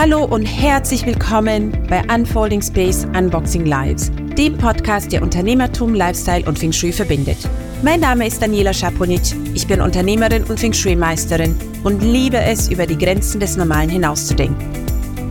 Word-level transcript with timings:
Hallo 0.00 0.24
und 0.24 0.44
herzlich 0.44 1.04
willkommen 1.04 1.76
bei 1.88 2.00
Unfolding 2.04 2.62
Space 2.62 3.04
Unboxing 3.16 3.66
Lives, 3.66 4.12
dem 4.36 4.56
Podcast, 4.56 5.10
der 5.10 5.22
Unternehmertum, 5.22 5.92
Lifestyle 5.92 6.44
und 6.46 6.56
Feng 6.56 6.70
Shui 6.70 6.92
verbindet. 6.92 7.38
Mein 7.82 7.98
Name 7.98 8.28
ist 8.28 8.40
Daniela 8.40 8.72
Schaponic, 8.72 9.34
ich 9.54 9.66
bin 9.66 9.80
Unternehmerin 9.80 10.44
und 10.44 10.60
Feng 10.60 10.72
Shui-Meisterin 10.72 11.56
und 11.82 12.00
liebe 12.00 12.38
es, 12.38 12.68
über 12.68 12.86
die 12.86 12.96
Grenzen 12.96 13.40
des 13.40 13.56
Normalen 13.56 13.90
hinauszudenken. 13.90 14.70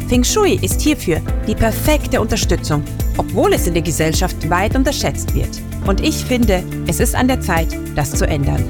Feng 0.10 0.26
Shui 0.26 0.60
ist 0.62 0.82
hierfür 0.82 1.22
die 1.48 1.56
perfekte 1.56 2.20
Unterstützung, 2.20 2.84
obwohl 3.16 3.54
es 3.54 3.68
in 3.68 3.74
der 3.74 3.84
Gesellschaft 3.84 4.50
weit 4.50 4.76
unterschätzt 4.76 5.34
wird. 5.34 5.62
Und 5.88 6.02
ich 6.02 6.26
finde, 6.26 6.62
es 6.88 7.00
ist 7.00 7.16
an 7.16 7.30
der 7.30 7.40
Zeit, 7.40 7.70
das 7.96 8.12
zu 8.12 8.28
ändern. 8.28 8.66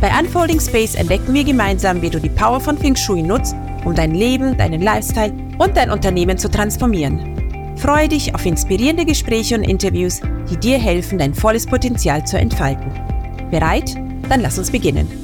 Bei 0.00 0.12
Unfolding 0.16 0.60
Space 0.60 0.94
entdecken 0.94 1.34
wir 1.34 1.42
gemeinsam, 1.42 2.02
wie 2.02 2.10
du 2.10 2.20
die 2.20 2.28
Power 2.28 2.60
von 2.60 2.78
Feng 2.78 2.94
Shui 2.94 3.20
nutzt, 3.20 3.56
um 3.84 3.94
dein 3.94 4.14
Leben, 4.14 4.56
deinen 4.56 4.82
Lifestyle 4.82 5.32
und 5.58 5.76
dein 5.76 5.90
Unternehmen 5.90 6.38
zu 6.38 6.50
transformieren. 6.50 7.74
Freue 7.76 8.08
dich 8.08 8.34
auf 8.34 8.46
inspirierende 8.46 9.04
Gespräche 9.04 9.56
und 9.56 9.64
Interviews, 9.64 10.20
die 10.50 10.56
dir 10.56 10.78
helfen, 10.78 11.18
dein 11.18 11.34
volles 11.34 11.66
Potenzial 11.66 12.24
zu 12.26 12.38
entfalten. 12.38 12.92
Bereit? 13.50 13.94
Dann 14.28 14.40
lass 14.40 14.58
uns 14.58 14.70
beginnen. 14.70 15.23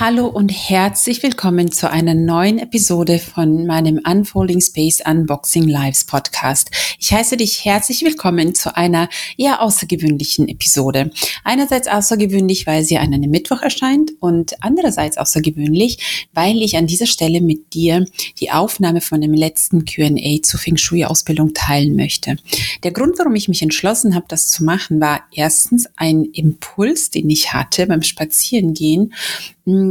Hallo 0.00 0.28
und 0.28 0.48
herzlich 0.48 1.22
willkommen 1.22 1.72
zu 1.72 1.90
einer 1.90 2.14
neuen 2.14 2.58
Episode 2.58 3.18
von 3.18 3.66
meinem 3.66 4.00
Unfolding 4.02 4.62
Space 4.62 5.02
Unboxing 5.04 5.68
Lives 5.68 6.04
Podcast. 6.04 6.70
Ich 6.98 7.12
heiße 7.12 7.36
dich 7.36 7.66
herzlich 7.66 8.02
willkommen 8.02 8.54
zu 8.54 8.74
einer 8.74 9.10
eher 9.36 9.60
außergewöhnlichen 9.60 10.48
Episode. 10.48 11.10
Einerseits 11.44 11.86
außergewöhnlich, 11.86 12.66
weil 12.66 12.82
sie 12.82 12.96
an 12.96 13.12
einem 13.12 13.30
Mittwoch 13.30 13.60
erscheint 13.60 14.12
und 14.20 14.54
andererseits 14.62 15.18
außergewöhnlich, 15.18 16.28
weil 16.32 16.62
ich 16.62 16.78
an 16.78 16.86
dieser 16.86 17.06
Stelle 17.06 17.42
mit 17.42 17.74
dir 17.74 18.06
die 18.38 18.50
Aufnahme 18.50 19.02
von 19.02 19.20
dem 19.20 19.34
letzten 19.34 19.84
Q&A 19.84 20.40
zur 20.42 20.60
Feng 20.60 20.78
Shui 20.78 21.04
Ausbildung 21.04 21.52
teilen 21.52 21.94
möchte. 21.94 22.36
Der 22.84 22.92
Grund, 22.92 23.18
warum 23.18 23.34
ich 23.34 23.48
mich 23.48 23.60
entschlossen 23.60 24.14
habe, 24.14 24.24
das 24.28 24.48
zu 24.48 24.64
machen, 24.64 24.98
war 24.98 25.24
erstens 25.30 25.90
ein 25.96 26.24
Impuls, 26.24 27.10
den 27.10 27.28
ich 27.28 27.52
hatte 27.52 27.86
beim 27.86 28.02
Spazierengehen 28.02 29.12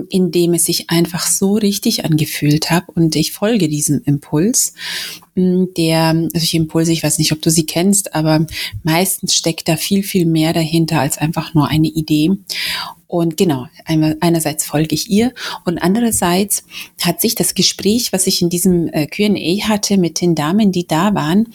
in 0.09 0.31
dem 0.31 0.53
es 0.53 0.65
sich 0.65 0.89
einfach 0.89 1.27
so 1.27 1.53
richtig 1.53 2.05
angefühlt 2.05 2.71
habe 2.71 2.91
und 2.93 3.15
ich 3.15 3.31
folge 3.31 3.67
diesem 3.67 4.01
Impuls. 4.05 4.73
Der, 5.35 6.07
also 6.07 6.43
ich 6.43 6.53
Impulse, 6.53 6.91
ich 6.91 7.03
weiß 7.03 7.17
nicht, 7.17 7.31
ob 7.31 7.41
du 7.41 7.49
sie 7.49 7.65
kennst, 7.65 8.13
aber 8.13 8.45
meistens 8.83 9.35
steckt 9.35 9.67
da 9.69 9.77
viel, 9.77 10.03
viel 10.03 10.25
mehr 10.25 10.51
dahinter 10.51 10.99
als 10.99 11.17
einfach 11.17 11.53
nur 11.53 11.69
eine 11.69 11.87
Idee. 11.87 12.31
Und 13.07 13.37
genau, 13.37 13.67
einerseits 13.85 14.65
folge 14.65 14.93
ich 14.93 15.09
ihr 15.09 15.33
und 15.65 15.79
andererseits 15.79 16.63
hat 17.01 17.21
sich 17.21 17.33
das 17.33 17.55
Gespräch, 17.55 18.13
was 18.13 18.27
ich 18.27 18.41
in 18.41 18.49
diesem 18.49 18.87
äh, 18.89 19.07
Q&A 19.07 19.67
hatte 19.67 19.97
mit 19.97 20.21
den 20.21 20.35
Damen, 20.35 20.71
die 20.71 20.85
da 20.85 21.15
waren, 21.15 21.47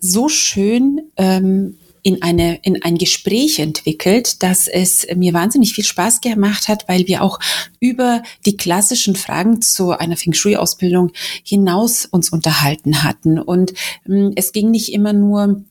so 0.00 0.28
schön 0.28 1.02
ähm, 1.16 1.76
in, 2.04 2.20
eine, 2.22 2.58
in 2.62 2.82
ein 2.82 2.98
Gespräch 2.98 3.58
entwickelt, 3.58 4.42
dass 4.42 4.68
es 4.68 5.06
mir 5.16 5.32
wahnsinnig 5.32 5.72
viel 5.72 5.84
Spaß 5.84 6.20
gemacht 6.20 6.68
hat, 6.68 6.86
weil 6.86 7.08
wir 7.08 7.22
auch 7.22 7.40
über 7.80 8.22
die 8.44 8.58
klassischen 8.58 9.16
Fragen 9.16 9.62
zu 9.62 9.90
einer 9.92 10.16
Feng 10.16 10.34
Shui-Ausbildung 10.34 11.12
hinaus 11.42 12.04
uns 12.04 12.28
unterhalten 12.28 13.02
hatten. 13.02 13.38
Und 13.38 13.72
ähm, 14.06 14.32
es 14.36 14.52
ging 14.52 14.70
nicht 14.70 14.92
immer 14.92 15.14
nur 15.14 15.64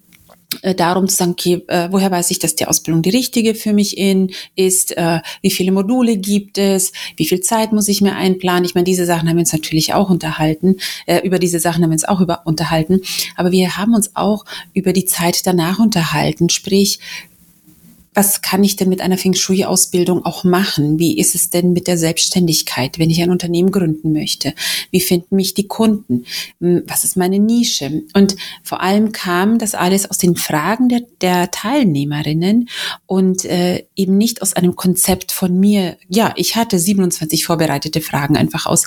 darum 0.75 1.07
zu 1.07 1.15
sagen, 1.15 1.31
okay, 1.31 1.63
äh, 1.67 1.87
woher 1.91 2.11
weiß 2.11 2.31
ich, 2.31 2.39
dass 2.39 2.55
die 2.55 2.65
Ausbildung 2.65 3.01
die 3.01 3.09
richtige 3.09 3.55
für 3.55 3.73
mich 3.73 3.97
in, 3.97 4.31
ist, 4.55 4.95
äh, 4.97 5.19
wie 5.41 5.51
viele 5.51 5.71
Module 5.71 6.17
gibt 6.17 6.57
es, 6.57 6.91
wie 7.17 7.25
viel 7.25 7.41
Zeit 7.41 7.71
muss 7.71 7.87
ich 7.87 8.01
mir 8.01 8.15
einplanen. 8.15 8.65
Ich 8.65 8.75
meine, 8.75 8.85
diese 8.85 9.05
Sachen 9.05 9.27
haben 9.27 9.37
wir 9.37 9.41
uns 9.41 9.53
natürlich 9.53 9.93
auch 9.93 10.09
unterhalten, 10.09 10.77
äh, 11.05 11.25
über 11.25 11.39
diese 11.39 11.59
Sachen 11.59 11.83
haben 11.83 11.89
wir 11.89 11.95
uns 11.95 12.05
auch 12.05 12.21
über, 12.21 12.41
unterhalten, 12.45 13.01
aber 13.35 13.51
wir 13.51 13.77
haben 13.77 13.93
uns 13.93 14.15
auch 14.15 14.45
über 14.73 14.93
die 14.93 15.05
Zeit 15.05 15.45
danach 15.45 15.79
unterhalten, 15.79 16.49
sprich, 16.49 16.99
was 18.13 18.41
kann 18.41 18.63
ich 18.63 18.75
denn 18.75 18.89
mit 18.89 19.01
einer 19.01 19.17
Feng 19.17 19.33
Shui-Ausbildung 19.33 20.25
auch 20.25 20.43
machen? 20.43 20.99
Wie 20.99 21.17
ist 21.17 21.35
es 21.35 21.49
denn 21.49 21.73
mit 21.73 21.87
der 21.87 21.97
Selbstständigkeit, 21.97 22.99
wenn 22.99 23.09
ich 23.09 23.21
ein 23.21 23.31
Unternehmen 23.31 23.71
gründen 23.71 24.13
möchte? 24.13 24.53
Wie 24.91 24.99
finden 24.99 25.35
mich 25.35 25.53
die 25.53 25.67
Kunden? 25.67 26.25
Hm, 26.59 26.83
was 26.87 27.03
ist 27.03 27.17
meine 27.17 27.39
Nische? 27.39 28.03
Und 28.13 28.35
vor 28.61 28.81
allem 28.81 29.11
kam 29.11 29.57
das 29.57 29.75
alles 29.75 30.09
aus 30.09 30.17
den 30.17 30.35
Fragen 30.35 30.89
der, 30.89 31.01
der 31.21 31.51
Teilnehmerinnen 31.51 32.69
und 33.05 33.45
äh, 33.45 33.85
eben 33.95 34.17
nicht 34.17 34.41
aus 34.41 34.53
einem 34.53 34.75
Konzept 34.75 35.31
von 35.31 35.59
mir. 35.59 35.97
Ja, 36.07 36.33
ich 36.35 36.55
hatte 36.55 36.79
27 36.79 37.45
vorbereitete 37.45 38.01
Fragen, 38.01 38.37
einfach 38.37 38.65
aus 38.65 38.85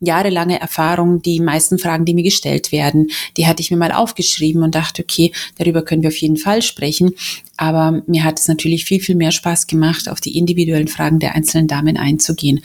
jahrelanger 0.00 0.60
Erfahrung. 0.60 1.22
Die 1.22 1.40
meisten 1.40 1.78
Fragen, 1.78 2.04
die 2.04 2.14
mir 2.14 2.22
gestellt 2.22 2.72
werden, 2.72 3.08
die 3.36 3.46
hatte 3.46 3.62
ich 3.62 3.70
mir 3.70 3.76
mal 3.76 3.92
aufgeschrieben 3.92 4.62
und 4.62 4.74
dachte, 4.74 5.02
okay, 5.02 5.32
darüber 5.56 5.82
können 5.82 6.02
wir 6.02 6.08
auf 6.08 6.16
jeden 6.16 6.36
Fall 6.36 6.62
sprechen. 6.62 7.14
Aber 7.58 8.02
mir 8.06 8.22
hat 8.24 8.38
es 8.38 8.46
natürlich 8.46 8.84
viel, 8.84 9.00
viel 9.00 9.16
mehr 9.16 9.32
Spaß 9.32 9.66
gemacht, 9.66 10.08
auf 10.08 10.20
die 10.20 10.38
individuellen 10.38 10.86
Fragen 10.86 11.18
der 11.18 11.34
einzelnen 11.34 11.66
Damen 11.66 11.96
einzugehen. 11.96 12.60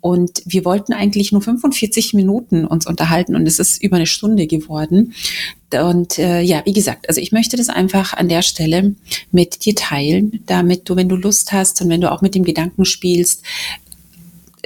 Und 0.00 0.40
wir 0.46 0.64
wollten 0.64 0.92
eigentlich 0.92 1.32
nur 1.32 1.42
45 1.42 2.14
Minuten 2.14 2.64
uns 2.64 2.86
unterhalten 2.86 3.34
und 3.34 3.46
es 3.46 3.58
ist 3.58 3.82
über 3.82 3.96
eine 3.96 4.06
Stunde 4.06 4.46
geworden. 4.46 5.14
Und 5.72 6.20
äh, 6.20 6.42
ja, 6.42 6.62
wie 6.64 6.72
gesagt, 6.72 7.08
also 7.08 7.20
ich 7.20 7.32
möchte 7.32 7.56
das 7.56 7.68
einfach 7.68 8.14
an 8.14 8.28
der 8.28 8.42
Stelle 8.42 8.94
mit 9.32 9.64
dir 9.64 9.74
teilen, 9.74 10.40
damit 10.46 10.88
du, 10.88 10.94
wenn 10.94 11.08
du 11.08 11.16
Lust 11.16 11.52
hast 11.52 11.82
und 11.82 11.88
wenn 11.88 12.00
du 12.00 12.12
auch 12.12 12.22
mit 12.22 12.36
dem 12.36 12.44
Gedanken 12.44 12.84
spielst, 12.84 13.42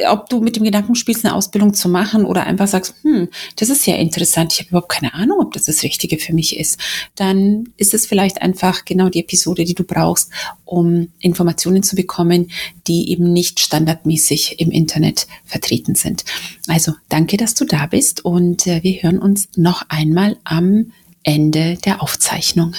ob 0.09 0.28
du 0.28 0.41
mit 0.41 0.56
dem 0.56 0.65
Gedanken 0.65 0.94
spielst, 0.94 1.25
eine 1.25 1.34
Ausbildung 1.34 1.75
zu 1.75 1.88
machen 1.88 2.25
oder 2.25 2.47
einfach 2.47 2.69
sagst, 2.69 2.94
hm, 3.03 3.28
das 3.56 3.69
ist 3.69 3.87
ja 3.87 3.94
interessant, 3.97 4.53
ich 4.53 4.61
habe 4.61 4.71
überhaupt 4.71 4.93
keine 4.93 5.15
Ahnung, 5.15 5.38
ob 5.41 5.53
das 5.53 5.65
das 5.65 5.83
Richtige 5.83 6.19
für 6.19 6.33
mich 6.33 6.59
ist, 6.59 6.78
dann 7.16 7.69
ist 7.77 7.94
es 7.94 8.06
vielleicht 8.06 8.43
einfach 8.43 8.84
genau 8.84 9.09
die 9.09 9.21
Episode, 9.21 9.65
die 9.65 9.75
du 9.75 9.84
brauchst, 9.84 10.31
um 10.65 11.09
Informationen 11.19 11.83
zu 11.83 11.97
bekommen, 11.97 12.50
die 12.87 13.10
eben 13.10 13.33
nicht 13.33 13.60
standardmäßig 13.60 14.60
im 14.60 14.71
Internet 14.71 15.27
vertreten 15.44 15.94
sind. 15.94 16.25
Also 16.69 16.93
danke, 17.09 17.37
dass 17.37 17.55
du 17.55 17.65
da 17.65 17.87
bist 17.87 18.25
und 18.25 18.66
äh, 18.66 18.83
wir 18.83 19.03
hören 19.03 19.19
uns 19.19 19.49
noch 19.56 19.84
einmal 19.89 20.37
am 20.44 20.93
Ende 21.22 21.77
der 21.84 22.03
Aufzeichnung. 22.03 22.75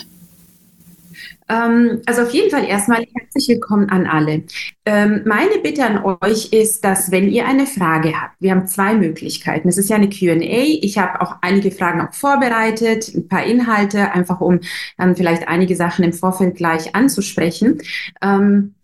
Ähm, 1.49 2.01
also 2.05 2.23
auf 2.23 2.31
jeden 2.31 2.49
Fall 2.49 2.65
erstmal 2.65 3.05
herzlich 3.13 3.47
willkommen 3.47 3.89
an 3.89 4.07
alle. 4.07 4.43
Ähm, 4.85 5.21
meine 5.25 5.59
Bitte 5.61 5.85
an 5.85 6.03
euch 6.21 6.51
ist, 6.53 6.83
dass 6.83 7.11
wenn 7.11 7.29
ihr 7.29 7.45
eine 7.45 7.65
Frage 7.65 8.13
habt, 8.19 8.35
wir 8.39 8.51
haben 8.51 8.67
zwei 8.67 8.93
Möglichkeiten. 8.95 9.67
Es 9.67 9.77
ist 9.77 9.89
ja 9.89 9.95
eine 9.95 10.09
QA. 10.09 10.39
Ich 10.39 10.97
habe 10.97 11.21
auch 11.21 11.37
einige 11.41 11.71
Fragen 11.71 12.01
auch 12.01 12.13
vorbereitet, 12.13 13.13
ein 13.13 13.27
paar 13.27 13.43
Inhalte, 13.43 14.11
einfach 14.11 14.41
um 14.41 14.59
dann 14.97 15.15
vielleicht 15.15 15.47
einige 15.47 15.75
Sachen 15.75 16.05
im 16.05 16.13
Vorfeld 16.13 16.55
gleich 16.55 16.95
anzusprechen. 16.95 17.81
Ähm, 18.21 18.75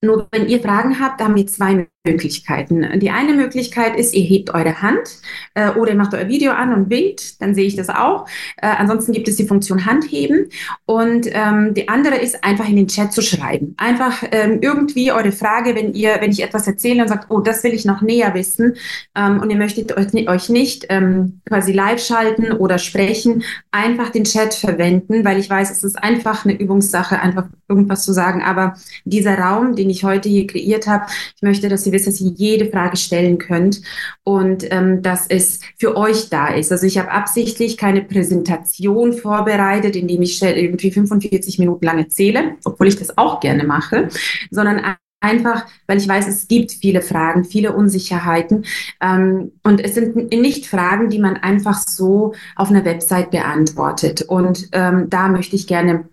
nur 0.00 0.28
wenn 0.30 0.48
ihr 0.48 0.60
Fragen 0.60 1.00
habt, 1.00 1.20
haben 1.20 1.34
wir 1.34 1.46
zwei 1.46 1.88
Möglichkeiten. 2.10 2.98
Die 2.98 3.10
eine 3.10 3.34
Möglichkeit 3.34 3.96
ist, 3.96 4.14
ihr 4.14 4.24
hebt 4.24 4.50
eure 4.54 4.82
Hand 4.82 5.20
äh, 5.54 5.70
oder 5.70 5.92
ihr 5.92 5.96
macht 5.96 6.14
euer 6.14 6.28
Video 6.28 6.52
an 6.52 6.72
und 6.72 6.90
winkt, 6.90 7.40
dann 7.40 7.54
sehe 7.54 7.66
ich 7.66 7.76
das 7.76 7.88
auch. 7.88 8.26
Äh, 8.56 8.66
ansonsten 8.66 9.12
gibt 9.12 9.28
es 9.28 9.36
die 9.36 9.46
Funktion 9.46 9.86
Handheben. 9.86 10.48
Und 10.86 11.28
ähm, 11.32 11.74
die 11.74 11.88
andere 11.88 12.16
ist, 12.16 12.44
einfach 12.44 12.68
in 12.68 12.76
den 12.76 12.88
Chat 12.88 13.12
zu 13.12 13.22
schreiben. 13.22 13.74
Einfach 13.76 14.22
ähm, 14.32 14.58
irgendwie 14.62 15.12
eure 15.12 15.32
Frage, 15.32 15.74
wenn 15.74 15.92
ihr, 15.94 16.16
wenn 16.20 16.30
ich 16.30 16.42
etwas 16.42 16.66
erzähle 16.66 17.02
und 17.02 17.08
sagt, 17.08 17.30
oh, 17.30 17.40
das 17.40 17.62
will 17.64 17.74
ich 17.74 17.84
noch 17.84 18.02
näher 18.02 18.34
wissen 18.34 18.76
ähm, 19.14 19.40
und 19.40 19.50
ihr 19.50 19.56
möchtet 19.56 19.96
euch, 19.96 20.28
euch 20.28 20.48
nicht 20.48 20.86
ähm, 20.88 21.40
quasi 21.46 21.72
live 21.72 22.02
schalten 22.02 22.52
oder 22.52 22.78
sprechen, 22.78 23.44
einfach 23.70 24.10
den 24.10 24.24
Chat 24.24 24.54
verwenden, 24.54 25.24
weil 25.24 25.38
ich 25.38 25.50
weiß, 25.50 25.70
es 25.70 25.84
ist 25.84 26.02
einfach 26.02 26.44
eine 26.44 26.58
Übungssache, 26.58 27.20
einfach 27.20 27.46
irgendwas 27.68 28.04
zu 28.04 28.12
sagen. 28.12 28.42
Aber 28.42 28.74
dieser 29.04 29.38
Raum, 29.38 29.76
den 29.76 29.90
ich 29.90 30.04
heute 30.04 30.28
hier 30.28 30.46
kreiert 30.46 30.86
habe, 30.86 31.06
ich 31.36 31.42
möchte, 31.42 31.68
dass 31.68 31.86
ihr 31.86 31.92
wisst, 31.98 32.06
dass 32.06 32.20
ihr 32.20 32.30
jede 32.30 32.70
Frage 32.70 32.96
stellen 32.96 33.38
könnt 33.38 33.82
und 34.24 34.64
ähm, 34.70 35.02
dass 35.02 35.26
es 35.28 35.60
für 35.78 35.96
euch 35.96 36.30
da 36.30 36.48
ist. 36.48 36.70
Also 36.70 36.86
ich 36.86 36.98
habe 36.98 37.10
absichtlich 37.10 37.76
keine 37.76 38.02
Präsentation 38.02 39.12
vorbereitet, 39.12 39.96
indem 39.96 40.22
ich 40.22 40.40
irgendwie 40.42 40.90
45 40.90 41.58
Minuten 41.58 41.84
lang 41.84 41.98
erzähle, 41.98 42.56
obwohl 42.64 42.86
ich 42.88 42.96
das 42.96 43.18
auch 43.18 43.40
gerne 43.40 43.64
mache, 43.64 44.08
sondern 44.50 44.96
Einfach, 45.20 45.66
weil 45.88 45.98
ich 45.98 46.06
weiß, 46.06 46.28
es 46.28 46.46
gibt 46.46 46.70
viele 46.70 47.02
Fragen, 47.02 47.44
viele 47.44 47.72
Unsicherheiten. 47.72 48.64
Ähm, 49.00 49.50
und 49.64 49.80
es 49.80 49.94
sind 49.94 50.30
nicht 50.30 50.66
Fragen, 50.66 51.10
die 51.10 51.18
man 51.18 51.36
einfach 51.36 51.80
so 51.88 52.34
auf 52.54 52.70
einer 52.70 52.84
Website 52.84 53.32
beantwortet. 53.32 54.22
Und 54.22 54.68
ähm, 54.70 55.10
da 55.10 55.28
möchte 55.28 55.56
ich 55.56 55.66
gerne 55.66 56.08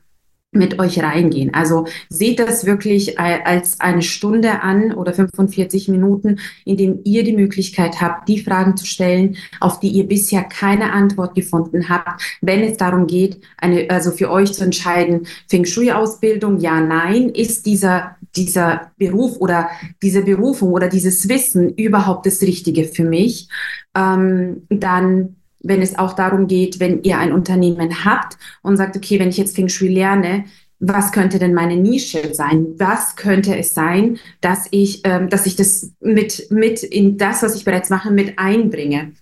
mit 0.56 0.80
euch 0.80 1.02
reingehen. 1.02 1.54
Also 1.54 1.86
seht 2.10 2.40
das 2.40 2.66
wirklich 2.66 3.20
als 3.20 3.80
eine 3.80 4.02
Stunde 4.02 4.62
an 4.62 4.94
oder 4.94 5.14
45 5.14 5.88
Minuten, 5.90 6.40
in 6.64 6.78
dem 6.78 7.00
ihr 7.04 7.24
die 7.24 7.36
Möglichkeit 7.36 8.02
habt, 8.02 8.28
die 8.28 8.40
Fragen 8.40 8.78
zu 8.78 8.86
stellen, 8.86 9.38
auf 9.60 9.80
die 9.80 9.90
ihr 9.90 10.08
bisher 10.08 10.44
keine 10.44 10.92
Antwort 10.92 11.36
gefunden 11.36 11.90
habt, 11.90 12.22
wenn 12.42 12.62
es 12.62 12.78
darum 12.78 13.08
geht, 13.08 13.42
eine, 13.58 13.90
also 13.90 14.12
für 14.12 14.32
euch 14.32 14.54
zu 14.54 14.64
entscheiden, 14.64 15.28
Feng 15.48 15.66
Shui 15.66 15.92
Ausbildung, 15.92 16.60
ja, 16.60 16.80
nein, 16.82 17.30
ist 17.30 17.66
dieser 17.66 18.16
dieser 18.36 18.92
Beruf 18.98 19.38
oder 19.40 19.70
diese 20.02 20.24
Berufung 20.24 20.74
oder 20.74 20.90
dieses 20.90 21.30
Wissen 21.30 21.74
überhaupt 21.76 22.26
das 22.26 22.42
Richtige 22.42 22.84
für 22.84 23.04
mich? 23.04 23.50
Ähm, 23.96 24.64
dann 24.70 25.38
wenn 25.66 25.82
es 25.82 25.98
auch 25.98 26.14
darum 26.14 26.48
geht, 26.48 26.80
wenn 26.80 27.04
ihr 27.04 27.18
ein 27.18 27.34
Unternehmen 27.34 28.06
habt 28.06 28.38
und 28.62 28.78
sagt, 28.78 28.96
okay, 28.96 29.20
wenn 29.20 29.30
ich 29.30 29.38
jetzt 29.38 29.56
Feng 29.56 29.70
Shui 29.70 29.90
lerne, 29.90 30.46
was 30.80 31.12
könnte 31.12 31.40
denn 31.40 31.54
meine 31.54 31.78
Nische 31.78 32.34
sein? 32.34 32.76
Was 32.78 33.16
könnte 33.16 33.58
es 33.58 33.74
sein, 33.74 34.20
dass 34.42 34.68
ich, 34.72 35.02
ähm, 35.06 35.30
dass 35.30 35.46
ich 35.46 35.56
das 35.56 35.92
mit, 36.02 36.48
mit 36.52 36.84
in 36.84 37.18
das, 37.18 37.44
was 37.44 37.56
ich 37.56 37.66
bereits 37.66 37.90
mache, 37.90 38.12
mit 38.12 38.38
einbringe? 38.38 39.14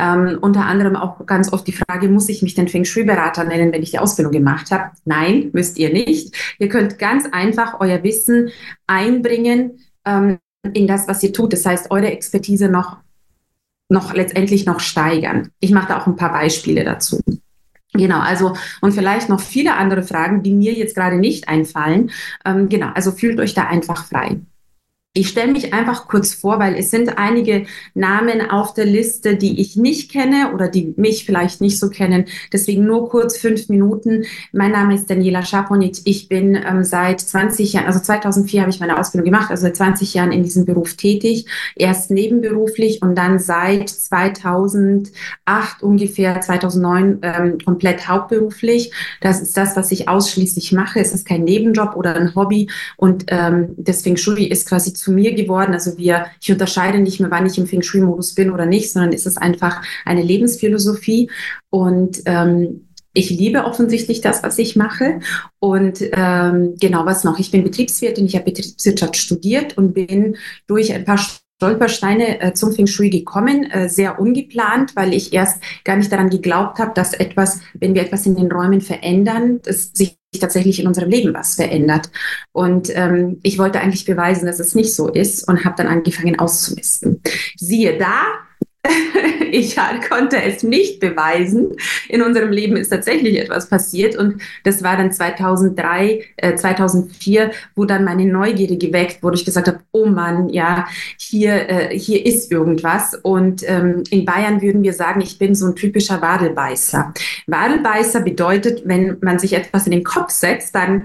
Ähm, 0.00 0.38
unter 0.40 0.64
anderem 0.64 0.96
auch 0.96 1.26
ganz 1.26 1.52
oft 1.52 1.66
die 1.66 1.72
Frage, 1.72 2.08
muss 2.08 2.28
ich 2.28 2.42
mich 2.42 2.54
denn 2.54 2.68
Feng 2.68 2.84
Shui-Berater 2.84 3.44
nennen, 3.44 3.72
wenn 3.72 3.82
ich 3.82 3.90
die 3.90 3.98
Ausbildung 3.98 4.32
gemacht 4.32 4.70
habe? 4.70 4.90
Nein, 5.04 5.50
müsst 5.52 5.78
ihr 5.78 5.92
nicht. 5.92 6.34
Ihr 6.58 6.68
könnt 6.68 6.98
ganz 6.98 7.26
einfach 7.30 7.78
euer 7.80 8.02
Wissen 8.02 8.50
einbringen 8.86 9.78
ähm, 10.06 10.38
in 10.72 10.86
das, 10.86 11.06
was 11.08 11.22
ihr 11.22 11.32
tut. 11.32 11.52
Das 11.52 11.66
heißt, 11.66 11.90
eure 11.90 12.10
Expertise 12.10 12.68
noch, 12.68 12.98
noch 13.92 14.14
letztendlich 14.14 14.66
noch 14.66 14.80
steigern. 14.80 15.50
Ich 15.60 15.70
mache 15.70 15.88
da 15.88 16.00
auch 16.00 16.06
ein 16.06 16.16
paar 16.16 16.32
Beispiele 16.32 16.84
dazu. 16.84 17.20
Genau, 17.94 18.20
also 18.20 18.56
und 18.80 18.92
vielleicht 18.92 19.28
noch 19.28 19.40
viele 19.40 19.76
andere 19.76 20.02
Fragen, 20.02 20.42
die 20.42 20.54
mir 20.54 20.72
jetzt 20.72 20.96
gerade 20.96 21.16
nicht 21.18 21.48
einfallen. 21.48 22.10
Ähm, 22.44 22.68
genau, 22.68 22.88
also 22.94 23.12
fühlt 23.12 23.38
euch 23.38 23.52
da 23.54 23.64
einfach 23.64 24.06
frei. 24.06 24.40
Ich 25.14 25.28
stelle 25.28 25.52
mich 25.52 25.74
einfach 25.74 26.08
kurz 26.08 26.32
vor, 26.32 26.58
weil 26.58 26.74
es 26.74 26.90
sind 26.90 27.18
einige 27.18 27.66
Namen 27.92 28.50
auf 28.50 28.72
der 28.72 28.86
Liste, 28.86 29.36
die 29.36 29.60
ich 29.60 29.76
nicht 29.76 30.10
kenne 30.10 30.52
oder 30.54 30.68
die 30.68 30.94
mich 30.96 31.26
vielleicht 31.26 31.60
nicht 31.60 31.78
so 31.78 31.90
kennen. 31.90 32.24
Deswegen 32.50 32.86
nur 32.86 33.10
kurz 33.10 33.36
fünf 33.36 33.68
Minuten. 33.68 34.24
Mein 34.52 34.70
Name 34.70 34.94
ist 34.94 35.10
Daniela 35.10 35.44
Schaponic. 35.44 35.98
Ich 36.04 36.28
bin 36.30 36.54
ähm, 36.54 36.82
seit 36.82 37.20
20 37.20 37.74
Jahren, 37.74 37.84
also 37.88 38.00
2004 38.00 38.62
habe 38.62 38.70
ich 38.70 38.80
meine 38.80 38.98
Ausbildung 38.98 39.26
gemacht, 39.26 39.50
also 39.50 39.64
seit 39.64 39.76
20 39.76 40.14
Jahren 40.14 40.32
in 40.32 40.44
diesem 40.44 40.64
Beruf 40.64 40.94
tätig. 40.94 41.44
Erst 41.76 42.10
nebenberuflich 42.10 43.02
und 43.02 43.14
dann 43.14 43.38
seit 43.38 43.90
2008 43.90 45.82
ungefähr, 45.82 46.40
2009 46.40 47.18
ähm, 47.20 47.58
komplett 47.62 48.08
hauptberuflich. 48.08 48.92
Das 49.20 49.42
ist 49.42 49.58
das, 49.58 49.76
was 49.76 49.92
ich 49.92 50.08
ausschließlich 50.08 50.72
mache. 50.72 51.00
Es 51.00 51.12
ist 51.12 51.28
kein 51.28 51.44
Nebenjob 51.44 51.96
oder 51.96 52.16
ein 52.16 52.34
Hobby 52.34 52.70
und 52.96 53.26
ähm, 53.28 53.74
deswegen 53.76 54.16
Schuli 54.16 54.46
ist 54.46 54.66
quasi 54.66 54.94
zu 55.02 55.12
mir 55.12 55.34
geworden. 55.34 55.74
Also 55.74 55.98
wir, 55.98 56.26
ich 56.40 56.50
unterscheide 56.52 56.98
nicht 56.98 57.20
mehr, 57.20 57.30
wann 57.30 57.46
ich 57.46 57.58
im 57.58 57.66
Feng 57.66 57.82
Shui-Modus 57.82 58.34
bin 58.34 58.50
oder 58.50 58.66
nicht, 58.66 58.92
sondern 58.92 59.12
es 59.12 59.26
ist 59.26 59.36
einfach 59.36 59.82
eine 60.04 60.22
Lebensphilosophie. 60.22 61.30
Und 61.70 62.22
ähm, 62.26 62.88
ich 63.14 63.30
liebe 63.30 63.64
offensichtlich 63.64 64.20
das, 64.20 64.42
was 64.42 64.58
ich 64.58 64.76
mache. 64.76 65.20
Und 65.58 65.98
ähm, 66.12 66.76
genau 66.80 67.04
was 67.04 67.24
noch. 67.24 67.38
Ich 67.38 67.50
bin 67.50 67.64
Betriebswirtin, 67.64 68.26
ich 68.26 68.34
habe 68.34 68.46
Betriebswirtschaft 68.46 69.16
studiert 69.16 69.76
und 69.76 69.92
bin 69.92 70.36
durch 70.66 70.94
ein 70.94 71.04
paar 71.04 71.18
Stolpersteine 71.18 72.40
äh, 72.40 72.54
zum 72.54 72.72
Feng 72.72 72.86
Shui 72.86 73.10
gekommen, 73.10 73.70
äh, 73.70 73.88
sehr 73.88 74.20
ungeplant, 74.20 74.96
weil 74.96 75.12
ich 75.14 75.32
erst 75.32 75.62
gar 75.84 75.96
nicht 75.96 76.10
daran 76.10 76.30
geglaubt 76.30 76.78
habe, 76.78 76.92
dass 76.94 77.12
etwas, 77.12 77.60
wenn 77.74 77.94
wir 77.94 78.02
etwas 78.02 78.26
in 78.26 78.34
den 78.34 78.50
Räumen 78.50 78.80
verändern, 78.80 79.60
dass 79.62 79.90
sich 79.92 80.16
tatsächlich 80.40 80.80
in 80.80 80.86
unserem 80.86 81.10
Leben 81.10 81.34
was 81.34 81.56
verändert. 81.56 82.10
Und 82.52 82.90
ähm, 82.94 83.38
ich 83.42 83.58
wollte 83.58 83.80
eigentlich 83.80 84.04
beweisen, 84.04 84.46
dass 84.46 84.60
es 84.60 84.74
nicht 84.74 84.94
so 84.94 85.08
ist 85.08 85.46
und 85.48 85.64
habe 85.64 85.76
dann 85.76 85.88
angefangen 85.88 86.38
auszumisten. 86.38 87.20
Siehe 87.56 87.98
da, 87.98 88.22
ich 89.52 89.76
konnte 90.08 90.42
es 90.42 90.62
nicht 90.62 90.98
beweisen. 90.98 91.76
In 92.08 92.22
unserem 92.22 92.50
Leben 92.50 92.76
ist 92.76 92.88
tatsächlich 92.88 93.38
etwas 93.38 93.68
passiert 93.68 94.16
und 94.16 94.42
das 94.64 94.82
war 94.82 94.96
dann 94.96 95.12
2003, 95.12 96.24
äh, 96.36 96.54
2004, 96.54 97.52
wo 97.76 97.84
dann 97.84 98.04
meine 98.04 98.26
Neugierde 98.26 98.76
geweckt 98.76 99.22
wurde. 99.22 99.36
Ich 99.36 99.44
gesagt 99.44 99.68
habe, 99.68 99.80
oh 99.92 100.06
Mann, 100.06 100.48
ja, 100.48 100.86
hier, 101.16 101.68
äh, 101.68 101.98
hier 101.98 102.26
ist 102.26 102.50
irgendwas. 102.50 103.14
Und 103.22 103.62
ähm, 103.68 104.02
in 104.10 104.24
Bayern 104.24 104.62
würden 104.62 104.82
wir 104.82 104.94
sagen, 104.94 105.20
ich 105.20 105.38
bin 105.38 105.54
so 105.54 105.66
ein 105.66 105.76
typischer 105.76 106.20
Wadelbeißer. 106.20 107.14
Wadelbeißer 107.46 108.20
bedeutet, 108.20 108.82
wenn 108.84 109.18
man 109.20 109.38
sich 109.38 109.52
etwas 109.52 109.86
in 109.86 109.92
den 109.92 110.04
Kopf 110.04 110.30
setzt, 110.30 110.74
dann 110.74 111.04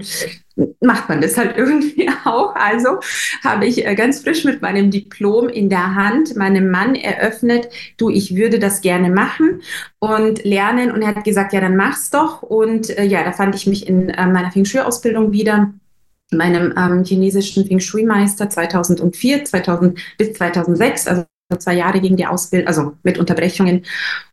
macht 0.80 1.08
man 1.08 1.20
das 1.20 1.36
halt 1.36 1.56
irgendwie 1.56 2.08
auch. 2.24 2.54
Also 2.54 3.00
habe 3.44 3.66
ich 3.66 3.86
äh, 3.86 3.94
ganz 3.94 4.20
frisch 4.20 4.44
mit 4.44 4.62
meinem 4.62 4.90
Diplom 4.90 5.48
in 5.48 5.68
der 5.68 5.94
Hand 5.94 6.36
meinem 6.36 6.70
Mann 6.70 6.94
eröffnet, 6.94 7.68
du, 7.96 8.10
ich 8.10 8.34
würde 8.34 8.58
das 8.58 8.80
gerne 8.80 9.10
machen 9.10 9.62
und 9.98 10.44
lernen. 10.44 10.90
Und 10.90 11.02
er 11.02 11.08
hat 11.08 11.24
gesagt, 11.24 11.52
ja, 11.52 11.60
dann 11.60 11.76
mach's 11.76 12.10
doch. 12.10 12.42
Und 12.42 12.96
äh, 12.96 13.04
ja, 13.04 13.24
da 13.24 13.32
fand 13.32 13.54
ich 13.54 13.66
mich 13.66 13.88
in 13.88 14.10
äh, 14.10 14.26
meiner 14.26 14.50
Feng 14.50 14.64
Shui-Ausbildung 14.64 15.32
wieder 15.32 15.72
meinem 16.30 16.74
ähm, 16.76 17.04
chinesischen 17.04 17.66
Feng 17.66 17.80
Shui-Meister 17.80 18.50
2004, 18.50 19.44
2000 19.44 19.98
bis 20.18 20.34
2006, 20.34 21.06
also 21.06 21.24
zwei 21.58 21.74
Jahre 21.74 22.00
gegen 22.00 22.16
die 22.16 22.26
Ausbildung, 22.26 22.68
also 22.68 22.92
mit 23.02 23.18
Unterbrechungen. 23.18 23.84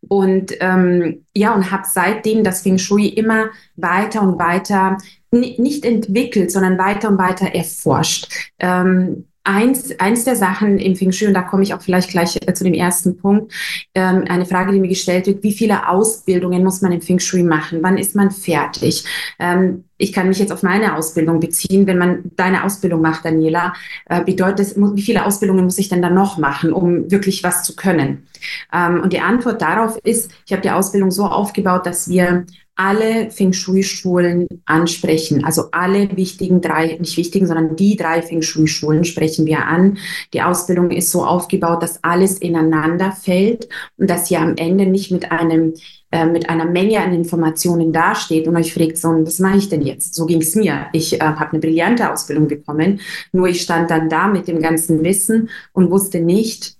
Und 0.07 0.53
ähm, 0.59 1.25
ja, 1.33 1.53
und 1.53 1.71
habe 1.71 1.83
seitdem 1.89 2.43
das 2.43 2.61
Feng 2.61 2.77
Shui 2.77 3.07
immer 3.07 3.49
weiter 3.75 4.21
und 4.21 4.37
weiter 4.37 4.97
nicht 5.35 5.85
entwickelt, 5.85 6.51
sondern 6.51 6.77
weiter 6.77 7.09
und 7.09 7.17
weiter 7.17 7.47
erforscht. 7.47 8.27
Ähm, 8.59 9.25
eins, 9.45 9.97
eins 9.99 10.25
der 10.25 10.35
Sachen 10.35 10.79
im 10.79 10.95
Feng 10.95 11.11
Shui, 11.11 11.27
und 11.27 11.33
da 11.33 11.43
komme 11.43 11.63
ich 11.63 11.73
auch 11.73 11.81
vielleicht 11.81 12.09
gleich 12.09 12.35
äh, 12.35 12.53
zu 12.53 12.63
dem 12.63 12.73
ersten 12.73 13.17
Punkt, 13.17 13.53
ähm, 13.93 14.25
eine 14.27 14.45
Frage, 14.45 14.73
die 14.73 14.79
mir 14.79 14.87
gestellt 14.87 15.27
wird, 15.27 15.43
wie 15.43 15.53
viele 15.53 15.87
Ausbildungen 15.87 16.63
muss 16.63 16.81
man 16.81 16.91
im 16.91 17.01
Feng 17.01 17.19
Shui 17.19 17.43
machen? 17.43 17.79
Wann 17.81 17.97
ist 17.97 18.15
man 18.15 18.31
fertig? 18.31 19.05
Ähm, 19.39 19.85
ich 19.97 20.11
kann 20.11 20.27
mich 20.27 20.39
jetzt 20.39 20.51
auf 20.51 20.63
meine 20.63 20.95
Ausbildung 20.95 21.39
beziehen. 21.39 21.87
Wenn 21.87 21.97
man 21.97 22.31
deine 22.35 22.65
Ausbildung 22.65 23.01
macht, 23.01 23.23
Daniela, 23.23 23.73
äh, 24.07 24.23
bedeutet 24.23 24.59
es, 24.59 24.75
wie 24.75 25.01
viele 25.01 25.25
Ausbildungen 25.25 25.63
muss 25.63 25.77
ich 25.77 25.87
denn 25.87 26.01
dann 26.01 26.15
noch 26.15 26.37
machen, 26.37 26.73
um 26.73 27.09
wirklich 27.11 27.43
was 27.43 27.63
zu 27.63 27.75
können? 27.75 28.27
Ähm, 28.73 29.01
und 29.01 29.13
die 29.13 29.21
Antwort 29.21 29.61
darauf 29.61 29.97
ist, 30.03 30.31
ich 30.45 30.51
habe 30.51 30.61
die 30.61 30.71
Ausbildung 30.71 31.11
so 31.11 31.25
aufgebaut, 31.25 31.85
dass 31.85 32.09
wir 32.09 32.45
alle 32.75 33.31
Feng 33.31 33.53
Shui-Schulen 33.53 34.47
ansprechen. 34.65 35.45
Also 35.45 35.65
alle 35.71 36.15
wichtigen 36.15 36.61
drei, 36.61 36.97
nicht 36.99 37.17
wichtigen, 37.17 37.47
sondern 37.47 37.75
die 37.75 37.95
drei 37.95 38.21
Feng 38.21 38.41
Shui-Schulen 38.41 39.05
sprechen 39.05 39.45
wir 39.45 39.65
an. 39.65 39.97
Die 40.33 40.41
Ausbildung 40.41 40.91
ist 40.91 41.11
so 41.11 41.23
aufgebaut, 41.23 41.81
dass 41.81 42.03
alles 42.03 42.37
ineinander 42.37 43.11
fällt 43.11 43.69
und 43.97 44.09
dass 44.09 44.29
ihr 44.29 44.39
am 44.39 44.55
Ende 44.57 44.85
nicht 44.85 45.11
mit 45.11 45.31
einem 45.31 45.73
äh, 46.11 46.25
mit 46.25 46.49
einer 46.49 46.65
Menge 46.65 47.01
an 47.01 47.13
Informationen 47.13 47.91
dasteht 47.91 48.47
und 48.47 48.55
euch 48.55 48.73
fragt, 48.73 48.97
so, 48.97 49.09
was 49.09 49.39
mache 49.39 49.57
ich 49.57 49.69
denn 49.69 49.81
jetzt? 49.81 50.13
So 50.15 50.25
ging 50.25 50.41
es 50.41 50.55
mir. 50.55 50.87
Ich 50.93 51.19
äh, 51.19 51.19
habe 51.19 51.51
eine 51.51 51.59
brillante 51.59 52.11
Ausbildung 52.11 52.47
bekommen, 52.47 53.01
nur 53.31 53.47
ich 53.47 53.61
stand 53.61 53.89
dann 53.89 54.07
da 54.07 54.27
mit 54.27 54.47
dem 54.47 54.61
ganzen 54.61 55.03
Wissen 55.03 55.49
und 55.73 55.91
wusste 55.91 56.19
nicht, 56.19 56.77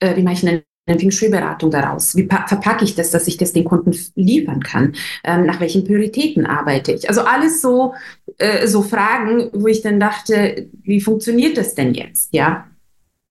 äh, 0.00 0.16
wie 0.16 0.22
mache 0.22 0.34
ich 0.34 0.40
denn 0.40 0.62
eine 0.86 0.98
Feng 0.98 1.10
Shui-Beratung 1.10 1.70
daraus? 1.70 2.14
Wie 2.16 2.26
verpacke 2.26 2.84
ich 2.84 2.94
das, 2.94 3.10
dass 3.10 3.26
ich 3.26 3.36
das 3.36 3.52
den 3.52 3.64
Kunden 3.64 3.96
liefern 4.14 4.62
kann? 4.62 4.94
Ähm, 5.24 5.46
nach 5.46 5.60
welchen 5.60 5.84
Prioritäten 5.84 6.46
arbeite 6.46 6.92
ich? 6.92 7.08
Also 7.08 7.22
alles 7.22 7.60
so, 7.60 7.94
äh, 8.38 8.66
so 8.66 8.82
Fragen, 8.82 9.50
wo 9.52 9.66
ich 9.66 9.82
dann 9.82 9.98
dachte, 9.98 10.68
wie 10.82 11.00
funktioniert 11.00 11.56
das 11.56 11.74
denn 11.74 11.94
jetzt? 11.94 12.34
Ja. 12.34 12.66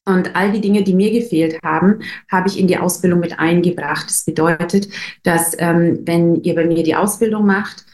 Und 0.06 0.36
all 0.36 0.52
die 0.52 0.62
Dinge, 0.62 0.84
die 0.84 0.96
mir 0.96 1.12
gefehlt 1.12 1.60
haben, 1.64 2.00
habe 2.30 2.50
ich 2.50 2.60
in 2.60 2.68
die 2.68 2.78
Ausbildung 2.78 3.20
mit 3.20 3.40
eingebracht. 3.40 4.08
Das 4.08 4.26
bedeutet, 4.26 4.90
dass 5.24 5.56
ähm, 5.60 6.00
wenn 6.04 6.42
ihr 6.44 6.56
bei 6.56 6.66
mir 6.66 6.84
die 6.84 6.96
Ausbildung 6.96 7.46
macht, 7.46 7.86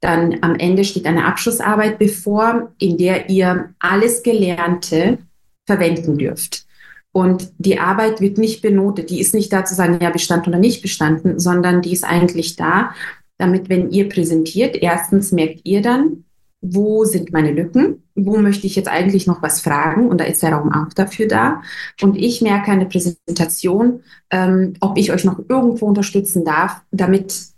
dann 0.00 0.38
am 0.42 0.56
Ende 0.56 0.84
steht 0.84 1.06
eine 1.06 1.24
Abschlussarbeit 1.24 1.98
bevor, 1.98 2.72
in 2.78 2.98
der 2.98 3.28
ihr 3.30 3.72
alles 3.78 4.22
Gelernte 4.22 5.18
verwenden 5.66 6.18
dürft. 6.18 6.66
Und 7.12 7.52
die 7.58 7.78
Arbeit 7.78 8.20
wird 8.20 8.38
nicht 8.38 8.62
benotet. 8.62 9.10
Die 9.10 9.20
ist 9.20 9.34
nicht 9.34 9.52
da 9.52 9.64
zu 9.64 9.74
sagen, 9.74 9.98
ja, 10.00 10.10
bestanden 10.10 10.48
oder 10.48 10.58
nicht 10.58 10.80
bestanden, 10.80 11.38
sondern 11.38 11.82
die 11.82 11.92
ist 11.92 12.04
eigentlich 12.04 12.56
da, 12.56 12.94
damit, 13.38 13.68
wenn 13.68 13.90
ihr 13.90 14.08
präsentiert, 14.08 14.76
erstens 14.80 15.32
merkt 15.32 15.60
ihr 15.64 15.82
dann, 15.82 16.24
wo 16.62 17.04
sind 17.04 17.32
meine 17.32 17.50
Lücken? 17.50 18.04
Wo 18.14 18.38
möchte 18.38 18.68
ich 18.68 18.76
jetzt 18.76 18.88
eigentlich 18.88 19.26
noch 19.26 19.42
was 19.42 19.60
fragen? 19.60 20.08
Und 20.08 20.20
da 20.20 20.24
ist 20.24 20.42
der 20.44 20.52
Raum 20.52 20.72
auch 20.72 20.92
dafür 20.94 21.26
da. 21.26 21.62
Und 22.00 22.16
ich 22.16 22.40
merke 22.40 22.70
eine 22.70 22.86
Präsentation, 22.86 24.00
ähm, 24.30 24.74
ob 24.80 24.96
ich 24.96 25.12
euch 25.12 25.24
noch 25.24 25.40
irgendwo 25.48 25.86
unterstützen 25.86 26.44
darf, 26.44 26.80
damit 26.92 27.51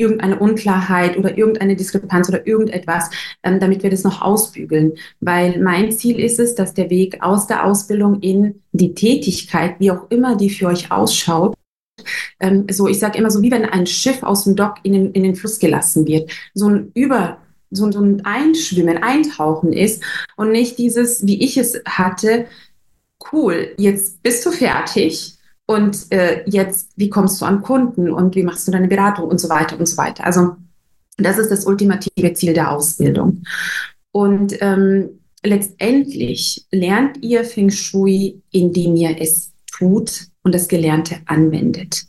irgendeine 0.00 0.38
Unklarheit 0.38 1.16
oder 1.16 1.36
irgendeine 1.36 1.76
Diskrepanz 1.76 2.28
oder 2.28 2.46
irgendetwas, 2.46 3.10
ähm, 3.42 3.60
damit 3.60 3.82
wir 3.82 3.90
das 3.90 4.02
noch 4.02 4.22
ausbügeln. 4.22 4.94
Weil 5.20 5.60
mein 5.60 5.92
Ziel 5.92 6.18
ist 6.18 6.40
es, 6.40 6.54
dass 6.54 6.74
der 6.74 6.90
Weg 6.90 7.22
aus 7.22 7.46
der 7.46 7.64
Ausbildung 7.64 8.20
in 8.20 8.62
die 8.72 8.94
Tätigkeit, 8.94 9.76
wie 9.78 9.90
auch 9.90 10.10
immer 10.10 10.36
die 10.36 10.50
für 10.50 10.66
euch 10.66 10.90
ausschaut, 10.90 11.54
ähm, 12.40 12.66
so 12.70 12.88
ich 12.88 12.98
sage 12.98 13.18
immer 13.18 13.30
so, 13.30 13.42
wie 13.42 13.50
wenn 13.50 13.66
ein 13.66 13.86
Schiff 13.86 14.22
aus 14.22 14.44
dem 14.44 14.56
Dock 14.56 14.76
in 14.82 14.94
den, 14.94 15.12
in 15.12 15.22
den 15.22 15.36
Fluss 15.36 15.58
gelassen 15.58 16.06
wird. 16.06 16.30
So 16.54 16.68
ein 16.68 16.90
Über 16.94 17.38
so, 17.70 17.90
so 17.92 18.00
ein 18.00 18.24
Einschwimmen, 18.24 18.98
Eintauchen 18.98 19.72
ist 19.72 20.02
und 20.36 20.50
nicht 20.50 20.78
dieses, 20.78 21.24
wie 21.26 21.42
ich 21.42 21.56
es 21.56 21.80
hatte, 21.86 22.46
cool, 23.32 23.74
jetzt 23.76 24.22
bist 24.22 24.44
du 24.44 24.50
fertig 24.50 25.36
und 25.70 26.10
äh, 26.10 26.42
jetzt, 26.46 26.90
wie 26.96 27.10
kommst 27.10 27.40
du 27.40 27.44
an 27.44 27.62
Kunden 27.62 28.10
und 28.10 28.34
wie 28.34 28.42
machst 28.42 28.66
du 28.66 28.72
deine 28.72 28.88
Beratung 28.88 29.28
und 29.28 29.38
so 29.38 29.48
weiter 29.48 29.78
und 29.78 29.86
so 29.86 29.96
weiter. 29.96 30.26
Also 30.26 30.56
das 31.16 31.38
ist 31.38 31.52
das 31.52 31.64
ultimative 31.64 32.32
Ziel 32.32 32.54
der 32.54 32.72
Ausbildung. 32.72 33.44
Und 34.10 34.60
ähm, 34.62 35.20
letztendlich 35.44 36.66
lernt 36.72 37.22
ihr 37.22 37.44
Feng 37.44 37.70
Shui, 37.70 38.42
indem 38.50 38.96
ihr 38.96 39.16
es 39.20 39.52
tut 39.70 40.26
und 40.42 40.56
das 40.56 40.66
Gelernte 40.66 41.18
anwendet. 41.26 42.02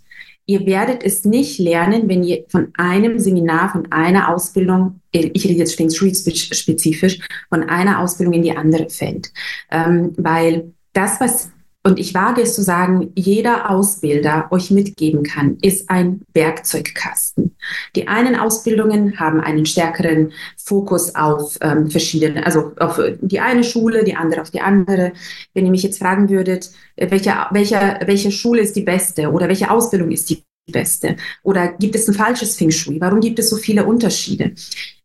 Ihr 0.48 0.66
werdet 0.66 1.04
es 1.04 1.24
nicht 1.24 1.60
lernen, 1.60 2.10
wenn 2.10 2.24
ihr 2.24 2.46
von 2.48 2.70
einem 2.80 3.20
Seminar, 3.20 3.74
von 3.74 3.92
einer 3.92 4.34
Ausbildung, 4.34 5.02
ich 5.12 5.46
rede 5.46 5.60
jetzt 5.60 5.76
Feng 5.76 5.92
Shui 5.92 6.16
spezifisch, 6.16 7.20
von 7.50 7.62
einer 7.70 8.00
Ausbildung 8.00 8.34
in 8.34 8.42
die 8.42 8.58
andere 8.58 8.90
fällt. 8.90 9.32
Ähm, 9.70 10.16
weil 10.18 10.74
das, 10.94 11.22
was 11.22 11.52
und 11.84 12.00
ich 12.00 12.14
wage 12.14 12.42
es 12.42 12.54
zu 12.54 12.62
sagen, 12.62 13.12
jeder 13.16 13.72
Ausbilder 13.72 14.48
euch 14.52 14.70
mitgeben 14.70 15.24
kann, 15.24 15.58
ist 15.62 15.90
ein 15.90 16.22
Werkzeugkasten. 16.34 17.56
Die 17.96 18.08
einen 18.08 18.36
Ausbildungen 18.36 19.20
haben 19.20 19.42
einen 19.42 19.66
stärkeren 19.66 20.32
Fokus 20.58 21.16
auf 21.16 21.58
ähm, 21.62 21.90
verschiedene, 21.90 22.46
also 22.46 22.74
auf 22.80 23.02
die 23.22 23.40
eine 23.40 23.64
Schule, 23.64 24.04
die 24.04 24.16
andere 24.16 24.42
auf 24.42 24.52
die 24.52 24.62
andere. 24.62 25.14
Wenn 25.56 25.66
ihr 25.66 25.72
mich 25.72 25.84
jetzt 25.84 25.98
fragen 25.98 26.30
würdet, 26.30 26.70
welche, 26.96 27.34
welche, 27.50 28.00
welche 28.06 28.32
Schule 28.32 28.62
ist 28.62 28.76
die 28.76 28.84
beste 28.84 29.32
oder 29.32 29.48
welche 29.48 29.72
Ausbildung 29.72 30.12
ist 30.12 30.30
die 30.30 30.44
beste? 30.72 31.16
Oder 31.44 31.74
gibt 31.74 31.96
es 31.96 32.08
ein 32.08 32.14
falsches 32.14 32.56
Feng 32.56 32.72
Shui? 32.72 33.00
Warum 33.00 33.20
gibt 33.20 33.40
es 33.40 33.50
so 33.50 33.58
viele 33.58 33.86
Unterschiede? 33.86 34.54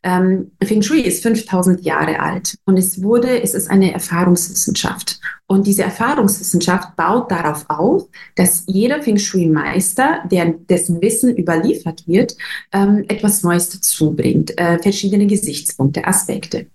Ähm, 0.03 0.53
Feng 0.63 0.83
Shui 0.83 1.01
ist 1.01 1.23
5000 1.23 1.85
Jahre 1.85 2.21
alt 2.21 2.57
und 2.65 2.77
es 2.77 3.03
wurde, 3.03 3.43
es 3.43 3.55
ist 3.55 3.69
eine 3.69 3.93
Erfahrungswissenschaft. 3.93 5.21
Und 5.47 5.67
diese 5.67 5.83
Erfahrungswissenschaft 5.83 6.97
baut 6.97 7.31
darauf 7.31 7.65
auf, 7.69 8.09
dass 8.35 8.65
jeder 8.67 9.03
Feng 9.03 9.19
Shui-Meister, 9.19 10.25
dessen 10.29 11.03
Wissen 11.03 11.37
überliefert 11.37 12.07
wird, 12.07 12.37
ähm, 12.73 13.05
etwas 13.09 13.43
Neues 13.43 13.71
dazu 13.71 14.15
bringt, 14.15 14.59
äh, 14.59 14.79
verschiedene 14.79 15.27
Gesichtspunkte, 15.27 16.07
Aspekte. 16.07 16.67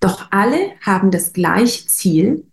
Doch 0.00 0.28
alle 0.30 0.58
haben 0.80 1.10
das 1.10 1.32
gleiche 1.32 1.86
Ziel, 1.86 2.44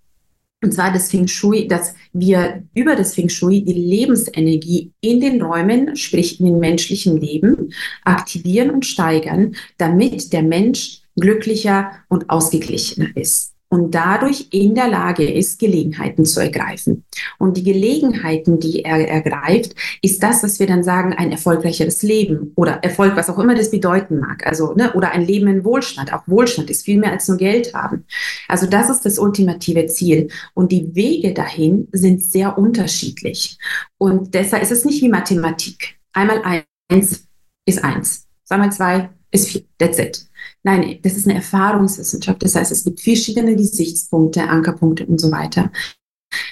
und 0.64 0.74
zwar 0.74 0.92
das 0.92 1.12
Feng 1.12 1.28
Shui, 1.28 1.68
dass 1.68 1.94
wir 2.14 2.64
über 2.74 2.96
das 2.96 3.14
Feng 3.14 3.30
Shui 3.30 3.64
die 3.64 3.74
Lebensenergie 3.74 4.92
in 5.02 5.20
den 5.20 5.42
Räumen, 5.42 5.96
sprich 5.96 6.40
in 6.40 6.48
den 6.48 6.60
menschlichen 6.60 7.18
Leben, 7.18 7.74
aktivieren 8.04 8.72
und 8.72 8.86
steigern, 8.86 9.56
damit 9.78 10.34
der 10.34 10.44
Mensch 10.44 11.02
glücklicher 11.16 11.92
und 12.10 12.30
ausgeglichener 12.30 13.16
ist 13.16 13.55
und 13.76 13.94
dadurch 13.94 14.48
in 14.52 14.74
der 14.74 14.88
Lage 14.88 15.30
ist, 15.30 15.60
Gelegenheiten 15.60 16.24
zu 16.24 16.40
ergreifen. 16.40 17.04
Und 17.40 17.58
die 17.58 17.64
Gelegenheiten, 17.64 18.58
die 18.58 18.86
er 18.86 19.06
ergreift, 19.06 19.76
ist 20.02 20.24
das, 20.24 20.44
was 20.44 20.62
wir 20.62 20.68
dann 20.68 20.82
sagen, 20.82 21.12
ein 21.12 21.34
erfolgreicheres 21.34 22.02
Leben 22.02 22.54
oder 22.56 22.76
Erfolg, 22.86 23.18
was 23.18 23.30
auch 23.30 23.38
immer 23.38 23.54
das 23.54 23.72
bedeuten 23.72 24.20
mag. 24.20 24.48
Also, 24.48 24.74
ne, 24.76 24.94
oder 24.94 25.12
ein 25.12 25.26
Leben 25.26 25.50
in 25.50 25.66
Wohlstand. 25.66 26.14
Auch 26.14 26.26
Wohlstand 26.26 26.70
ist 26.70 26.86
viel 26.86 26.98
mehr 26.98 27.12
als 27.12 27.28
nur 27.28 27.36
Geld 27.36 27.74
haben. 27.74 28.06
Also, 28.48 28.66
das 28.66 28.90
ist 28.90 29.06
das 29.06 29.20
ultimative 29.20 29.88
Ziel. 29.88 30.30
Und 30.54 30.72
die 30.72 30.96
Wege 30.96 31.34
dahin 31.34 31.90
sind 31.92 32.24
sehr 32.24 32.58
unterschiedlich. 32.58 33.58
Und 33.98 34.36
deshalb 34.36 34.64
ist 34.64 34.72
es 34.72 34.86
nicht 34.86 35.02
wie 35.02 35.10
Mathematik. 35.10 35.98
Einmal 36.14 36.42
eins 36.88 37.28
ist 37.66 37.84
eins. 37.84 38.26
Zweimal 38.46 38.72
zwei 38.72 39.10
ist 39.32 39.50
vier. 39.50 39.64
That's 39.78 40.00
it. 40.00 40.26
Nein, 40.66 40.98
das 41.04 41.16
ist 41.16 41.28
eine 41.28 41.36
Erfahrungswissenschaft. 41.36 42.42
Das 42.42 42.56
heißt, 42.56 42.72
es 42.72 42.84
gibt 42.84 43.00
verschiedene 43.00 43.56
Gesichtspunkte, 43.56 44.50
Ankerpunkte 44.50 45.06
und 45.06 45.22
so 45.22 45.30
weiter. 45.30 45.72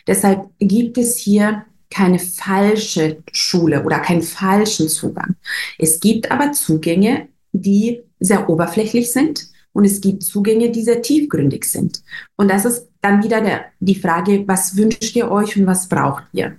Deshalb 0.06 0.52
gibt 0.60 1.00
es 1.00 1.18
hier 1.18 1.66
keine 1.90 2.20
falsche 2.20 3.24
Schule 3.32 3.84
oder 3.84 4.00
keinen 4.00 4.22
falschen 4.22 4.88
Zugang. 4.88 5.36
Es 5.80 6.00
gibt 6.00 6.30
aber 6.30 6.52
Zugänge, 6.52 7.30
die 7.54 8.04
sehr 8.20 8.48
oberflächlich 8.52 9.12
sind 9.12 9.48
und 9.72 9.84
es 9.84 10.00
gibt 10.00 10.22
Zugänge, 10.22 10.70
die 10.70 10.84
sehr 10.84 11.02
tiefgründig 11.02 11.66
sind. 11.66 12.04
Und 12.36 12.52
das 12.52 12.66
ist 12.66 12.90
dann 13.02 13.24
wieder 13.24 13.42
der, 13.42 13.66
die 13.80 13.96
Frage, 13.96 14.48
was 14.48 14.78
wünscht 14.78 15.16
ihr 15.16 15.32
euch 15.32 15.58
und 15.58 15.66
was 15.66 15.90
braucht 15.90 16.26
ihr? 16.34 16.58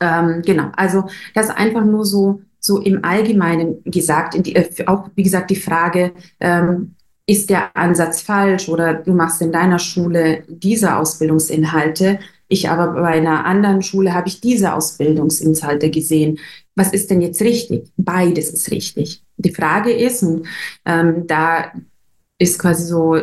Ähm, 0.00 0.42
genau, 0.44 0.70
also 0.76 1.04
das 1.32 1.48
einfach 1.48 1.84
nur 1.86 2.04
so 2.04 2.42
so 2.64 2.80
im 2.80 3.04
Allgemeinen 3.04 3.82
gesagt, 3.84 4.46
die, 4.46 4.54
äh, 4.54 4.86
auch 4.86 5.10
wie 5.14 5.24
gesagt 5.24 5.50
die 5.50 5.56
Frage, 5.56 6.12
ähm, 6.40 6.94
ist 7.26 7.50
der 7.50 7.76
Ansatz 7.76 8.22
falsch 8.22 8.68
oder 8.68 8.94
du 8.94 9.12
machst 9.12 9.42
in 9.42 9.52
deiner 9.52 9.78
Schule 9.78 10.44
diese 10.48 10.96
Ausbildungsinhalte, 10.96 12.18
ich 12.48 12.68
aber 12.68 12.92
bei 12.92 13.08
einer 13.08 13.46
anderen 13.46 13.82
Schule 13.82 14.12
habe 14.12 14.28
ich 14.28 14.40
diese 14.40 14.74
Ausbildungsinhalte 14.74 15.90
gesehen. 15.90 16.38
Was 16.74 16.92
ist 16.92 17.10
denn 17.10 17.22
jetzt 17.22 17.40
richtig? 17.40 17.90
Beides 17.96 18.50
ist 18.50 18.70
richtig. 18.70 19.22
Die 19.38 19.54
Frage 19.54 19.90
ist, 19.90 20.22
und 20.22 20.46
ähm, 20.84 21.26
da 21.26 21.72
ist 22.38 22.58
quasi 22.58 22.84
so, 22.84 23.16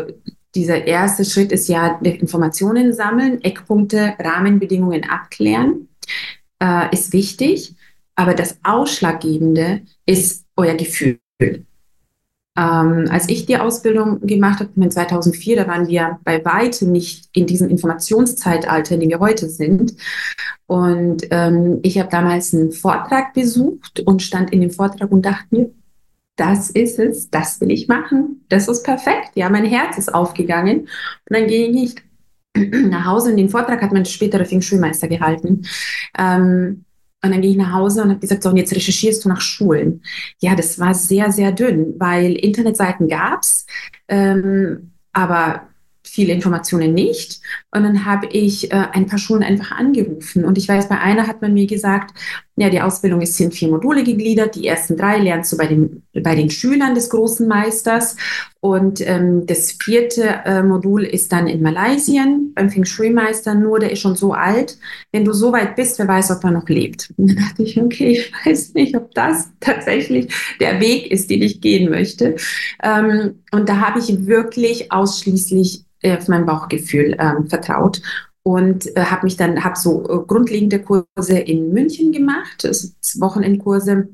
dieser 0.56 0.88
erste 0.88 1.26
Schritt 1.26 1.52
ist 1.52 1.70
ja 1.70 2.00
Informationen 2.02 2.92
sammeln, 2.92 3.40
Eckpunkte, 3.44 4.16
Rahmenbedingungen 4.18 5.08
abklären, 5.08 5.90
äh, 6.60 6.92
ist 6.92 7.14
wichtig. 7.14 7.76
Aber 8.20 8.34
das 8.34 8.60
Ausschlaggebende 8.64 9.84
ist 10.06 10.46
euer 10.58 10.76
Gefühl. 10.76 11.20
Ähm, 11.40 11.66
als 13.10 13.30
ich 13.30 13.46
die 13.46 13.56
Ausbildung 13.56 14.20
gemacht 14.20 14.60
habe, 14.60 14.90
2004, 14.90 15.56
da 15.56 15.68
waren 15.70 15.88
wir 15.88 16.20
bei 16.26 16.44
weitem 16.44 16.92
nicht 16.92 17.30
in 17.32 17.48
diesem 17.48 17.70
Informationszeitalter, 17.70 18.96
in 18.96 19.00
dem 19.00 19.10
wir 19.10 19.22
heute 19.22 19.48
sind. 19.48 19.94
Und 20.66 21.28
ähm, 21.32 21.80
ich 21.82 21.98
habe 21.98 22.10
damals 22.10 22.54
einen 22.54 22.74
Vortrag 22.74 23.34
besucht 23.34 24.02
und 24.02 24.22
stand 24.22 24.52
in 24.52 24.60
dem 24.60 24.72
Vortrag 24.72 25.10
und 25.14 25.26
dachte 25.26 25.48
mir, 25.52 25.72
das 26.36 26.72
ist 26.72 27.00
es, 27.00 27.30
das 27.30 27.62
will 27.62 27.72
ich 27.72 27.88
machen, 27.88 28.44
das 28.50 28.68
ist 28.68 28.84
perfekt. 28.84 29.32
Ja, 29.36 29.50
mein 29.50 29.64
Herz 29.64 29.98
ist 29.98 30.14
aufgegangen. 30.14 30.82
Und 30.82 30.90
dann 31.30 31.48
ging 31.48 31.74
ich 31.78 31.96
nach 32.90 33.06
Hause 33.06 33.30
und 33.30 33.38
den 33.38 33.48
Vortrag 33.48 33.82
hat 33.82 33.94
mein 33.94 34.04
späterer 34.04 34.44
Feng 34.44 34.62
Shui-Meister 34.62 35.08
gehalten. 35.08 35.66
Ähm, 36.18 36.84
und 37.24 37.32
dann 37.32 37.42
gehe 37.42 37.52
ich 37.52 37.58
nach 37.58 37.74
Hause 37.74 38.04
und 38.04 38.10
habe 38.10 38.20
gesagt, 38.20 38.44
so, 38.44 38.50
und 38.50 38.58
jetzt 38.58 38.74
recherchierst 38.74 39.24
du 39.24 39.30
nach 39.30 39.42
Schulen. 39.42 40.02
Ja, 40.40 40.56
das 40.56 40.80
war 40.80 40.94
sehr, 40.94 41.32
sehr 41.32 41.52
dünn, 41.52 41.96
weil 41.98 42.34
Internetseiten 42.34 43.08
gab's, 43.08 43.66
ähm, 44.08 44.92
aber 45.12 45.69
viele 46.10 46.34
Informationen 46.34 46.94
nicht. 46.94 47.42
Und 47.72 47.84
dann 47.84 48.06
habe 48.06 48.28
ich 48.28 48.72
äh, 48.72 48.88
ein 48.92 49.06
paar 49.06 49.20
Schulen 49.20 49.44
einfach 49.44 49.72
angerufen. 49.72 50.46
Und 50.46 50.58
ich 50.58 50.68
weiß, 50.68 50.90
bei 50.90 51.00
einer 51.00 51.28
hat 51.28 51.42
man 51.42 51.54
mir 51.54 51.68
gesagt, 51.68 52.12
ja, 52.60 52.70
die 52.70 52.82
Ausbildung 52.82 53.22
ist 53.22 53.40
in 53.40 53.54
vier 53.54 53.70
Module 53.70 54.04
gegliedert. 54.04 54.56
Die 54.56 54.68
ersten 54.68 54.98
drei 54.98 55.18
lernst 55.18 55.54
du 55.54 55.58
bei 55.58 55.68
den, 55.68 56.04
bei 56.14 56.36
den 56.36 56.50
Schülern 56.50 56.94
des 56.94 57.10
großen 57.10 57.48
Meisters. 57.48 58.18
Und 58.60 59.00
ähm, 59.08 59.46
das 59.46 59.78
vierte 59.82 60.42
äh, 60.44 60.62
Modul 60.62 61.06
ist 61.06 61.32
dann 61.32 61.48
in 61.48 61.62
Malaysia 61.62 62.26
beim 62.56 62.70
Feng 62.70 62.84
Shui-Meister. 62.84 63.56
Nur 63.56 63.80
der 63.80 63.92
ist 63.92 64.00
schon 64.00 64.18
so 64.18 64.34
alt. 64.34 64.78
Wenn 65.14 65.24
du 65.24 65.32
so 65.32 65.54
weit 65.54 65.78
bist, 65.78 66.00
wer 66.00 66.08
weiß, 66.10 66.32
ob 66.32 66.44
er 66.44 66.52
noch 66.52 66.68
lebt. 66.68 67.14
Und 67.16 67.30
dann 67.30 67.38
dachte 67.38 67.64
ich, 67.64 67.80
okay, 67.80 68.12
ich 68.12 68.34
weiß 68.46 68.74
nicht, 68.74 68.94
ob 68.98 69.14
das 69.14 69.50
tatsächlich 69.62 70.34
der 70.60 70.82
Weg 70.82 71.10
ist, 71.12 71.30
den 71.30 71.42
ich 71.42 71.62
gehen 71.62 71.90
möchte. 71.90 72.36
Ähm, 72.84 73.40
und 73.52 73.70
da 73.70 73.78
habe 73.78 74.00
ich 74.00 74.26
wirklich 74.26 74.92
ausschließlich 74.92 75.86
auf 76.04 76.28
mein 76.28 76.46
Bauchgefühl 76.46 77.16
ähm, 77.20 77.48
vertraut 77.48 78.02
und 78.44 78.96
äh, 78.96 79.06
habe 79.06 79.26
mich 79.26 79.38
dann 79.38 79.64
habe 79.64 79.78
so 79.78 80.04
äh, 80.04 80.26
grundlegende 80.26 80.80
Kurse 80.82 81.38
in 81.38 81.74
München 81.74 82.12
gemacht, 82.12 82.66
also 82.66 82.90
Wochenendkurse. 83.20 84.10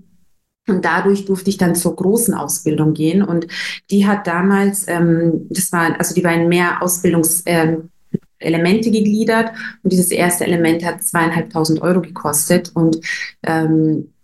Und 0.68 0.84
dadurch 0.84 1.26
durfte 1.26 1.52
ich 1.52 1.58
dann 1.58 1.76
zur 1.76 1.96
großen 1.96 2.34
Ausbildung 2.34 2.96
gehen 2.96 3.22
und 3.22 3.46
die 3.92 4.08
hat 4.08 4.26
damals 4.26 4.88
ähm, 4.88 5.46
das 5.52 5.72
war 5.72 5.96
also 6.00 6.16
die 6.16 6.24
war 6.24 6.34
in 6.34 6.50
mehr 6.50 6.82
Ausbildungs 6.82 7.44
ähm, 7.46 7.92
Elemente 8.40 8.90
gegliedert 8.90 9.52
und 9.84 9.94
dieses 9.94 10.10
erste 10.10 10.46
Element 10.46 10.84
hat 10.84 11.04
zweieinhalbtausend 11.04 11.82
Euro 11.82 12.02
gekostet 12.02 12.72
und 12.74 13.00
ähm, 13.44 14.15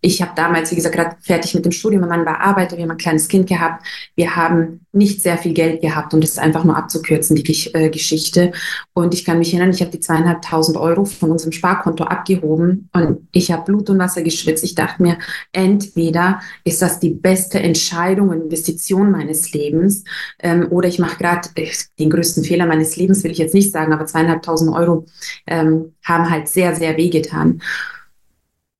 ich 0.00 0.22
habe 0.22 0.32
damals, 0.34 0.70
wie 0.70 0.76
gesagt, 0.76 0.94
gerade 0.94 1.16
fertig 1.20 1.54
mit 1.54 1.64
dem 1.64 1.72
Studium, 1.72 2.00
mein 2.02 2.10
Mann 2.10 2.26
war 2.26 2.40
Arbeiter, 2.40 2.76
wir 2.76 2.84
haben 2.84 2.90
ein 2.90 2.96
kleines 2.96 3.28
Kind 3.28 3.48
gehabt. 3.48 3.84
Wir 4.14 4.36
haben 4.36 4.86
nicht 4.92 5.22
sehr 5.22 5.38
viel 5.38 5.52
Geld 5.52 5.80
gehabt, 5.80 6.14
um 6.14 6.20
das 6.20 6.38
einfach 6.38 6.64
nur 6.64 6.76
abzukürzen, 6.76 7.36
die 7.36 7.70
äh, 7.74 7.90
Geschichte. 7.90 8.52
Und 8.94 9.14
ich 9.14 9.24
kann 9.24 9.38
mich 9.38 9.52
erinnern, 9.52 9.70
ich 9.70 9.80
habe 9.80 9.90
die 9.90 10.00
zweieinhalbtausend 10.00 10.76
Euro 10.76 11.04
von 11.04 11.30
unserem 11.30 11.52
Sparkonto 11.52 12.04
abgehoben 12.04 12.88
und 12.92 13.28
ich 13.32 13.50
habe 13.50 13.64
Blut 13.64 13.90
und 13.90 13.98
Wasser 13.98 14.22
geschwitzt. 14.22 14.64
Ich 14.64 14.74
dachte 14.74 15.02
mir, 15.02 15.18
entweder 15.52 16.40
ist 16.64 16.82
das 16.82 16.98
die 16.98 17.10
beste 17.10 17.60
Entscheidung 17.60 18.30
und 18.30 18.42
Investition 18.42 19.10
meines 19.10 19.52
Lebens 19.52 20.04
ähm, 20.40 20.66
oder 20.70 20.88
ich 20.88 20.98
mache 20.98 21.18
gerade 21.18 21.48
äh, 21.54 21.70
den 21.98 22.10
größten 22.10 22.44
Fehler 22.44 22.66
meines 22.66 22.96
Lebens, 22.96 23.22
will 23.24 23.32
ich 23.32 23.38
jetzt 23.38 23.54
nicht 23.54 23.72
sagen, 23.72 23.92
aber 23.92 24.06
zweieinhalbtausend 24.06 24.74
Euro 24.74 25.06
ähm, 25.46 25.94
haben 26.04 26.30
halt 26.30 26.48
sehr, 26.48 26.74
sehr 26.74 26.96
wehgetan. 26.96 27.60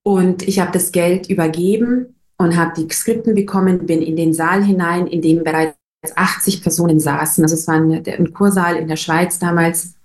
Und 0.06 0.46
ich 0.46 0.60
habe 0.60 0.70
das 0.70 0.92
Geld 0.92 1.28
übergeben 1.28 2.14
und 2.38 2.56
habe 2.56 2.80
die 2.80 2.88
Skripten 2.94 3.34
bekommen, 3.34 3.86
bin 3.86 4.02
in 4.02 4.14
den 4.14 4.32
Saal 4.32 4.62
hinein, 4.62 5.08
in 5.08 5.20
dem 5.20 5.42
bereits 5.42 5.74
80 6.14 6.62
Personen 6.62 7.00
saßen. 7.00 7.42
Also 7.42 7.56
es 7.56 7.66
war 7.66 7.74
ein, 7.74 7.90
ein 8.06 8.32
Kursaal 8.32 8.76
in 8.76 8.86
der 8.86 8.94
Schweiz 8.94 9.40
damals. 9.40 9.96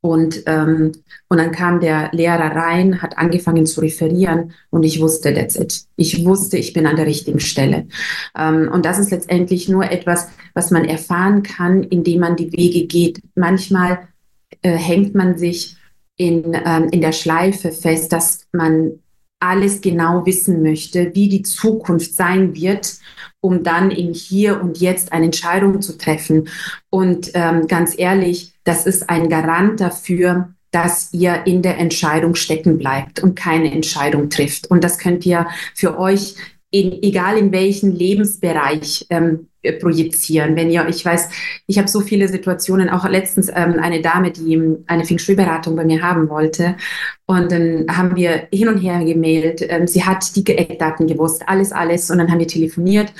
Und, 0.00 0.44
ähm, 0.46 0.92
und 1.28 1.38
dann 1.38 1.50
kam 1.50 1.80
der 1.80 2.10
Lehrer 2.12 2.54
rein, 2.54 3.02
hat 3.02 3.18
angefangen 3.18 3.66
zu 3.66 3.80
referieren 3.80 4.52
und 4.70 4.84
ich 4.84 5.00
wusste, 5.00 5.34
that's 5.34 5.56
it. 5.56 5.84
Ich 5.96 6.24
wusste, 6.24 6.56
ich 6.56 6.72
bin 6.72 6.86
an 6.86 6.94
der 6.94 7.06
richtigen 7.06 7.40
Stelle. 7.40 7.88
Ähm, 8.38 8.70
und 8.72 8.86
das 8.86 9.00
ist 9.00 9.10
letztendlich 9.10 9.68
nur 9.68 9.90
etwas, 9.90 10.28
was 10.52 10.70
man 10.70 10.84
erfahren 10.84 11.42
kann, 11.42 11.82
indem 11.82 12.20
man 12.20 12.36
die 12.36 12.52
Wege 12.52 12.86
geht. 12.86 13.20
Manchmal 13.34 14.06
äh, 14.62 14.76
hängt 14.76 15.16
man 15.16 15.36
sich 15.36 15.76
in, 16.16 16.56
ähm, 16.64 16.90
in 16.92 17.00
der 17.00 17.10
Schleife 17.10 17.72
fest, 17.72 18.12
dass 18.12 18.46
man 18.52 19.00
alles 19.44 19.80
genau 19.80 20.24
wissen 20.24 20.62
möchte, 20.62 21.14
wie 21.14 21.28
die 21.28 21.42
Zukunft 21.42 22.14
sein 22.14 22.54
wird, 22.54 22.94
um 23.40 23.62
dann 23.62 23.90
im 23.90 24.14
Hier 24.14 24.60
und 24.62 24.78
Jetzt 24.78 25.12
eine 25.12 25.26
Entscheidung 25.26 25.82
zu 25.82 25.98
treffen. 25.98 26.48
Und 26.88 27.30
ähm, 27.34 27.66
ganz 27.66 27.94
ehrlich, 27.98 28.54
das 28.64 28.86
ist 28.86 29.10
ein 29.10 29.28
Garant 29.28 29.80
dafür, 29.80 30.54
dass 30.70 31.12
ihr 31.12 31.46
in 31.46 31.62
der 31.62 31.78
Entscheidung 31.78 32.34
stecken 32.34 32.78
bleibt 32.78 33.22
und 33.22 33.36
keine 33.36 33.70
Entscheidung 33.70 34.30
trifft. 34.30 34.70
Und 34.70 34.82
das 34.82 34.98
könnt 34.98 35.24
ihr 35.26 35.46
für 35.74 35.98
euch 35.98 36.36
in, 36.74 37.04
egal 37.04 37.38
in 37.38 37.52
welchen 37.52 37.92
Lebensbereich 37.92 39.06
ähm, 39.08 39.46
projizieren. 39.80 40.56
Wenn 40.56 40.70
ihr, 40.70 40.86
ich 40.88 41.04
weiß, 41.04 41.28
ich 41.68 41.78
habe 41.78 41.86
so 41.86 42.00
viele 42.00 42.26
Situationen, 42.26 42.90
auch 42.90 43.08
letztens 43.08 43.48
ähm, 43.48 43.78
eine 43.80 44.02
Dame, 44.02 44.32
die 44.32 44.60
eine 44.88 45.04
Feng 45.04 45.18
Shui-Beratung 45.18 45.76
bei 45.76 45.84
mir 45.84 46.02
haben 46.02 46.28
wollte. 46.28 46.76
Und 47.26 47.52
dann 47.52 47.86
haben 47.88 48.16
wir 48.16 48.48
hin 48.52 48.66
und 48.66 48.78
her 48.78 49.04
gemailt. 49.04 49.64
Ähm, 49.68 49.86
sie 49.86 50.02
hat 50.02 50.34
die 50.34 50.44
Eckdaten 50.44 51.06
gewusst, 51.06 51.44
alles, 51.46 51.70
alles. 51.70 52.10
Und 52.10 52.18
dann 52.18 52.28
haben 52.28 52.40
wir 52.40 52.48
telefoniert. 52.48 53.12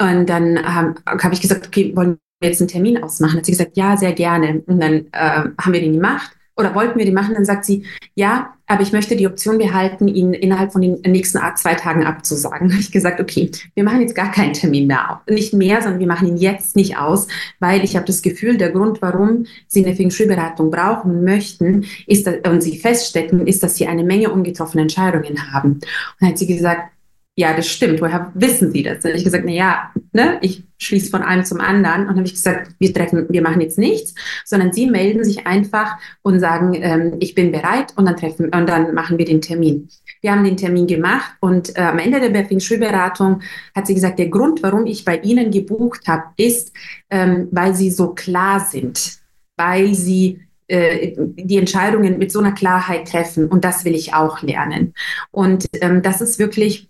Und 0.00 0.26
dann 0.26 0.56
ähm, 0.56 0.94
habe 1.06 1.34
ich 1.34 1.42
gesagt, 1.42 1.66
okay, 1.66 1.92
wollen 1.94 2.16
wir 2.40 2.48
jetzt 2.48 2.62
einen 2.62 2.68
Termin 2.68 3.02
ausmachen? 3.02 3.36
Hat 3.36 3.44
sie 3.44 3.52
gesagt, 3.52 3.76
ja, 3.76 3.98
sehr 3.98 4.14
gerne. 4.14 4.62
Und 4.64 4.80
dann 4.80 5.06
äh, 5.12 5.50
haben 5.60 5.72
wir 5.74 5.80
den 5.80 5.92
gemacht 5.92 6.37
oder 6.58 6.74
wollten 6.74 6.98
wir 6.98 7.06
die 7.06 7.12
machen, 7.12 7.34
dann 7.34 7.44
sagt 7.44 7.64
sie, 7.64 7.84
ja, 8.14 8.54
aber 8.66 8.82
ich 8.82 8.92
möchte 8.92 9.16
die 9.16 9.26
Option 9.26 9.58
behalten, 9.58 10.08
ihn 10.08 10.34
innerhalb 10.34 10.72
von 10.72 10.82
den 10.82 11.00
nächsten 11.06 11.38
zwei 11.56 11.74
Tagen 11.74 12.04
abzusagen. 12.04 12.70
habe 12.72 12.80
ich 12.80 12.90
gesagt, 12.90 13.20
okay, 13.20 13.50
wir 13.74 13.84
machen 13.84 14.00
jetzt 14.00 14.14
gar 14.14 14.30
keinen 14.30 14.52
Termin 14.52 14.86
mehr, 14.88 15.22
nicht 15.28 15.54
mehr, 15.54 15.80
sondern 15.80 16.00
wir 16.00 16.06
machen 16.08 16.28
ihn 16.28 16.36
jetzt 16.36 16.76
nicht 16.76 16.98
aus, 16.98 17.28
weil 17.60 17.84
ich 17.84 17.96
habe 17.96 18.06
das 18.06 18.22
Gefühl, 18.22 18.58
der 18.58 18.70
Grund, 18.70 19.00
warum 19.00 19.46
Sie 19.68 19.84
eine 19.84 19.94
Feng 19.94 20.10
Shui-Beratung 20.10 20.70
brauchen 20.70 21.24
möchten, 21.24 21.86
ist, 22.06 22.26
dass, 22.26 22.36
und 22.46 22.60
Sie 22.60 22.78
feststecken, 22.78 23.46
ist, 23.46 23.62
dass 23.62 23.76
Sie 23.76 23.86
eine 23.86 24.04
Menge 24.04 24.30
ungetroffene 24.30 24.82
Entscheidungen 24.82 25.52
haben. 25.52 25.74
Und 25.74 25.86
dann 26.20 26.30
hat 26.30 26.38
sie 26.38 26.46
gesagt, 26.46 26.90
ja, 27.38 27.54
das 27.54 27.68
stimmt, 27.68 28.00
woher 28.00 28.32
wissen 28.34 28.72
Sie 28.72 28.82
das? 28.82 29.04
Und 29.04 29.14
ich 29.14 29.22
gesagt, 29.22 29.44
na 29.46 29.52
ja, 29.52 29.92
ne, 30.12 30.38
ich 30.40 30.64
schließe 30.78 31.08
von 31.08 31.22
einem 31.22 31.44
zum 31.44 31.60
anderen. 31.60 32.00
Und 32.00 32.08
dann 32.08 32.16
habe 32.16 32.26
ich 32.26 32.32
gesagt, 32.32 32.72
wir 32.80 32.92
treffen, 32.92 33.26
wir 33.28 33.42
machen 33.42 33.60
jetzt 33.60 33.78
nichts, 33.78 34.12
sondern 34.44 34.72
Sie 34.72 34.90
melden 34.90 35.22
sich 35.22 35.46
einfach 35.46 35.98
und 36.22 36.40
sagen, 36.40 36.74
ähm, 36.74 37.14
ich 37.20 37.36
bin 37.36 37.52
bereit 37.52 37.92
und 37.94 38.06
dann 38.06 38.16
treffen 38.16 38.46
und 38.46 38.68
dann 38.68 38.92
machen 38.92 39.18
wir 39.18 39.24
den 39.24 39.40
Termin. 39.40 39.88
Wir 40.20 40.32
haben 40.32 40.42
den 40.42 40.56
Termin 40.56 40.88
gemacht 40.88 41.30
und 41.38 41.78
äh, 41.78 41.82
am 41.82 42.00
Ende 42.00 42.20
der 42.20 42.30
Berfing 42.30 42.58
Schulberatung 42.58 43.40
hat 43.72 43.86
sie 43.86 43.94
gesagt, 43.94 44.18
der 44.18 44.30
Grund, 44.30 44.64
warum 44.64 44.86
ich 44.86 45.04
bei 45.04 45.18
Ihnen 45.18 45.52
gebucht 45.52 46.08
habe, 46.08 46.24
ist, 46.36 46.72
ähm, 47.08 47.46
weil 47.52 47.72
Sie 47.72 47.92
so 47.92 48.14
klar 48.14 48.66
sind, 48.68 49.20
weil 49.56 49.94
Sie 49.94 50.40
äh, 50.66 51.14
die 51.16 51.58
Entscheidungen 51.58 52.18
mit 52.18 52.32
so 52.32 52.40
einer 52.40 52.50
Klarheit 52.50 53.06
treffen 53.06 53.46
und 53.46 53.64
das 53.64 53.84
will 53.84 53.94
ich 53.94 54.12
auch 54.12 54.42
lernen. 54.42 54.92
Und 55.30 55.66
ähm, 55.80 56.02
das 56.02 56.20
ist 56.20 56.40
wirklich 56.40 56.88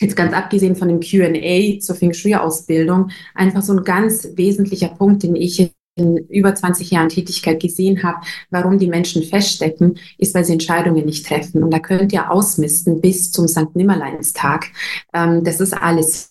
jetzt 0.00 0.16
ganz 0.16 0.32
abgesehen 0.32 0.76
von 0.76 0.88
dem 0.88 1.00
QA 1.00 1.78
zur 1.80 1.96
Feng 1.96 2.12
Shui-Ausbildung, 2.12 3.10
einfach 3.34 3.62
so 3.62 3.72
ein 3.74 3.84
ganz 3.84 4.28
wesentlicher 4.34 4.88
Punkt, 4.88 5.22
den 5.22 5.36
ich 5.36 5.72
in 5.96 6.16
über 6.28 6.54
20 6.54 6.90
Jahren 6.90 7.08
Tätigkeit 7.08 7.60
gesehen 7.60 8.02
habe, 8.02 8.20
warum 8.50 8.78
die 8.78 8.86
Menschen 8.86 9.22
feststecken, 9.22 9.98
ist, 10.18 10.34
weil 10.34 10.44
sie 10.44 10.54
Entscheidungen 10.54 11.04
nicht 11.04 11.26
treffen. 11.26 11.62
Und 11.62 11.72
da 11.72 11.78
könnt 11.78 12.12
ihr 12.12 12.30
ausmisten 12.30 13.00
bis 13.00 13.32
zum 13.32 13.48
St. 13.48 13.74
Nimmerleinstag. 13.74 14.68
Ähm, 15.12 15.44
das 15.44 15.60
ist 15.60 15.74
alles 15.74 16.29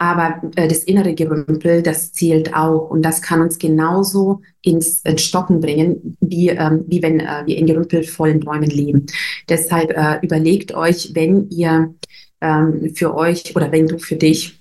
aber 0.00 0.40
äh, 0.56 0.66
das 0.66 0.84
innere 0.84 1.14
Gerümpel, 1.14 1.82
das 1.82 2.12
zählt 2.14 2.54
auch 2.54 2.88
und 2.88 3.02
das 3.02 3.20
kann 3.20 3.42
uns 3.42 3.58
genauso 3.58 4.40
ins, 4.62 5.02
ins 5.02 5.20
Stocken 5.20 5.60
bringen, 5.60 6.16
wie, 6.20 6.48
ähm, 6.48 6.84
wie 6.88 7.02
wenn 7.02 7.20
äh, 7.20 7.42
wir 7.44 7.58
in 7.58 7.66
gerümpelvollen 7.66 8.42
Räumen 8.42 8.70
leben. 8.70 9.04
Deshalb 9.50 9.90
äh, 9.90 10.18
überlegt 10.22 10.72
euch, 10.72 11.10
wenn 11.12 11.50
ihr 11.50 11.94
ähm, 12.40 12.94
für 12.94 13.14
euch 13.14 13.54
oder 13.54 13.70
wenn 13.72 13.88
du 13.88 13.98
für 13.98 14.16
dich 14.16 14.58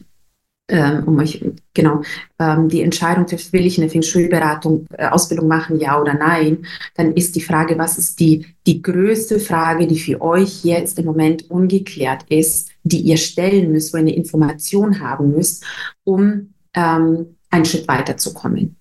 ähm, 0.70 1.04
um 1.06 1.20
euch 1.20 1.44
genau 1.74 2.02
ähm, 2.40 2.70
die 2.70 2.82
Entscheidung 2.82 3.26
trifft, 3.26 3.52
will 3.52 3.66
ich 3.66 3.80
eine 3.80 3.90
Feng 3.90 4.02
Shui-Beratung, 4.02 4.86
äh, 4.94 5.08
Ausbildung 5.08 5.48
machen, 5.48 5.80
ja 5.80 6.00
oder 6.00 6.14
nein, 6.14 6.66
dann 6.96 7.14
ist 7.14 7.36
die 7.36 7.42
Frage, 7.42 7.78
was 7.78 7.98
ist 7.98 8.20
die, 8.20 8.46
die 8.66 8.82
größte 8.82 9.40
Frage, 9.40 9.88
die 9.88 10.00
für 10.00 10.22
euch 10.22 10.64
jetzt 10.64 11.00
im 11.00 11.06
Moment 11.06 11.50
ungeklärt 11.50 12.24
ist, 12.30 12.70
die 12.84 13.02
ihr 13.02 13.18
stellen 13.18 13.72
müsst, 13.72 13.94
wo 13.94 13.98
ihr 13.98 14.02
eine 14.02 14.16
Information 14.16 15.00
haben 15.00 15.32
müsst, 15.32 15.66
um 16.04 16.54
ähm, 16.74 17.36
einen 17.50 17.66
Schritt 17.66 17.88
weiterzukommen. 17.88 18.79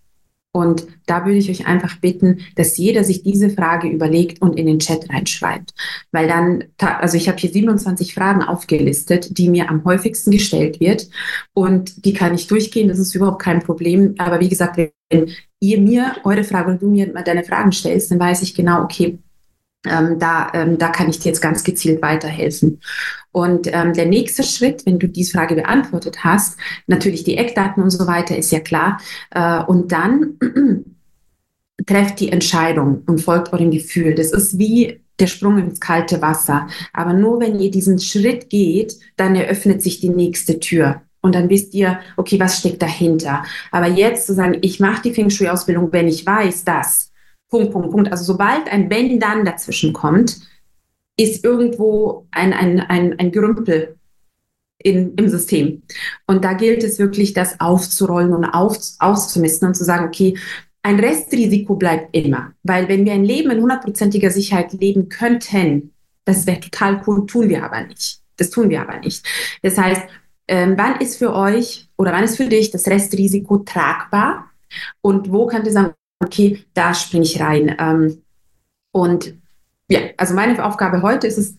Und 0.52 0.86
da 1.06 1.24
würde 1.24 1.38
ich 1.38 1.50
euch 1.50 1.66
einfach 1.66 1.96
bitten, 1.96 2.40
dass 2.56 2.78
jeder 2.78 3.04
sich 3.04 3.22
diese 3.22 3.50
Frage 3.50 3.88
überlegt 3.88 4.40
und 4.40 4.58
in 4.58 4.66
den 4.66 4.78
Chat 4.78 5.08
reinschreibt. 5.10 5.72
Weil 6.10 6.26
dann, 6.26 6.64
also 6.78 7.16
ich 7.16 7.28
habe 7.28 7.38
hier 7.38 7.50
27 7.50 8.14
Fragen 8.14 8.42
aufgelistet, 8.42 9.36
die 9.36 9.50
mir 9.50 9.68
am 9.70 9.84
häufigsten 9.84 10.30
gestellt 10.30 10.80
wird. 10.80 11.08
Und 11.54 12.04
die 12.04 12.14
kann 12.14 12.34
ich 12.34 12.46
durchgehen, 12.46 12.88
das 12.88 12.98
ist 12.98 13.14
überhaupt 13.14 13.42
kein 13.42 13.62
Problem. 13.62 14.14
Aber 14.18 14.40
wie 14.40 14.48
gesagt, 14.48 14.78
wenn 15.10 15.32
ihr 15.60 15.80
mir 15.80 16.16
eure 16.24 16.44
Frage 16.44 16.70
und 16.70 16.82
du 16.82 16.88
mir 16.88 17.12
deine 17.24 17.44
Fragen 17.44 17.72
stellst, 17.72 18.10
dann 18.10 18.18
weiß 18.18 18.42
ich 18.42 18.54
genau, 18.54 18.82
okay, 18.82 19.18
ähm, 19.86 20.18
da, 20.18 20.50
ähm, 20.54 20.78
da 20.78 20.88
kann 20.88 21.08
ich 21.08 21.20
dir 21.20 21.28
jetzt 21.28 21.40
ganz 21.40 21.64
gezielt 21.64 22.02
weiterhelfen. 22.02 22.80
Und 23.30 23.68
ähm, 23.72 23.92
der 23.92 24.06
nächste 24.06 24.42
Schritt, 24.42 24.84
wenn 24.86 24.98
du 24.98 25.08
diese 25.08 25.32
Frage 25.32 25.54
beantwortet 25.54 26.24
hast, 26.24 26.58
natürlich 26.86 27.24
die 27.24 27.36
Eckdaten 27.36 27.82
und 27.82 27.90
so 27.90 28.06
weiter, 28.06 28.36
ist 28.36 28.50
ja 28.50 28.60
klar. 28.60 29.00
Äh, 29.30 29.62
und 29.64 29.92
dann 29.92 30.38
trefft 31.86 32.20
die 32.20 32.32
Entscheidung 32.32 33.02
und 33.06 33.20
folgt 33.20 33.52
eurem 33.52 33.70
Gefühl. 33.70 34.14
Das 34.14 34.32
ist 34.32 34.58
wie 34.58 35.00
der 35.20 35.26
Sprung 35.26 35.58
ins 35.58 35.80
kalte 35.80 36.22
Wasser. 36.22 36.68
Aber 36.92 37.12
nur 37.12 37.40
wenn 37.40 37.58
ihr 37.58 37.70
diesen 37.70 37.98
Schritt 37.98 38.50
geht, 38.50 38.98
dann 39.16 39.36
eröffnet 39.36 39.82
sich 39.82 40.00
die 40.00 40.10
nächste 40.10 40.60
Tür. 40.60 41.02
Und 41.20 41.34
dann 41.34 41.48
wisst 41.50 41.74
ihr, 41.74 41.98
okay, 42.16 42.38
was 42.38 42.58
steckt 42.58 42.80
dahinter. 42.80 43.44
Aber 43.72 43.88
jetzt 43.88 44.26
zu 44.26 44.34
sagen, 44.34 44.58
ich 44.62 44.78
mache 44.80 45.02
die 45.02 45.14
Feng 45.14 45.30
Shui-Ausbildung, 45.30 45.92
wenn 45.92 46.08
ich 46.08 46.24
weiß, 46.24 46.64
dass 46.64 47.07
Punkt, 47.48 47.72
Punkt, 47.72 47.90
Punkt. 47.90 48.12
Also 48.12 48.24
sobald 48.24 48.70
ein 48.70 48.90
Wenn 48.90 49.18
dann 49.18 49.44
dazwischen 49.44 49.92
kommt, 49.92 50.40
ist 51.16 51.44
irgendwo 51.44 52.26
ein, 52.30 52.52
ein, 52.52 52.80
ein, 52.80 53.18
ein 53.18 53.32
Gerümpel 53.32 53.96
in, 54.78 55.14
im 55.14 55.28
System. 55.28 55.82
Und 56.26 56.44
da 56.44 56.52
gilt 56.52 56.84
es 56.84 56.98
wirklich, 56.98 57.32
das 57.32 57.60
aufzurollen 57.60 58.32
und 58.32 58.44
auf, 58.44 58.78
auszumisten 58.98 59.68
und 59.68 59.74
zu 59.74 59.84
sagen, 59.84 60.06
okay, 60.06 60.38
ein 60.82 61.00
Restrisiko 61.00 61.74
bleibt 61.74 62.14
immer. 62.16 62.52
Weil 62.62 62.88
wenn 62.88 63.04
wir 63.04 63.12
ein 63.12 63.24
Leben 63.24 63.50
in 63.50 63.60
hundertprozentiger 63.60 64.30
Sicherheit 64.30 64.72
leben 64.72 65.08
könnten, 65.08 65.92
das 66.24 66.46
wäre 66.46 66.60
total 66.60 67.02
cool, 67.06 67.26
tun 67.26 67.48
wir 67.48 67.64
aber 67.64 67.82
nicht. 67.86 68.20
Das 68.36 68.50
tun 68.50 68.70
wir 68.70 68.82
aber 68.82 69.00
nicht. 69.00 69.26
Das 69.62 69.76
heißt, 69.76 70.02
ähm, 70.46 70.74
wann 70.76 71.00
ist 71.00 71.16
für 71.16 71.34
euch 71.34 71.88
oder 71.96 72.12
wann 72.12 72.24
ist 72.24 72.36
für 72.36 72.46
dich 72.46 72.70
das 72.70 72.86
Restrisiko 72.86 73.58
tragbar? 73.58 74.50
Und 75.00 75.32
wo 75.32 75.46
könnt 75.46 75.66
ihr 75.66 75.72
sagen, 75.72 75.94
okay, 76.20 76.64
da 76.74 76.94
springe 76.94 77.24
ich 77.24 77.40
rein. 77.40 77.76
Ähm, 77.78 78.22
und 78.92 79.34
ja, 79.90 80.00
also 80.16 80.34
meine 80.34 80.64
Aufgabe 80.64 81.02
heute 81.02 81.26
ist 81.26 81.38
es, 81.38 81.56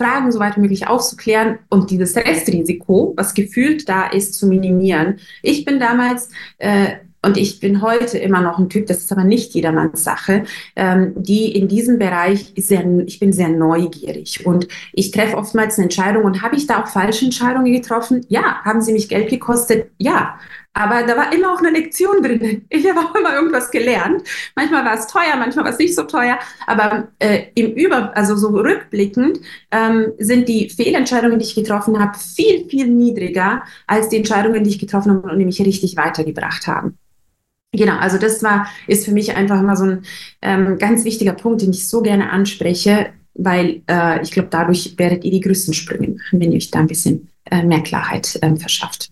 Fragen 0.00 0.32
so 0.32 0.40
weit 0.40 0.56
wie 0.56 0.62
möglich 0.62 0.88
aufzuklären 0.88 1.60
und 1.68 1.90
dieses 1.90 2.16
Restrisiko, 2.16 3.14
was 3.16 3.34
gefühlt 3.34 3.88
da 3.88 4.08
ist, 4.08 4.34
zu 4.34 4.48
minimieren. 4.48 5.20
Ich 5.42 5.64
bin 5.64 5.78
damals 5.78 6.28
äh, 6.58 6.96
und 7.24 7.36
ich 7.36 7.60
bin 7.60 7.82
heute 7.82 8.18
immer 8.18 8.40
noch 8.40 8.58
ein 8.58 8.68
Typ, 8.68 8.86
das 8.86 8.98
ist 8.98 9.12
aber 9.12 9.22
nicht 9.22 9.54
jedermanns 9.54 10.02
Sache, 10.02 10.42
ähm, 10.74 11.12
die 11.16 11.56
in 11.56 11.68
diesem 11.68 12.00
Bereich 12.00 12.52
sehr, 12.56 12.84
ich 13.06 13.20
bin 13.20 13.32
sehr 13.32 13.48
neugierig 13.48 14.44
und 14.44 14.66
ich 14.92 15.12
treffe 15.12 15.36
oftmals 15.36 15.78
eine 15.78 15.84
Entscheidung 15.84 16.24
und 16.24 16.42
habe 16.42 16.56
ich 16.56 16.66
da 16.66 16.82
auch 16.82 16.88
falsche 16.88 17.24
Entscheidungen 17.24 17.72
getroffen? 17.72 18.26
Ja. 18.28 18.62
Haben 18.64 18.82
sie 18.82 18.92
mich 18.92 19.08
Geld 19.08 19.30
gekostet? 19.30 19.92
Ja. 19.98 20.36
Aber 20.74 21.02
da 21.02 21.16
war 21.16 21.32
immer 21.32 21.52
auch 21.52 21.58
eine 21.58 21.70
Lektion 21.70 22.22
drin. 22.22 22.64
Ich 22.70 22.88
habe 22.88 23.00
auch 23.00 23.14
immer 23.14 23.34
irgendwas 23.34 23.70
gelernt. 23.70 24.22
Manchmal 24.56 24.84
war 24.84 24.94
es 24.94 25.06
teuer, 25.06 25.36
manchmal 25.38 25.66
war 25.66 25.72
es 25.72 25.78
nicht 25.78 25.94
so 25.94 26.04
teuer. 26.04 26.38
Aber 26.66 27.08
äh, 27.18 27.44
im 27.54 27.72
Über, 27.72 28.16
also 28.16 28.36
so 28.36 28.48
rückblickend, 28.48 29.40
ähm, 29.70 30.12
sind 30.18 30.48
die 30.48 30.70
Fehlentscheidungen, 30.70 31.38
die 31.38 31.44
ich 31.44 31.54
getroffen 31.54 31.98
habe, 32.00 32.18
viel, 32.18 32.68
viel 32.68 32.86
niedriger 32.86 33.62
als 33.86 34.08
die 34.08 34.16
Entscheidungen, 34.16 34.64
die 34.64 34.70
ich 34.70 34.78
getroffen 34.78 35.12
habe 35.12 35.30
und 35.30 35.38
die 35.38 35.44
mich 35.44 35.60
richtig 35.60 35.96
weitergebracht 35.96 36.66
haben. 36.66 36.96
Genau, 37.74 37.96
also 37.96 38.18
das 38.18 38.42
war, 38.42 38.66
ist 38.86 39.04
für 39.04 39.12
mich 39.12 39.34
einfach 39.34 39.60
immer 39.60 39.76
so 39.76 39.84
ein 39.84 40.04
ähm, 40.42 40.78
ganz 40.78 41.04
wichtiger 41.04 41.32
Punkt, 41.32 41.62
den 41.62 41.70
ich 41.70 41.88
so 41.88 42.02
gerne 42.02 42.30
anspreche, 42.30 43.12
weil 43.34 43.82
äh, 43.88 44.22
ich 44.22 44.30
glaube, 44.30 44.48
dadurch 44.50 44.94
werdet 44.98 45.24
ihr 45.24 45.30
die 45.30 45.40
größten 45.40 45.72
Sprünge 45.72 46.08
machen, 46.08 46.40
wenn 46.40 46.52
ihr 46.52 46.58
euch 46.58 46.70
da 46.70 46.80
ein 46.80 46.86
bisschen 46.86 47.28
äh, 47.50 47.62
mehr 47.62 47.82
Klarheit 47.82 48.38
ähm, 48.42 48.58
verschafft. 48.58 49.10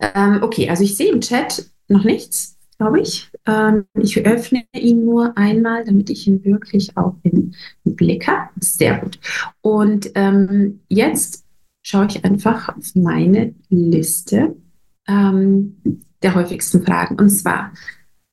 Ähm, 0.00 0.42
okay, 0.42 0.68
also 0.68 0.84
ich 0.84 0.96
sehe 0.96 1.12
im 1.12 1.20
Chat 1.20 1.70
noch 1.88 2.04
nichts, 2.04 2.56
glaube 2.78 3.00
ich. 3.00 3.30
Ähm, 3.46 3.86
ich 3.94 4.24
öffne 4.24 4.64
ihn 4.74 5.04
nur 5.04 5.36
einmal, 5.36 5.84
damit 5.84 6.10
ich 6.10 6.26
ihn 6.26 6.44
wirklich 6.44 6.96
auch 6.96 7.16
im 7.22 7.52
Blick 7.84 8.26
habe. 8.28 8.50
Sehr 8.60 8.98
gut. 8.98 9.18
Und 9.60 10.10
ähm, 10.14 10.80
jetzt 10.88 11.44
schaue 11.82 12.06
ich 12.06 12.24
einfach 12.24 12.68
auf 12.68 12.94
meine 12.94 13.54
Liste 13.70 14.56
ähm, 15.06 15.76
der 16.22 16.34
häufigsten 16.34 16.84
Fragen. 16.84 17.16
Und 17.18 17.30
zwar, 17.30 17.72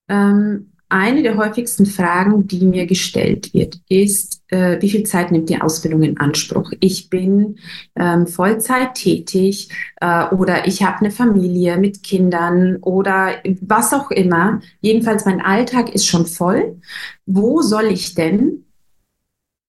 ähm, 0.09 0.71
eine 0.89 1.23
der 1.23 1.37
häufigsten 1.37 1.85
Fragen, 1.85 2.47
die 2.47 2.65
mir 2.65 2.85
gestellt 2.85 3.53
wird, 3.53 3.79
ist, 3.89 4.41
äh, 4.49 4.81
wie 4.81 4.89
viel 4.89 5.03
Zeit 5.03 5.31
nimmt 5.31 5.49
die 5.49 5.59
Ausbildung 5.59 6.03
in 6.03 6.19
Anspruch? 6.19 6.71
Ich 6.79 7.09
bin 7.09 7.57
ähm, 7.95 8.27
Vollzeit 8.27 8.93
tätig 8.95 9.69
äh, 9.99 10.25
oder 10.27 10.67
ich 10.67 10.83
habe 10.83 10.99
eine 10.99 11.11
Familie 11.11 11.77
mit 11.77 12.03
Kindern 12.03 12.77
oder 12.81 13.35
was 13.61 13.93
auch 13.93 14.11
immer. 14.11 14.61
Jedenfalls, 14.81 15.25
mein 15.25 15.41
Alltag 15.41 15.93
ist 15.93 16.05
schon 16.05 16.25
voll. 16.25 16.79
Wo 17.25 17.61
soll 17.61 17.85
ich 17.85 18.13
denn 18.13 18.65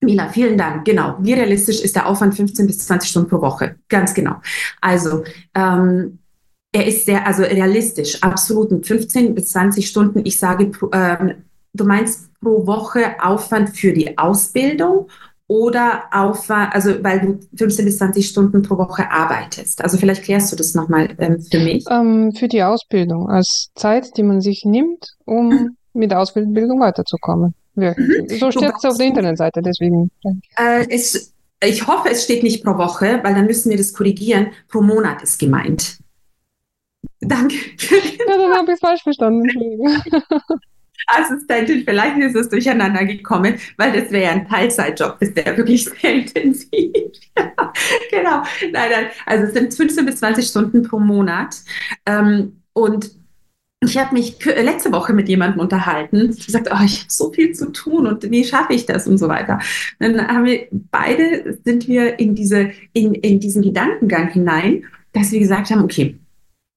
Mila, 0.00 0.29
vielen 0.29 0.59
Dank. 0.59 0.85
Genau. 0.85 1.16
Wie 1.20 1.33
realistisch 1.33 1.81
ist 1.81 1.96
der 1.96 2.07
Aufwand 2.07 2.35
15 2.35 2.66
bis 2.66 2.79
20 2.87 3.11
Stunden 3.11 3.31
pro 3.31 3.40
Woche? 3.40 3.76
Ganz 3.88 4.12
genau. 4.12 4.37
Also, 4.81 5.24
ähm, 5.55 6.18
er 6.77 6.87
ist 6.87 7.07
sehr, 7.07 7.27
also 7.27 7.43
realistisch, 7.43 8.23
absolut 8.23 8.71
mit 8.71 8.87
15 8.87 9.35
bis 9.35 9.51
20 9.51 9.89
Stunden. 9.89 10.21
Ich 10.27 10.39
sage, 10.39 10.71
ähm, 10.93 11.33
du 11.73 11.85
meinst 11.85 12.29
pro 12.41 12.67
Woche 12.67 13.17
Aufwand 13.23 13.71
für 13.71 13.95
die 13.95 14.19
Ausbildung 14.19 15.09
oder 15.47 16.05
Aufwand, 16.12 16.75
also 16.75 17.03
weil 17.03 17.21
du 17.21 17.57
15 17.57 17.85
bis 17.87 17.97
20 17.97 18.29
Stunden 18.29 18.61
pro 18.61 18.77
Woche 18.77 19.11
arbeitest. 19.11 19.83
Also 19.83 19.97
vielleicht 19.97 20.25
klärst 20.25 20.53
du 20.53 20.57
das 20.57 20.75
nochmal 20.75 21.09
ähm, 21.19 21.41
für 21.41 21.61
mich. 21.61 21.87
Ähm, 21.91 22.33
für 22.33 22.49
die 22.49 22.62
Ausbildung, 22.62 23.31
als 23.31 23.71
Zeit, 23.75 24.15
die 24.19 24.23
man 24.23 24.43
sich 24.43 24.67
nimmt, 24.67 25.17
um 25.25 25.49
mhm. 25.49 25.77
mit 25.95 26.11
der 26.11 26.21
Ausbildung 26.21 26.81
weiterzukommen. 26.81 27.55
Ja. 27.77 27.95
Mhm. 27.97 28.29
So 28.39 28.51
steht 28.51 28.75
es 28.77 28.85
auf 28.85 28.99
der 28.99 29.07
Internetseite, 29.07 29.62
deswegen. 29.62 30.11
Äh, 30.59 30.87
es, 30.91 31.33
ich 31.62 31.87
hoffe, 31.87 32.11
es 32.11 32.25
steht 32.25 32.43
nicht 32.43 32.62
pro 32.62 32.77
Woche, 32.77 33.21
weil 33.23 33.35
dann 33.35 33.47
müssen 33.47 33.71
wir 33.71 33.79
das 33.79 33.95
korrigieren. 33.95 34.49
Pro 34.69 34.83
Monat 34.83 35.23
ist 35.23 35.39
gemeint. 35.39 35.99
Danke. 37.20 37.57
Ja, 37.57 38.37
dann 38.37 38.52
habe 38.52 38.72
ich 38.72 38.81
falsch 38.81 39.02
verstanden. 39.02 39.48
Assistentin, 41.07 41.85
vielleicht 41.85 42.18
ist 42.18 42.35
es 42.35 42.48
durcheinander 42.48 43.05
gekommen, 43.05 43.55
weil 43.76 43.92
das 43.92 44.11
wäre 44.11 44.24
ja 44.24 44.31
ein 44.33 44.48
Teilzeitjob, 44.48 45.18
das 45.20 45.37
wäre 45.37 45.57
wirklich 45.57 45.85
sehr 45.85 46.14
intensiv. 46.14 46.90
genau. 48.11 48.42
Nein, 48.72 48.90
nein. 48.90 49.07
Also 49.24 49.44
es 49.44 49.52
sind 49.52 49.72
15 49.72 50.05
bis 50.05 50.16
20 50.16 50.46
Stunden 50.46 50.83
pro 50.83 50.98
Monat. 50.98 51.57
Ähm, 52.07 52.62
und 52.72 53.11
ich 53.81 53.98
habe 53.98 54.14
mich 54.14 54.42
letzte 54.44 54.90
Woche 54.90 55.12
mit 55.12 55.29
jemandem 55.29 55.61
unterhalten, 55.61 56.33
die 56.33 56.50
sagt, 56.50 56.68
oh, 56.72 56.85
ich 56.85 57.00
habe 57.00 57.11
so 57.11 57.33
viel 57.33 57.52
zu 57.52 57.70
tun 57.72 58.07
und 58.07 58.31
wie 58.31 58.44
schaffe 58.44 58.72
ich 58.72 58.87
das 58.87 59.07
und 59.07 59.18
so 59.18 59.29
weiter. 59.29 59.61
Dann 60.00 60.26
haben 60.26 60.44
wir 60.44 60.66
beide 60.72 61.59
sind 61.64 61.87
wir 61.87 62.18
in 62.18 62.35
diese 62.35 62.70
in, 62.94 63.14
in 63.14 63.38
diesen 63.38 63.62
Gedankengang 63.62 64.31
hinein, 64.31 64.85
dass 65.12 65.31
wir 65.31 65.38
gesagt 65.38 65.70
haben, 65.70 65.85
okay, 65.85 66.18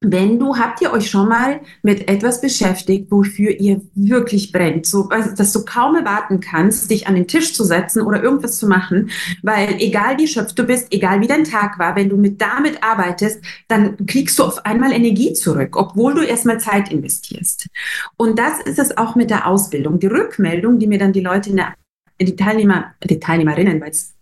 wenn 0.02 0.40
du, 0.40 0.56
habt 0.56 0.82
ihr 0.82 0.94
euch 0.94 1.10
schon 1.10 1.28
mal 1.28 1.60
mit 1.84 2.10
etwas 2.10 2.40
beschäftigt, 2.40 3.12
wofür 3.12 3.52
ihr 3.60 3.82
wirklich 3.96 4.54
brennt, 4.54 4.86
so, 4.86 5.10
dass 5.10 5.52
du 5.52 5.66
kaum 5.66 5.96
erwarten 5.96 6.40
kannst, 6.40 6.90
dich 6.90 7.08
an 7.08 7.16
den 7.16 7.28
Tisch 7.28 7.54
zu 7.54 7.66
setzen 7.66 8.04
oder 8.04 8.24
irgendwas 8.24 8.58
zu 8.58 8.68
machen, 8.68 9.10
weil 9.44 9.76
egal 9.80 10.18
wie 10.18 10.28
schöpft 10.28 10.58
du 10.58 10.64
bist, 10.64 10.88
egal 10.92 11.20
wie 11.20 11.28
dein 11.28 11.44
Tag 11.44 11.80
war, 11.80 11.98
wenn 11.98 12.08
du 12.08 12.16
mit 12.16 12.40
damit 12.40 12.82
arbeitest, 12.82 13.42
dann 13.68 14.06
kriegst 14.06 14.40
du 14.40 14.44
auf 14.44 14.66
einmal 14.66 14.94
Energie 14.94 15.34
zurück, 15.34 15.76
obwohl 15.76 16.14
du 16.14 16.22
erstmal 16.22 16.62
Zeit 16.62 16.90
investierst. 16.92 17.68
Und 18.16 18.40
das 18.40 18.62
ist 18.62 18.80
es 18.80 18.98
auch 18.98 19.16
mit 19.16 19.30
der 19.30 19.48
Ausbildung. 19.48 20.00
Die 20.00 20.08
Rückmeldung, 20.08 20.80
die 20.80 20.88
mir 20.88 21.00
dann 21.00 21.12
die 21.12 21.22
Leute 21.22 21.50
in 21.50 21.58
der 21.58 21.74
die 22.22 22.36
Teilnehmer, 22.36 22.94
die 23.02 23.20
Teilnehmerinnen, 23.20 23.80
weil 23.80 23.92
es 23.92 24.14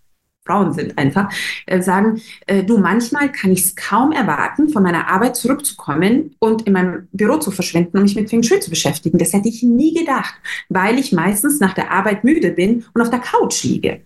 Frauen 0.47 0.73
sind 0.73 0.97
einfach, 0.97 1.31
äh, 1.65 1.81
sagen, 1.81 2.21
äh, 2.47 2.63
du, 2.63 2.77
manchmal 2.77 3.31
kann 3.31 3.51
ich 3.51 3.59
es 3.59 3.75
kaum 3.75 4.11
erwarten, 4.11 4.69
von 4.69 4.81
meiner 4.81 5.07
Arbeit 5.09 5.35
zurückzukommen 5.35 6.35
und 6.39 6.63
in 6.63 6.73
meinem 6.73 7.07
Büro 7.11 7.37
zu 7.37 7.51
verschwinden, 7.51 7.97
um 7.97 8.03
mich 8.03 8.15
mit 8.15 8.29
Feng 8.29 8.43
Shui 8.43 8.59
zu 8.59 8.69
beschäftigen. 8.69 9.17
Das 9.17 9.33
hätte 9.33 9.49
ich 9.49 9.61
nie 9.61 9.93
gedacht, 9.93 10.35
weil 10.69 10.97
ich 10.97 11.11
meistens 11.11 11.59
nach 11.59 11.73
der 11.73 11.91
Arbeit 11.91 12.23
müde 12.23 12.51
bin 12.51 12.85
und 12.93 13.01
auf 13.01 13.09
der 13.09 13.19
Couch 13.19 13.63
liege. 13.63 14.01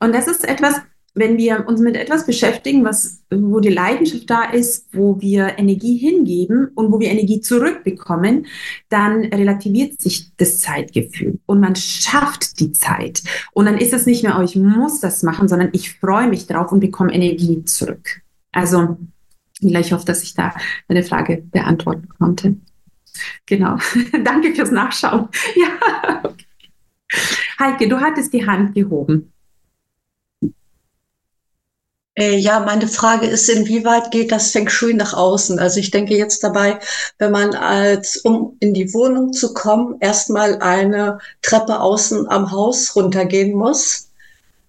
Und 0.00 0.14
das 0.14 0.26
ist 0.26 0.46
etwas, 0.46 0.80
wenn 1.14 1.38
wir 1.38 1.66
uns 1.68 1.80
mit 1.80 1.96
etwas 1.96 2.26
beschäftigen, 2.26 2.84
was, 2.84 3.22
wo 3.30 3.60
die 3.60 3.68
Leidenschaft 3.68 4.28
da 4.28 4.44
ist, 4.44 4.88
wo 4.92 5.20
wir 5.20 5.58
Energie 5.58 5.96
hingeben 5.96 6.68
und 6.74 6.90
wo 6.90 6.98
wir 6.98 7.08
Energie 7.08 7.40
zurückbekommen, 7.40 8.46
dann 8.88 9.24
relativiert 9.26 10.00
sich 10.00 10.32
das 10.36 10.58
Zeitgefühl 10.58 11.38
und 11.46 11.60
man 11.60 11.76
schafft 11.76 12.58
die 12.58 12.72
Zeit. 12.72 13.22
Und 13.52 13.66
dann 13.66 13.78
ist 13.78 13.92
es 13.92 14.06
nicht 14.06 14.24
mehr, 14.24 14.36
oh, 14.38 14.42
ich 14.42 14.56
muss 14.56 15.00
das 15.00 15.22
machen, 15.22 15.46
sondern 15.46 15.68
ich 15.72 15.94
freue 15.98 16.28
mich 16.28 16.48
drauf 16.48 16.72
und 16.72 16.80
bekomme 16.80 17.14
Energie 17.14 17.64
zurück. 17.64 18.22
Also, 18.50 18.96
ich 19.60 19.92
hoffe, 19.92 20.04
dass 20.04 20.22
ich 20.24 20.34
da 20.34 20.52
eine 20.88 21.04
Frage 21.04 21.44
beantworten 21.50 22.08
konnte. 22.18 22.56
Genau. 23.46 23.76
Danke 24.24 24.54
fürs 24.54 24.70
Nachschauen. 24.70 25.28
Ja. 25.54 26.34
Heike, 27.60 27.86
du 27.86 28.00
hattest 28.00 28.32
die 28.32 28.44
Hand 28.44 28.74
gehoben. 28.74 29.33
Äh, 32.16 32.36
ja, 32.36 32.60
meine 32.60 32.86
Frage 32.86 33.26
ist, 33.26 33.48
inwieweit 33.48 34.10
geht 34.12 34.30
das 34.30 34.52
Feng 34.52 34.68
Shui 34.68 34.94
nach 34.94 35.14
außen? 35.14 35.58
Also 35.58 35.80
ich 35.80 35.90
denke 35.90 36.16
jetzt 36.16 36.44
dabei, 36.44 36.78
wenn 37.18 37.32
man 37.32 37.54
als, 37.54 38.16
um 38.18 38.56
in 38.60 38.72
die 38.72 38.92
Wohnung 38.94 39.32
zu 39.32 39.52
kommen, 39.52 39.96
erstmal 40.00 40.60
eine 40.60 41.18
Treppe 41.42 41.80
außen 41.80 42.28
am 42.28 42.52
Haus 42.52 42.94
runtergehen 42.94 43.52
muss, 43.52 44.10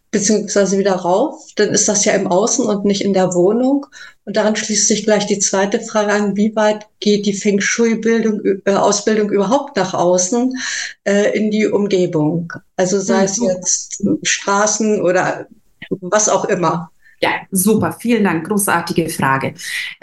beziehungsweise 0.10 0.80
wieder 0.80 0.96
rauf, 0.96 1.50
dann 1.56 1.70
ist 1.70 1.88
das 1.88 2.06
ja 2.06 2.14
im 2.14 2.28
Außen 2.28 2.66
und 2.66 2.86
nicht 2.86 3.04
in 3.04 3.14
der 3.14 3.34
Wohnung. 3.36 3.86
Und 4.24 4.38
daran 4.38 4.56
schließt 4.56 4.88
sich 4.88 5.04
gleich 5.04 5.28
die 5.28 5.40
zweite 5.40 5.82
Frage 5.82 6.14
an, 6.14 6.36
wie 6.36 6.56
weit 6.56 6.88
geht 7.00 7.28
die 7.28 7.34
Feng 7.34 7.60
Shui-Bildung, 7.60 8.42
äh, 8.66 8.72
Ausbildung 8.72 9.30
überhaupt 9.30 9.76
nach 9.76 9.94
außen 9.94 10.58
äh, 11.04 11.38
in 11.38 11.52
die 11.52 11.68
Umgebung? 11.68 12.52
Also 12.76 13.00
sei 13.00 13.26
es 13.26 13.38
mhm. 13.38 13.50
jetzt 13.50 14.04
Straßen 14.24 15.02
oder 15.02 15.46
was 16.02 16.28
auch 16.28 16.46
immer. 16.46 16.90
Ja, 17.22 17.32
super, 17.52 17.94
vielen 17.94 18.24
Dank, 18.24 18.48
großartige 18.48 19.10
Frage. 19.10 19.54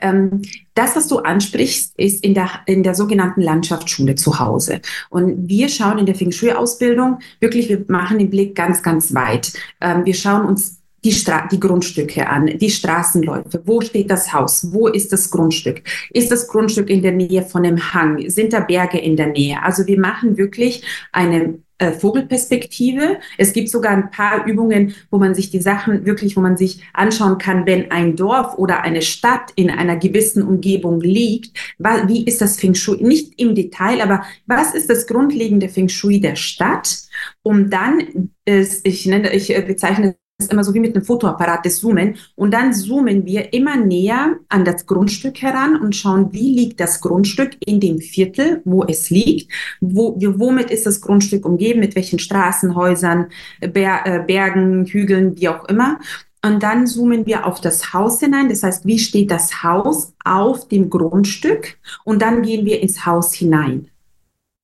Ähm, 0.01 0.43
das, 0.75 0.97
was 0.97 1.09
du 1.09 1.19
ansprichst, 1.19 1.95
ist 1.99 2.25
in 2.25 2.35
der, 2.35 2.51
in 2.67 2.83
der 2.83 2.95
sogenannten 2.95 3.43
Landschaftsschule 3.43 4.15
zu 4.15 4.39
Hause. 4.39 4.81
Und 5.11 5.49
wir 5.49 5.69
schauen 5.69 5.99
in 5.99 6.07
der 6.07 6.15
Feng 6.15 6.33
Shui-Ausbildung 6.33 7.19
wirklich, 7.41 7.69
wir 7.69 7.85
machen 7.89 8.19
den 8.19 8.31
Blick 8.31 8.55
ganz, 8.55 8.83
ganz 8.83 9.15
weit. 9.15 9.53
Ähm, 9.81 10.05
wir 10.05 10.15
schauen 10.15 10.47
uns 10.47 10.83
die, 11.05 11.13
Stra 11.13 11.49
die 11.49 11.61
Grundstücke 11.61 12.29
an, 12.29 12.47
die 12.47 12.71
Straßenläufe. 12.71 13.63
Wo 13.65 13.81
steht 13.81 14.11
das 14.11 14.33
Haus? 14.33 14.73
Wo 14.73 14.87
ist 14.87 15.13
das 15.13 15.31
Grundstück? 15.31 15.83
Ist 16.11 16.31
das 16.31 16.47
Grundstück 16.49 16.89
in 16.89 17.03
der 17.03 17.13
Nähe 17.13 17.43
von 17.43 17.67
einem 17.67 17.93
Hang? 17.93 18.29
Sind 18.31 18.53
da 18.53 18.61
Berge 18.61 18.99
in 18.99 19.17
der 19.17 19.29
Nähe? 19.29 19.63
Also 19.63 19.87
wir 19.87 19.99
machen 19.99 20.37
wirklich 20.37 20.85
eine 21.11 21.59
äh, 21.83 21.91
Vogelperspektive. 21.91 23.19
Es 23.39 23.53
gibt 23.53 23.69
sogar 23.69 23.91
ein 23.93 24.11
paar 24.11 24.47
Übungen, 24.47 24.95
wo 25.11 25.19
man 25.19 25.35
sich 25.35 25.51
die 25.51 25.61
Sachen 25.61 26.07
wirklich, 26.07 26.37
wo 26.37 26.41
man 26.41 26.57
sich 26.57 26.81
anschauen 26.93 27.39
kann, 27.39 27.67
wenn 27.67 27.91
ein 27.91 28.15
Dorf 28.15 28.57
oder 28.57 28.83
eine 28.83 29.03
Stadt 29.03 29.51
in 29.57 29.69
einer 29.69 29.97
gewissen 29.97 30.45
Umgebung 30.45 31.01
liegt, 31.01 31.59
wie 32.07 32.25
ist 32.25 32.41
das 32.41 32.61
Feng 32.61 32.75
Shui? 32.75 33.03
Nicht 33.03 33.41
im 33.41 33.57
Detail, 33.57 34.01
aber 34.01 34.23
was 34.47 34.75
ist 34.75 34.89
das 34.91 35.09
grundlegende 35.09 35.69
Feng 35.69 35.89
Shui 35.89 36.21
der 36.21 36.37
Stadt? 36.37 37.03
Um 37.43 37.69
dann, 37.69 38.31
ich 38.45 39.07
nenne, 39.07 39.33
ich 39.33 39.53
äh, 39.53 39.61
bezeichne 39.63 40.15
ist 40.39 40.53
immer 40.53 40.65
so 40.65 40.75
wie 40.75 40.81
mit 40.81 40.95
einem 40.95 41.05
Fotoapparat, 41.05 41.65
das 41.65 41.77
Zoomen. 41.77 42.17
Und 42.35 42.53
dann 42.53 42.75
zoomen 42.75 43.25
wir 43.25 43.53
immer 43.53 43.77
näher 43.77 44.37
an 44.49 44.65
das 44.65 44.87
Grundstück 44.87 45.41
heran 45.41 45.77
und 45.81 45.97
schauen, 45.97 46.33
wie 46.33 46.55
liegt 46.55 46.81
das 46.81 47.01
Grundstück 47.01 47.57
in 47.65 47.81
dem 47.81 47.99
Viertel, 47.99 48.61
wo 48.65 48.85
es 48.85 49.11
liegt. 49.11 49.51
Wo, 49.81 50.17
womit 50.19 50.71
ist 50.71 50.87
das 50.87 51.01
Grundstück 51.01 51.47
umgeben, 51.47 51.81
mit 51.81 51.95
welchen 51.95 52.19
Straßen, 52.19 52.75
Häusern, 52.75 53.29
Ber 53.61 54.01
äh, 54.05 54.25
Bergen, 54.27 54.87
Hügeln, 54.87 55.39
wie 55.39 55.49
auch 55.49 55.65
immer. 55.67 55.99
Und 56.45 56.63
dann 56.63 56.89
zoomen 56.89 57.25
wir 57.25 57.47
auf 57.47 57.61
das 57.61 57.93
Haus 57.93 58.19
hinein. 58.19 58.49
Das 58.49 58.65
heißt, 58.65 58.85
wie 58.85 58.99
steht 58.99 59.31
das 59.31 59.63
Haus 59.63 60.13
auf 60.25 60.67
dem 60.67 60.91
Grundstück? 60.91 61.79
Und 62.05 62.21
dann 62.21 62.43
gehen 62.43 62.67
wir 62.67 62.83
ins 62.83 63.07
Haus 63.07 63.33
hinein. 63.33 63.89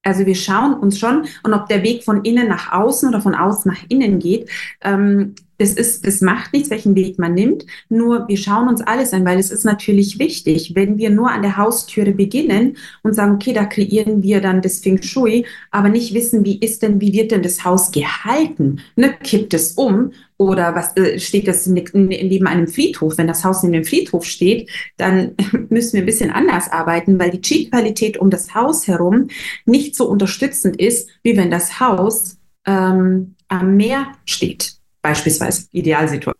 Also 0.03 0.27
wir 0.27 0.35
schauen 0.35 0.75
uns 0.75 0.99
schon, 0.99 1.27
und 1.43 1.55
ob 1.55 1.69
der 1.69 1.83
Weg 1.83 2.03
von 2.03 2.25
innen 2.25 2.49
nach 2.49 2.73
außen 2.73 3.09
oder 3.09 3.21
von 3.21 3.35
außen 3.35 3.71
nach 3.71 3.83
innen 3.89 4.19
geht, 4.19 4.49
ähm, 4.83 5.35
das 5.59 5.73
ist, 5.73 6.07
das 6.07 6.21
macht 6.21 6.53
nichts, 6.53 6.71
welchen 6.71 6.95
Weg 6.95 7.19
man 7.19 7.35
nimmt. 7.35 7.67
Nur 7.89 8.29
wir 8.29 8.37
schauen 8.37 8.69
uns 8.69 8.81
alles 8.81 9.13
an, 9.13 9.25
weil 9.25 9.39
es 9.39 9.51
ist 9.51 9.65
natürlich 9.65 10.19
wichtig, 10.19 10.75
wenn 10.75 10.99
wir 10.99 11.11
nur 11.11 11.31
an 11.31 11.43
der 11.43 11.57
Haustüre 11.57 12.13
beginnen 12.13 12.77
und 13.03 13.15
sagen, 13.15 13.35
okay, 13.35 13.53
da 13.53 13.65
kreieren 13.65 14.23
wir 14.23 14.41
dann 14.41 14.63
das 14.63 14.79
Feng 14.79 15.03
Shui, 15.03 15.45
aber 15.71 15.89
nicht 15.89 16.15
wissen, 16.15 16.45
wie 16.45 16.59
ist 16.59 16.83
denn, 16.83 17.01
wie 17.01 17.13
wird 17.13 17.33
denn 17.33 17.43
das 17.43 17.65
Haus 17.65 17.91
gehalten? 17.91 18.81
Ne? 18.95 19.15
Kippt 19.23 19.53
es 19.53 19.73
um 19.73 20.13
oder 20.37 20.77
was 20.77 20.97
äh, 20.97 21.19
steht 21.19 21.49
das 21.49 21.67
neben 21.67 22.47
einem 22.47 22.69
Friedhof? 22.69 23.19
Wenn 23.19 23.27
das 23.27 23.45
Haus 23.45 23.65
neben 23.65 23.73
dem 23.73 23.85
Friedhof 23.85 24.25
steht, 24.25 24.71
dann 24.97 25.33
müssen 25.69 25.95
wir 25.95 26.03
ein 26.03 26.07
bisschen 26.07 26.31
anders 26.31 26.71
arbeiten, 26.71 27.19
weil 27.19 27.31
die 27.31 27.41
Chi-Qualität 27.41 28.17
um 28.19 28.31
das 28.31 28.55
Haus 28.55 28.87
herum 28.87 29.27
nicht 29.67 29.97
so 29.97 30.09
unterstützend 30.09 30.77
ist, 30.77 31.11
wie 31.25 31.37
wenn 31.37 31.51
das 31.51 31.81
Haus 31.81 32.39
ähm, 32.65 33.35
am 33.49 33.77
Meer 33.77 34.13
steht 34.25 34.78
beispielsweise 35.03 35.67
Idealsituation. 35.73 36.35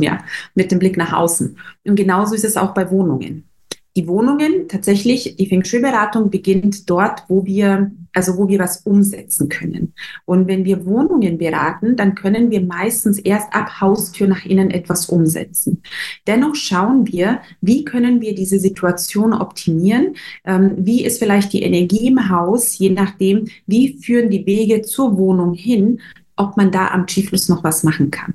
ja, 0.00 0.24
mit 0.54 0.72
dem 0.72 0.78
Blick 0.78 0.96
nach 0.96 1.12
außen. 1.12 1.56
Und 1.86 1.96
genauso 1.96 2.34
ist 2.34 2.44
es 2.44 2.56
auch 2.56 2.74
bei 2.74 2.90
Wohnungen 2.90 3.50
die 3.96 4.06
Wohnungen 4.06 4.68
tatsächlich, 4.68 5.36
die 5.36 5.46
Feng 5.46 5.64
Shui-Beratung 5.64 6.30
beginnt 6.30 6.88
dort, 6.88 7.24
wo 7.28 7.44
wir, 7.44 7.90
also 8.12 8.38
wo 8.38 8.48
wir 8.48 8.60
was 8.60 8.82
umsetzen 8.82 9.48
können. 9.48 9.94
Und 10.26 10.46
wenn 10.46 10.64
wir 10.64 10.86
Wohnungen 10.86 11.38
beraten, 11.38 11.96
dann 11.96 12.14
können 12.14 12.52
wir 12.52 12.60
meistens 12.60 13.18
erst 13.18 13.52
ab 13.52 13.80
Haustür 13.80 14.28
nach 14.28 14.44
innen 14.44 14.70
etwas 14.70 15.06
umsetzen. 15.08 15.82
Dennoch 16.28 16.54
schauen 16.54 17.08
wir, 17.08 17.40
wie 17.60 17.84
können 17.84 18.20
wir 18.20 18.34
diese 18.34 18.60
Situation 18.60 19.32
optimieren? 19.32 20.14
Ähm, 20.44 20.76
wie 20.78 21.04
ist 21.04 21.18
vielleicht 21.18 21.52
die 21.52 21.62
Energie 21.62 22.06
im 22.06 22.28
Haus, 22.28 22.78
je 22.78 22.90
nachdem, 22.90 23.48
wie 23.66 23.98
führen 23.98 24.30
die 24.30 24.46
Wege 24.46 24.82
zur 24.82 25.18
Wohnung 25.18 25.52
hin, 25.52 26.00
ob 26.40 26.56
man 26.56 26.72
da 26.72 26.88
am 26.88 27.06
Skifluss 27.06 27.48
noch 27.48 27.62
was 27.62 27.82
machen 27.82 28.10
kann. 28.10 28.34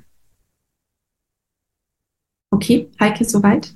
Okay, 2.50 2.88
Heike, 3.00 3.24
soweit? 3.24 3.74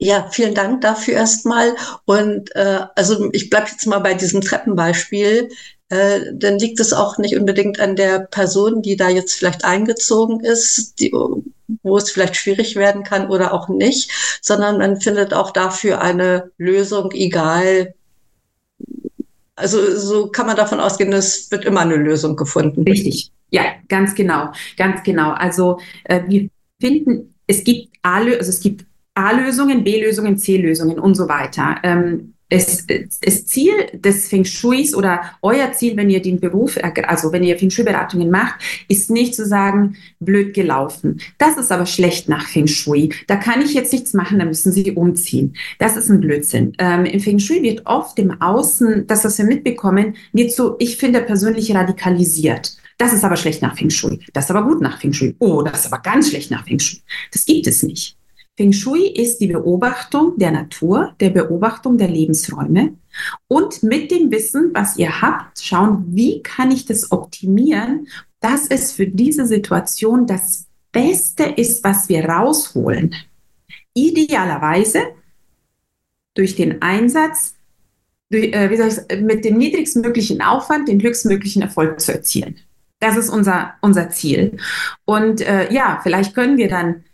Ja, 0.00 0.28
vielen 0.30 0.54
Dank 0.54 0.82
dafür 0.82 1.14
erstmal. 1.14 1.74
Und 2.04 2.54
äh, 2.54 2.80
also 2.94 3.30
ich 3.32 3.50
bleibe 3.50 3.68
jetzt 3.70 3.86
mal 3.86 3.98
bei 3.98 4.14
diesem 4.14 4.42
Treppenbeispiel. 4.42 5.48
Äh, 5.88 6.20
dann 6.34 6.58
liegt 6.58 6.78
es 6.78 6.92
auch 6.92 7.18
nicht 7.18 7.36
unbedingt 7.36 7.80
an 7.80 7.96
der 7.96 8.20
Person, 8.20 8.82
die 8.82 8.96
da 8.96 9.08
jetzt 9.08 9.34
vielleicht 9.34 9.64
eingezogen 9.64 10.40
ist, 10.40 11.00
die, 11.00 11.10
wo 11.82 11.96
es 11.96 12.10
vielleicht 12.10 12.36
schwierig 12.36 12.76
werden 12.76 13.02
kann 13.02 13.30
oder 13.30 13.52
auch 13.54 13.68
nicht, 13.68 14.10
sondern 14.42 14.78
man 14.78 15.00
findet 15.00 15.32
auch 15.34 15.50
dafür 15.50 16.00
eine 16.00 16.52
Lösung, 16.58 17.10
egal. 17.12 17.94
Also 19.58 19.96
so 19.96 20.28
kann 20.28 20.46
man 20.46 20.56
davon 20.56 20.80
ausgehen, 20.80 21.12
es 21.12 21.50
wird 21.50 21.64
immer 21.64 21.80
eine 21.80 21.96
Lösung 21.96 22.36
gefunden. 22.36 22.82
Richtig, 22.82 23.32
ja, 23.50 23.62
ganz 23.88 24.14
genau, 24.14 24.52
ganz 24.76 25.02
genau. 25.02 25.32
Also 25.32 25.80
äh, 26.04 26.22
wir 26.28 26.48
finden, 26.80 27.34
es 27.46 27.64
gibt 27.64 27.88
also 28.02 28.62
A-Lösungen, 29.14 29.82
B-Lösungen, 29.82 30.38
C-Lösungen 30.38 30.98
und 30.98 31.14
so 31.16 31.28
weiter. 31.28 31.76
Ähm, 31.82 32.34
es, 32.48 32.86
das 32.86 33.46
Ziel 33.46 33.72
des 33.92 34.28
Feng 34.28 34.44
Shuis 34.44 34.94
oder 34.94 35.20
euer 35.42 35.72
Ziel, 35.72 35.96
wenn 35.96 36.10
ihr 36.10 36.22
den 36.22 36.40
Beruf, 36.40 36.78
also 37.06 37.32
wenn 37.32 37.44
ihr 37.44 37.58
Feng 37.58 37.70
Shui-Beratungen 37.70 38.30
macht, 38.30 38.60
ist 38.88 39.10
nicht 39.10 39.34
zu 39.34 39.46
sagen, 39.46 39.96
blöd 40.20 40.54
gelaufen. 40.54 41.20
Das 41.36 41.56
ist 41.58 41.70
aber 41.70 41.86
schlecht 41.86 42.28
nach 42.28 42.46
Feng 42.46 42.66
Shui. 42.66 43.10
Da 43.26 43.36
kann 43.36 43.60
ich 43.60 43.74
jetzt 43.74 43.92
nichts 43.92 44.14
machen, 44.14 44.38
da 44.38 44.44
müssen 44.44 44.72
sie 44.72 44.90
umziehen. 44.92 45.54
Das 45.78 45.96
ist 45.96 46.08
ein 46.08 46.20
Blödsinn. 46.20 46.72
Ähm, 46.78 47.04
Im 47.04 47.20
Feng 47.20 47.38
Shui 47.38 47.62
wird 47.62 47.86
oft 47.86 48.18
im 48.18 48.40
Außen, 48.40 49.06
das, 49.06 49.24
was 49.24 49.38
wir 49.38 49.44
mitbekommen, 49.44 50.16
wird 50.32 50.52
so, 50.52 50.76
ich 50.78 50.96
finde 50.96 51.20
persönlich 51.20 51.74
radikalisiert. 51.74 52.76
Das 52.98 53.12
ist 53.12 53.24
aber 53.24 53.36
schlecht 53.36 53.62
nach 53.62 53.76
Feng 53.76 53.90
Shui. 53.90 54.18
Das 54.32 54.46
ist 54.46 54.50
aber 54.50 54.64
gut 54.66 54.80
nach 54.80 55.00
Feng 55.00 55.12
Shui. 55.12 55.36
Oh, 55.38 55.62
das 55.62 55.80
ist 55.80 55.92
aber 55.92 56.02
ganz 56.02 56.30
schlecht 56.30 56.50
nach 56.50 56.66
Feng 56.66 56.80
Shui. 56.80 57.00
Das 57.32 57.44
gibt 57.44 57.66
es 57.68 57.82
nicht. 57.84 58.17
Feng 58.58 58.72
Shui 58.72 59.06
ist 59.06 59.38
die 59.38 59.46
Beobachtung 59.46 60.36
der 60.36 60.50
Natur, 60.50 61.14
der 61.20 61.30
Beobachtung 61.30 61.96
der 61.96 62.08
Lebensräume 62.08 62.94
und 63.46 63.84
mit 63.84 64.10
dem 64.10 64.32
Wissen, 64.32 64.72
was 64.74 64.96
ihr 64.96 65.22
habt, 65.22 65.60
schauen, 65.60 66.06
wie 66.08 66.42
kann 66.42 66.72
ich 66.72 66.84
das 66.84 67.12
optimieren, 67.12 68.08
dass 68.40 68.66
es 68.66 68.90
für 68.90 69.06
diese 69.06 69.46
Situation 69.46 70.26
das 70.26 70.66
Beste 70.90 71.44
ist, 71.44 71.84
was 71.84 72.08
wir 72.08 72.24
rausholen. 72.24 73.14
Idealerweise 73.94 75.02
durch 76.34 76.56
den 76.56 76.82
Einsatz, 76.82 77.54
durch, 78.28 78.52
äh, 78.52 78.74
ich, 78.74 79.20
mit 79.22 79.44
dem 79.44 79.56
niedrigstmöglichen 79.56 80.42
Aufwand 80.42 80.88
den 80.88 81.00
höchstmöglichen 81.00 81.62
Erfolg 81.62 82.00
zu 82.00 82.12
erzielen. 82.12 82.56
Das 82.98 83.16
ist 83.16 83.28
unser, 83.28 83.74
unser 83.82 84.10
Ziel. 84.10 84.56
Und 85.04 85.42
äh, 85.42 85.72
ja, 85.72 86.00
vielleicht 86.02 86.34
können 86.34 86.56
wir 86.56 86.68
dann 86.68 87.04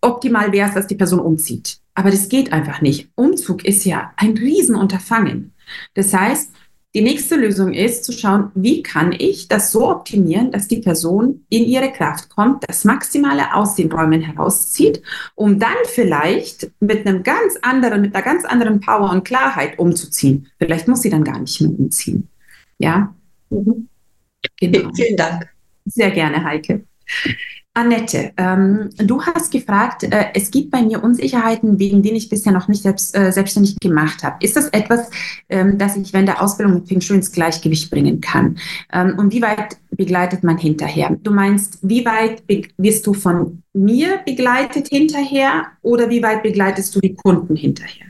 optimal 0.00 0.52
wäre 0.52 0.68
es, 0.68 0.74
dass 0.74 0.86
die 0.86 0.94
Person 0.94 1.20
umzieht. 1.20 1.78
Aber 1.94 2.10
das 2.10 2.28
geht 2.28 2.52
einfach 2.52 2.80
nicht. 2.80 3.08
Umzug 3.14 3.64
ist 3.64 3.84
ja 3.84 4.12
ein 4.16 4.36
Riesenunterfangen. 4.36 5.52
Das 5.94 6.12
heißt, 6.12 6.52
die 6.96 7.02
nächste 7.02 7.36
Lösung 7.36 7.74
ist 7.74 8.04
zu 8.04 8.12
schauen, 8.12 8.50
wie 8.54 8.82
kann 8.82 9.12
ich 9.12 9.48
das 9.48 9.70
so 9.70 9.90
optimieren, 9.90 10.50
dass 10.50 10.66
die 10.66 10.78
Person 10.80 11.44
in 11.50 11.64
ihre 11.64 11.92
Kraft 11.92 12.30
kommt, 12.30 12.64
das 12.66 12.84
Maximale 12.84 13.54
aus 13.54 13.74
den 13.74 13.92
Räumen 13.92 14.22
herauszieht, 14.22 15.02
um 15.34 15.58
dann 15.58 15.76
vielleicht 15.84 16.70
mit 16.80 17.06
einem 17.06 17.22
ganz 17.22 17.58
anderen, 17.60 18.00
mit 18.00 18.14
einer 18.14 18.24
ganz 18.24 18.46
anderen 18.46 18.80
Power 18.80 19.10
und 19.10 19.24
Klarheit 19.24 19.78
umzuziehen. 19.78 20.48
Vielleicht 20.58 20.88
muss 20.88 21.02
sie 21.02 21.10
dann 21.10 21.22
gar 21.22 21.38
nicht 21.38 21.60
mehr 21.60 21.70
umziehen. 21.70 22.28
Ja. 22.78 23.14
Mhm. 23.50 23.88
Genau. 24.58 24.90
Vielen 24.94 25.16
Dank. 25.18 25.48
Sehr 25.84 26.10
gerne, 26.10 26.42
Heike. 26.42 26.84
Annette, 27.76 28.32
ähm, 28.38 28.88
du 28.96 29.20
hast 29.22 29.52
gefragt, 29.52 30.02
äh, 30.04 30.28
es 30.32 30.50
gibt 30.50 30.70
bei 30.70 30.80
mir 30.80 31.04
Unsicherheiten, 31.04 31.78
wegen 31.78 32.02
denen 32.02 32.16
ich 32.16 32.30
bisher 32.30 32.50
noch 32.50 32.68
nicht 32.68 32.82
selbst, 32.82 33.14
äh, 33.14 33.30
selbstständig 33.30 33.78
gemacht 33.80 34.24
habe. 34.24 34.36
Ist 34.40 34.56
das 34.56 34.68
etwas, 34.68 35.10
ähm, 35.50 35.76
das 35.76 35.94
ich 35.94 36.10
während 36.14 36.28
der 36.28 36.40
Ausbildung 36.40 36.76
mit 36.76 36.88
Feng 36.88 37.02
Shui 37.02 37.16
ins 37.16 37.32
Gleichgewicht 37.32 37.90
bringen 37.90 38.22
kann? 38.22 38.56
Ähm, 38.94 39.18
und 39.18 39.30
wie 39.30 39.42
weit 39.42 39.76
begleitet 39.90 40.42
man 40.42 40.56
hinterher? 40.56 41.18
Du 41.22 41.30
meinst, 41.30 41.78
wie 41.82 42.06
weit 42.06 42.42
wirst 42.78 43.06
du 43.06 43.12
von 43.12 43.62
mir 43.74 44.20
begleitet 44.24 44.88
hinterher 44.88 45.66
oder 45.82 46.08
wie 46.08 46.22
weit 46.22 46.42
begleitest 46.42 46.94
du 46.96 47.00
die 47.00 47.14
Kunden 47.14 47.56
hinterher? 47.56 48.06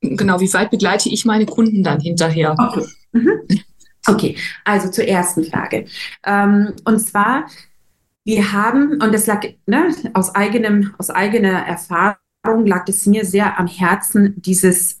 Genau, 0.00 0.40
wie 0.40 0.52
weit 0.54 0.70
begleite 0.70 1.10
ich 1.10 1.26
meine 1.26 1.44
Kunden 1.44 1.82
dann 1.82 2.00
hinterher? 2.00 2.56
Okay, 2.58 2.86
mhm. 3.12 3.30
okay. 4.06 4.36
also 4.64 4.90
zur 4.90 5.04
ersten 5.04 5.44
Frage. 5.44 5.84
Ähm, 6.24 6.72
und 6.84 6.98
zwar, 7.00 7.44
wir 8.26 8.52
haben, 8.52 9.00
und 9.00 9.14
das 9.14 9.26
lag 9.26 9.46
ne, 9.66 9.94
aus, 10.12 10.34
eigenem, 10.34 10.94
aus 10.98 11.10
eigener 11.10 11.64
Erfahrung, 11.64 12.66
lag 12.66 12.86
es 12.88 13.06
mir 13.06 13.24
sehr 13.24 13.58
am 13.58 13.68
Herzen, 13.68 14.34
dieses 14.36 15.00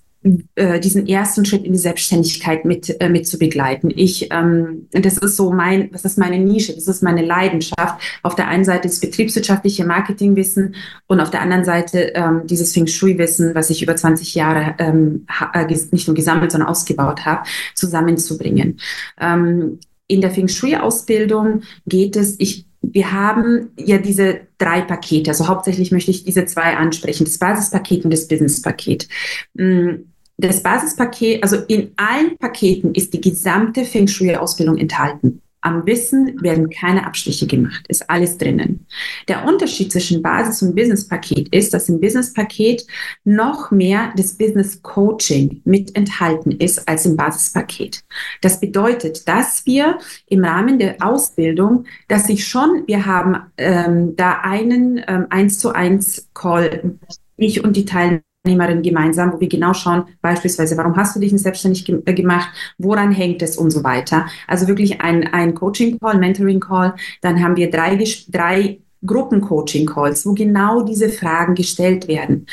äh, 0.54 0.80
diesen 0.80 1.06
ersten 1.06 1.44
Schritt 1.44 1.64
in 1.64 1.72
die 1.72 1.78
Selbstständigkeit 1.78 2.64
mit, 2.64 3.00
äh, 3.00 3.08
mit 3.08 3.28
zu 3.28 3.38
begleiten. 3.38 3.92
Ich, 3.94 4.32
ähm, 4.32 4.88
das 4.90 5.18
ist 5.18 5.36
so 5.36 5.52
mein, 5.52 5.90
das 5.92 6.04
ist 6.04 6.18
meine 6.18 6.38
Nische, 6.38 6.74
das 6.74 6.88
ist 6.88 7.02
meine 7.02 7.24
Leidenschaft. 7.24 8.00
Auf 8.22 8.34
der 8.34 8.48
einen 8.48 8.64
Seite 8.64 8.88
das 8.88 9.00
betriebswirtschaftliche 9.00 9.84
Marketingwissen 9.84 10.74
und 11.06 11.20
auf 11.20 11.30
der 11.30 11.42
anderen 11.42 11.64
Seite 11.64 12.12
ähm, 12.14 12.42
dieses 12.44 12.72
Feng 12.72 12.86
Shui-Wissen, 12.86 13.54
was 13.54 13.70
ich 13.70 13.82
über 13.82 13.94
20 13.94 14.34
Jahre 14.34 14.74
ähm, 14.78 15.26
äh, 15.52 15.66
nicht 15.66 16.08
nur 16.08 16.14
gesammelt, 16.14 16.52
sondern 16.52 16.70
ausgebaut 16.70 17.24
habe, 17.24 17.46
zusammenzubringen. 17.74 18.80
Ähm, 19.20 19.78
in 20.08 20.20
der 20.20 20.30
Feng 20.30 20.48
Shui-Ausbildung 20.48 21.62
geht 21.86 22.16
es, 22.16 22.36
ich 22.38 22.65
wir 22.92 23.12
haben 23.12 23.70
ja 23.76 23.98
diese 23.98 24.40
drei 24.58 24.82
Pakete. 24.82 25.30
Also 25.30 25.48
hauptsächlich 25.48 25.92
möchte 25.92 26.10
ich 26.10 26.24
diese 26.24 26.44
zwei 26.46 26.76
ansprechen, 26.76 27.24
das 27.24 27.38
Basispaket 27.38 28.04
und 28.04 28.12
das 28.12 28.28
Businesspaket. 28.28 29.08
Mm, 29.54 30.04
das 30.38 30.62
Basispaket, 30.62 31.42
also 31.42 31.56
in 31.68 31.92
allen 31.96 32.36
Paketen 32.38 32.94
ist 32.94 33.14
die 33.14 33.20
gesamte 33.20 33.84
Feng 33.84 34.06
Shui-Ausbildung 34.06 34.76
enthalten. 34.76 35.40
Am 35.66 35.84
Wissen 35.84 36.40
werden 36.44 36.70
keine 36.70 37.04
Abstriche 37.04 37.48
gemacht, 37.48 37.86
ist 37.88 38.08
alles 38.08 38.38
drinnen. 38.38 38.86
Der 39.26 39.44
Unterschied 39.44 39.90
zwischen 39.90 40.22
Basis- 40.22 40.62
und 40.62 40.76
Business-Paket 40.76 41.48
ist, 41.52 41.74
dass 41.74 41.88
im 41.88 41.98
Business-Paket 41.98 42.86
noch 43.24 43.72
mehr 43.72 44.12
das 44.16 44.34
Business-Coaching 44.34 45.62
mit 45.64 45.96
enthalten 45.96 46.52
ist 46.52 46.86
als 46.88 47.04
im 47.04 47.16
Basispaket. 47.16 48.04
Das 48.42 48.60
bedeutet, 48.60 49.26
dass 49.26 49.66
wir 49.66 49.98
im 50.28 50.44
Rahmen 50.44 50.78
der 50.78 51.04
Ausbildung, 51.04 51.86
dass 52.06 52.28
ich 52.28 52.46
schon, 52.46 52.84
wir 52.86 53.04
haben 53.04 53.36
ähm, 53.56 54.14
da 54.14 54.42
einen 54.42 55.02
ähm, 55.08 55.26
1 55.30 55.58
zu 55.58 55.72
1 55.72 56.28
Call, 56.32 56.96
ich 57.36 57.64
und 57.64 57.74
die 57.74 57.86
Teilnehmer 57.86 58.22
Teilnehmerin 58.46 58.82
gemeinsam, 58.82 59.32
wo 59.32 59.40
wir 59.40 59.48
genau 59.48 59.74
schauen, 59.74 60.04
beispielsweise, 60.22 60.76
warum 60.76 60.96
hast 60.96 61.16
du 61.16 61.20
dich 61.20 61.32
nicht 61.32 61.42
selbstständig 61.42 61.84
ge 61.84 62.00
äh, 62.04 62.14
gemacht, 62.14 62.48
woran 62.78 63.12
hängt 63.12 63.42
es 63.42 63.56
und 63.56 63.70
so 63.70 63.82
weiter. 63.82 64.26
Also 64.46 64.68
wirklich 64.68 65.00
ein, 65.00 65.26
ein 65.32 65.54
Coaching-Call, 65.54 66.18
Mentoring-Call. 66.18 66.94
Dann 67.22 67.42
haben 67.42 67.56
wir 67.56 67.70
drei, 67.70 68.02
drei 68.28 68.78
Gruppen-Coaching-Calls, 69.04 70.26
wo 70.26 70.32
genau 70.34 70.82
diese 70.82 71.08
Fragen 71.08 71.54
gestellt 71.54 72.08
werden. 72.08 72.46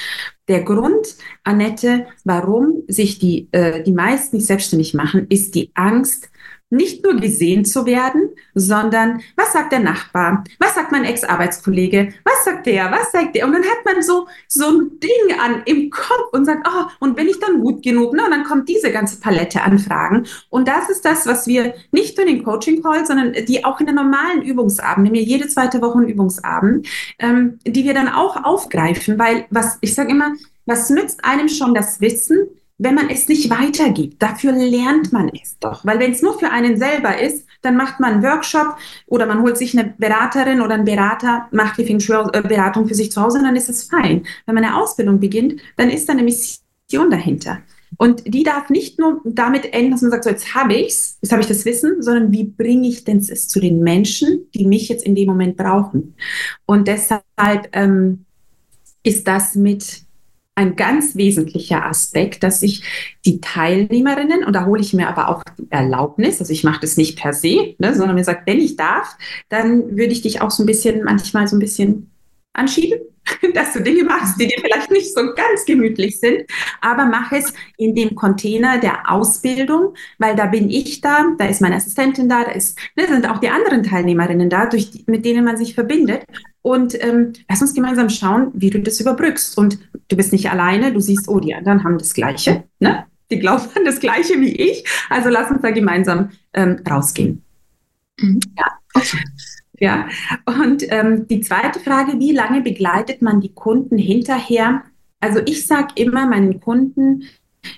Der 0.48 0.64
Grund, 0.64 1.16
Annette, 1.44 2.08
warum 2.26 2.84
sich 2.88 3.20
die, 3.20 3.48
äh, 3.52 3.82
die 3.84 3.94
meisten 3.94 4.38
nicht 4.38 4.48
selbstständig 4.48 4.94
machen, 4.94 5.28
ist 5.30 5.56
die 5.56 5.72
Angst, 5.74 6.30
nicht 6.74 7.04
nur 7.04 7.16
gesehen 7.16 7.66
zu 7.66 7.86
werden, 7.86 8.30
sondern 8.56 9.22
was 9.36 9.54
sagt 9.54 9.72
der 9.72 9.80
Nachbar? 9.80 10.44
Was 10.60 10.76
sagt 10.76 10.92
mein 10.92 11.06
Ex-Arbeitskollege? 11.06 12.14
Was 12.24 12.46
sagt 12.46 12.66
der? 12.66 12.92
Was 12.92 13.12
sagt 13.12 13.36
der? 13.36 13.46
Und 13.46 13.54
dann 13.54 13.64
hat 13.64 13.86
man 13.86 14.02
so, 14.02 14.28
so 14.48 14.68
ein 14.68 15.00
Ding 15.00 15.40
an 15.40 15.62
im 15.66 15.90
Kopf 15.90 16.34
und 16.34 16.46
sagt, 16.46 16.68
oh, 16.68 16.86
und 17.00 17.16
bin 17.16 17.28
ich 17.28 17.40
dann 17.40 17.62
gut 17.62 17.84
genug? 17.84 18.14
Ne? 18.14 18.26
Und 18.26 18.32
dann 18.32 18.44
kommt 18.44 18.68
diese 18.68 18.92
ganze 18.92 19.20
Palette 19.20 19.62
an 19.62 19.80
Fragen. 19.80 20.26
Und 20.50 20.68
das 20.68 20.90
ist 20.90 21.06
das, 21.06 21.28
was 21.28 21.48
wir 21.48 21.76
nicht 21.92 22.18
nur 22.18 22.28
in 22.28 22.36
den 22.36 22.44
Coaching-Calls, 22.44 23.08
sondern 23.08 23.34
die 23.46 23.64
auch 23.64 23.80
in 23.80 23.86
den 23.86 23.96
normalen 23.96 24.42
Übungsabend, 24.42 25.14
wir 25.14 25.22
jede 25.22 25.48
zweite 25.48 25.82
Woche 25.82 26.00
einen 26.00 26.10
Übungsabend, 26.10 26.88
ähm, 27.20 27.60
die 27.66 27.84
wir 27.84 27.94
dann 27.94 28.10
auch 28.10 28.44
aufgreifen, 28.44 29.20
weil 29.20 29.46
was, 29.52 29.78
ich 29.82 29.94
sage 29.94 30.10
immer, 30.10 30.34
was 30.66 30.90
nützt 30.90 31.24
einem 31.24 31.50
schon 31.50 31.74
das 31.74 32.02
Wissen, 32.02 32.48
wenn 32.78 32.96
man 32.96 33.10
es 33.10 33.28
nicht 33.28 33.50
weitergibt. 33.50 34.22
Dafür 34.22 34.52
lernt 34.52 35.14
man 35.14 35.30
es 35.30 35.58
doch. 35.60 35.86
Weil 35.86 36.00
wenn 36.00 36.12
es 36.12 36.22
nur 36.22 36.38
für 36.38 36.50
einen 36.50 36.78
selber 36.78 37.20
ist, 37.20 37.46
dann 37.62 37.78
macht 37.78 38.00
man 38.00 38.14
einen 38.14 38.24
Workshop 38.24 38.78
oder 39.08 39.26
man 39.26 39.42
holt 39.42 39.58
sich 39.58 39.78
eine 39.78 39.94
Beraterin 39.98 40.62
oder 40.62 40.74
einen 40.74 40.86
Berater, 40.86 41.48
macht 41.52 41.78
die 41.78 41.86
Feng 41.86 42.00
Shui-Beratung 42.00 42.88
für 42.88 42.96
sich 42.96 43.12
zu 43.12 43.22
Hause 43.22 43.40
und 43.40 43.46
dann 43.46 43.56
ist 43.56 43.70
es 43.70 43.84
fein. 43.84 44.26
Wenn 44.46 44.56
man 44.56 44.66
eine 44.66 44.76
Ausbildung 44.76 45.20
beginnt, 45.20 45.62
dann 45.78 45.90
ist 45.90 46.10
da 46.10 46.14
eine 46.14 46.24
Mission 46.24 47.10
dahinter. 47.10 47.60
Und 47.98 48.24
die 48.26 48.44
darf 48.44 48.70
nicht 48.70 49.00
nur 49.00 49.22
damit 49.24 49.74
enden, 49.74 49.92
dass 49.92 50.02
man 50.02 50.12
sagt, 50.12 50.24
so 50.24 50.30
jetzt 50.30 50.56
habe 50.56 50.74
ich's, 50.74 51.18
jetzt 51.22 51.32
habe 51.32 51.42
ich 51.42 51.48
das 51.48 51.66
Wissen, 51.66 52.02
sondern 52.02 52.32
wie 52.32 52.44
bringe 52.44 52.88
ich 52.88 53.04
denn 53.04 53.20
es 53.20 53.48
zu 53.48 53.60
den 53.60 53.82
Menschen, 53.82 54.48
die 54.54 54.66
mich 54.66 54.90
jetzt 54.90 55.06
in 55.06 55.16
dem 55.16 55.28
Moment 55.28 55.58
brauchen? 55.58 56.16
Und 56.66 56.88
deshalb 56.88 57.24
ähm, 57.72 58.26
ist 59.04 59.28
das 59.28 59.56
mit 59.56 60.04
ein 60.56 60.76
ganz 60.76 61.16
wesentlicher 61.16 61.86
Aspekt, 61.86 62.44
dass 62.44 62.62
ich 62.62 62.84
die 63.26 63.42
Teilnehmerinnen, 63.42 64.44
und 64.44 64.54
da 64.54 64.66
hole 64.66 64.82
ich 64.82 64.94
mir 64.94 65.10
aber 65.10 65.30
auch 65.30 65.44
die 65.58 65.68
Erlaubnis, 65.72 66.40
also 66.40 66.54
ich 66.54 66.64
mache 66.64 66.82
das 66.82 66.96
nicht 66.98 67.18
per 67.18 67.34
se, 67.34 67.76
ne, 67.80 67.96
sondern 67.96 68.16
mir 68.16 68.24
sagt, 68.24 68.46
wenn 68.46 68.60
ich 68.60 68.76
darf, 68.76 69.18
dann 69.50 69.98
würde 69.98 70.14
ich 70.14 70.22
dich 70.22 70.42
auch 70.42 70.52
so 70.52 70.64
ein 70.64 70.68
bisschen, 70.68 71.04
manchmal 71.04 71.48
so 71.48 71.56
ein 71.56 71.60
bisschen 71.60 72.12
anschieben, 72.54 73.00
dass 73.54 73.74
du 73.74 73.82
Dinge 73.82 74.04
machst, 74.04 74.40
die 74.40 74.48
dir 74.48 74.58
vielleicht 74.62 74.92
nicht 74.92 75.14
so 75.14 75.34
ganz 75.34 75.66
gemütlich 75.66 76.20
sind, 76.20 76.44
aber 76.82 77.06
mach 77.06 77.32
es 77.32 77.54
in 77.78 77.96
dem 77.96 78.16
Container 78.16 78.80
der 78.80 79.10
Ausbildung, 79.12 79.96
weil 80.20 80.36
da 80.36 80.46
bin 80.46 80.70
ich 80.70 81.02
da, 81.02 81.26
da 81.38 81.46
ist 81.46 81.62
meine 81.62 81.76
Assistentin 81.76 82.30
da, 82.30 82.44
da 82.44 82.52
ist, 82.52 82.78
ne, 82.96 83.08
sind 83.08 83.30
auch 83.30 83.40
die 83.40 83.50
anderen 83.50 83.84
Teilnehmerinnen 83.84 84.50
da, 84.50 84.66
durch 84.66 84.92
die, 84.92 85.04
mit 85.08 85.26
denen 85.26 85.44
man 85.44 85.58
sich 85.58 85.74
verbindet. 85.74 86.24
Und 86.62 87.02
ähm, 87.04 87.34
lass 87.50 87.62
uns 87.62 87.74
gemeinsam 87.74 88.10
schauen, 88.10 88.52
wie 88.54 88.70
du 88.70 88.80
das 88.80 89.00
überbrückst. 89.00 89.58
Und 89.58 89.80
du 90.08 90.16
bist 90.16 90.32
nicht 90.32 90.50
alleine, 90.50 90.94
du 90.94 91.02
siehst, 91.02 91.28
oh, 91.28 91.40
die 91.40 91.54
anderen 91.54 91.84
haben 91.84 91.98
das 91.98 92.14
Gleiche, 92.14 92.64
ne? 92.80 93.06
Die 93.32 93.40
glauben 93.40 93.64
an 93.76 93.86
das 93.86 94.00
Gleiche 94.00 94.40
wie 94.40 94.52
ich. 94.52 94.86
Also 95.10 95.30
lass 95.30 95.50
uns 95.50 95.62
da 95.62 95.72
gemeinsam 95.72 96.30
ähm, 96.54 96.82
rausgehen. 96.88 97.42
Mhm. 98.20 98.40
Ja. 98.58 98.66
Okay. 98.94 99.18
Ja, 99.80 100.08
und 100.46 100.84
ähm, 100.90 101.28
die 101.28 101.42
zweite 101.42 101.80
Frage, 101.80 102.20
wie 102.20 102.32
lange 102.32 102.62
begleitet 102.62 103.22
man 103.22 103.42
die 103.42 103.54
Kunden 103.54 103.98
hinterher? 103.98 104.84
Also 105.20 105.40
ich 105.46 105.66
sage 105.66 105.94
immer 105.96 106.28
meinen 106.28 106.60
Kunden, 106.60 107.24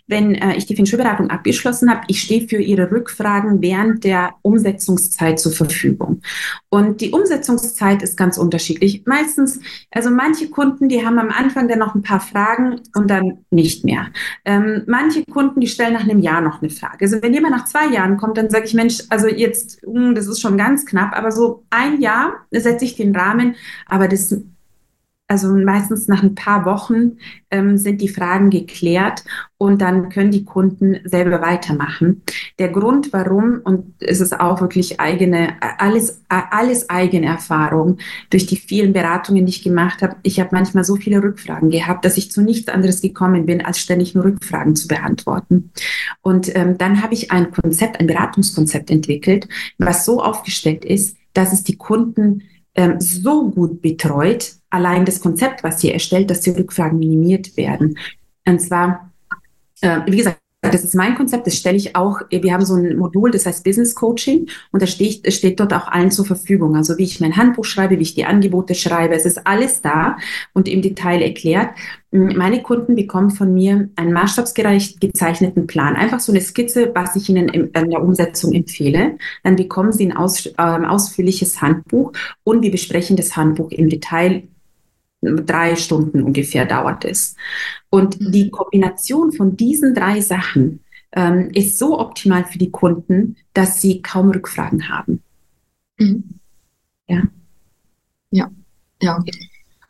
wenn 0.07 0.35
äh, 0.35 0.55
ich 0.55 0.65
die 0.65 0.75
Feng 0.75 0.85
Shui-Beratung 0.85 1.29
abgeschlossen 1.29 1.89
habe, 1.89 2.01
ich 2.07 2.21
stehe 2.21 2.47
für 2.47 2.57
Ihre 2.57 2.91
Rückfragen 2.91 3.61
während 3.61 4.03
der 4.03 4.35
Umsetzungszeit 4.41 5.39
zur 5.39 5.51
Verfügung. 5.51 6.21
Und 6.69 7.01
die 7.01 7.11
Umsetzungszeit 7.11 8.01
ist 8.01 8.17
ganz 8.17 8.37
unterschiedlich. 8.37 9.03
Meistens, 9.05 9.59
also 9.91 10.09
manche 10.09 10.49
Kunden, 10.49 10.89
die 10.89 11.05
haben 11.05 11.19
am 11.19 11.29
Anfang 11.29 11.67
dann 11.67 11.79
noch 11.79 11.95
ein 11.95 12.01
paar 12.01 12.19
Fragen 12.19 12.81
und 12.95 13.09
dann 13.09 13.45
nicht 13.49 13.85
mehr. 13.85 14.07
Ähm, 14.43 14.83
manche 14.87 15.23
Kunden, 15.25 15.59
die 15.59 15.67
stellen 15.67 15.93
nach 15.93 16.03
einem 16.03 16.19
Jahr 16.19 16.41
noch 16.41 16.61
eine 16.61 16.69
Frage. 16.69 17.05
Also 17.05 17.21
wenn 17.21 17.33
jemand 17.33 17.55
nach 17.55 17.65
zwei 17.65 17.87
Jahren 17.87 18.17
kommt, 18.17 18.37
dann 18.37 18.49
sage 18.49 18.65
ich, 18.65 18.73
Mensch, 18.73 19.03
also 19.09 19.27
jetzt, 19.27 19.85
mh, 19.85 20.07
hm, 20.07 20.15
das 20.15 20.27
ist 20.27 20.41
schon 20.41 20.57
ganz 20.57 20.85
knapp, 20.85 21.15
aber 21.15 21.31
so 21.31 21.63
ein 21.69 22.01
Jahr 22.01 22.45
setze 22.51 22.85
ich 22.85 22.95
den 22.95 23.15
Rahmen, 23.15 23.55
aber 23.87 24.07
das 24.07 24.35
also 25.27 25.55
meistens 25.55 26.07
nach 26.07 26.21
ein 26.21 26.35
paar 26.35 26.65
Wochen 26.65 27.17
ähm, 27.49 27.77
sind 27.77 27.99
die 28.01 28.09
Fragen 28.09 28.51
geklärt 28.51 29.23
und 29.57 29.81
dann 29.81 30.09
können 30.09 30.29
die 30.29 30.45
Kunden 30.45 30.99
selber 31.03 31.41
weitermachen. 31.41 32.21
Der 32.59 32.69
Grund, 32.69 33.11
warum, 33.11 33.61
und 33.63 33.95
es 33.99 34.21
ist 34.21 34.39
auch 34.39 34.61
wirklich 34.61 34.99
eigene, 34.99 35.55
alles, 35.79 36.21
alles 36.29 36.89
eigene 36.91 37.25
Erfahrung 37.25 37.97
durch 38.29 38.45
die 38.45 38.57
vielen 38.57 38.93
Beratungen, 38.93 39.47
die 39.47 39.51
ich 39.51 39.63
gemacht 39.63 40.03
habe. 40.03 40.15
Ich 40.21 40.39
habe 40.39 40.49
manchmal 40.51 40.83
so 40.83 40.95
viele 40.95 41.23
Rückfragen 41.23 41.71
gehabt, 41.71 42.05
dass 42.05 42.17
ich 42.17 42.31
zu 42.31 42.41
nichts 42.43 42.67
anderes 42.67 43.01
gekommen 43.01 43.47
bin, 43.47 43.65
als 43.65 43.79
ständig 43.79 44.13
nur 44.13 44.25
Rückfragen 44.25 44.75
zu 44.75 44.87
beantworten. 44.87 45.71
Und 46.21 46.55
ähm, 46.55 46.77
dann 46.77 47.01
habe 47.01 47.15
ich 47.15 47.31
ein 47.31 47.51
Konzept, 47.51 47.99
ein 47.99 48.07
Beratungskonzept 48.07 48.91
entwickelt, 48.91 49.47
was 49.79 50.05
so 50.05 50.21
aufgestellt 50.21 50.85
ist, 50.85 51.17
dass 51.33 51.51
es 51.51 51.63
die 51.63 51.77
Kunden 51.77 52.43
ähm, 52.75 52.99
so 52.99 53.49
gut 53.49 53.81
betreut, 53.81 54.55
allein 54.75 55.05
das 55.05 55.19
Konzept, 55.19 55.63
was 55.63 55.81
sie 55.81 55.91
erstellt, 55.91 56.29
dass 56.29 56.41
die 56.41 56.51
Rückfragen 56.51 56.99
minimiert 56.99 57.57
werden. 57.57 57.97
Und 58.45 58.61
zwar, 58.61 59.11
äh, 59.81 60.01
wie 60.05 60.17
gesagt, 60.17 60.39
das 60.71 60.83
ist 60.83 60.95
mein 60.95 61.15
Konzept, 61.15 61.47
das 61.47 61.55
stelle 61.55 61.77
ich 61.77 61.95
auch, 61.95 62.21
wir 62.29 62.53
haben 62.53 62.65
so 62.65 62.75
ein 62.75 62.97
Modul, 62.97 63.31
das 63.31 63.45
heißt 63.45 63.63
Business 63.63 63.95
Coaching 63.95 64.47
und 64.71 64.81
da 64.81 64.87
steht, 64.87 65.31
steht 65.33 65.59
dort 65.59 65.73
auch 65.73 65.87
allen 65.87 66.11
zur 66.11 66.25
Verfügung. 66.25 66.75
Also 66.75 66.97
wie 66.97 67.03
ich 67.03 67.19
mein 67.19 67.37
Handbuch 67.37 67.65
schreibe, 67.65 67.97
wie 67.99 68.03
ich 68.03 68.15
die 68.15 68.25
Angebote 68.25 68.75
schreibe, 68.75 69.15
es 69.15 69.25
ist 69.25 69.45
alles 69.45 69.81
da 69.81 70.17
und 70.53 70.67
im 70.67 70.81
Detail 70.81 71.21
erklärt. 71.21 71.69
Meine 72.11 72.61
Kunden 72.61 72.95
bekommen 72.95 73.31
von 73.31 73.53
mir 73.53 73.89
einen 73.95 74.13
maßstabsgerecht 74.13 75.01
gezeichneten 75.01 75.67
Plan, 75.67 75.95
einfach 75.95 76.19
so 76.19 76.31
eine 76.31 76.41
Skizze, 76.41 76.91
was 76.93 77.15
ich 77.15 77.29
ihnen 77.29 77.49
in, 77.49 77.67
in 77.67 77.89
der 77.89 78.01
Umsetzung 78.01 78.53
empfehle. 78.53 79.17
Dann 79.43 79.55
bekommen 79.55 79.91
sie 79.91 80.05
ein 80.05 80.15
aus, 80.15 80.45
äh, 80.45 80.51
ausführliches 80.57 81.61
Handbuch 81.61 82.13
und 82.43 82.61
wir 82.61 82.71
besprechen 82.71 83.17
das 83.17 83.35
Handbuch 83.35 83.71
im 83.71 83.89
Detail 83.89 84.43
drei 85.45 85.75
Stunden 85.75 86.23
ungefähr 86.23 86.65
dauert 86.65 87.05
es. 87.05 87.35
Und 87.89 88.19
mhm. 88.19 88.31
die 88.31 88.49
Kombination 88.49 89.31
von 89.31 89.55
diesen 89.57 89.93
drei 89.93 90.21
Sachen 90.21 90.83
ähm, 91.11 91.49
ist 91.53 91.77
so 91.77 91.99
optimal 91.99 92.45
für 92.45 92.57
die 92.57 92.71
Kunden, 92.71 93.37
dass 93.53 93.81
sie 93.81 94.01
kaum 94.01 94.31
Rückfragen 94.31 94.89
haben. 94.89 95.21
Mhm. 95.97 96.23
Ja. 97.07 97.23
Ja, 98.31 98.51
ja. 99.01 99.23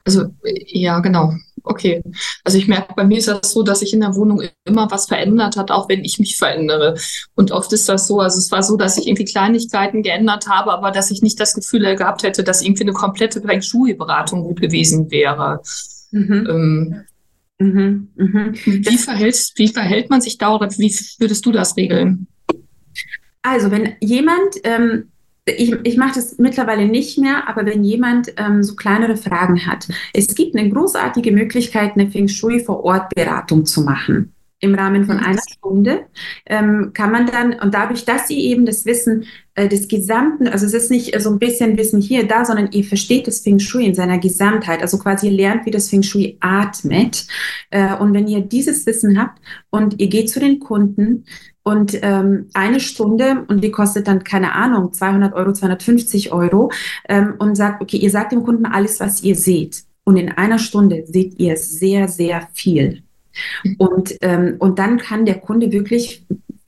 Also, 0.03 0.31
ja, 0.43 0.99
genau 0.99 1.33
okay. 1.65 2.01
Also 2.43 2.57
ich 2.57 2.67
merke, 2.67 2.93
bei 2.95 3.03
mir 3.03 3.17
ist 3.17 3.27
das 3.27 3.51
so, 3.51 3.63
dass 3.63 3.79
sich 3.79 3.93
in 3.93 3.99
der 3.99 4.15
Wohnung 4.15 4.43
immer 4.65 4.89
was 4.91 5.07
verändert 5.07 5.57
hat, 5.57 5.71
auch 5.71 5.89
wenn 5.89 6.03
ich 6.03 6.19
mich 6.19 6.37
verändere. 6.37 6.95
Und 7.35 7.51
oft 7.51 7.71
ist 7.73 7.89
das 7.89 8.07
so, 8.07 8.19
also 8.19 8.37
es 8.37 8.51
war 8.51 8.63
so, 8.63 8.77
dass 8.77 8.97
ich 8.97 9.07
irgendwie 9.07 9.25
Kleinigkeiten 9.25 10.03
geändert 10.03 10.47
habe, 10.47 10.71
aber 10.71 10.91
dass 10.91 11.11
ich 11.11 11.21
nicht 11.21 11.39
das 11.39 11.53
Gefühl 11.53 11.95
gehabt 11.95 12.23
hätte, 12.23 12.43
dass 12.43 12.61
irgendwie 12.61 12.83
eine 12.83 12.93
komplette 12.93 13.41
Feng 13.41 13.61
Shui-Beratung 13.61 14.43
gut 14.43 14.61
gewesen 14.61 15.11
wäre. 15.11 15.61
Mhm. 16.11 16.47
Ähm, 16.49 17.03
mhm. 17.59 18.07
Mhm. 18.15 18.53
Wie, 18.65 18.97
verhält, 18.97 19.51
wie 19.55 19.67
verhält 19.67 20.09
man 20.09 20.21
sich 20.21 20.37
da 20.37 20.55
oder 20.55 20.69
wie 20.71 20.95
würdest 21.19 21.45
du 21.45 21.51
das 21.51 21.75
regeln? 21.77 22.27
Also 23.41 23.69
wenn 23.69 23.95
jemand 23.99 24.55
ähm, 24.63 25.11
ich, 25.45 25.75
ich 25.83 25.97
mache 25.97 26.15
das 26.15 26.37
mittlerweile 26.37 26.87
nicht 26.87 27.17
mehr, 27.17 27.47
aber 27.47 27.65
wenn 27.65 27.83
jemand 27.83 28.33
ähm, 28.37 28.63
so 28.63 28.75
kleinere 28.75 29.15
Fragen 29.15 29.65
hat, 29.67 29.87
es 30.13 30.33
gibt 30.33 30.55
eine 30.55 30.69
großartige 30.69 31.31
Möglichkeit, 31.31 31.93
eine 31.93 32.09
Feng 32.09 32.27
Shui 32.27 32.59
vor 32.59 32.83
Ort 32.83 33.13
Beratung 33.13 33.65
zu 33.65 33.81
machen. 33.81 34.31
Im 34.59 34.73
Rahmen 34.73 35.05
von 35.05 35.17
einer 35.17 35.41
Stunde 35.47 36.05
ähm, 36.45 36.91
kann 36.93 37.11
man 37.11 37.27
dann, 37.27 37.53
und 37.59 37.73
dadurch, 37.73 38.05
dass 38.05 38.27
Sie 38.27 38.39
eben 38.39 38.65
das 38.65 38.85
Wissen 38.85 39.25
äh, 39.53 39.67
des 39.67 39.87
Gesamten, 39.87 40.47
also 40.47 40.65
es 40.65 40.73
ist 40.73 40.89
nicht 40.89 41.19
so 41.21 41.29
ein 41.29 41.39
bisschen 41.39 41.77
Wissen 41.77 42.01
hier, 42.01 42.25
da, 42.25 42.45
sondern 42.45 42.71
ihr 42.71 42.85
versteht 42.85 43.27
das 43.27 43.41
Feng 43.41 43.59
Shui 43.59 43.85
in 43.85 43.93
seiner 43.93 44.17
Gesamtheit, 44.17 44.81
also 44.81 44.97
quasi 44.97 45.27
ihr 45.27 45.33
lernt, 45.33 45.65
wie 45.65 45.71
das 45.71 45.89
Feng 45.89 46.01
Shui 46.01 46.37
atmet. 46.39 47.27
Äh, 47.69 47.95
und 47.95 48.13
wenn 48.13 48.27
ihr 48.27 48.41
dieses 48.41 48.85
Wissen 48.87 49.19
habt 49.21 49.39
und 49.69 49.99
ihr 49.99 50.07
geht 50.07 50.29
zu 50.29 50.39
den 50.39 50.59
Kunden, 50.59 51.25
und 51.67 51.97
ähm, 52.03 52.47
eine 52.53 52.79
Stunde, 52.79 53.43
und 53.47 53.63
die 53.63 53.71
kostet 53.71 54.07
dann, 54.07 54.23
keine 54.23 54.53
Ahnung, 54.53 54.93
200 54.93 55.33
Euro, 55.33 55.51
250 55.51 56.31
Euro, 56.31 56.71
ähm, 57.09 57.33
und 57.39 57.55
sagt, 57.55 57.81
okay, 57.81 57.97
ihr 57.97 58.11
sagt 58.11 58.31
dem 58.31 58.43
Kunden 58.43 58.67
alles, 58.67 58.99
was 58.99 59.23
ihr 59.23 59.35
seht. 59.35 59.83
Und 60.03 60.15
in 60.15 60.31
einer 60.31 60.59
Stunde 60.59 61.03
seht 61.07 61.39
ihr 61.39 61.57
sehr, 61.57 62.07
sehr 62.07 62.47
viel. 62.53 63.01
Und, 63.79 64.15
ähm, 64.21 64.57
und 64.59 64.77
dann 64.77 64.99
kann 64.99 65.25
der 65.25 65.39
Kunde 65.39 65.71
wirklich, 65.71 66.23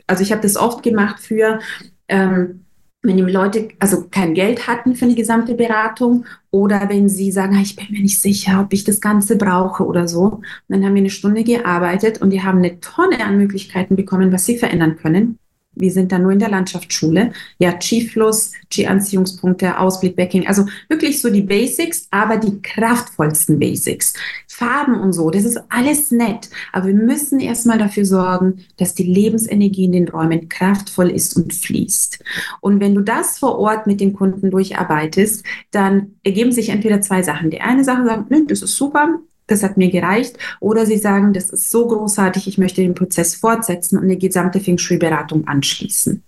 also 0.07 0.23
ich 0.23 0.31
habe 0.31 0.41
das 0.41 0.57
oft 0.57 0.81
gemacht 0.81 1.19
für, 1.19 1.59
ähm, 2.07 2.65
wenn 3.03 3.17
die 3.17 3.23
Leute 3.23 3.69
also 3.79 4.07
kein 4.09 4.33
Geld 4.33 4.67
hatten 4.67 4.95
für 4.95 5.05
eine 5.05 5.15
gesamte 5.15 5.53
Beratung 5.53 6.25
oder 6.51 6.89
wenn 6.89 7.09
sie 7.09 7.31
sagen, 7.31 7.55
ah, 7.55 7.61
ich 7.61 7.75
bin 7.75 7.85
mir 7.91 8.01
nicht 8.01 8.19
sicher, 8.21 8.61
ob 8.61 8.73
ich 8.73 8.83
das 8.83 8.99
Ganze 9.01 9.37
brauche 9.37 9.85
oder 9.85 10.07
so. 10.07 10.23
Und 10.23 10.43
dann 10.67 10.83
haben 10.83 10.95
wir 10.95 11.01
eine 11.01 11.09
Stunde 11.09 11.43
gearbeitet 11.43 12.21
und 12.21 12.31
die 12.31 12.43
haben 12.43 12.57
eine 12.59 12.79
Tonne 12.79 13.23
an 13.23 13.37
Möglichkeiten 13.37 13.95
bekommen, 13.95 14.31
was 14.31 14.45
sie 14.45 14.57
verändern 14.57 14.97
können. 14.97 15.39
Wir 15.79 15.91
sind 15.91 16.11
dann 16.11 16.23
nur 16.23 16.31
in 16.31 16.39
der 16.39 16.49
Landschaftsschule. 16.49 17.31
Ja, 17.59 17.73
Chi-Fluss, 17.73 18.51
Chi-Anziehungspunkte, 18.69 19.79
Ausblick, 19.79 20.15
Backing. 20.15 20.47
Also 20.47 20.65
wirklich 20.89 21.21
so 21.21 21.29
die 21.29 21.41
Basics, 21.41 22.07
aber 22.11 22.37
die 22.37 22.61
kraftvollsten 22.61 23.59
Basics. 23.59 24.13
Farben 24.47 24.99
und 24.99 25.13
so, 25.13 25.29
das 25.29 25.45
ist 25.45 25.59
alles 25.69 26.11
nett. 26.11 26.49
Aber 26.73 26.87
wir 26.87 26.95
müssen 26.95 27.39
erstmal 27.39 27.77
dafür 27.77 28.05
sorgen, 28.05 28.65
dass 28.77 28.95
die 28.95 29.03
Lebensenergie 29.03 29.85
in 29.85 29.91
den 29.91 30.07
Räumen 30.07 30.49
kraftvoll 30.49 31.11
ist 31.11 31.35
und 31.35 31.53
fließt. 31.53 32.23
Und 32.61 32.79
wenn 32.79 32.95
du 32.95 33.01
das 33.01 33.37
vor 33.37 33.59
Ort 33.59 33.85
mit 33.85 33.99
den 33.99 34.13
Kunden 34.13 34.49
durcharbeitest, 34.49 35.45
dann 35.71 36.15
ergeben 36.23 36.51
sich 36.51 36.69
entweder 36.69 37.01
zwei 37.01 37.21
Sachen. 37.21 37.51
Die 37.51 37.61
eine 37.61 37.83
Sache 37.83 38.05
sagt, 38.05 38.31
das 38.47 38.61
ist 38.61 38.75
super, 38.75 39.19
das 39.47 39.63
hat 39.63 39.77
mir 39.77 39.89
gereicht. 39.89 40.37
Oder 40.59 40.85
sie 40.85 40.97
sagen, 40.97 41.33
das 41.33 41.49
ist 41.49 41.69
so 41.69 41.87
großartig, 41.87 42.47
ich 42.47 42.57
möchte 42.57 42.81
den 42.81 42.95
Prozess 42.95 43.35
fortsetzen 43.35 43.97
und 43.97 44.03
eine 44.03 44.17
gesamte 44.17 44.59
Feng 44.59 44.77
Shui-Beratung 44.77 45.47
anschließen. 45.47 46.23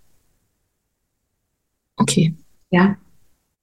Okay. 1.98 2.34
Ja. 2.72 2.96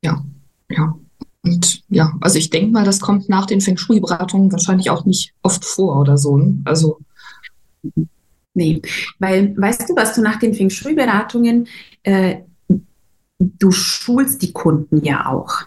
Ja, 0.02 0.24
ja. 0.70 0.94
Und 1.42 1.82
ja, 1.88 2.12
also 2.20 2.38
ich 2.38 2.50
denke 2.50 2.72
mal, 2.72 2.84
das 2.84 3.00
kommt 3.00 3.28
nach 3.28 3.46
den 3.46 3.60
Feng 3.60 3.76
Shui-Beratungen 3.76 4.52
wahrscheinlich 4.52 4.90
auch 4.90 5.04
nicht 5.04 5.32
oft 5.42 5.64
vor 5.64 6.00
oder 6.00 6.18
so. 6.18 6.36
Ne? 6.36 6.60
Also 6.64 6.98
Nee, 8.56 8.80
weil 9.18 9.54
weißt 9.54 9.90
du, 9.90 9.96
was 9.96 10.14
du 10.14 10.22
nach 10.22 10.38
den 10.38 10.54
Feng 10.54 10.70
Shui-Beratungen, 10.70 11.68
äh, 12.04 12.38
du 13.38 13.70
schulst 13.70 14.40
die 14.40 14.52
Kunden 14.52 15.04
ja 15.04 15.26
auch 15.26 15.66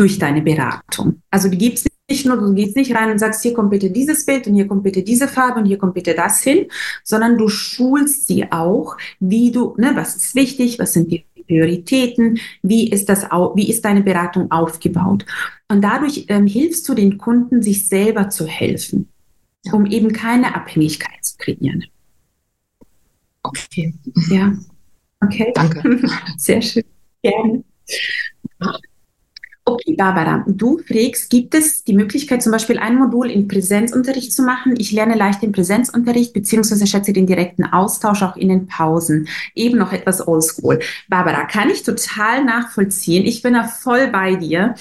durch 0.00 0.18
deine 0.18 0.40
Beratung. 0.40 1.20
Also 1.30 1.50
du 1.50 1.58
gibst 1.58 1.86
nicht 2.08 2.24
nur, 2.24 2.38
du 2.38 2.54
gehst 2.54 2.74
nicht 2.74 2.94
rein 2.94 3.10
und 3.10 3.18
sagst, 3.18 3.42
hier 3.42 3.52
kommt 3.52 3.68
bitte 3.68 3.90
dieses 3.90 4.24
Bild 4.24 4.46
und 4.46 4.54
hier 4.54 4.66
kommt 4.66 4.82
bitte 4.82 5.02
diese 5.02 5.28
Farbe 5.28 5.60
und 5.60 5.66
hier 5.66 5.76
kommt 5.76 5.92
bitte 5.92 6.14
das 6.14 6.40
hin, 6.40 6.68
sondern 7.04 7.36
du 7.36 7.48
schulst 7.48 8.26
sie 8.26 8.50
auch, 8.50 8.96
wie 9.20 9.52
du, 9.52 9.74
ne, 9.76 9.92
was 9.94 10.16
ist 10.16 10.34
wichtig, 10.34 10.78
was 10.78 10.94
sind 10.94 11.12
die 11.12 11.26
Prioritäten, 11.46 12.40
wie 12.62 12.88
ist 12.90 13.10
das, 13.10 13.24
wie 13.54 13.68
ist 13.68 13.84
deine 13.84 14.00
Beratung 14.00 14.50
aufgebaut. 14.50 15.26
Und 15.68 15.82
dadurch 15.82 16.24
ähm, 16.28 16.46
hilfst 16.46 16.88
du 16.88 16.94
den 16.94 17.18
Kunden, 17.18 17.60
sich 17.60 17.86
selber 17.86 18.30
zu 18.30 18.46
helfen, 18.46 19.10
um 19.70 19.84
eben 19.84 20.14
keine 20.14 20.54
Abhängigkeit 20.54 21.22
zu 21.22 21.36
kreieren. 21.36 21.84
Okay. 23.42 23.94
Ja. 24.30 24.52
Okay. 25.22 25.52
Danke. 25.54 26.00
Sehr 26.38 26.62
schön. 26.62 26.84
Gerne. 27.22 27.62
Okay, 29.74 29.94
Barbara, 29.96 30.44
du 30.48 30.78
fragst, 30.78 31.30
gibt 31.30 31.54
es 31.54 31.84
die 31.84 31.94
Möglichkeit, 31.94 32.42
zum 32.42 32.50
Beispiel 32.50 32.78
ein 32.78 32.96
Modul 32.96 33.30
in 33.30 33.46
Präsenzunterricht 33.46 34.32
zu 34.32 34.42
machen? 34.42 34.74
Ich 34.78 34.90
lerne 34.90 35.14
leicht 35.14 35.42
den 35.42 35.52
Präsenzunterricht, 35.52 36.32
beziehungsweise 36.32 36.86
schätze 36.86 37.12
den 37.12 37.26
direkten 37.26 37.64
Austausch 37.64 38.22
auch 38.22 38.36
in 38.36 38.48
den 38.48 38.66
Pausen. 38.66 39.28
Eben 39.54 39.78
noch 39.78 39.92
etwas 39.92 40.26
oldschool. 40.26 40.80
Barbara, 41.08 41.44
kann 41.44 41.70
ich 41.70 41.84
total 41.84 42.44
nachvollziehen. 42.44 43.24
Ich 43.24 43.42
bin 43.42 43.54
da 43.54 43.64
voll 43.64 44.08
bei 44.08 44.34
dir. 44.34 44.74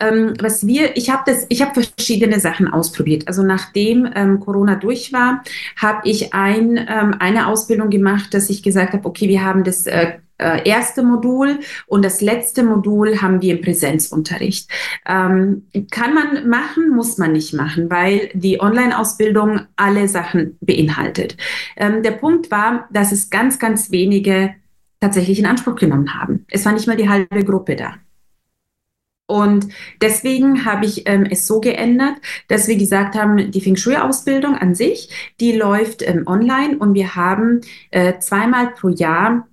Ähm, 0.00 0.34
was 0.40 0.66
wir, 0.66 0.96
ich 0.96 1.10
habe 1.10 1.22
das, 1.24 1.46
ich 1.48 1.62
habe 1.62 1.82
verschiedene 1.82 2.40
Sachen 2.40 2.68
ausprobiert. 2.68 3.28
Also 3.28 3.42
nachdem 3.42 4.08
ähm, 4.14 4.40
Corona 4.40 4.74
durch 4.74 5.12
war, 5.12 5.42
habe 5.76 6.08
ich 6.08 6.34
ein, 6.34 6.76
ähm, 6.76 7.14
eine 7.18 7.46
Ausbildung 7.46 7.90
gemacht, 7.90 8.34
dass 8.34 8.50
ich 8.50 8.62
gesagt 8.62 8.92
habe, 8.92 9.06
okay, 9.06 9.28
wir 9.28 9.44
haben 9.44 9.64
das 9.64 9.86
äh, 9.86 10.18
äh, 10.38 10.68
erste 10.68 11.02
Modul 11.02 11.60
und 11.86 12.04
das 12.04 12.20
letzte 12.20 12.62
Modul 12.62 13.22
haben 13.22 13.40
wir 13.40 13.56
im 13.56 13.62
Präsenzunterricht. 13.62 14.68
Ähm, 15.06 15.66
kann 15.90 16.14
man 16.14 16.48
machen, 16.48 16.90
muss 16.90 17.18
man 17.18 17.32
nicht 17.32 17.54
machen, 17.54 17.90
weil 17.90 18.30
die 18.34 18.60
Online-Ausbildung 18.60 19.60
alle 19.76 20.08
Sachen 20.08 20.58
beinhaltet. 20.60 21.36
Ähm, 21.76 22.02
der 22.02 22.12
Punkt 22.12 22.50
war, 22.50 22.88
dass 22.92 23.12
es 23.12 23.30
ganz, 23.30 23.58
ganz 23.58 23.90
wenige 23.90 24.54
tatsächlich 25.00 25.38
in 25.38 25.46
Anspruch 25.46 25.76
genommen 25.76 26.14
haben. 26.14 26.46
Es 26.50 26.64
war 26.64 26.72
nicht 26.72 26.86
mal 26.86 26.96
die 26.96 27.08
halbe 27.08 27.44
Gruppe 27.44 27.76
da. 27.76 27.94
Und 29.26 29.68
deswegen 30.02 30.66
habe 30.66 30.84
ich 30.84 31.08
ähm, 31.08 31.26
es 31.30 31.46
so 31.46 31.60
geändert, 31.60 32.16
dass 32.48 32.68
wir 32.68 32.76
gesagt 32.76 33.14
haben, 33.14 33.50
die 33.50 33.60
Feng 33.60 33.76
Shui-Ausbildung 33.76 34.54
an 34.54 34.74
sich, 34.74 35.32
die 35.40 35.52
läuft 35.52 36.02
ähm, 36.02 36.24
online 36.26 36.76
und 36.76 36.92
wir 36.92 37.14
haben 37.14 37.62
äh, 37.90 38.18
zweimal 38.18 38.74
pro 38.74 38.88
Jahr 38.88 39.48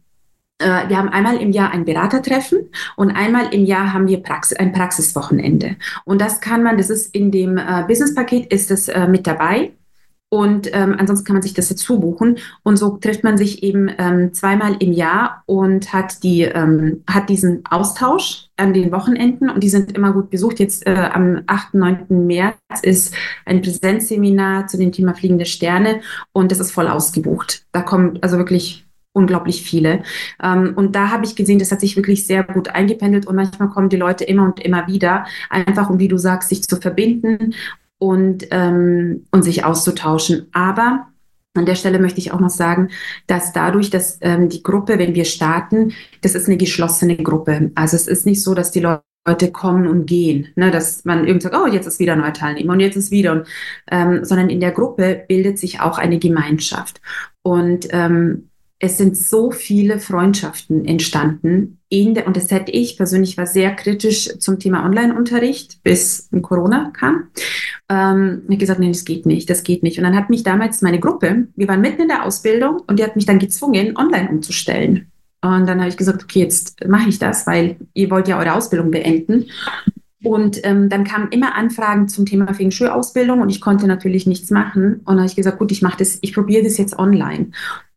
wir 0.61 0.97
haben 0.97 1.09
einmal 1.09 1.37
im 1.37 1.51
Jahr 1.51 1.71
ein 1.71 1.85
Beratertreffen 1.85 2.69
und 2.95 3.11
einmal 3.11 3.53
im 3.53 3.65
Jahr 3.65 3.93
haben 3.93 4.07
wir 4.07 4.21
Praxis, 4.21 4.57
ein 4.57 4.73
Praxiswochenende. 4.73 5.75
Und 6.05 6.21
das 6.21 6.41
kann 6.41 6.63
man, 6.63 6.77
das 6.77 6.89
ist 6.89 7.13
in 7.13 7.31
dem 7.31 7.57
äh, 7.57 7.83
Businesspaket 7.87 8.51
ist 8.51 8.71
das 8.71 8.87
äh, 8.87 9.07
mit 9.07 9.27
dabei. 9.27 9.71
Und 10.33 10.73
ähm, 10.73 10.95
ansonsten 10.97 11.25
kann 11.25 11.33
man 11.33 11.41
sich 11.41 11.53
das 11.53 11.67
dazu 11.67 11.99
buchen. 11.99 12.37
Und 12.63 12.77
so 12.77 12.91
trifft 12.91 13.25
man 13.25 13.37
sich 13.37 13.63
eben 13.63 13.91
ähm, 13.97 14.33
zweimal 14.33 14.77
im 14.79 14.93
Jahr 14.93 15.43
und 15.45 15.91
hat, 15.91 16.23
die, 16.23 16.43
ähm, 16.43 17.03
hat 17.05 17.27
diesen 17.27 17.63
Austausch 17.69 18.47
an 18.55 18.73
den 18.73 18.93
Wochenenden. 18.93 19.49
Und 19.49 19.61
die 19.61 19.67
sind 19.67 19.91
immer 19.91 20.13
gut 20.13 20.29
besucht. 20.29 20.61
Jetzt 20.61 20.87
äh, 20.87 21.09
am 21.11 21.41
8., 21.47 21.73
9. 21.73 22.05
März 22.27 22.55
ist 22.81 23.13
ein 23.45 23.61
Präsenzseminar 23.61 24.67
zu 24.67 24.77
dem 24.77 24.93
Thema 24.93 25.13
fliegende 25.15 25.45
Sterne. 25.45 25.99
Und 26.31 26.53
das 26.53 26.61
ist 26.61 26.71
voll 26.71 26.87
ausgebucht. 26.87 27.65
Da 27.73 27.81
kommen 27.81 28.17
also 28.21 28.37
wirklich 28.37 28.85
unglaublich 29.13 29.63
viele. 29.63 30.03
Ähm, 30.41 30.73
und 30.75 30.95
da 30.95 31.09
habe 31.09 31.25
ich 31.25 31.35
gesehen, 31.35 31.59
das 31.59 31.71
hat 31.71 31.81
sich 31.81 31.95
wirklich 31.95 32.25
sehr 32.25 32.43
gut 32.43 32.69
eingependelt 32.69 33.27
und 33.27 33.35
manchmal 33.35 33.69
kommen 33.69 33.89
die 33.89 33.97
Leute 33.97 34.23
immer 34.23 34.45
und 34.45 34.59
immer 34.59 34.87
wieder, 34.87 35.25
einfach 35.49 35.89
um, 35.89 35.99
wie 35.99 36.07
du 36.07 36.17
sagst, 36.17 36.49
sich 36.49 36.63
zu 36.63 36.77
verbinden 36.77 37.53
und, 37.97 38.47
ähm, 38.51 39.25
und 39.31 39.43
sich 39.43 39.65
auszutauschen. 39.65 40.47
Aber 40.53 41.07
an 41.53 41.65
der 41.65 41.75
Stelle 41.75 41.99
möchte 41.99 42.19
ich 42.19 42.31
auch 42.31 42.39
noch 42.39 42.49
sagen, 42.49 42.89
dass 43.27 43.51
dadurch, 43.51 43.89
dass 43.89 44.17
ähm, 44.21 44.47
die 44.47 44.63
Gruppe, 44.63 44.97
wenn 44.97 45.15
wir 45.15 45.25
starten, 45.25 45.93
das 46.21 46.33
ist 46.33 46.47
eine 46.47 46.57
geschlossene 46.57 47.17
Gruppe. 47.17 47.71
Also 47.75 47.97
es 47.97 48.07
ist 48.07 48.25
nicht 48.25 48.41
so, 48.41 48.53
dass 48.53 48.71
die 48.71 48.79
Leute 48.79 49.03
Leute 49.27 49.51
kommen 49.51 49.85
und 49.85 50.07
gehen, 50.07 50.47
ne, 50.55 50.71
dass 50.71 51.05
man 51.05 51.27
irgendwie 51.27 51.43
sagt, 51.43 51.55
oh, 51.55 51.67
jetzt 51.67 51.85
ist 51.85 51.99
wieder 51.99 52.13
ein 52.13 52.21
neuer 52.21 52.33
Teilnehmer 52.33 52.73
und 52.73 52.79
jetzt 52.79 52.95
ist 52.95 53.11
wieder, 53.11 53.33
und, 53.33 53.47
ähm, 53.91 54.25
sondern 54.25 54.49
in 54.49 54.59
der 54.59 54.71
Gruppe 54.71 55.25
bildet 55.27 55.59
sich 55.59 55.79
auch 55.79 55.99
eine 55.99 56.17
Gemeinschaft. 56.17 57.01
Und 57.43 57.87
ähm, 57.91 58.49
es 58.83 58.97
sind 58.97 59.15
so 59.15 59.51
viele 59.51 59.99
Freundschaften 59.99 60.85
entstanden. 60.85 61.77
In 61.87 62.15
der, 62.15 62.25
und 62.25 62.35
das 62.35 62.49
hätte 62.49 62.71
ich 62.71 62.97
persönlich 62.97 63.37
war 63.37 63.45
sehr 63.45 63.75
kritisch 63.75 64.39
zum 64.39 64.57
Thema 64.57 64.83
Online-Unterricht, 64.83 65.83
bis 65.83 66.29
Corona 66.41 66.91
kam. 66.91 67.27
Ähm, 67.89 68.41
ich 68.49 68.57
gesagt, 68.57 68.79
nee, 68.79 68.87
das 68.87 69.05
geht 69.05 69.27
nicht, 69.27 69.49
das 69.51 69.63
geht 69.63 69.83
nicht. 69.83 69.99
Und 69.99 70.03
dann 70.03 70.15
hat 70.15 70.31
mich 70.31 70.41
damals 70.41 70.81
meine 70.81 70.99
Gruppe, 70.99 71.47
wir 71.55 71.67
waren 71.67 71.81
mitten 71.81 72.01
in 72.01 72.07
der 72.07 72.25
Ausbildung 72.25 72.81
und 72.87 72.97
die 72.97 73.03
hat 73.03 73.15
mich 73.15 73.27
dann 73.27 73.37
gezwungen, 73.37 73.95
online 73.97 74.29
umzustellen. 74.29 75.11
Und 75.43 75.67
dann 75.67 75.79
habe 75.79 75.89
ich 75.89 75.97
gesagt, 75.97 76.23
okay, 76.23 76.39
jetzt 76.39 76.83
mache 76.87 77.09
ich 77.09 77.19
das, 77.19 77.45
weil 77.45 77.77
ihr 77.93 78.09
wollt 78.09 78.27
ja 78.27 78.39
eure 78.39 78.53
Ausbildung 78.53 78.89
beenden. 78.89 79.45
Und 80.23 80.59
ähm, 80.65 80.89
dann 80.89 81.03
kamen 81.03 81.29
immer 81.29 81.55
Anfragen 81.55 82.07
zum 82.07 82.25
Thema 82.25 82.53
Feng 82.53 82.71
Shui-Ausbildung 82.71 83.41
und 83.41 83.49
ich 83.49 83.61
konnte 83.61 83.85
natürlich 83.85 84.25
nichts 84.25 84.49
machen. 84.49 85.01
Und 85.05 85.05
dann 85.05 85.19
habe 85.19 85.27
ich 85.27 85.35
gesagt, 85.35 85.59
gut, 85.59 85.71
ich 85.71 85.83
mache 85.83 85.97
das, 85.97 86.17
ich 86.21 86.33
probiere 86.33 86.63
das 86.63 86.77
jetzt 86.77 86.97
online. 86.97 87.51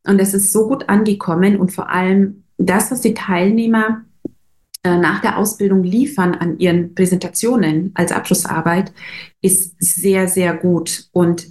Und 0.07 0.20
es 0.20 0.34
ist 0.34 0.52
so 0.52 0.68
gut 0.68 0.88
angekommen 0.88 1.57
und 1.57 1.72
vor 1.72 1.90
allem 1.90 2.44
das, 2.59 2.90
was 2.90 3.00
die 3.00 3.14
Teilnehmer 3.14 4.05
äh, 4.82 4.98
nach 4.98 5.20
der 5.20 5.38
Ausbildung 5.38 5.82
liefern 5.82 6.34
an 6.34 6.59
ihren 6.59 6.94
Präsentationen 6.94 7.92
als 7.94 8.12
Abschlussarbeit, 8.12 8.92
ist 9.40 9.76
sehr, 9.78 10.28
sehr 10.28 10.55
gut. 10.55 11.09
Und 11.12 11.46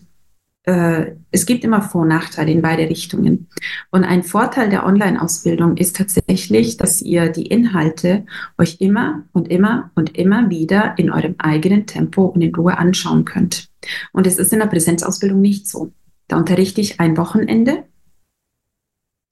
äh, 0.66 1.14
es 1.32 1.46
gibt 1.46 1.64
immer 1.64 1.82
Vor- 1.82 2.04
und 2.04 2.10
Nachteile 2.10 2.52
in 2.52 2.62
beide 2.62 2.88
Richtungen. 2.88 3.50
Und 3.92 4.04
ein 4.04 4.24
Vorteil 4.24 4.70
der 4.70 4.86
Online-Ausbildung 4.86 5.78
ist 5.78 5.98
tatsächlich, 5.98 6.78
dass 6.78 7.02
ihr 7.02 7.30
die 7.30 7.48
Inhalte 7.48 8.26
euch 8.58 8.78
immer 8.80 9.24
und 9.34 9.50
immer 9.50 9.92
und 9.96 10.18
immer 10.18 10.50
wieder 10.50 10.98
in 10.98 11.12
eurem 11.12 11.36
eigenen 11.40 11.86
Tempo 11.86 12.26
und 12.26 12.42
in 12.42 12.56
Ruhe 12.56 12.78
anschauen 12.78 13.26
könnt. 13.26 13.68
Und 14.14 14.28
es 14.28 14.38
ist 14.38 14.54
in 14.54 14.60
der 14.60 14.68
Präsenzausbildung 14.68 15.42
nicht 15.42 15.68
so. 15.68 15.92
Da 16.28 16.38
unterrichte 16.38 16.80
ich 16.80 17.00
ein 17.00 17.18
Wochenende 17.18 17.84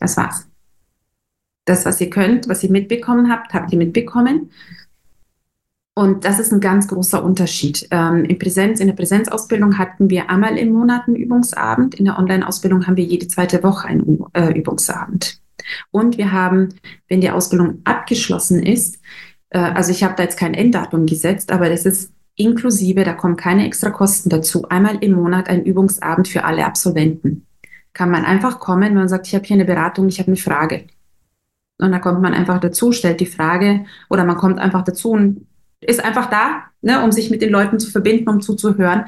das 0.02 0.18
war's. 0.18 0.48
Das, 1.66 1.86
was 1.86 2.02
ihr 2.02 2.10
könnt, 2.10 2.50
was 2.50 2.64
ihr 2.64 2.72
mitbekommen 2.72 3.32
habt, 3.32 3.54
habt 3.54 3.72
ihr 3.72 3.78
mitbekommen. 3.78 4.52
Und 5.94 6.26
das 6.26 6.40
ist 6.40 6.52
ein 6.52 6.60
ganz 6.60 6.88
großer 6.88 7.24
Unterschied. 7.24 7.88
Ähm, 7.92 8.26
in, 8.26 8.40
Präsenz, 8.40 8.80
in 8.80 8.88
der 8.88 8.96
Präsenzausbildung 8.96 9.78
hatten 9.78 10.10
wir 10.10 10.30
einmal 10.30 10.58
im 10.58 10.74
Monat 10.74 11.08
einen 11.08 11.18
Übungsabend. 11.18 11.96
In 11.96 12.06
der 12.06 12.18
Online-Ausbildung 12.18 12.88
haben 12.88 12.98
wir 12.98 13.04
jede 13.04 13.28
zweite 13.28 13.62
Woche 13.64 13.88
einen 13.88 14.24
äh, 14.34 14.58
Übungsabend. 14.58 15.40
Und 15.92 16.18
wir 16.18 16.32
haben, 16.32 16.70
wenn 17.08 17.22
die 17.22 17.30
Ausbildung 17.30 17.82
abgeschlossen 17.84 18.64
ist, 18.64 19.00
äh, 19.50 19.60
also 19.60 19.92
ich 19.92 20.04
habe 20.04 20.16
da 20.16 20.24
jetzt 20.24 20.40
kein 20.40 20.56
Enddatum 20.56 21.06
gesetzt, 21.06 21.52
aber 21.52 21.70
das 21.70 21.86
ist 21.86 22.12
inklusive, 22.36 23.04
da 23.04 23.14
kommen 23.14 23.36
keine 23.36 23.68
extra 23.68 23.92
Kosten 23.92 24.30
dazu, 24.30 24.68
einmal 24.70 24.98
im 25.04 25.12
Monat 25.12 25.48
ein 25.50 25.64
Übungsabend 25.64 26.28
für 26.28 26.46
alle 26.46 26.66
Absolventen 26.66 27.46
kann 27.94 28.10
man 28.10 28.26
einfach 28.26 28.60
kommen, 28.60 28.84
wenn 28.84 28.94
man 28.96 29.10
sagt, 29.10 29.28
ich 29.28 29.36
habe 29.36 29.46
hier 29.46 29.56
eine 29.56 29.66
Beratung, 29.66 30.08
ich 30.08 30.20
habe 30.20 30.28
eine 30.28 30.38
Frage. 30.38 30.88
Und 31.80 31.92
dann 31.92 32.02
kommt 32.02 32.22
man 32.22 32.34
einfach 32.34 32.60
dazu, 32.60 32.92
stellt 32.92 33.20
die 33.20 33.26
Frage 33.26 33.86
oder 34.10 34.24
man 34.24 34.38
kommt 34.38 34.60
einfach 34.60 34.84
dazu 34.84 35.12
und 35.12 35.48
ist 35.82 36.04
einfach 36.04 36.30
da, 36.30 36.66
ne, 36.82 37.04
um 37.04 37.12
sich 37.12 37.32
mit 37.32 37.42
den 37.42 37.50
Leuten 37.50 37.80
zu 37.80 37.90
verbinden, 37.90 38.30
um 38.30 38.42
zuzuhören. 38.42 39.06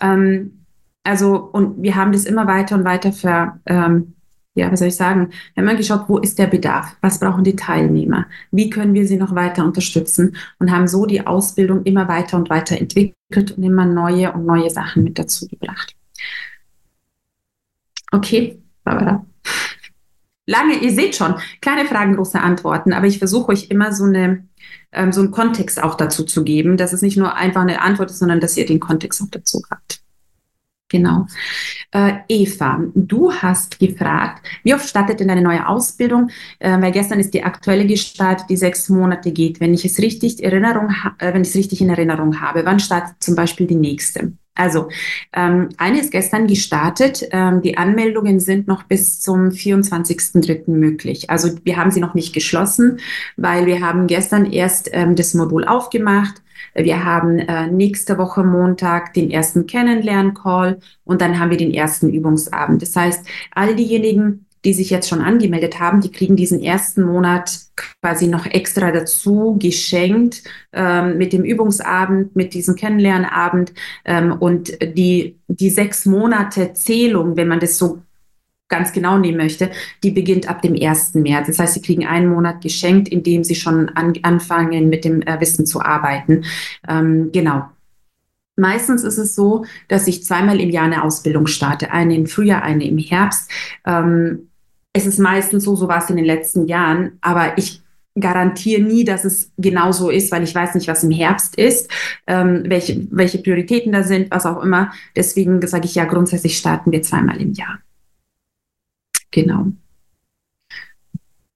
Ähm, 0.00 0.64
also, 1.04 1.36
und 1.36 1.80
wir 1.82 1.94
haben 1.94 2.10
das 2.10 2.24
immer 2.24 2.48
weiter 2.48 2.74
und 2.74 2.84
weiter 2.84 3.12
ver, 3.12 3.60
ähm, 3.66 4.14
ja, 4.56 4.72
was 4.72 4.80
soll 4.80 4.88
ich 4.88 4.96
sagen, 4.96 5.30
wir 5.54 5.64
haben 5.64 5.76
geschaut, 5.76 6.08
wo 6.08 6.18
ist 6.18 6.38
der 6.38 6.46
Bedarf? 6.46 6.96
Was 7.00 7.20
brauchen 7.20 7.44
die 7.44 7.54
Teilnehmer? 7.54 8.26
Wie 8.50 8.70
können 8.70 8.94
wir 8.94 9.06
sie 9.06 9.18
noch 9.18 9.34
weiter 9.34 9.64
unterstützen? 9.64 10.34
Und 10.58 10.72
haben 10.72 10.88
so 10.88 11.06
die 11.06 11.24
Ausbildung 11.26 11.84
immer 11.84 12.08
weiter 12.08 12.38
und 12.38 12.50
weiter 12.50 12.76
entwickelt 12.80 13.52
und 13.52 13.62
immer 13.62 13.84
neue 13.84 14.32
und 14.32 14.46
neue 14.46 14.70
Sachen 14.70 15.04
mit 15.04 15.18
dazu 15.18 15.46
gebracht. 15.46 15.94
Okay, 18.16 18.62
Barbara. 18.82 19.26
Lange, 20.46 20.76
ihr 20.76 20.92
seht 20.92 21.16
schon, 21.16 21.34
kleine 21.60 21.86
Fragen, 21.86 22.14
große 22.14 22.40
Antworten, 22.40 22.94
aber 22.94 23.06
ich 23.06 23.18
versuche 23.18 23.52
euch 23.52 23.68
immer 23.68 23.92
so, 23.92 24.04
eine, 24.04 24.46
ähm, 24.92 25.12
so 25.12 25.20
einen 25.20 25.32
Kontext 25.32 25.82
auch 25.82 25.96
dazu 25.96 26.24
zu 26.24 26.42
geben, 26.42 26.78
dass 26.78 26.94
es 26.94 27.02
nicht 27.02 27.18
nur 27.18 27.34
einfach 27.34 27.60
eine 27.60 27.82
Antwort 27.82 28.10
ist, 28.10 28.20
sondern 28.20 28.40
dass 28.40 28.56
ihr 28.56 28.64
den 28.64 28.80
Kontext 28.80 29.20
auch 29.22 29.30
dazu 29.30 29.62
habt. 29.70 30.00
Genau. 30.88 31.26
Äh, 31.90 32.20
Eva, 32.28 32.80
du 32.94 33.32
hast 33.32 33.80
gefragt, 33.80 34.46
wie 34.62 34.72
oft 34.72 34.88
startet 34.88 35.20
denn 35.20 35.28
deine 35.28 35.42
neue 35.42 35.66
Ausbildung? 35.68 36.30
Äh, 36.58 36.80
weil 36.80 36.92
gestern 36.92 37.20
ist 37.20 37.34
die 37.34 37.42
aktuelle 37.42 37.86
gestartet, 37.86 38.46
die 38.48 38.56
sechs 38.56 38.88
Monate 38.88 39.32
geht. 39.32 39.60
Wenn 39.60 39.74
ich 39.74 39.84
es 39.84 39.98
richtig, 39.98 40.42
Erinnerung, 40.42 40.94
äh, 41.18 41.34
wenn 41.34 41.42
ich 41.42 41.48
es 41.48 41.56
richtig 41.56 41.82
in 41.82 41.90
Erinnerung 41.90 42.40
habe, 42.40 42.64
wann 42.64 42.80
startet 42.80 43.16
zum 43.18 43.34
Beispiel 43.34 43.66
die 43.66 43.74
nächste? 43.74 44.32
Also, 44.56 44.88
ähm, 45.32 45.68
eine 45.76 46.00
ist 46.00 46.10
gestern 46.10 46.46
gestartet. 46.46 47.22
Ähm, 47.30 47.62
die 47.62 47.76
Anmeldungen 47.76 48.40
sind 48.40 48.66
noch 48.66 48.82
bis 48.84 49.20
zum 49.20 49.50
24.03. 49.50 50.70
möglich. 50.70 51.30
Also, 51.30 51.50
wir 51.64 51.76
haben 51.76 51.90
sie 51.90 52.00
noch 52.00 52.14
nicht 52.14 52.32
geschlossen, 52.32 52.98
weil 53.36 53.66
wir 53.66 53.80
haben 53.80 54.06
gestern 54.06 54.50
erst 54.50 54.90
ähm, 54.92 55.14
das 55.14 55.34
Modul 55.34 55.64
aufgemacht. 55.64 56.42
Wir 56.74 57.04
haben 57.04 57.38
äh, 57.38 57.66
nächste 57.68 58.18
Woche 58.18 58.44
Montag 58.44 59.14
den 59.14 59.30
ersten 59.30 59.66
Kennenlern-Call 59.66 60.78
und 61.04 61.20
dann 61.20 61.38
haben 61.38 61.50
wir 61.50 61.56
den 61.56 61.72
ersten 61.72 62.10
Übungsabend. 62.10 62.82
Das 62.82 62.96
heißt, 62.96 63.26
all 63.54 63.74
diejenigen, 63.74 64.45
die 64.66 64.74
sich 64.74 64.90
jetzt 64.90 65.08
schon 65.08 65.20
angemeldet 65.20 65.78
haben, 65.78 66.00
die 66.00 66.10
kriegen 66.10 66.34
diesen 66.34 66.60
ersten 66.60 67.04
Monat 67.04 67.56
quasi 67.76 68.26
noch 68.26 68.46
extra 68.46 68.90
dazu 68.90 69.56
geschenkt 69.60 70.42
ähm, 70.72 71.18
mit 71.18 71.32
dem 71.32 71.44
Übungsabend, 71.44 72.34
mit 72.34 72.52
diesem 72.52 72.74
Kennenlernabend 72.74 73.72
ähm, 74.04 74.32
und 74.32 74.76
die, 74.82 75.38
die 75.46 75.70
sechs 75.70 76.04
Monate 76.04 76.72
Zählung, 76.72 77.36
wenn 77.36 77.46
man 77.46 77.60
das 77.60 77.78
so 77.78 78.02
ganz 78.68 78.92
genau 78.92 79.18
nehmen 79.18 79.38
möchte, 79.38 79.70
die 80.02 80.10
beginnt 80.10 80.48
ab 80.48 80.62
dem 80.62 80.74
1. 80.74 81.14
März. 81.14 81.46
Das 81.46 81.60
heißt, 81.60 81.74
sie 81.74 81.82
kriegen 81.82 82.04
einen 82.04 82.28
Monat 82.28 82.60
geschenkt, 82.60 83.08
in 83.08 83.22
dem 83.22 83.44
sie 83.44 83.54
schon 83.54 83.90
an, 83.90 84.14
anfangen, 84.22 84.88
mit 84.88 85.04
dem 85.04 85.22
äh, 85.22 85.40
Wissen 85.40 85.64
zu 85.64 85.80
arbeiten. 85.80 86.44
Ähm, 86.88 87.30
genau. 87.32 87.66
Meistens 88.56 89.04
ist 89.04 89.18
es 89.18 89.36
so, 89.36 89.64
dass 89.86 90.08
ich 90.08 90.24
zweimal 90.24 90.60
im 90.60 90.70
Jahr 90.70 90.86
eine 90.86 91.04
Ausbildung 91.04 91.46
starte, 91.46 91.92
eine 91.92 92.16
im 92.16 92.26
Frühjahr, 92.26 92.62
eine 92.62 92.84
im 92.84 92.98
Herbst. 92.98 93.48
Ähm, 93.84 94.48
es 94.96 95.04
ist 95.04 95.18
meistens 95.18 95.64
so, 95.64 95.76
so 95.76 95.88
war 95.88 96.02
es 96.02 96.08
in 96.08 96.16
den 96.16 96.24
letzten 96.24 96.66
Jahren, 96.66 97.18
aber 97.20 97.58
ich 97.58 97.82
garantiere 98.18 98.80
nie, 98.80 99.04
dass 99.04 99.26
es 99.26 99.52
genau 99.58 99.92
so 99.92 100.08
ist, 100.08 100.32
weil 100.32 100.42
ich 100.42 100.54
weiß 100.54 100.74
nicht, 100.74 100.88
was 100.88 101.04
im 101.04 101.10
Herbst 101.10 101.56
ist, 101.56 101.90
ähm, 102.26 102.62
welche, 102.66 103.06
welche 103.10 103.38
Prioritäten 103.38 103.92
da 103.92 104.02
sind, 104.02 104.30
was 104.30 104.46
auch 104.46 104.62
immer. 104.62 104.90
Deswegen 105.14 105.64
sage 105.66 105.84
ich 105.84 105.94
ja, 105.94 106.06
grundsätzlich 106.06 106.56
starten 106.56 106.92
wir 106.92 107.02
zweimal 107.02 107.38
im 107.42 107.52
Jahr. 107.52 107.78
Genau. 109.30 109.66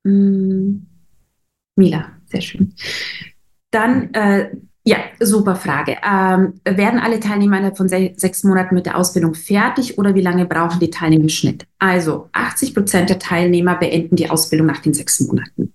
Hm. 0.04 0.86
Mila, 1.76 2.12
sehr 2.26 2.42
schön. 2.42 2.74
Dann 3.70 4.12
äh, 4.12 4.50
ja, 4.90 4.98
super 5.20 5.54
Frage. 5.54 5.98
Ähm, 6.04 6.54
werden 6.64 6.98
alle 6.98 7.20
Teilnehmer 7.20 7.58
innerhalb 7.58 7.76
von 7.76 7.88
se 7.88 8.12
sechs 8.16 8.42
Monaten 8.42 8.74
mit 8.74 8.86
der 8.86 8.96
Ausbildung 8.96 9.34
fertig 9.34 9.98
oder 9.98 10.16
wie 10.16 10.20
lange 10.20 10.46
brauchen 10.46 10.80
die 10.80 10.90
Teilnehmer 10.90 11.22
im 11.22 11.28
Schnitt? 11.28 11.64
Also 11.78 12.28
80 12.32 12.74
Prozent 12.74 13.08
der 13.08 13.20
Teilnehmer 13.20 13.76
beenden 13.76 14.16
die 14.16 14.28
Ausbildung 14.28 14.66
nach 14.66 14.80
den 14.80 14.92
sechs 14.92 15.20
Monaten. 15.20 15.72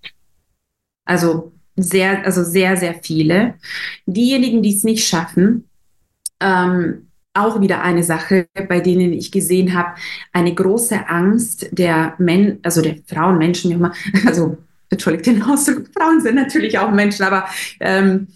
Also 1.06 1.54
sehr, 1.78 2.26
also 2.26 2.44
sehr, 2.44 2.76
sehr 2.76 2.96
viele. 2.96 3.54
Diejenigen, 4.06 4.62
die 4.62 4.76
es 4.76 4.84
nicht 4.84 5.08
schaffen, 5.08 5.70
ähm, 6.42 7.08
auch 7.34 7.62
wieder 7.62 7.84
eine 7.84 8.04
Sache, 8.04 8.48
bei 8.68 8.82
denen 8.82 9.14
ich 9.14 9.32
gesehen 9.32 9.78
habe, 9.78 9.96
eine 10.34 10.54
große 10.54 11.08
Angst 11.08 11.70
der 11.72 12.16
Men, 12.18 12.60
also 12.64 12.82
der 12.82 12.98
Frauen, 13.08 13.38
Menschen, 13.38 13.72
wie 13.72 13.76
immer, 13.76 13.94
also 14.26 14.58
entschuldigt 14.90 15.28
den 15.28 15.42
Ausdruck, 15.42 15.86
Frauen 15.98 16.20
sind 16.20 16.36
natürlich 16.36 16.78
auch 16.80 16.92
Menschen, 16.92 17.24
aber 17.24 17.46
ähm, 17.80 18.28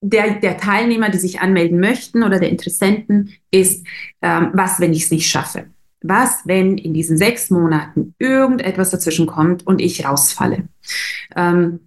der, 0.00 0.36
der 0.36 0.58
Teilnehmer, 0.58 1.10
die 1.10 1.18
sich 1.18 1.40
anmelden 1.40 1.80
möchten 1.80 2.22
oder 2.22 2.38
der 2.38 2.50
Interessenten, 2.50 3.32
ist, 3.50 3.86
ähm, 4.22 4.50
was, 4.54 4.80
wenn 4.80 4.92
ich 4.92 5.04
es 5.04 5.10
nicht 5.10 5.28
schaffe? 5.28 5.66
Was, 6.02 6.42
wenn 6.44 6.78
in 6.78 6.94
diesen 6.94 7.16
sechs 7.16 7.50
Monaten 7.50 8.14
irgendetwas 8.18 8.90
dazwischen 8.90 9.26
kommt 9.26 9.66
und 9.66 9.80
ich 9.80 10.06
rausfalle? 10.06 10.68
Ähm, 11.34 11.80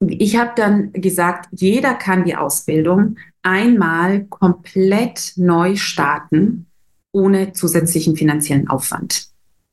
ich 0.00 0.36
habe 0.36 0.52
dann 0.56 0.92
gesagt, 0.92 1.48
jeder 1.52 1.94
kann 1.94 2.24
die 2.24 2.36
Ausbildung 2.36 3.16
einmal 3.42 4.24
komplett 4.24 5.32
neu 5.36 5.76
starten, 5.76 6.66
ohne 7.12 7.52
zusätzlichen 7.52 8.16
finanziellen 8.16 8.68
Aufwand. 8.68 9.28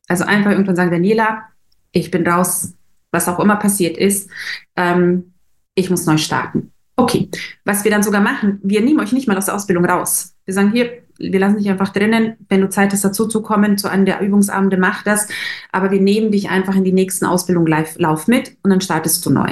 Also 0.08 0.26
einfach 0.26 0.52
irgendwann 0.52 0.76
sagen, 0.76 0.92
Daniela, 0.92 1.44
ich 1.92 2.12
bin 2.12 2.28
raus, 2.28 2.74
was 3.12 3.28
auch 3.28 3.40
immer 3.40 3.56
passiert 3.56 3.98
ist, 3.98 4.30
ähm, 4.76 5.34
ich 5.74 5.90
muss 5.90 6.06
neu 6.06 6.18
starten. 6.18 6.71
Okay, 7.04 7.30
was 7.66 7.84
wir 7.84 7.92
dann 7.92 8.04
sogar 8.04 8.22
machen, 8.22 8.60
wir 8.64 8.82
nehmen 8.82 9.00
euch 9.00 9.12
nicht 9.12 9.28
mal 9.28 9.38
aus 9.38 9.46
der 9.46 9.56
Ausbildung 9.56 9.86
raus. 9.86 10.36
Wir 10.46 10.54
sagen 10.54 10.72
hier, 10.72 11.02
wir 11.18 11.40
lassen 11.40 11.58
dich 11.58 11.70
einfach 11.70 11.90
drinnen. 11.90 12.36
Wenn 12.50 12.62
du 12.62 12.70
Zeit 12.70 12.92
hast, 12.94 13.04
dazu 13.04 13.28
zu 13.28 13.42
kommen, 13.42 13.78
zu 13.78 13.90
einem 13.90 14.06
der 14.06 14.22
Übungsabende, 14.22 14.78
mach 14.78 15.04
das. 15.04 15.28
Aber 15.72 15.92
wir 15.92 16.02
nehmen 16.02 16.32
dich 16.32 16.50
einfach 16.50 16.76
in 16.76 16.84
die 16.84 16.92
nächsten 16.92 17.26
Ausbildung 17.26 17.68
live, 17.68 17.98
lauf 17.98 18.28
mit 18.28 18.58
und 18.64 18.72
dann 18.72 18.82
startest 18.82 19.26
du 19.26 19.30
neu. 19.30 19.50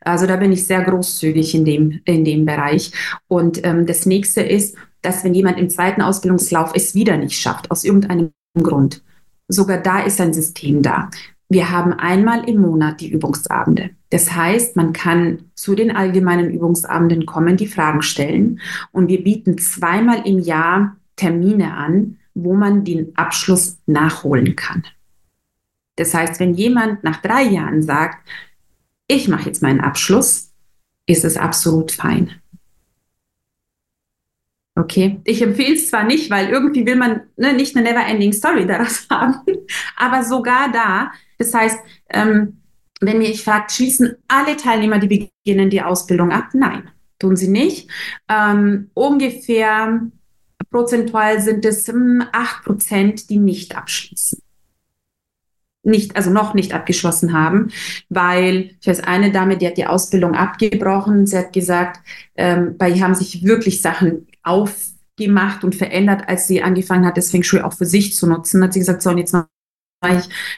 Also 0.00 0.26
da 0.26 0.36
bin 0.36 0.52
ich 0.52 0.66
sehr 0.66 0.82
großzügig 0.82 1.54
in 1.54 1.64
dem, 1.64 2.00
in 2.04 2.24
dem 2.24 2.44
Bereich. 2.44 2.92
Und 3.28 3.64
ähm, 3.64 3.86
das 3.86 4.06
nächste 4.06 4.42
ist, 4.42 4.76
dass 5.02 5.24
wenn 5.24 5.34
jemand 5.34 5.58
im 5.58 5.70
zweiten 5.70 6.02
Ausbildungslauf 6.02 6.72
es 6.74 6.94
wieder 6.94 7.16
nicht 7.16 7.38
schafft, 7.38 7.70
aus 7.70 7.84
irgendeinem 7.84 8.32
Grund, 8.60 9.02
sogar 9.48 9.78
da 9.78 10.00
ist 10.00 10.20
ein 10.20 10.34
System 10.34 10.82
da. 10.82 11.10
Wir 11.50 11.70
haben 11.70 11.92
einmal 11.92 12.48
im 12.48 12.60
Monat 12.60 13.00
die 13.00 13.10
Übungsabende. 13.10 13.90
Das 14.10 14.30
heißt, 14.32 14.76
man 14.76 14.92
kann 14.92 15.50
zu 15.56 15.74
den 15.74 15.90
allgemeinen 15.90 16.52
Übungsabenden 16.52 17.26
kommen, 17.26 17.56
die 17.56 17.66
Fragen 17.66 18.02
stellen. 18.02 18.60
Und 18.92 19.08
wir 19.08 19.24
bieten 19.24 19.58
zweimal 19.58 20.24
im 20.28 20.38
Jahr 20.38 20.96
Termine 21.16 21.74
an, 21.74 22.18
wo 22.34 22.54
man 22.54 22.84
den 22.84 23.16
Abschluss 23.16 23.78
nachholen 23.86 24.54
kann. 24.54 24.84
Das 25.96 26.14
heißt, 26.14 26.38
wenn 26.38 26.54
jemand 26.54 27.02
nach 27.02 27.20
drei 27.20 27.42
Jahren 27.42 27.82
sagt, 27.82 28.28
ich 29.08 29.26
mache 29.26 29.46
jetzt 29.46 29.60
meinen 29.60 29.80
Abschluss, 29.80 30.52
ist 31.06 31.24
es 31.24 31.36
absolut 31.36 31.90
fein. 31.90 32.30
Okay, 34.76 35.20
ich 35.24 35.42
empfehle 35.42 35.74
es 35.74 35.90
zwar 35.90 36.04
nicht, 36.04 36.30
weil 36.30 36.48
irgendwie 36.48 36.86
will 36.86 36.94
man 36.94 37.22
ne, 37.36 37.52
nicht 37.54 37.76
eine 37.76 37.90
never-ending 37.90 38.32
Story 38.32 38.68
daraus 38.68 39.08
haben, 39.10 39.34
aber 39.96 40.22
sogar 40.22 40.70
da 40.70 41.10
das 41.40 41.54
heißt, 41.54 41.78
ähm, 42.10 42.60
wenn 43.00 43.18
mir 43.18 43.30
ich 43.30 43.42
fragt, 43.42 43.72
schließen 43.72 44.14
alle 44.28 44.58
Teilnehmer, 44.58 44.98
die 44.98 45.30
beginnen, 45.44 45.70
die 45.70 45.80
Ausbildung 45.80 46.32
ab? 46.32 46.50
Nein, 46.52 46.90
tun 47.18 47.34
sie 47.34 47.48
nicht. 47.48 47.90
Ähm, 48.28 48.90
ungefähr 48.92 50.02
prozentual 50.70 51.40
sind 51.40 51.64
es 51.64 51.88
ähm, 51.88 52.22
acht 52.32 52.64
Prozent, 52.64 53.30
die 53.30 53.38
nicht 53.38 53.74
abschließen. 53.74 54.42
Nicht, 55.82 56.14
also 56.14 56.28
noch 56.28 56.52
nicht 56.52 56.74
abgeschlossen 56.74 57.32
haben, 57.32 57.70
weil 58.10 58.72
ich 58.82 58.86
weiß, 58.86 59.00
eine 59.00 59.32
Dame, 59.32 59.56
die 59.56 59.66
hat 59.66 59.78
die 59.78 59.86
Ausbildung 59.86 60.34
abgebrochen. 60.34 61.26
Sie 61.26 61.38
hat 61.38 61.54
gesagt, 61.54 62.00
ähm, 62.36 62.76
bei 62.76 62.90
ihr 62.90 63.02
haben 63.02 63.14
sich 63.14 63.44
wirklich 63.44 63.80
Sachen 63.80 64.26
aufgemacht 64.42 65.64
und 65.64 65.74
verändert, 65.74 66.24
als 66.28 66.46
sie 66.46 66.62
angefangen 66.62 67.06
hat, 67.06 67.16
das 67.16 67.30
Feng 67.30 67.42
Shui 67.42 67.62
auch 67.62 67.72
für 67.72 67.86
sich 67.86 68.14
zu 68.14 68.26
nutzen. 68.26 68.62
Hat 68.62 68.74
sie 68.74 68.80
gesagt, 68.80 69.00
so, 69.00 69.08
und 69.08 69.16
jetzt 69.16 69.32
ich 69.32 69.59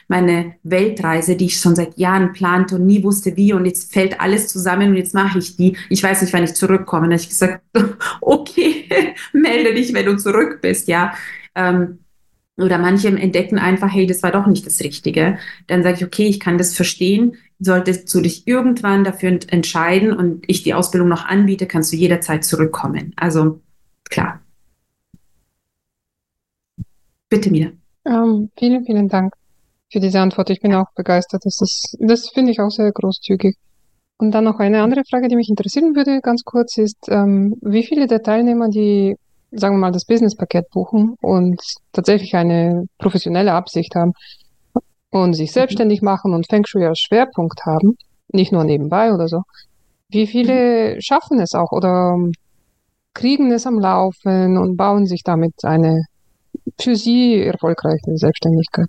meine 0.07 0.55
Weltreise, 0.63 1.35
die 1.35 1.45
ich 1.45 1.57
schon 1.59 1.75
seit 1.75 1.97
Jahren 1.97 2.31
plante 2.31 2.75
und 2.75 2.85
nie 2.85 3.03
wusste 3.03 3.35
wie 3.35 3.53
und 3.53 3.65
jetzt 3.65 3.93
fällt 3.93 4.19
alles 4.21 4.47
zusammen 4.47 4.89
und 4.89 4.95
jetzt 4.95 5.13
mache 5.13 5.39
ich 5.39 5.57
die. 5.57 5.77
Ich 5.89 6.01
weiß 6.01 6.21
nicht, 6.21 6.33
wann 6.33 6.43
ich 6.43 6.53
zurückkomme. 6.53 7.07
Da 7.07 7.13
habe 7.13 7.21
ich 7.21 7.29
gesagt, 7.29 7.61
okay, 8.21 8.85
melde 9.33 9.73
dich, 9.73 9.93
wenn 9.93 10.05
du 10.05 10.17
zurück 10.17 10.59
bist, 10.61 10.87
ja. 10.87 11.13
Ähm, 11.55 11.99
oder 12.55 12.77
manche 12.77 13.07
entdecken 13.07 13.57
einfach, 13.57 13.91
hey, 13.91 14.05
das 14.05 14.21
war 14.21 14.31
doch 14.31 14.45
nicht 14.45 14.65
das 14.65 14.79
Richtige. 14.81 15.39
Dann 15.67 15.81
sage 15.83 15.97
ich, 15.97 16.05
okay, 16.05 16.27
ich 16.27 16.39
kann 16.39 16.57
das 16.57 16.75
verstehen. 16.75 17.35
Solltest 17.59 18.13
du 18.13 18.21
dich 18.21 18.47
irgendwann 18.47 19.03
dafür 19.03 19.39
entscheiden 19.47 20.13
und 20.13 20.43
ich 20.47 20.63
die 20.63 20.73
Ausbildung 20.73 21.09
noch 21.09 21.25
anbiete, 21.25 21.65
kannst 21.65 21.91
du 21.91 21.97
jederzeit 21.97 22.43
zurückkommen. 22.45 23.13
Also 23.15 23.61
klar. 24.09 24.41
Bitte 27.29 27.49
mir. 27.49 27.73
Ähm, 28.05 28.49
vielen, 28.57 28.85
vielen 28.85 29.07
Dank 29.07 29.33
für 29.91 29.99
diese 29.99 30.19
Antwort. 30.19 30.49
Ich 30.49 30.59
bin 30.59 30.73
auch 30.73 30.91
begeistert. 30.95 31.45
Das, 31.45 31.59
ist, 31.61 31.97
das 31.99 32.29
finde 32.29 32.51
ich 32.51 32.59
auch 32.59 32.69
sehr 32.69 32.91
großzügig. 32.91 33.55
Und 34.17 34.31
dann 34.31 34.43
noch 34.43 34.59
eine 34.59 34.81
andere 34.81 35.03
Frage, 35.09 35.27
die 35.27 35.35
mich 35.35 35.49
interessieren 35.49 35.95
würde, 35.95 36.21
ganz 36.21 36.43
kurz, 36.43 36.77
ist, 36.77 37.09
ähm, 37.09 37.55
wie 37.61 37.83
viele 37.83 38.07
der 38.07 38.21
Teilnehmer, 38.21 38.69
die, 38.69 39.15
sagen 39.51 39.75
wir 39.75 39.79
mal, 39.79 39.91
das 39.91 40.05
Business-Paket 40.05 40.69
buchen 40.69 41.15
und 41.21 41.61
tatsächlich 41.91 42.35
eine 42.35 42.85
professionelle 42.97 43.53
Absicht 43.53 43.95
haben 43.95 44.13
und 45.09 45.33
sich 45.33 45.49
mhm. 45.51 45.53
selbstständig 45.53 46.01
machen 46.01 46.33
und 46.33 46.47
Feng 46.49 46.65
Shui 46.65 46.85
als 46.85 46.99
Schwerpunkt 46.99 47.65
haben, 47.65 47.97
nicht 48.31 48.51
nur 48.51 48.63
nebenbei 48.63 49.13
oder 49.13 49.27
so, 49.27 49.41
wie 50.09 50.27
viele 50.27 51.01
schaffen 51.01 51.39
es 51.39 51.53
auch 51.53 51.71
oder 51.71 52.17
kriegen 53.13 53.51
es 53.51 53.67
am 53.67 53.79
Laufen 53.79 54.57
und 54.57 54.75
bauen 54.77 55.05
sich 55.05 55.23
damit 55.23 55.53
eine 55.63 56.03
für 56.79 56.95
Sie 56.95 57.39
erfolgreiche 57.41 58.17
Selbstständigkeit? 58.17 58.87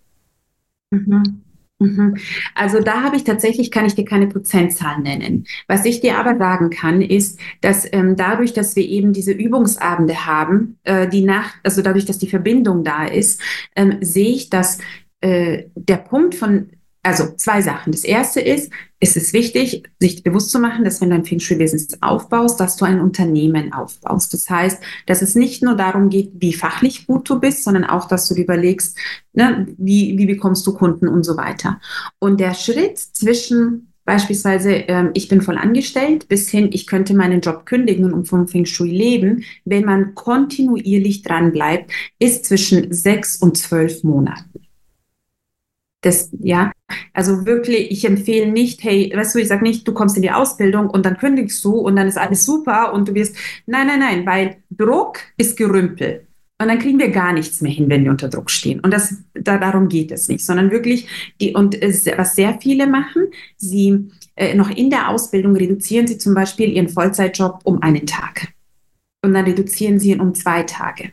Mhm. 0.91 1.45
Mhm. 1.79 2.17
Also 2.55 2.81
da 2.81 3.03
habe 3.03 3.17
ich 3.17 3.25
tatsächlich, 3.25 3.71
kann 3.71 3.85
ich 3.85 3.95
dir 3.95 4.05
keine 4.05 4.29
Prozentzahl 4.29 5.01
nennen. 5.01 5.45
Was 5.67 5.85
ich 5.85 6.01
dir 6.01 6.19
aber 6.19 6.37
sagen 6.39 6.71
kann, 6.71 7.03
ist, 7.03 7.39
dass 7.61 7.91
ähm, 7.93 8.17
dadurch, 8.17 8.53
dass 8.53 8.77
wir 8.77 8.89
eben 8.89 9.13
diese 9.13 9.33
Übungsabende 9.33 10.27
haben, 10.27 10.79
äh, 10.85 11.09
die 11.09 11.23
Nacht, 11.23 11.55
also 11.63 11.83
dadurch, 11.83 12.05
dass 12.05 12.19
die 12.19 12.29
Verbindung 12.29 12.85
da 12.85 13.05
ist, 13.05 13.41
ähm, 13.75 13.99
sehe 14.01 14.31
ich, 14.31 14.51
dass 14.51 14.79
äh, 15.21 15.65
der 15.75 15.97
Punkt 15.97 16.35
von, 16.35 16.71
also 17.03 17.35
zwei 17.37 17.61
Sachen. 17.61 17.93
Das 17.93 18.05
erste 18.05 18.41
ist, 18.41 18.73
es 19.05 19.17
ist 19.17 19.35
wichtig, 19.35 19.83
sich 20.01 20.23
bewusst 20.23 20.51
zu 20.51 20.59
machen, 20.59 20.83
dass 20.83 21.01
wenn 21.01 21.11
du 21.11 21.17
ein 21.17 21.27
Feng 21.27 21.39
Shui-Business 21.39 21.99
aufbaust, 22.01 22.59
dass 22.59 22.77
du 22.77 22.87
ein 22.87 23.01
Unternehmen 23.01 23.73
aufbaust. 23.75 24.33
Das 24.33 24.49
heißt, 24.49 24.83
dass 25.07 25.21
es 25.21 25.35
nicht 25.35 25.63
nur 25.63 25.77
darum 25.77 26.09
geht, 26.09 26.33
wie 26.39 26.55
fachlich 26.55 27.07
gut 27.07 27.29
du 27.29 27.39
bist, 27.39 27.65
sondern 27.65 27.85
auch, 27.85 28.09
dass 28.09 28.29
du 28.29 28.35
dir 28.35 28.45
überlegst, 28.45 28.97
ne, 29.35 29.67
wie, 29.77 30.17
wie 30.17 30.25
bekommst 30.25 30.67
du 30.67 30.73
Kunden 30.73 31.09
und 31.09 31.23
so 31.23 31.37
weiter. 31.37 31.81
Und 32.19 32.41
der 32.41 32.55
Schritt 32.55 32.99
zwischen 32.99 33.91
Beispielsweise, 34.07 34.71
ähm, 34.71 35.13
ich 35.15 35.29
bin 35.29 35.41
voll 35.41 35.57
angestellt, 35.57 36.29
bis 36.29 36.51
hin, 36.51 36.69
ich 36.73 36.87
könnte 36.87 37.15
meinen 37.15 37.41
Job 37.41 37.65
kündigen 37.65 38.13
und 38.13 38.27
vom 38.27 38.49
Feng 38.49 38.67
Shui 38.67 38.91
leben. 38.91 39.45
Wenn 39.65 39.87
man 39.87 40.15
kontinuierlich 40.15 41.23
dran 41.23 41.53
bleibt, 41.53 41.91
ist 42.19 42.45
zwischen 42.45 42.93
sechs 42.93 43.37
und 43.37 43.57
zwölf 43.57 44.05
Monaten. 44.05 44.61
Das, 46.05 46.29
ja, 46.39 46.71
also 47.15 47.47
wirklich, 47.47 47.91
ich 47.91 48.05
empfehle 48.05 48.53
nicht, 48.53 48.85
hey, 48.85 49.11
weißt 49.15 49.35
du, 49.35 49.39
ich 49.39 49.49
sage 49.49 49.63
nicht, 49.63 49.89
du 49.89 49.95
kommst 49.95 50.17
in 50.17 50.23
die 50.23 50.31
Ausbildung 50.31 50.91
und 50.91 51.07
dann 51.07 51.17
kündigst 51.17 51.65
du 51.65 51.79
und 51.79 51.97
dann 51.97 52.07
ist 52.07 52.19
alles 52.19 52.45
super 52.45 52.93
und 52.93 53.09
du 53.09 53.15
wirst, 53.15 53.35
nein, 53.65 53.87
nein, 53.87 54.01
nein, 54.01 54.27
weil 54.27 54.57
Druck 54.69 55.19
ist 55.39 55.57
Gerümpel. 55.57 56.27
Und 56.61 56.69
dann 56.69 56.79
kriegen 56.79 56.99
wir 56.99 57.09
gar 57.09 57.33
nichts 57.33 57.63
mehr 57.63 57.73
hin, 57.73 57.89
wenn 57.89 58.05
wir 58.05 58.11
unter 58.11 58.29
Druck 58.29 58.51
stehen. 58.51 58.81
Und 58.81 58.93
das, 58.93 59.17
da, 59.33 59.57
darum 59.57 59.89
geht 59.89 60.13
es 60.13 60.29
nicht, 60.29 60.45
sondern 60.45 60.71
wirklich, 60.71 61.09
die, 61.41 61.55
und 61.55 61.81
es, 61.81 62.05
was 62.05 62.37
sehr 62.37 62.59
viele 62.61 62.87
machen, 62.87 63.29
sie 63.57 64.11
äh, 64.37 64.55
noch 64.55 64.71
in 64.71 64.91
der 64.91 65.09
Ausbildung 65.09 65.57
reduzieren 65.57 66.07
sie 66.07 66.19
zum 66.19 66.35
Beispiel 66.35 66.71
ihren 66.71 66.91
Vollzeitjob 66.91 67.61
um 67.65 67.83
einen 67.83 68.07
Tag. 68.07 68.49
Und 69.25 69.33
dann 69.33 69.47
reduzieren 69.47 69.99
sie 69.99 70.11
ihn 70.11 70.21
um 70.21 70.35
zwei 70.35 70.65
Tage. 70.65 71.13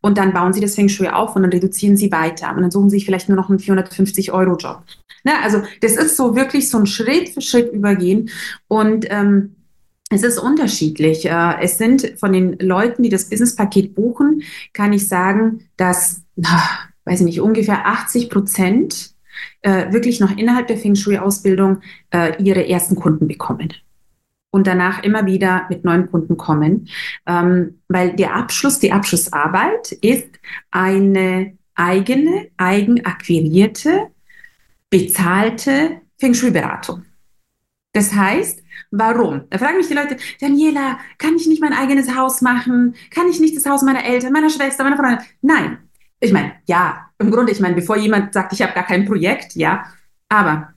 Und 0.00 0.18
dann 0.18 0.32
bauen 0.32 0.52
sie 0.52 0.60
das 0.60 0.74
Feng 0.74 0.88
Shui 0.88 1.08
auf 1.08 1.36
und 1.36 1.42
dann 1.42 1.52
reduzieren 1.52 1.96
sie 1.96 2.12
weiter. 2.12 2.54
Und 2.54 2.62
dann 2.62 2.70
suchen 2.70 2.90
sie 2.90 2.96
sich 2.96 3.04
vielleicht 3.04 3.28
nur 3.28 3.36
noch 3.36 3.48
einen 3.48 3.58
450-Euro-Job. 3.58 4.82
Ne? 5.24 5.32
Also 5.42 5.62
das 5.80 5.92
ist 5.92 6.16
so 6.16 6.36
wirklich 6.36 6.68
so 6.68 6.78
ein 6.78 6.86
Schritt 6.86 7.30
für 7.30 7.40
Schritt 7.40 7.72
übergehen. 7.72 8.30
Und 8.68 9.06
ähm, 9.10 9.56
es 10.10 10.22
ist 10.22 10.38
unterschiedlich. 10.38 11.26
Äh, 11.26 11.60
es 11.60 11.78
sind 11.78 12.14
von 12.18 12.32
den 12.32 12.58
Leuten, 12.58 13.02
die 13.02 13.10
das 13.10 13.28
Business-Paket 13.28 13.94
buchen, 13.94 14.42
kann 14.72 14.92
ich 14.92 15.08
sagen, 15.08 15.68
dass, 15.76 16.22
weiß 17.04 17.20
ich 17.20 17.26
nicht, 17.26 17.40
ungefähr 17.40 17.86
80 17.86 18.30
Prozent 18.30 19.10
äh, 19.62 19.92
wirklich 19.92 20.20
noch 20.20 20.36
innerhalb 20.36 20.66
der 20.66 20.78
Feng 20.78 20.94
Shui-Ausbildung 20.94 21.80
äh, 22.10 22.42
ihre 22.42 22.68
ersten 22.68 22.96
Kunden 22.96 23.28
bekommen 23.28 23.72
und 24.50 24.66
danach 24.66 25.02
immer 25.02 25.26
wieder 25.26 25.66
mit 25.68 25.84
neuen 25.84 26.10
Kunden 26.10 26.36
kommen, 26.36 26.88
ähm, 27.26 27.80
weil 27.88 28.14
der 28.14 28.34
Abschluss, 28.34 28.78
die 28.78 28.92
Abschlussarbeit 28.92 29.92
ist 29.92 30.28
eine 30.70 31.56
eigene, 31.74 32.48
eigenakquirierte, 32.56 34.08
bezahlte 34.90 36.00
Feng 36.18 36.34
Shui-Beratung. 36.34 37.04
Das 37.92 38.12
heißt, 38.12 38.62
warum? 38.90 39.44
Da 39.50 39.58
fragen 39.58 39.76
mich 39.76 39.88
die 39.88 39.94
Leute, 39.94 40.16
Daniela, 40.40 40.98
kann 41.18 41.36
ich 41.36 41.46
nicht 41.46 41.60
mein 41.60 41.72
eigenes 41.72 42.14
Haus 42.14 42.42
machen? 42.42 42.94
Kann 43.10 43.28
ich 43.28 43.40
nicht 43.40 43.56
das 43.56 43.66
Haus 43.66 43.82
meiner 43.82 44.04
Eltern, 44.04 44.32
meiner 44.32 44.50
Schwester, 44.50 44.84
meiner 44.84 44.96
Freundin? 44.96 45.24
Nein. 45.42 45.78
Ich 46.20 46.32
meine, 46.32 46.52
ja, 46.66 47.10
im 47.18 47.30
Grunde, 47.30 47.52
ich 47.52 47.60
meine, 47.60 47.76
bevor 47.76 47.96
jemand 47.96 48.32
sagt, 48.34 48.52
ich 48.52 48.62
habe 48.62 48.72
gar 48.72 48.84
kein 48.84 49.04
Projekt, 49.04 49.54
ja, 49.54 49.84
aber 50.28 50.74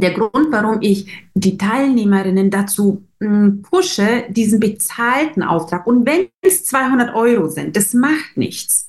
der 0.00 0.12
Grund, 0.12 0.48
warum 0.50 0.78
ich 0.80 1.26
die 1.34 1.56
Teilnehmerinnen 1.56 2.50
dazu 2.50 3.04
hm, 3.20 3.62
pushe, 3.62 4.24
diesen 4.28 4.60
bezahlten 4.60 5.42
Auftrag, 5.42 5.86
und 5.86 6.06
wenn 6.06 6.26
es 6.42 6.64
200 6.66 7.14
Euro 7.14 7.48
sind, 7.48 7.76
das 7.76 7.94
macht 7.94 8.36
nichts, 8.36 8.86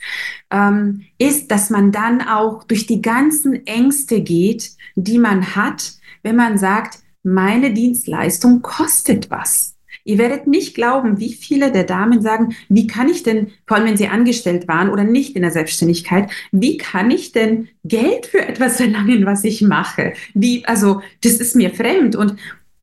ähm, 0.52 1.04
ist, 1.18 1.52
dass 1.52 1.70
man 1.70 1.92
dann 1.92 2.22
auch 2.22 2.64
durch 2.64 2.86
die 2.88 3.02
ganzen 3.02 3.66
Ängste 3.66 4.22
geht, 4.22 4.72
die 4.96 5.18
man 5.18 5.56
hat, 5.56 5.94
wenn 6.24 6.36
man 6.36 6.58
sagt, 6.58 7.00
meine 7.24 7.74
Dienstleistung 7.74 8.62
kostet 8.62 9.30
was. 9.30 9.77
Ihr 10.08 10.18
werdet 10.18 10.48
nicht 10.48 10.74
glauben, 10.74 11.20
wie 11.20 11.34
viele 11.34 11.70
der 11.70 11.84
Damen 11.84 12.22
sagen, 12.22 12.56
wie 12.70 12.88
kann 12.88 13.10
ich 13.10 13.24
denn, 13.24 13.52
vor 13.66 13.76
allem 13.76 13.88
wenn 13.88 13.98
sie 13.98 14.08
angestellt 14.08 14.68
waren 14.68 14.90
oder 14.90 15.04
nicht 15.04 15.36
in 15.36 15.42
der 15.42 15.52
Selbstständigkeit, 15.52 16.32
wie 16.54 16.78
kann 16.78 17.12
ich 17.12 17.34
denn 17.34 17.68
Geld 17.84 18.26
für 18.26 18.40
etwas 18.40 18.78
verlangen, 18.78 19.26
was 19.26 19.44
ich 19.44 19.62
mache? 19.62 20.14
Wie, 20.34 20.66
also, 20.66 21.02
das 21.22 21.34
ist 21.34 21.58
mir 21.58 21.72
fremd 21.72 22.16
und 22.16 22.38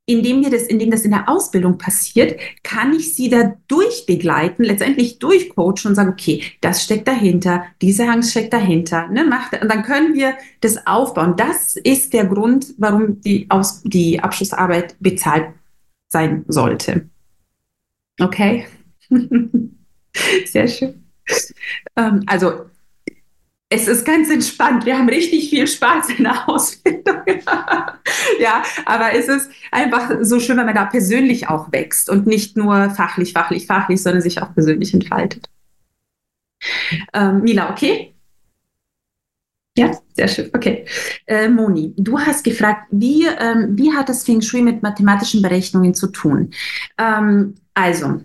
indem 0.06 0.40
mir 0.40 0.50
das, 0.50 0.64
indem 0.64 0.90
das 0.90 1.06
in 1.06 1.12
der 1.12 1.28
Ausbildung 1.28 1.78
passiert, 1.78 2.38
kann 2.62 2.92
ich 2.92 3.14
sie 3.14 3.30
da 3.30 3.54
durchbegleiten, 3.68 4.62
letztendlich 4.62 5.18
durchcoachen 5.18 5.88
und 5.88 5.94
sagen, 5.94 6.10
okay, 6.10 6.42
das 6.60 6.84
steckt 6.84 7.08
dahinter, 7.08 7.64
diese 7.80 8.06
Angst 8.06 8.32
steckt 8.32 8.52
dahinter, 8.52 9.08
ne, 9.08 9.24
macht, 9.24 9.60
und 9.62 9.70
dann 9.70 9.82
können 9.82 10.12
wir 10.12 10.34
das 10.60 10.86
aufbauen. 10.86 11.36
Das 11.38 11.76
ist 11.76 12.12
der 12.12 12.26
Grund, 12.26 12.74
warum 12.76 13.22
die, 13.22 13.46
Aus, 13.48 13.82
die 13.82 14.20
Abschlussarbeit 14.20 14.94
bezahlt 15.00 15.46
sein 16.10 16.44
sollte. 16.48 17.08
Okay. 18.20 18.66
Sehr 20.46 20.68
schön. 20.68 21.04
Ähm, 21.96 22.22
also, 22.26 22.66
es 23.68 23.88
ist 23.88 24.04
ganz 24.04 24.30
entspannt. 24.30 24.86
Wir 24.86 24.96
haben 24.96 25.08
richtig 25.08 25.50
viel 25.50 25.66
Spaß 25.66 26.10
in 26.10 26.24
der 26.24 26.48
Ausbildung. 26.48 27.22
ja, 28.40 28.62
aber 28.86 29.14
es 29.14 29.26
ist 29.28 29.50
einfach 29.72 30.12
so 30.20 30.38
schön, 30.38 30.56
wenn 30.56 30.66
man 30.66 30.74
da 30.74 30.84
persönlich 30.84 31.48
auch 31.48 31.72
wächst 31.72 32.08
und 32.08 32.26
nicht 32.26 32.56
nur 32.56 32.90
fachlich, 32.90 33.32
fachlich, 33.32 33.66
fachlich, 33.66 34.02
sondern 34.02 34.22
sich 34.22 34.40
auch 34.40 34.54
persönlich 34.54 34.94
entfaltet. 34.94 35.48
Ähm, 37.12 37.42
Mila, 37.42 37.70
okay? 37.70 38.14
Ja, 39.76 39.90
sehr 40.12 40.28
schön. 40.28 40.50
Okay. 40.54 40.84
Äh, 41.26 41.48
Moni, 41.48 41.94
du 41.96 42.18
hast 42.20 42.44
gefragt, 42.44 42.86
wie, 42.92 43.26
ähm, 43.26 43.76
wie 43.76 43.92
hat 43.92 44.08
das 44.08 44.24
Feng 44.24 44.40
Shui 44.40 44.62
mit 44.62 44.84
mathematischen 44.84 45.42
Berechnungen 45.42 45.94
zu 45.94 46.08
tun? 46.08 46.50
Ähm, 46.96 47.56
also, 47.74 48.20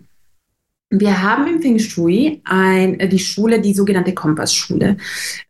wir 0.92 1.22
haben 1.22 1.46
im 1.46 1.62
Feng 1.62 1.78
Shui 1.78 2.40
ein, 2.44 2.98
die 2.98 3.18
Schule, 3.20 3.60
die 3.60 3.74
sogenannte 3.74 4.12
Kompassschule. 4.12 4.96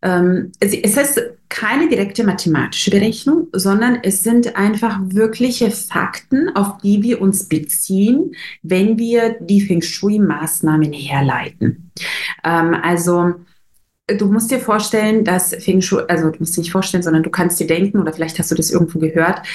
Ähm, 0.03 0.53
es, 0.61 0.75
es 0.75 0.97
ist 0.97 1.21
keine 1.49 1.89
direkte 1.89 2.25
mathematische 2.25 2.91
Berechnung, 2.91 3.49
sondern 3.53 4.01
es 4.03 4.23
sind 4.23 4.55
einfach 4.55 5.01
wirkliche 5.03 5.71
Fakten, 5.71 6.55
auf 6.55 6.79
die 6.83 7.03
wir 7.03 7.23
uns 7.23 7.49
beziehen, 7.49 8.35
wenn 8.63 8.99
wir 8.99 9.39
die 9.41 9.63
Feng 9.63 9.81
Shui-Maßnahmen 9.81 10.93
herleiten. 10.93 11.91
Ähm, 12.45 12.75
also 12.75 13.35
du 14.07 14.27
musst 14.31 14.51
dir 14.51 14.61
vorstellen, 14.61 15.25
dass 15.25 15.55
Feng 15.55 15.81
Shui, 15.81 16.03
also 16.07 16.31
du 16.31 16.39
musst 16.41 16.57
dir 16.57 16.61
nicht 16.61 16.73
vorstellen, 16.73 17.03
sondern 17.03 17.23
du 17.23 17.31
kannst 17.31 17.59
dir 17.59 17.67
denken, 17.67 17.99
oder 17.99 18.13
vielleicht 18.13 18.39
hast 18.39 18.51
du 18.51 18.55
das 18.55 18.71
irgendwo 18.71 18.99
gehört, 18.99 19.47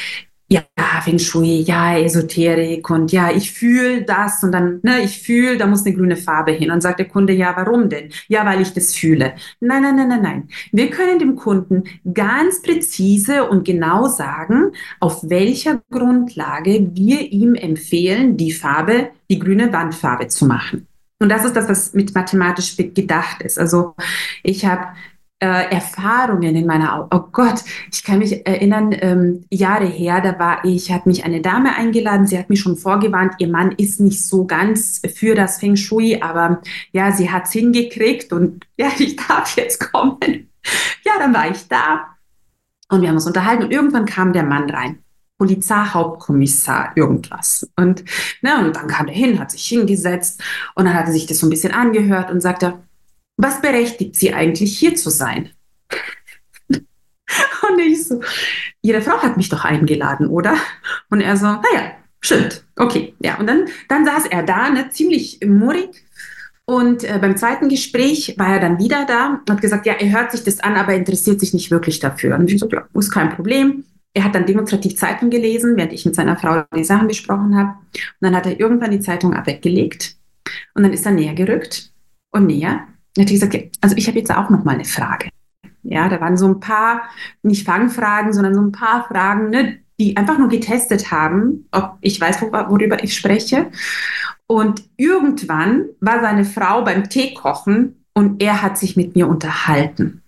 ja, 0.47 0.61
Feng 1.03 1.17
Shui, 1.17 1.61
ja, 1.61 1.97
Esoterik 1.97 2.89
und 2.89 3.11
ja, 3.11 3.31
ich 3.31 3.51
fühle 3.51 4.03
das 4.03 4.43
und 4.43 4.51
dann, 4.51 4.79
ne, 4.83 5.01
ich 5.01 5.21
fühle, 5.21 5.57
da 5.57 5.65
muss 5.65 5.85
eine 5.85 5.95
grüne 5.95 6.17
Farbe 6.17 6.51
hin. 6.51 6.71
Und 6.71 6.81
sagt 6.81 6.99
der 6.99 7.07
Kunde, 7.07 7.33
ja, 7.33 7.53
warum 7.55 7.89
denn? 7.89 8.09
Ja, 8.27 8.45
weil 8.45 8.61
ich 8.61 8.73
das 8.73 8.93
fühle. 8.93 9.33
Nein, 9.59 9.81
nein, 9.81 9.95
nein, 9.95 10.07
nein, 10.07 10.21
nein. 10.21 10.49
Wir 10.71 10.89
können 10.89 11.19
dem 11.19 11.35
Kunden 11.35 11.83
ganz 12.13 12.61
präzise 12.61 13.49
und 13.49 13.65
genau 13.65 14.07
sagen, 14.07 14.71
auf 14.99 15.29
welcher 15.29 15.81
Grundlage 15.89 16.91
wir 16.93 17.31
ihm 17.31 17.55
empfehlen, 17.55 18.37
die 18.37 18.51
Farbe, 18.51 19.09
die 19.29 19.39
grüne 19.39 19.73
Wandfarbe 19.73 20.27
zu 20.27 20.45
machen. 20.45 20.87
Und 21.19 21.29
das 21.29 21.45
ist 21.45 21.55
das, 21.55 21.69
was 21.69 21.93
mit 21.93 22.13
mathematisch 22.13 22.75
gedacht 22.77 23.41
ist. 23.41 23.57
Also 23.57 23.95
ich 24.43 24.65
habe 24.65 24.87
äh, 25.45 25.69
Erfahrungen 25.69 26.55
in 26.55 26.65
meiner, 26.65 27.07
oh 27.11 27.23
Gott, 27.31 27.63
ich 27.91 28.03
kann 28.03 28.17
mich 28.17 28.47
erinnern, 28.47 28.95
ähm, 28.99 29.45
Jahre 29.51 29.85
her, 29.85 30.19
da 30.19 30.39
war 30.39 30.65
ich, 30.65 30.91
hat 30.91 31.05
mich 31.05 31.23
eine 31.23 31.41
Dame 31.41 31.75
eingeladen, 31.75 32.25
sie 32.25 32.39
hat 32.39 32.49
mich 32.49 32.61
schon 32.61 32.77
vorgewarnt, 32.77 33.35
ihr 33.37 33.47
Mann 33.47 33.71
ist 33.73 33.99
nicht 33.99 34.25
so 34.25 34.45
ganz 34.45 35.01
für 35.13 35.35
das 35.35 35.59
Feng 35.59 35.75
Shui, 35.75 36.19
aber 36.19 36.61
ja, 36.93 37.11
sie 37.11 37.31
hat 37.31 37.45
es 37.45 37.51
hingekriegt 37.51 38.33
und 38.33 38.65
ja, 38.77 38.87
ich 38.97 39.15
darf 39.15 39.55
jetzt 39.55 39.91
kommen. 39.91 40.49
Ja, 41.05 41.13
dann 41.19 41.33
war 41.33 41.51
ich 41.51 41.67
da 41.67 42.07
und 42.89 43.01
wir 43.01 43.09
haben 43.09 43.15
uns 43.15 43.27
unterhalten 43.27 43.65
und 43.65 43.71
irgendwann 43.71 44.05
kam 44.05 44.33
der 44.33 44.43
Mann 44.43 44.67
rein. 44.69 44.99
Polizeihauptkommissar 45.37 46.93
irgendwas. 46.95 47.69
Und, 47.75 48.05
ne, 48.41 48.65
und 48.65 48.75
dann 48.75 48.87
kam 48.87 49.07
er 49.07 49.13
hin, 49.13 49.37
hat 49.37 49.51
sich 49.51 49.67
hingesetzt 49.67 50.41
und 50.75 50.85
dann 50.85 50.93
hat 50.93 51.07
er 51.07 51.11
sich 51.11 51.25
das 51.27 51.39
so 51.39 51.45
ein 51.45 51.49
bisschen 51.49 51.73
angehört 51.73 52.31
und 52.31 52.39
sagte, 52.39 52.79
was 53.38 53.61
berechtigt 53.61 54.15
Sie 54.15 54.33
eigentlich 54.33 54.77
hier 54.77 54.95
zu 54.95 55.09
sein? 55.09 55.51
Und 56.77 57.79
ich 57.79 58.07
so, 58.07 58.21
Ihre 58.81 59.01
Frau 59.01 59.21
hat 59.21 59.38
mich 59.38 59.49
doch 59.49 59.65
eingeladen, 59.65 60.27
oder? 60.27 60.55
Und 61.09 61.21
er 61.21 61.38
so, 61.38 61.45
naja, 61.45 61.91
stimmt, 62.21 62.63
okay, 62.75 63.15
ja. 63.19 63.38
Und 63.39 63.47
dann, 63.47 63.65
dann 63.89 64.05
saß 64.05 64.27
er 64.27 64.43
da, 64.43 64.69
ne, 64.69 64.89
ziemlich 64.89 65.39
murrig. 65.45 66.05
Und 66.65 67.03
äh, 67.03 67.19
beim 67.19 67.38
zweiten 67.38 67.69
Gespräch 67.69 68.36
war 68.38 68.53
er 68.53 68.59
dann 68.59 68.79
wieder 68.79 69.05
da 69.05 69.39
und 69.39 69.49
hat 69.49 69.61
gesagt, 69.61 69.86
ja, 69.86 69.93
er 69.93 70.11
hört 70.11 70.31
sich 70.31 70.43
das 70.43 70.59
an, 70.61 70.75
aber 70.75 70.93
er 70.93 70.99
interessiert 70.99 71.39
sich 71.39 71.53
nicht 71.53 71.69
wirklich 71.69 71.99
dafür. 71.99 72.36
Und 72.36 72.49
ich 72.49 72.59
so, 72.59 72.67
ja, 72.69 72.88
ist 72.93 73.11
kein 73.11 73.29
Problem. 73.29 73.83
Er 74.13 74.23
hat 74.23 74.33
dann 74.33 74.45
demonstrativ 74.45 74.95
Zeitung 74.95 75.29
gelesen, 75.29 75.75
während 75.75 75.93
ich 75.93 76.05
mit 76.05 76.15
seiner 76.15 76.38
Frau 76.38 76.63
die 76.75 76.83
Sachen 76.83 77.07
besprochen 77.07 77.55
habe. 77.55 77.75
Und 77.93 78.21
dann 78.21 78.36
hat 78.36 78.45
er 78.45 78.59
irgendwann 78.59 78.91
die 78.91 79.01
Zeitung 79.01 79.33
weggelegt. 79.45 80.15
Und 80.73 80.83
dann 80.83 80.93
ist 80.93 81.05
er 81.05 81.11
näher 81.11 81.33
gerückt 81.33 81.91
und 82.31 82.47
näher 82.47 82.88
natürlich 83.18 83.41
gesagt, 83.41 83.55
okay, 83.55 83.72
also 83.82 83.95
ich 83.95 84.07
habe 84.07 84.18
jetzt 84.18 84.32
auch 84.32 84.49
noch 84.49 84.63
mal 84.63 84.76
eine 84.76 84.86
Frage. 84.86 85.30
Ja, 85.84 86.09
da 86.09 86.20
waren 86.20 86.38
so 86.38 86.47
ein 86.47 86.59
paar, 86.59 87.03
nicht 87.43 87.66
Fangfragen, 87.66 88.34
sondern 88.34 88.55
so 88.55 88.61
ein 88.61 88.72
paar 88.72 89.05
Fragen, 89.07 89.49
ne, 89.49 89.80
die 89.99 90.18
einfach 90.18 90.38
nur 90.38 90.49
getestet 90.49 91.11
haben, 91.11 91.68
ob 91.72 91.97
ich 92.01 92.20
weiß, 92.20 92.41
worüber 92.41 93.03
ich 93.03 93.16
spreche. 93.16 93.72
Und 94.47 94.84
irgendwann 94.97 95.86
war 96.01 96.22
seine 96.22 96.45
Frau 96.45 96.84
beim 96.84 97.09
Tee 97.09 97.34
kochen 97.34 98.03
und 98.13 98.41
er 98.41 98.61
hat 98.61 98.78
sich 98.78 98.95
mit 98.95 99.16
mir 99.16 99.28
unterhalten 99.28 100.22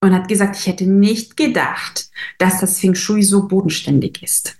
und 0.00 0.14
hat 0.14 0.28
gesagt, 0.28 0.56
ich 0.56 0.66
hätte 0.66 0.86
nicht 0.86 1.36
gedacht, 1.36 2.10
dass 2.38 2.60
das 2.60 2.78
Feng 2.78 2.94
Shui 2.94 3.22
so 3.22 3.48
bodenständig 3.48 4.22
ist. 4.22 4.56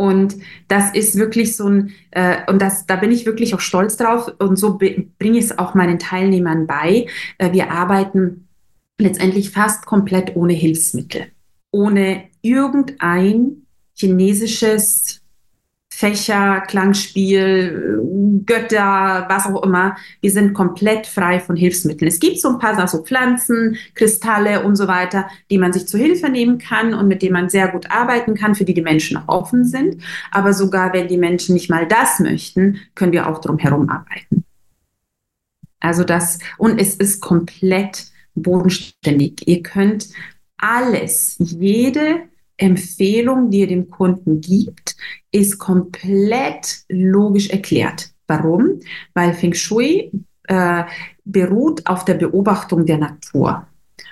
Und 0.00 0.36
das 0.68 0.94
ist 0.94 1.16
wirklich 1.16 1.56
so 1.56 1.68
ein, 1.68 1.92
äh, 2.12 2.38
und 2.48 2.62
das, 2.62 2.86
da 2.86 2.94
bin 2.94 3.10
ich 3.10 3.26
wirklich 3.26 3.52
auch 3.56 3.60
stolz 3.60 3.96
drauf 3.96 4.32
und 4.38 4.56
so 4.56 4.78
bringe 4.78 5.38
ich 5.38 5.46
es 5.46 5.58
auch 5.58 5.74
meinen 5.74 5.98
Teilnehmern 5.98 6.68
bei. 6.68 7.06
Äh, 7.38 7.52
wir 7.52 7.72
arbeiten 7.72 8.46
letztendlich 8.96 9.50
fast 9.50 9.86
komplett 9.86 10.36
ohne 10.36 10.52
Hilfsmittel, 10.52 11.26
ohne 11.72 12.28
irgendein 12.42 13.66
chinesisches 13.94 15.20
Fächer, 15.98 16.60
Klangspiel, 16.60 18.00
Götter, 18.46 19.26
was 19.28 19.46
auch 19.46 19.64
immer. 19.64 19.96
Wir 20.20 20.30
sind 20.30 20.54
komplett 20.54 21.08
frei 21.08 21.40
von 21.40 21.56
Hilfsmitteln. 21.56 22.06
Es 22.06 22.20
gibt 22.20 22.40
so 22.40 22.50
ein 22.50 22.60
paar 22.60 22.86
so 22.86 23.02
Pflanzen, 23.02 23.76
Kristalle 23.96 24.62
und 24.62 24.76
so 24.76 24.86
weiter, 24.86 25.28
die 25.50 25.58
man 25.58 25.72
sich 25.72 25.88
zu 25.88 25.98
Hilfe 25.98 26.28
nehmen 26.28 26.58
kann 26.58 26.94
und 26.94 27.08
mit 27.08 27.20
denen 27.20 27.32
man 27.32 27.48
sehr 27.48 27.66
gut 27.66 27.90
arbeiten 27.90 28.36
kann, 28.36 28.54
für 28.54 28.64
die 28.64 28.74
die 28.74 28.80
Menschen 28.80 29.16
auch 29.16 29.26
offen 29.26 29.64
sind. 29.64 30.00
Aber 30.30 30.52
sogar 30.52 30.92
wenn 30.92 31.08
die 31.08 31.16
Menschen 31.16 31.54
nicht 31.54 31.68
mal 31.68 31.88
das 31.88 32.20
möchten, 32.20 32.78
können 32.94 33.10
wir 33.10 33.28
auch 33.28 33.40
drum 33.40 33.58
herum 33.58 33.88
arbeiten. 33.88 34.44
Also 35.80 36.04
das, 36.04 36.38
und 36.58 36.80
es 36.80 36.94
ist 36.94 37.20
komplett 37.20 38.06
bodenständig. 38.36 39.48
Ihr 39.48 39.64
könnt 39.64 40.10
alles, 40.58 41.34
jede 41.40 42.28
Empfehlung, 42.58 43.50
die 43.50 43.60
ihr 43.60 43.66
dem 43.66 43.88
Kunden 43.88 44.40
gibt, 44.40 44.96
ist 45.30 45.58
komplett 45.58 46.84
logisch 46.88 47.48
erklärt. 47.50 48.10
Warum? 48.26 48.80
Weil 49.14 49.32
Feng 49.32 49.54
Shui 49.54 50.10
äh, 50.48 50.84
beruht 51.24 51.86
auf 51.86 52.04
der 52.04 52.14
Beobachtung 52.14 52.84
der 52.84 52.98
Natur. 52.98 53.66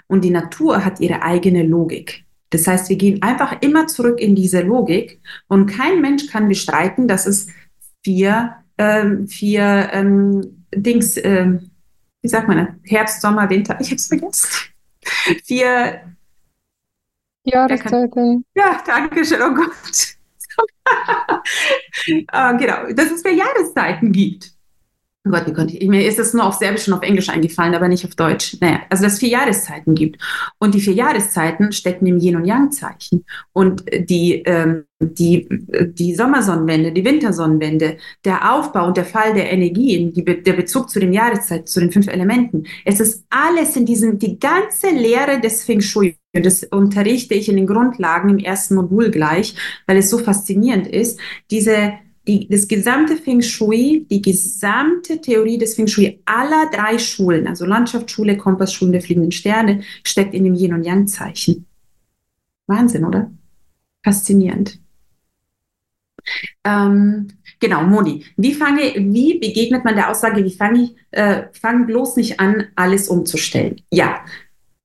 Und 0.07 0.25
die 0.25 0.31
Natur 0.31 0.85
hat 0.85 1.01
ihre 1.01 1.23
eigene 1.23 1.65
Logik. 1.65 2.25
Das 2.51 2.67
heißt, 2.67 2.89
wir 2.89 2.97
gehen 2.97 3.23
einfach 3.23 3.61
immer 3.61 3.89
zurück 3.89 4.21
in 4.21 4.35
diese 4.35 4.63
Logik 4.63 5.21
und 5.49 5.67
kein 5.67 6.01
Mensch 6.01 6.29
kann 6.29 6.49
bestreiten, 6.49 7.09
dass 7.09 7.27
es 7.27 7.49
vier, 8.05 8.55
ähm, 8.79 9.27
vier 9.27 9.91
ähm, 9.93 10.65
Dings, 10.75 11.17
ähm, 11.23 11.71
wie 12.23 12.29
sagt 12.29 12.47
man, 12.47 12.79
Herbst, 12.85 13.21
Sommer, 13.21 13.51
Winter, 13.51 13.77
ich 13.81 13.89
habe 13.89 13.97
es 13.97 14.07
vergessen. 14.07 14.49
Vier 15.45 16.16
Jahreszeiten. 17.47 18.45
Ja, 18.55 18.83
danke 18.87 19.25
schön, 19.25 19.41
oh 19.43 19.55
Gott. 19.55 20.17
uh, 22.33 22.57
genau, 22.59 22.93
dass 22.93 23.11
es 23.11 23.23
für 23.23 23.31
Jahreszeiten 23.31 24.13
gibt. 24.13 24.56
Oh 25.27 25.31
Gott, 25.31 25.47
wie 25.47 25.53
konnte 25.53 25.77
ich, 25.77 25.89
mir 25.89 26.07
ist 26.07 26.21
es 26.21 26.35
nur 26.35 26.45
auf 26.45 26.55
Serbisch 26.55 26.87
und 26.87 26.95
auf 26.95 27.03
Englisch 27.03 27.29
eingefallen, 27.29 27.75
aber 27.75 27.89
nicht 27.89 28.05
auf 28.05 28.15
Deutsch. 28.15 28.57
Naja, 28.61 28.83
also 28.89 29.03
dass 29.03 29.15
es 29.15 29.19
vier 29.19 29.31
Jahreszeiten 29.31 29.97
gibt. 29.97 30.23
Und 30.59 30.75
die 30.75 30.81
vier 30.81 30.93
Jahreszeiten 30.93 31.73
stecken 31.73 32.07
im 32.07 32.19
Yin- 32.19 32.37
und 32.37 32.45
Yang-Zeichen. 32.45 33.25
Und 33.53 33.85
die, 34.09 34.43
ähm, 34.47 34.85
die, 35.01 35.49
die 35.51 36.15
Sommersonnenwende, 36.15 36.93
die 36.93 37.05
Wintersonnenwende, 37.05 37.97
der 38.25 38.55
Aufbau 38.55 38.87
und 38.87 38.97
der 38.97 39.05
Fall 39.05 39.35
der 39.35 39.53
Energien, 39.53 40.13
die, 40.13 40.25
der 40.25 40.53
Bezug 40.53 40.91
zu 40.91 41.01
den 41.01 41.13
Jahreszeiten, 41.13 41.67
zu 41.67 41.81
den 41.81 41.91
fünf 41.91 42.07
Elementen, 42.07 42.65
es 42.85 43.01
ist 43.01 43.25
alles 43.29 43.75
in 43.75 43.85
diesem, 43.85 44.21
die 44.21 44.39
ganze 44.39 44.91
Lehre 44.91 45.41
des 45.41 45.65
Feng 45.65 45.81
Shui 45.81 46.17
das 46.33 46.65
unterrichte 46.65 47.33
ich 47.33 47.49
in 47.49 47.57
den 47.57 47.67
Grundlagen 47.67 48.29
im 48.29 48.39
ersten 48.39 48.75
Modul 48.75 49.11
gleich, 49.11 49.55
weil 49.87 49.97
es 49.97 50.11
so 50.11 50.19
faszinierend 50.19 50.87
ist. 50.87 51.19
Diese 51.51 51.95
die, 52.27 52.49
das 52.49 52.67
gesamte 52.67 53.17
Feng 53.17 53.41
Shui, 53.43 54.07
die 54.11 54.21
gesamte 54.21 55.21
Theorie 55.21 55.59
des 55.59 55.75
Feng 55.75 55.87
Shui 55.87 56.21
aller 56.25 56.71
drei 56.73 56.99
Schulen, 56.99 57.47
also 57.47 57.65
Landschaftsschule, 57.65 58.37
Kompassschule 58.37 58.93
der 58.93 59.01
fliegenden 59.01 59.33
Sterne, 59.33 59.83
steckt 60.03 60.35
in 60.35 60.45
dem 60.45 60.55
Yin- 60.55 60.75
und 60.75 60.85
Yang-Zeichen. 60.85 61.67
Wahnsinn, 62.67 63.05
oder? 63.05 63.31
Faszinierend. 64.05 64.81
Ähm, 66.65 67.29
genau, 67.61 67.83
Moni, 67.85 68.25
wie 68.37 68.55
fange, 68.55 68.95
wie 68.97 69.39
begegnet 69.39 69.85
man 69.85 69.95
der 69.95 70.11
Aussage, 70.11 70.45
wie 70.45 70.51
fange 70.51 70.83
ich, 70.83 70.97
äh, 71.13 71.45
fang 71.53 71.87
bloß 71.87 72.17
nicht 72.17 72.41
an, 72.41 72.67
alles 72.75 73.09
umzustellen? 73.09 73.81
Ja, 73.91 74.25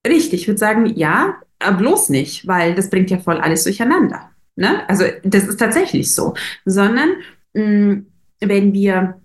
richtig, 0.07 0.41
ich 0.41 0.47
würde 0.47 0.59
sagen, 0.59 0.85
ja, 0.95 1.41
bloß 1.59 2.09
nicht, 2.09 2.47
weil 2.47 2.75
das 2.75 2.89
bringt 2.89 3.09
ja 3.09 3.19
voll 3.19 3.37
alles 3.37 3.63
durcheinander. 3.63 4.30
Ne? 4.55 4.87
Also 4.89 5.05
das 5.23 5.47
ist 5.47 5.57
tatsächlich 5.57 6.13
so. 6.13 6.33
Sondern 6.65 7.09
mh, 7.53 7.63
mm, 7.63 8.05
wenn 8.41 8.73
wir, 8.73 9.21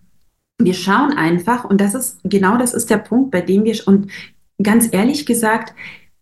wir 0.59 0.75
schauen 0.75 1.13
einfach, 1.13 1.65
und 1.65 1.81
das 1.81 1.95
ist, 1.95 2.21
genau 2.25 2.59
das 2.59 2.75
ist 2.75 2.91
der 2.91 2.99
Punkt, 2.99 3.31
bei 3.31 3.41
dem 3.41 3.65
wir, 3.65 3.77
und 3.87 4.11
ganz 4.63 4.89
ehrlich 4.93 5.27
gesagt, 5.27 5.75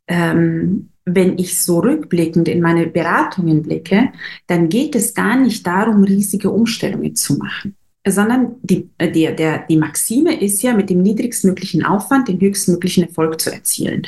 ähm, 0.07 0.91
wenn 1.05 1.39
ich 1.39 1.61
so 1.63 1.81
rückblickend 1.81 2.49
in 2.49 2.61
meine 2.61 2.87
Beratungen 2.87 3.63
blicke, 3.63 4.13
dann 4.47 4.69
geht 4.69 4.95
es 4.95 5.15
gar 5.15 5.37
nicht 5.37 5.67
darum, 5.67 6.05
riesige 6.05 6.51
Umstellungen 6.51 7.15
zu 7.15 7.37
machen, 7.37 7.77
sondern 8.07 8.57
die, 8.63 8.89
äh, 8.99 9.11
der, 9.11 9.33
der, 9.33 9.67
die 9.67 9.77
Maxime 9.77 10.41
ist 10.41 10.63
ja, 10.63 10.75
mit 10.75 10.89
dem 10.89 11.03
niedrigstmöglichen 11.03 11.85
Aufwand 11.85 12.29
den 12.29 12.41
höchstmöglichen 12.41 13.05
Erfolg 13.05 13.41
zu 13.41 13.53
erzielen. 13.53 14.07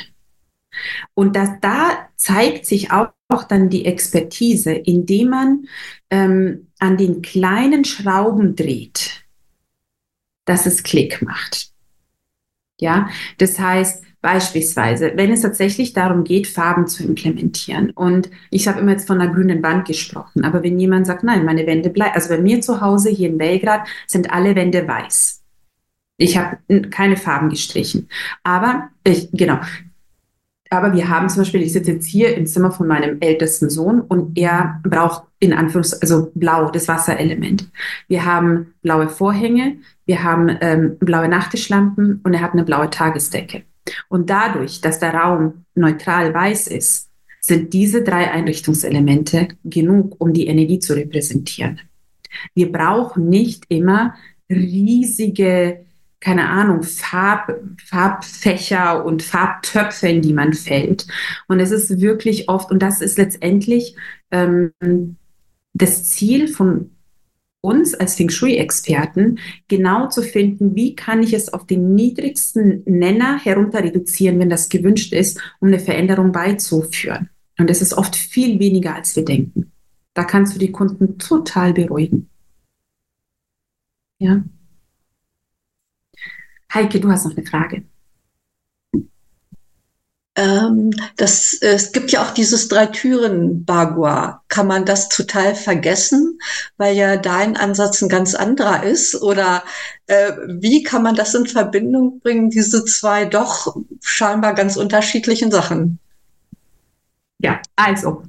Und 1.13 1.35
das, 1.35 1.49
da 1.61 2.09
zeigt 2.15 2.65
sich 2.65 2.91
auch, 2.91 3.09
auch 3.29 3.43
dann 3.43 3.69
die 3.69 3.85
Expertise, 3.85 4.71
indem 4.71 5.29
man 5.29 5.67
ähm, 6.09 6.67
an 6.79 6.97
den 6.97 7.21
kleinen 7.21 7.85
Schrauben 7.85 8.55
dreht, 8.55 9.25
dass 10.45 10.65
es 10.65 10.83
Klick 10.83 11.21
macht. 11.21 11.71
Ja, 12.79 13.09
das 13.37 13.59
heißt, 13.59 14.03
Beispielsweise, 14.27 15.13
wenn 15.15 15.31
es 15.31 15.41
tatsächlich 15.41 15.93
darum 15.93 16.23
geht, 16.23 16.47
Farben 16.47 16.87
zu 16.87 17.03
implementieren. 17.03 17.91
Und 17.91 18.29
ich 18.49 18.67
habe 18.67 18.79
immer 18.79 18.91
jetzt 18.91 19.07
von 19.07 19.21
einer 19.21 19.31
grünen 19.31 19.61
Wand 19.61 19.87
gesprochen, 19.87 20.43
aber 20.43 20.63
wenn 20.63 20.79
jemand 20.79 21.05
sagt, 21.05 21.23
nein, 21.23 21.45
meine 21.45 21.67
Wände 21.67 21.91
bleiben, 21.91 22.15
also 22.15 22.29
bei 22.29 22.41
mir 22.41 22.59
zu 22.59 22.81
Hause 22.81 23.09
hier 23.09 23.29
in 23.29 23.37
Belgrad 23.37 23.87
sind 24.07 24.31
alle 24.31 24.55
Wände 24.55 24.87
weiß. 24.87 25.43
Ich 26.17 26.35
habe 26.37 26.57
keine 26.89 27.15
Farben 27.15 27.49
gestrichen. 27.49 28.09
Aber 28.43 28.89
ich, 29.05 29.29
genau, 29.31 29.59
aber 30.69 30.93
wir 30.93 31.09
haben 31.09 31.29
zum 31.29 31.41
Beispiel, 31.41 31.61
ich 31.61 31.73
sitze 31.73 31.93
jetzt 31.93 32.07
hier 32.07 32.35
im 32.35 32.45
Zimmer 32.45 32.71
von 32.71 32.87
meinem 32.87 33.17
ältesten 33.19 33.69
Sohn 33.69 34.01
und 34.01 34.37
er 34.37 34.81
braucht 34.83 35.23
in 35.39 35.53
Anführungs, 35.53 35.93
also 35.93 36.31
blau, 36.33 36.69
das 36.69 36.87
Wasserelement. 36.87 37.69
Wir 38.07 38.25
haben 38.25 38.73
blaue 38.81 39.09
Vorhänge, 39.09 39.77
wir 40.05 40.23
haben 40.23 40.55
ähm, 40.61 40.97
blaue 40.99 41.27
Nachttischlampen 41.27 42.21
und 42.23 42.33
er 42.33 42.41
hat 42.41 42.53
eine 42.53 42.63
blaue 42.63 42.89
Tagesdecke. 42.89 43.63
Und 44.09 44.29
dadurch, 44.29 44.81
dass 44.81 44.99
der 44.99 45.13
Raum 45.13 45.65
neutral 45.75 46.33
weiß 46.33 46.67
ist, 46.67 47.09
sind 47.39 47.73
diese 47.73 48.03
drei 48.03 48.29
Einrichtungselemente 48.31 49.47
genug, 49.63 50.15
um 50.19 50.33
die 50.33 50.47
Energie 50.47 50.79
zu 50.79 50.93
repräsentieren. 50.93 51.79
Wir 52.53 52.71
brauchen 52.71 53.29
nicht 53.29 53.63
immer 53.69 54.15
riesige 54.49 55.85
keine 56.27 56.49
Ahnung, 56.49 56.83
Farb, 56.83 57.57
Farbfächer 57.85 59.05
und 59.05 59.23
Farbtöpfe, 59.23 60.09
in 60.09 60.21
die 60.21 60.33
man 60.33 60.51
fällt. 60.51 61.07
Und 61.47 61.61
es 61.61 61.71
ist 61.71 62.01
wirklich 62.01 62.49
oft, 62.49 62.69
und 62.69 62.81
das 62.81 62.99
ist 62.99 63.17
letztendlich 63.17 63.95
ähm, 64.31 64.73
das 65.73 66.03
Ziel 66.03 66.49
von 66.49 66.91
uns 67.61 67.93
als 67.93 68.15
Feng 68.15 68.29
Shui-Experten, 68.29 69.39
genau 69.69 70.09
zu 70.09 70.21
finden, 70.21 70.75
wie 70.75 70.97
kann 70.97 71.23
ich 71.23 71.31
es 71.31 71.53
auf 71.53 71.65
den 71.65 71.95
niedrigsten 71.95 72.83
Nenner 72.83 73.39
herunter 73.39 73.81
reduzieren, 73.81 74.37
wenn 74.39 74.49
das 74.49 74.67
gewünscht 74.67 75.13
ist, 75.13 75.39
um 75.61 75.69
eine 75.69 75.79
Veränderung 75.79 76.33
beizuführen. 76.33 77.29
Und 77.57 77.69
es 77.69 77.81
ist 77.81 77.93
oft 77.93 78.17
viel 78.17 78.59
weniger, 78.59 78.95
als 78.95 79.15
wir 79.15 79.23
denken. 79.23 79.71
Da 80.13 80.25
kannst 80.25 80.55
du 80.55 80.59
die 80.59 80.73
Kunden 80.73 81.17
total 81.19 81.71
beruhigen. 81.71 82.29
Ja. 84.19 84.43
Heike, 86.73 86.99
du 86.99 87.11
hast 87.11 87.25
noch 87.25 87.35
eine 87.35 87.45
Frage. 87.45 87.83
Ähm, 90.37 90.91
das, 91.15 91.57
es 91.61 91.91
gibt 91.91 92.11
ja 92.11 92.23
auch 92.23 92.31
dieses 92.31 92.67
Drei-Türen-Bagua. 92.67 94.43
Kann 94.49 94.67
man 94.67 94.85
das 94.85 95.09
total 95.09 95.55
vergessen, 95.55 96.39
weil 96.77 96.95
ja 96.95 97.17
dein 97.17 97.57
Ansatz 97.57 98.01
ein 98.03 98.09
ganz 98.09 98.35
anderer 98.35 98.83
ist? 98.83 99.19
Oder 99.19 99.63
äh, 100.05 100.33
wie 100.47 100.83
kann 100.83 101.01
man 101.01 101.15
das 101.15 101.33
in 101.33 101.47
Verbindung 101.47 102.19
bringen, 102.19 102.51
diese 102.51 102.85
zwei 102.85 103.25
doch 103.25 103.75
scheinbar 104.03 104.53
ganz 104.53 104.77
unterschiedlichen 104.77 105.49
Sachen? 105.49 105.97
Ja, 107.39 107.59
also 107.75 108.23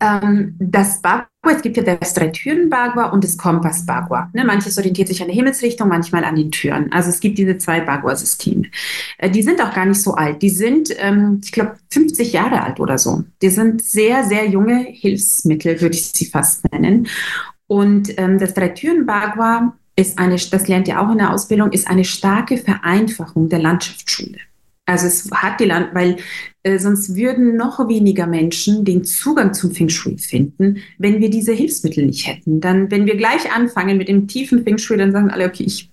Ähm, 0.00 0.56
das 0.58 1.00
Bagua, 1.00 1.26
es 1.44 1.62
gibt 1.62 1.76
ja 1.76 1.82
das 1.82 2.14
Drei-Türen-Bagua 2.14 3.10
und 3.10 3.24
das 3.24 3.36
Kompass-Bagua. 3.36 4.30
Ne, 4.32 4.44
manches 4.44 4.76
orientiert 4.78 5.08
sich 5.08 5.20
an 5.20 5.28
der 5.28 5.36
Himmelsrichtung, 5.36 5.88
manchmal 5.88 6.24
an 6.24 6.36
den 6.36 6.50
Türen. 6.50 6.92
Also 6.92 7.10
es 7.10 7.20
gibt 7.20 7.38
diese 7.38 7.58
zwei 7.58 7.80
Bagua-Systeme. 7.80 8.64
Äh, 9.18 9.30
die 9.30 9.42
sind 9.42 9.62
auch 9.62 9.72
gar 9.74 9.86
nicht 9.86 10.00
so 10.00 10.14
alt. 10.14 10.42
Die 10.42 10.50
sind, 10.50 10.90
ähm, 10.98 11.40
ich 11.42 11.52
glaube, 11.52 11.76
50 11.90 12.32
Jahre 12.32 12.62
alt 12.62 12.80
oder 12.80 12.98
so. 12.98 13.24
Die 13.42 13.50
sind 13.50 13.82
sehr, 13.82 14.24
sehr 14.24 14.48
junge 14.48 14.84
Hilfsmittel, 14.88 15.80
würde 15.80 15.94
ich 15.94 16.06
sie 16.06 16.26
fast 16.26 16.70
nennen. 16.72 17.08
Und 17.66 18.18
ähm, 18.18 18.38
das 18.38 18.54
Drei-Türen-Bagua 18.54 19.76
ist 19.96 20.18
eine, 20.18 20.36
das 20.36 20.68
lernt 20.68 20.88
ihr 20.88 21.00
auch 21.00 21.10
in 21.10 21.18
der 21.18 21.32
Ausbildung, 21.32 21.70
ist 21.70 21.88
eine 21.88 22.04
starke 22.04 22.56
Vereinfachung 22.56 23.48
der 23.48 23.60
Landschaftsschule. 23.60 24.38
Also 24.86 25.06
es 25.06 25.30
hat 25.32 25.60
die 25.60 25.64
Land, 25.64 25.94
weil 25.94 26.16
äh, 26.62 26.78
sonst 26.78 27.16
würden 27.16 27.56
noch 27.56 27.88
weniger 27.88 28.26
Menschen 28.26 28.84
den 28.84 29.04
Zugang 29.04 29.54
zum 29.54 29.72
Feng 29.72 29.88
Shui 29.88 30.18
finden, 30.18 30.78
wenn 30.98 31.20
wir 31.20 31.30
diese 31.30 31.52
Hilfsmittel 31.52 32.04
nicht 32.04 32.26
hätten. 32.26 32.60
Dann, 32.60 32.90
wenn 32.90 33.06
wir 33.06 33.16
gleich 33.16 33.50
anfangen 33.50 33.96
mit 33.96 34.08
dem 34.08 34.28
tiefen 34.28 34.62
Feng 34.62 34.76
Shui, 34.76 34.98
dann 34.98 35.12
sagen 35.12 35.30
alle, 35.30 35.46
okay, 35.46 35.64
ich 35.64 35.90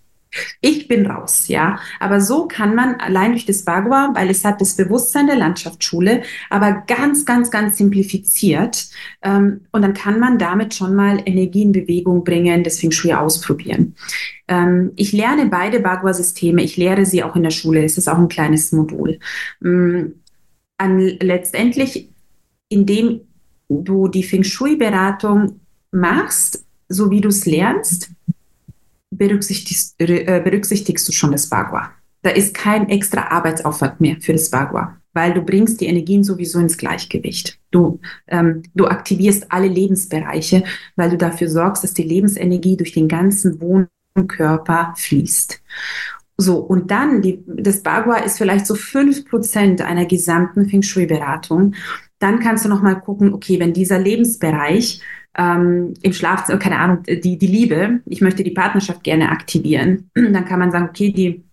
ich 0.62 0.88
bin 0.88 1.06
raus, 1.06 1.48
ja. 1.48 1.80
Aber 2.00 2.22
so 2.22 2.48
kann 2.48 2.76
man 2.76 2.96
allein 2.96 3.32
durch 3.32 3.46
das 3.46 3.64
Bagua, 3.64 4.12
weil 4.14 4.30
es 4.30 4.46
hat 4.46 4.62
das 4.62 4.76
Bewusstsein 4.76 5.28
der 5.28 5.36
Landschaftsschule, 5.36 6.24
aber 6.50 6.84
ganz, 6.88 7.26
ganz, 7.26 7.52
ganz 7.52 7.78
simplifiziert. 7.78 8.90
Ähm, 9.22 9.62
und 9.72 9.82
dann 9.82 9.94
kann 9.94 10.20
man 10.20 10.38
damit 10.38 10.74
schon 10.74 10.96
mal 10.96 11.22
Energie 11.26 11.64
in 11.64 11.72
Bewegung 11.72 12.24
bringen, 12.24 12.64
das 12.64 12.80
Feng 12.80 12.92
Shui 12.92 13.14
ausprobieren. 13.14 13.96
Ähm, 14.48 14.92
ich 14.96 15.12
lerne 15.12 15.48
beide 15.48 15.80
Bagua-Systeme. 15.80 16.64
Ich 16.64 16.78
lehre 16.78 17.06
sie 17.06 17.24
auch 17.24 17.36
in 17.36 17.44
der 17.44 17.52
Schule. 17.52 17.84
Es 17.84 17.98
ist 17.98 18.08
auch 18.08 18.18
ein 18.18 18.30
kleines 18.30 18.72
Modul. 18.72 19.20
Ähm, 19.64 20.16
an, 20.78 21.00
letztendlich, 21.00 22.10
indem 22.70 23.22
du 23.70 24.08
die 24.08 24.24
Feng 24.24 24.44
Shui-Beratung 24.44 25.60
machst, 25.92 26.66
so 26.90 27.10
wie 27.10 27.22
du 27.22 27.30
es 27.30 27.46
lernst, 27.46 28.12
berücksichtigst, 29.22 29.96
äh, 30.00 30.42
berücksichtigst 30.44 31.08
du 31.08 31.12
schon 31.12 31.32
das 31.32 31.48
Bagua. 31.48 31.92
Da 32.24 32.32
ist 32.32 32.56
kein 32.56 32.90
extra 32.90 33.28
Arbeitsaufwand 33.28 34.02
mehr 34.02 34.18
für 34.20 34.34
das 34.34 34.50
Bagua, 34.50 34.98
weil 35.14 35.36
du 35.36 35.44
bringst 35.44 35.80
die 35.80 35.86
Energien 35.86 36.24
sowieso 36.24 36.58
ins 36.58 36.76
Gleichgewicht. 36.76 37.60
Du, 37.70 38.00
ähm, 38.28 38.64
du 38.74 38.88
aktivierst 38.88 39.52
alle 39.52 39.68
Lebensbereiche, 39.68 40.64
weil 40.96 41.12
du 41.12 41.18
dafür 41.18 41.50
sorgst, 41.50 41.84
dass 41.84 41.94
die 41.94 42.02
Lebensenergie 42.02 42.78
durch 42.78 42.94
den 42.94 43.08
ganzen 43.08 43.62
Wohnkörper 43.62 44.96
fließt. 44.98 45.62
So, 46.38 46.58
und 46.58 46.90
dann, 46.90 47.22
die, 47.22 47.44
das 47.46 47.84
Bagua 47.84 48.18
ist 48.18 48.40
vielleicht 48.40 48.66
so 48.66 48.74
fünf 48.74 49.30
Prozent 49.30 49.82
einer 49.82 50.08
gesamten 50.08 50.68
Feng 50.68 50.82
Shui-Beratung. 50.82 51.76
Dann 52.18 52.40
kannst 52.40 52.66
du 52.66 52.70
nochmal 52.70 53.00
gucken, 53.00 53.36
okay, 53.36 53.60
wenn 53.60 53.74
dieser 53.74 54.00
Lebensbereich 54.00 55.02
ähm, 55.38 55.94
im 56.02 56.14
Schlafzimmer, 56.14 56.60
keine 56.60 56.80
Ahnung, 56.80 57.04
die, 57.04 57.38
die 57.38 57.48
Liebe, 57.48 58.02
ich 58.06 58.22
möchte 58.22 58.44
die 58.44 58.52
Partnerschaft 58.52 59.04
gerne 59.04 59.30
aktivieren, 59.30 60.10
dann 60.16 60.46
kann 60.46 60.60
man 60.60 60.72
sagen, 60.72 60.90
okay, 60.90 61.12
die 61.12 61.44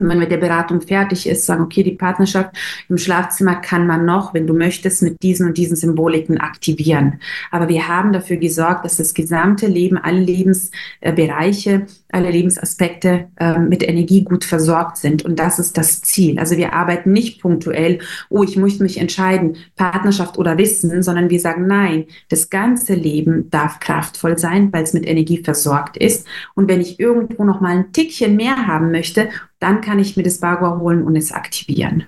wenn 0.00 0.08
man 0.08 0.18
mit 0.18 0.30
der 0.30 0.38
Beratung 0.38 0.80
fertig 0.80 1.28
ist, 1.28 1.44
sagen, 1.44 1.62
okay, 1.62 1.82
die 1.82 1.92
Partnerschaft 1.92 2.56
im 2.88 2.98
Schlafzimmer 2.98 3.56
kann 3.56 3.86
man 3.86 4.06
noch, 4.06 4.32
wenn 4.32 4.46
du 4.46 4.54
möchtest, 4.54 5.02
mit 5.02 5.22
diesen 5.22 5.46
und 5.46 5.58
diesen 5.58 5.76
Symboliken 5.76 6.38
aktivieren. 6.38 7.20
Aber 7.50 7.68
wir 7.68 7.86
haben 7.86 8.12
dafür 8.12 8.38
gesorgt, 8.38 8.84
dass 8.84 8.96
das 8.96 9.12
gesamte 9.12 9.66
Leben, 9.66 9.98
alle 9.98 10.20
Lebensbereiche, 10.20 11.86
alle 12.10 12.30
Lebensaspekte 12.30 13.28
äh, 13.36 13.58
mit 13.58 13.86
Energie 13.86 14.24
gut 14.24 14.44
versorgt 14.44 14.96
sind. 14.96 15.24
Und 15.24 15.38
das 15.38 15.58
ist 15.58 15.76
das 15.76 16.00
Ziel. 16.00 16.38
Also 16.38 16.56
wir 16.56 16.72
arbeiten 16.72 17.12
nicht 17.12 17.40
punktuell, 17.40 18.00
oh, 18.30 18.42
ich 18.42 18.56
muss 18.56 18.78
mich 18.78 18.98
entscheiden, 18.98 19.56
Partnerschaft 19.76 20.38
oder 20.38 20.56
Wissen, 20.58 21.02
sondern 21.02 21.30
wir 21.30 21.40
sagen, 21.40 21.66
nein, 21.66 22.06
das 22.30 22.48
ganze 22.48 22.94
Leben 22.94 23.50
darf 23.50 23.80
kraftvoll 23.80 24.38
sein, 24.38 24.72
weil 24.72 24.84
es 24.84 24.94
mit 24.94 25.06
Energie 25.06 25.42
versorgt 25.42 25.96
ist. 25.96 26.26
Und 26.54 26.68
wenn 26.68 26.80
ich 26.80 26.98
irgendwo 26.98 27.44
noch 27.44 27.60
mal 27.60 27.76
ein 27.76 27.92
Tickchen 27.92 28.36
mehr 28.36 28.66
haben 28.66 28.90
möchte, 28.90 29.28
dann 29.60 29.80
kann 29.80 29.98
ich 29.98 30.16
mir 30.16 30.24
das 30.24 30.38
Bagua 30.38 30.78
holen 30.78 31.04
und 31.04 31.14
es 31.16 31.32
aktivieren. 31.32 32.04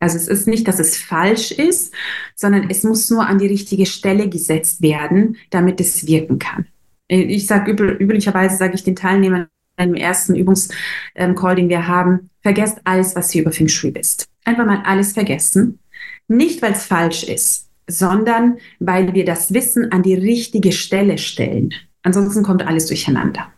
Also 0.00 0.16
es 0.16 0.28
ist 0.28 0.48
nicht, 0.48 0.66
dass 0.66 0.78
es 0.78 0.96
falsch 0.96 1.52
ist, 1.52 1.94
sondern 2.34 2.70
es 2.70 2.84
muss 2.84 3.10
nur 3.10 3.26
an 3.26 3.38
die 3.38 3.46
richtige 3.46 3.86
Stelle 3.86 4.28
gesetzt 4.28 4.82
werden, 4.82 5.36
damit 5.50 5.80
es 5.80 6.06
wirken 6.06 6.38
kann. 6.38 6.66
Ich 7.08 7.46
sage 7.46 7.72
üblicherweise 7.72 8.56
sage 8.56 8.74
ich 8.74 8.84
den 8.84 8.96
Teilnehmern 8.96 9.48
im 9.76 9.94
ersten 9.94 10.34
Übungscall, 10.34 10.76
ähm, 11.16 11.56
den 11.56 11.68
wir 11.68 11.86
haben, 11.86 12.30
vergesst 12.42 12.80
alles, 12.84 13.16
was 13.16 13.34
ihr 13.34 13.42
über 13.42 13.52
Feng 13.52 13.68
Shui 13.68 13.94
wisst. 13.94 14.26
Einfach 14.44 14.66
mal 14.66 14.82
alles 14.84 15.12
vergessen. 15.12 15.80
Nicht, 16.28 16.62
weil 16.62 16.72
es 16.72 16.86
falsch 16.86 17.24
ist, 17.24 17.68
sondern 17.86 18.58
weil 18.78 19.14
wir 19.14 19.24
das 19.24 19.52
Wissen 19.52 19.90
an 19.92 20.02
die 20.02 20.14
richtige 20.14 20.72
Stelle 20.72 21.18
stellen. 21.18 21.74
Ansonsten 22.02 22.42
kommt 22.42 22.66
alles 22.66 22.86
durcheinander. 22.86 23.52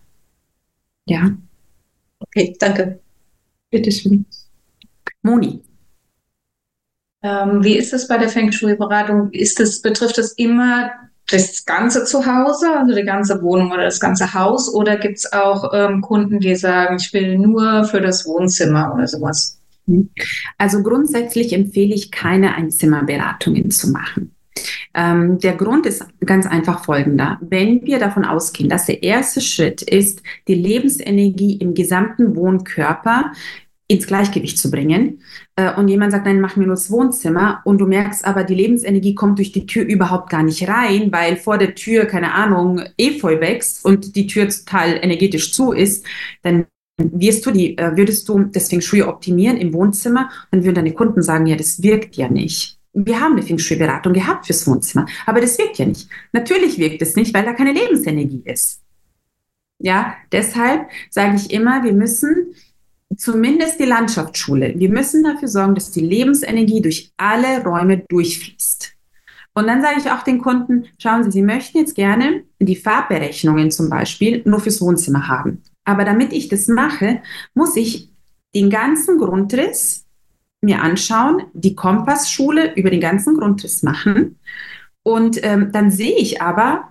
Ja. 1.06 1.32
Okay, 2.22 2.56
danke. 2.58 3.00
Bitteschön. 3.70 4.24
Moni. 5.22 5.62
Ähm, 7.22 7.62
wie 7.62 7.76
ist 7.76 7.92
es 7.92 8.08
bei 8.08 8.18
der 8.18 8.28
Feng 8.28 8.50
Shui-Beratung? 8.50 9.30
Ist 9.30 9.60
es, 9.60 9.80
betrifft 9.80 10.18
es 10.18 10.32
immer 10.32 10.90
das 11.30 11.64
ganze 11.64 12.04
Zuhause, 12.04 12.66
also 12.76 12.94
die 12.94 13.04
ganze 13.04 13.40
Wohnung 13.42 13.70
oder 13.70 13.84
das 13.84 14.00
ganze 14.00 14.34
Haus? 14.34 14.72
Oder 14.72 14.96
gibt 14.96 15.18
es 15.18 15.32
auch 15.32 15.72
ähm, 15.72 16.00
Kunden, 16.00 16.40
die 16.40 16.56
sagen, 16.56 16.96
ich 17.00 17.12
will 17.12 17.38
nur 17.38 17.84
für 17.84 18.00
das 18.00 18.26
Wohnzimmer 18.26 18.92
oder 18.94 19.06
sowas? 19.06 19.58
Also 20.58 20.82
grundsätzlich 20.82 21.52
empfehle 21.52 21.94
ich 21.94 22.10
keine 22.10 22.54
Einzimmerberatungen 22.54 23.70
zu 23.70 23.90
machen. 23.90 24.34
Ähm, 24.94 25.38
der 25.38 25.54
Grund 25.54 25.86
ist 25.86 26.04
ganz 26.24 26.46
einfach 26.46 26.84
folgender. 26.84 27.38
Wenn 27.40 27.84
wir 27.86 27.98
davon 27.98 28.24
ausgehen, 28.24 28.68
dass 28.68 28.86
der 28.86 29.02
erste 29.02 29.40
Schritt 29.40 29.82
ist, 29.82 30.22
die 30.48 30.54
Lebensenergie 30.54 31.56
im 31.56 31.74
gesamten 31.74 32.36
Wohnkörper 32.36 33.32
ins 33.88 34.06
Gleichgewicht 34.06 34.58
zu 34.58 34.70
bringen. 34.70 35.20
Äh, 35.56 35.74
und 35.74 35.88
jemand 35.88 36.12
sagt, 36.12 36.24
nein, 36.24 36.40
mach 36.40 36.56
mir 36.56 36.66
nur 36.66 36.76
das 36.76 36.90
Wohnzimmer. 36.90 37.60
Und 37.64 37.78
du 37.78 37.86
merkst 37.86 38.24
aber, 38.24 38.44
die 38.44 38.54
Lebensenergie 38.54 39.14
kommt 39.14 39.38
durch 39.38 39.52
die 39.52 39.66
Tür 39.66 39.84
überhaupt 39.84 40.30
gar 40.30 40.42
nicht 40.42 40.66
rein, 40.68 41.12
weil 41.12 41.36
vor 41.36 41.58
der 41.58 41.74
Tür, 41.74 42.06
keine 42.06 42.32
Ahnung, 42.32 42.80
Efeu 42.96 43.40
wächst 43.40 43.84
und 43.84 44.16
die 44.16 44.26
Tür 44.26 44.48
total 44.48 44.98
energetisch 45.02 45.52
zu 45.52 45.72
ist. 45.72 46.06
Dann 46.42 46.66
wirst 46.98 47.44
du 47.44 47.50
die, 47.50 47.76
äh, 47.76 47.96
würdest 47.96 48.28
du 48.28 48.50
Feng 48.52 48.80
Shui 48.80 49.02
optimieren 49.02 49.56
im 49.56 49.72
Wohnzimmer, 49.74 50.30
dann 50.50 50.64
würden 50.64 50.76
deine 50.76 50.92
Kunden 50.92 51.22
sagen, 51.22 51.46
ja, 51.46 51.56
das 51.56 51.82
wirkt 51.82 52.16
ja 52.16 52.28
nicht 52.28 52.81
wir 52.92 53.20
haben 53.20 53.32
eine 53.32 53.42
Feng 53.42 53.58
Shui-Beratung 53.58 54.12
gehabt 54.12 54.46
fürs 54.46 54.66
Wohnzimmer, 54.66 55.06
aber 55.26 55.40
das 55.40 55.58
wirkt 55.58 55.78
ja 55.78 55.86
nicht. 55.86 56.08
Natürlich 56.32 56.78
wirkt 56.78 57.02
es 57.02 57.16
nicht, 57.16 57.34
weil 57.34 57.44
da 57.44 57.52
keine 57.52 57.72
Lebensenergie 57.72 58.42
ist. 58.44 58.82
Ja, 59.78 60.14
deshalb 60.30 60.88
sage 61.10 61.36
ich 61.36 61.50
immer, 61.50 61.82
wir 61.82 61.92
müssen 61.92 62.54
zumindest 63.16 63.80
die 63.80 63.84
Landschaftsschule, 63.84 64.74
wir 64.76 64.88
müssen 64.88 65.24
dafür 65.24 65.48
sorgen, 65.48 65.74
dass 65.74 65.90
die 65.90 66.00
Lebensenergie 66.00 66.80
durch 66.80 67.12
alle 67.16 67.62
Räume 67.64 67.98
durchfließt. 67.98 68.92
Und 69.54 69.66
dann 69.66 69.82
sage 69.82 69.96
ich 69.98 70.10
auch 70.10 70.22
den 70.22 70.40
Kunden, 70.40 70.86
schauen 70.98 71.24
Sie, 71.24 71.30
Sie 71.30 71.42
möchten 71.42 71.78
jetzt 71.78 71.94
gerne 71.94 72.44
die 72.58 72.76
Farbberechnungen 72.76 73.70
zum 73.70 73.90
Beispiel 73.90 74.42
nur 74.46 74.60
fürs 74.60 74.80
Wohnzimmer 74.80 75.28
haben. 75.28 75.62
Aber 75.84 76.04
damit 76.04 76.32
ich 76.32 76.48
das 76.48 76.68
mache, 76.68 77.22
muss 77.54 77.76
ich 77.76 78.10
den 78.54 78.70
ganzen 78.70 79.18
Grundriss 79.18 80.06
mir 80.62 80.80
anschauen, 80.80 81.42
die 81.52 81.74
Kompassschule 81.74 82.74
über 82.74 82.90
den 82.90 83.00
ganzen 83.00 83.36
Grundriss 83.36 83.82
machen. 83.82 84.38
Und 85.02 85.44
ähm, 85.44 85.70
dann 85.72 85.90
sehe 85.90 86.16
ich 86.16 86.40
aber 86.40 86.88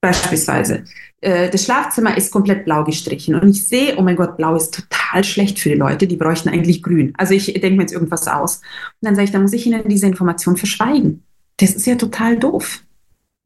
beispielsweise, 0.00 0.84
äh, 1.20 1.50
das 1.50 1.64
Schlafzimmer 1.64 2.16
ist 2.16 2.30
komplett 2.30 2.64
blau 2.64 2.84
gestrichen. 2.84 3.34
Und 3.34 3.48
ich 3.48 3.66
sehe, 3.66 3.96
oh 3.96 4.02
mein 4.02 4.16
Gott, 4.16 4.36
blau 4.36 4.54
ist 4.54 4.72
total 4.74 5.24
schlecht 5.24 5.58
für 5.58 5.70
die 5.70 5.74
Leute, 5.74 6.06
die 6.06 6.16
bräuchten 6.16 6.48
eigentlich 6.48 6.82
grün. 6.82 7.12
Also 7.18 7.34
ich 7.34 7.46
denke 7.46 7.70
mir 7.72 7.82
jetzt 7.82 7.92
irgendwas 7.92 8.28
aus. 8.28 8.56
Und 8.56 8.62
dann 9.06 9.16
sage 9.16 9.24
ich, 9.24 9.32
da 9.32 9.40
muss 9.40 9.52
ich 9.52 9.66
Ihnen 9.66 9.88
diese 9.88 10.06
Information 10.06 10.56
verschweigen. 10.56 11.24
Das 11.56 11.74
ist 11.74 11.86
ja 11.86 11.96
total 11.96 12.38
doof 12.38 12.82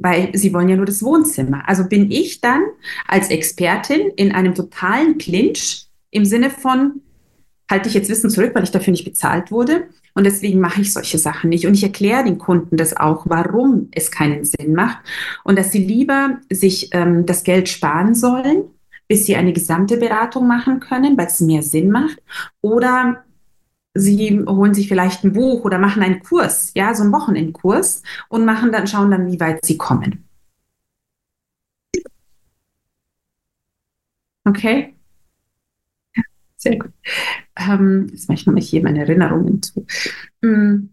weil 0.02 0.36
sie 0.36 0.52
wollen 0.52 0.68
ja 0.68 0.76
nur 0.76 0.86
das 0.86 1.02
Wohnzimmer. 1.02 1.62
Also 1.68 1.84
bin 1.84 2.10
ich 2.10 2.40
dann 2.40 2.64
als 3.06 3.30
Expertin 3.30 4.10
in 4.16 4.32
einem 4.32 4.54
totalen 4.54 5.16
Clinch 5.16 5.86
im 6.10 6.24
Sinne 6.24 6.50
von, 6.50 7.00
halte 7.70 7.88
ich 7.88 7.94
jetzt 7.94 8.10
Wissen 8.10 8.30
zurück, 8.30 8.52
weil 8.54 8.64
ich 8.64 8.70
dafür 8.70 8.92
nicht 8.92 9.04
bezahlt 9.04 9.50
wurde. 9.50 9.88
Und 10.14 10.24
deswegen 10.24 10.60
mache 10.60 10.82
ich 10.82 10.92
solche 10.92 11.18
Sachen 11.18 11.50
nicht. 11.50 11.66
Und 11.66 11.74
ich 11.74 11.82
erkläre 11.82 12.24
den 12.24 12.38
Kunden 12.38 12.76
das 12.76 12.96
auch, 12.96 13.24
warum 13.28 13.88
es 13.92 14.10
keinen 14.10 14.44
Sinn 14.44 14.74
macht 14.74 14.98
und 15.44 15.58
dass 15.58 15.72
sie 15.72 15.84
lieber 15.84 16.38
sich 16.50 16.90
ähm, 16.92 17.24
das 17.24 17.44
Geld 17.44 17.68
sparen 17.68 18.14
sollen, 18.14 18.64
bis 19.08 19.26
sie 19.26 19.36
eine 19.36 19.52
gesamte 19.52 19.96
Beratung 19.96 20.46
machen 20.46 20.80
können, 20.80 21.16
weil 21.16 21.26
es 21.26 21.40
mehr 21.40 21.62
Sinn 21.62 21.90
macht. 21.90 22.22
Oder 22.60 23.24
sie 23.94 24.44
holen 24.46 24.74
sich 24.74 24.88
vielleicht 24.88 25.24
ein 25.24 25.32
Buch 25.32 25.64
oder 25.64 25.78
machen 25.78 26.02
einen 26.02 26.22
Kurs, 26.22 26.72
ja, 26.74 26.94
so 26.94 27.02
einen 27.02 27.12
Wochenendkurs 27.12 28.02
und 28.28 28.44
machen 28.44 28.72
dann, 28.72 28.86
schauen 28.86 29.10
dann, 29.10 29.30
wie 29.30 29.40
weit 29.40 29.64
sie 29.64 29.76
kommen. 29.78 30.28
Okay? 34.44 34.94
Sehr 36.62 36.76
gut. 36.76 36.92
Ähm, 37.56 38.06
jetzt 38.12 38.28
mache 38.28 38.38
ich 38.38 38.46
nochmal 38.46 38.62
hier 38.62 38.82
meine 38.84 39.00
Erinnerungen 39.00 39.60
zu. 39.62 39.84
Mm. 40.42 40.90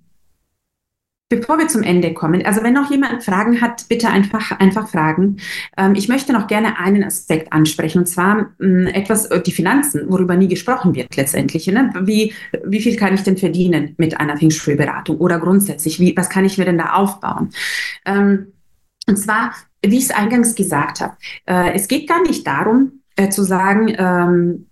Bevor 1.32 1.60
wir 1.60 1.68
zum 1.68 1.84
Ende 1.84 2.16
kommen, 2.16 2.44
also 2.44 2.64
wenn 2.64 2.74
noch 2.74 2.90
jemand 2.90 3.24
Fragen 3.24 3.62
hat, 3.62 3.88
bitte 3.88 4.10
einfach, 4.10 4.50
einfach 4.60 4.88
fragen. 4.88 5.38
Ähm, 5.78 5.94
ich 5.94 6.10
möchte 6.10 6.34
noch 6.34 6.48
gerne 6.48 6.80
einen 6.80 7.04
Aspekt 7.04 7.54
ansprechen, 7.54 8.00
und 8.00 8.08
zwar 8.08 8.50
ähm, 8.60 8.88
etwas, 8.88 9.28
äh, 9.28 9.40
die 9.40 9.52
Finanzen, 9.52 10.10
worüber 10.10 10.36
nie 10.36 10.48
gesprochen 10.48 10.96
wird 10.96 11.16
letztendlich. 11.16 11.68
Ne? 11.68 11.94
Wie, 12.02 12.34
wie 12.66 12.82
viel 12.82 12.96
kann 12.96 13.14
ich 13.14 13.22
denn 13.22 13.38
verdienen 13.38 13.94
mit 13.98 14.20
einer 14.20 14.38
Feng 14.38 14.50
Shui-Beratung 14.50 15.18
oder 15.18 15.38
grundsätzlich, 15.38 16.00
wie, 16.00 16.18
was 16.18 16.32
kann 16.32 16.46
ich 16.46 16.58
mir 16.58 16.66
denn 16.66 16.80
da 16.80 16.94
aufbauen? 16.94 17.52
Ähm, 18.08 18.54
und 19.08 19.18
zwar, 19.18 19.54
wie 19.86 20.00
ich 20.00 20.06
es 20.06 20.12
eingangs 20.12 20.56
gesagt 20.56 21.00
habe, 21.00 21.16
äh, 21.46 21.74
es 21.76 21.88
geht 21.88 22.10
gar 22.10 22.24
nicht 22.24 22.48
darum, 22.48 23.04
äh, 23.16 23.30
zu 23.30 23.44
sagen, 23.44 23.94
ähm, 23.96 24.69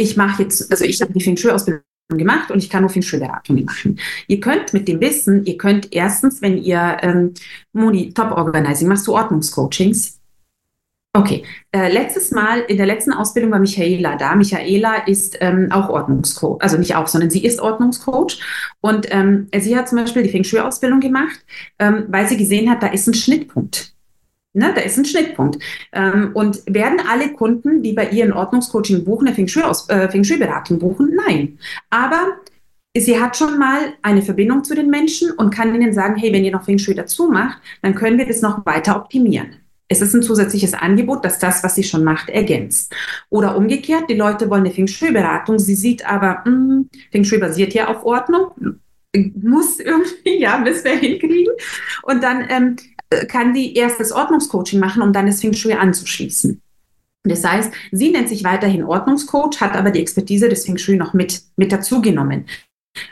ich 0.00 0.16
mache 0.16 0.42
jetzt, 0.42 0.70
also 0.70 0.84
ich 0.84 1.00
habe 1.00 1.12
die 1.12 1.20
Feng 1.20 1.36
Shui-Ausbildung 1.36 1.82
gemacht 2.08 2.50
und 2.50 2.58
ich 2.58 2.70
kann 2.70 2.82
nur 2.82 2.90
Feng 2.90 3.02
Shui-Beratungen 3.02 3.64
machen. 3.64 4.00
Ihr 4.26 4.40
könnt 4.40 4.72
mit 4.72 4.88
dem 4.88 5.00
Wissen, 5.00 5.44
ihr 5.44 5.58
könnt 5.58 5.92
erstens, 5.92 6.40
wenn 6.42 6.58
ihr 6.58 6.96
ähm, 7.02 7.34
Moni, 7.72 8.12
Top 8.12 8.32
Organizing, 8.32 8.88
machst 8.88 9.06
du 9.06 9.14
Ordnungscoachings? 9.14 10.18
Okay, 11.12 11.44
äh, 11.72 11.92
letztes 11.92 12.30
Mal 12.30 12.60
in 12.60 12.76
der 12.76 12.86
letzten 12.86 13.12
Ausbildung 13.12 13.50
war 13.50 13.58
Michaela 13.58 14.16
da. 14.16 14.36
Michaela 14.36 15.06
ist 15.06 15.36
ähm, 15.40 15.70
auch 15.70 15.88
Ordnungscoach, 15.88 16.58
also 16.60 16.78
nicht 16.78 16.94
auch, 16.94 17.08
sondern 17.08 17.30
sie 17.30 17.44
ist 17.44 17.60
Ordnungscoach. 17.60 18.40
Und 18.80 19.06
ähm, 19.10 19.48
sie 19.58 19.76
hat 19.76 19.88
zum 19.88 19.98
Beispiel 19.98 20.22
die 20.22 20.30
Feng 20.30 20.44
Shui-Ausbildung 20.44 21.00
gemacht, 21.00 21.44
ähm, 21.78 22.04
weil 22.08 22.28
sie 22.28 22.36
gesehen 22.36 22.70
hat, 22.70 22.82
da 22.82 22.86
ist 22.86 23.06
ein 23.08 23.14
Schnittpunkt. 23.14 23.92
Ne, 24.52 24.72
da 24.74 24.80
ist 24.80 24.98
ein 24.98 25.04
Schnittpunkt. 25.04 25.62
Ähm, 25.92 26.32
und 26.34 26.62
werden 26.66 27.00
alle 27.08 27.32
Kunden, 27.32 27.82
die 27.82 27.92
bei 27.92 28.08
ihr 28.10 28.24
ein 28.24 28.32
Ordnungscoaching 28.32 29.04
buchen, 29.04 29.28
eine 29.28 29.36
Feng 29.36 29.46
Shui-Beratung 29.48 30.76
äh, 30.76 30.80
buchen? 30.80 31.14
Nein. 31.14 31.58
Aber 31.88 32.38
sie 32.96 33.20
hat 33.20 33.36
schon 33.36 33.58
mal 33.58 33.94
eine 34.02 34.22
Verbindung 34.22 34.64
zu 34.64 34.74
den 34.74 34.90
Menschen 34.90 35.30
und 35.30 35.54
kann 35.54 35.74
ihnen 35.74 35.92
sagen, 35.92 36.16
hey, 36.16 36.32
wenn 36.32 36.44
ihr 36.44 36.50
noch 36.50 36.64
Feng 36.64 36.78
Shui 36.78 36.94
dazu 36.94 37.28
macht, 37.28 37.58
dann 37.82 37.94
können 37.94 38.18
wir 38.18 38.26
das 38.26 38.42
noch 38.42 38.66
weiter 38.66 38.96
optimieren. 38.96 39.56
Es 39.86 40.00
ist 40.00 40.14
ein 40.14 40.22
zusätzliches 40.22 40.74
Angebot, 40.74 41.24
das 41.24 41.38
das, 41.38 41.62
was 41.64 41.74
sie 41.74 41.82
schon 41.84 42.04
macht, 42.04 42.28
ergänzt. 42.28 42.94
Oder 43.28 43.56
umgekehrt, 43.56 44.08
die 44.08 44.14
Leute 44.14 44.50
wollen 44.50 44.64
eine 44.64 44.72
Feng 44.72 44.88
Shui-Beratung, 44.88 45.58
sie 45.60 45.74
sieht 45.74 46.04
aber, 46.06 46.42
mh, 46.44 46.44
hm, 46.44 46.88
Feng 47.12 47.24
Shui 47.24 47.38
basiert 47.38 47.72
ja 47.74 47.88
auf 47.88 48.04
Ordnung, 48.04 48.50
muss 49.14 49.78
irgendwie, 49.80 50.38
ja, 50.40 50.58
müssen 50.58 50.84
wir 50.84 50.96
hinkriegen. 50.96 51.54
Und 52.02 52.22
dann 52.22 52.46
ähm, 52.48 52.76
kann 53.28 53.54
die 53.54 53.76
erst 53.76 54.00
das 54.00 54.12
Ordnungscoaching 54.12 54.78
machen, 54.78 55.02
um 55.02 55.12
dann 55.12 55.26
das 55.26 55.40
Feng 55.40 55.52
Shui 55.52 55.72
anzuschließen. 55.72 56.60
Das 57.24 57.44
heißt, 57.44 57.72
sie 57.92 58.10
nennt 58.10 58.28
sich 58.28 58.44
weiterhin 58.44 58.84
Ordnungscoach, 58.84 59.60
hat 59.60 59.76
aber 59.76 59.90
die 59.90 60.00
Expertise 60.00 60.48
des 60.48 60.64
Feng 60.64 60.78
Shui 60.78 60.96
noch 60.96 61.12
mit, 61.12 61.42
mit 61.56 61.70
dazugenommen 61.72 62.46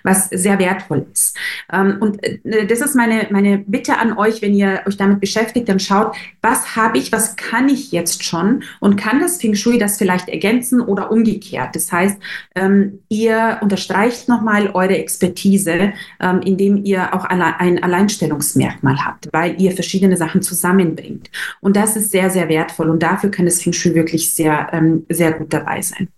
was 0.02 0.28
sehr 0.30 0.58
wertvoll 0.58 1.06
ist. 1.12 1.36
Ähm, 1.72 1.98
und 2.00 2.22
äh, 2.22 2.66
das 2.66 2.80
ist 2.80 2.94
meine, 2.94 3.28
meine 3.30 3.58
Bitte 3.58 3.98
an 3.98 4.16
euch, 4.16 4.42
wenn 4.42 4.54
ihr 4.54 4.82
euch 4.86 4.96
damit 4.96 5.20
beschäftigt, 5.20 5.68
dann 5.68 5.80
schaut, 5.80 6.16
was 6.42 6.76
habe 6.76 6.98
ich, 6.98 7.12
was 7.12 7.36
kann 7.36 7.68
ich 7.68 7.92
jetzt 7.92 8.24
schon 8.24 8.62
und 8.80 8.96
kann 8.96 9.20
das 9.20 9.40
Feng 9.40 9.54
Shui 9.54 9.78
das 9.78 9.98
vielleicht 9.98 10.28
ergänzen 10.28 10.80
oder 10.80 11.10
umgekehrt. 11.10 11.74
Das 11.76 11.92
heißt, 11.92 12.18
ähm, 12.54 13.00
ihr 13.08 13.58
unterstreicht 13.60 14.28
nochmal 14.28 14.70
eure 14.70 14.98
Expertise, 14.98 15.92
ähm, 16.20 16.40
indem 16.44 16.84
ihr 16.84 17.14
auch 17.14 17.24
ein 17.24 17.82
Alleinstellungsmerkmal 17.82 19.04
habt, 19.04 19.28
weil 19.32 19.60
ihr 19.60 19.72
verschiedene 19.72 20.16
Sachen 20.16 20.42
zusammenbringt. 20.42 21.30
Und 21.60 21.76
das 21.76 21.96
ist 21.96 22.10
sehr, 22.10 22.30
sehr 22.30 22.48
wertvoll 22.48 22.90
und 22.90 23.02
dafür 23.02 23.30
kann 23.30 23.44
das 23.44 23.62
Feng 23.62 23.72
Shui 23.72 23.94
wirklich 23.94 24.34
sehr, 24.34 24.68
sehr 25.08 25.32
gut 25.32 25.52
dabei 25.52 25.82
sein. 25.82 26.08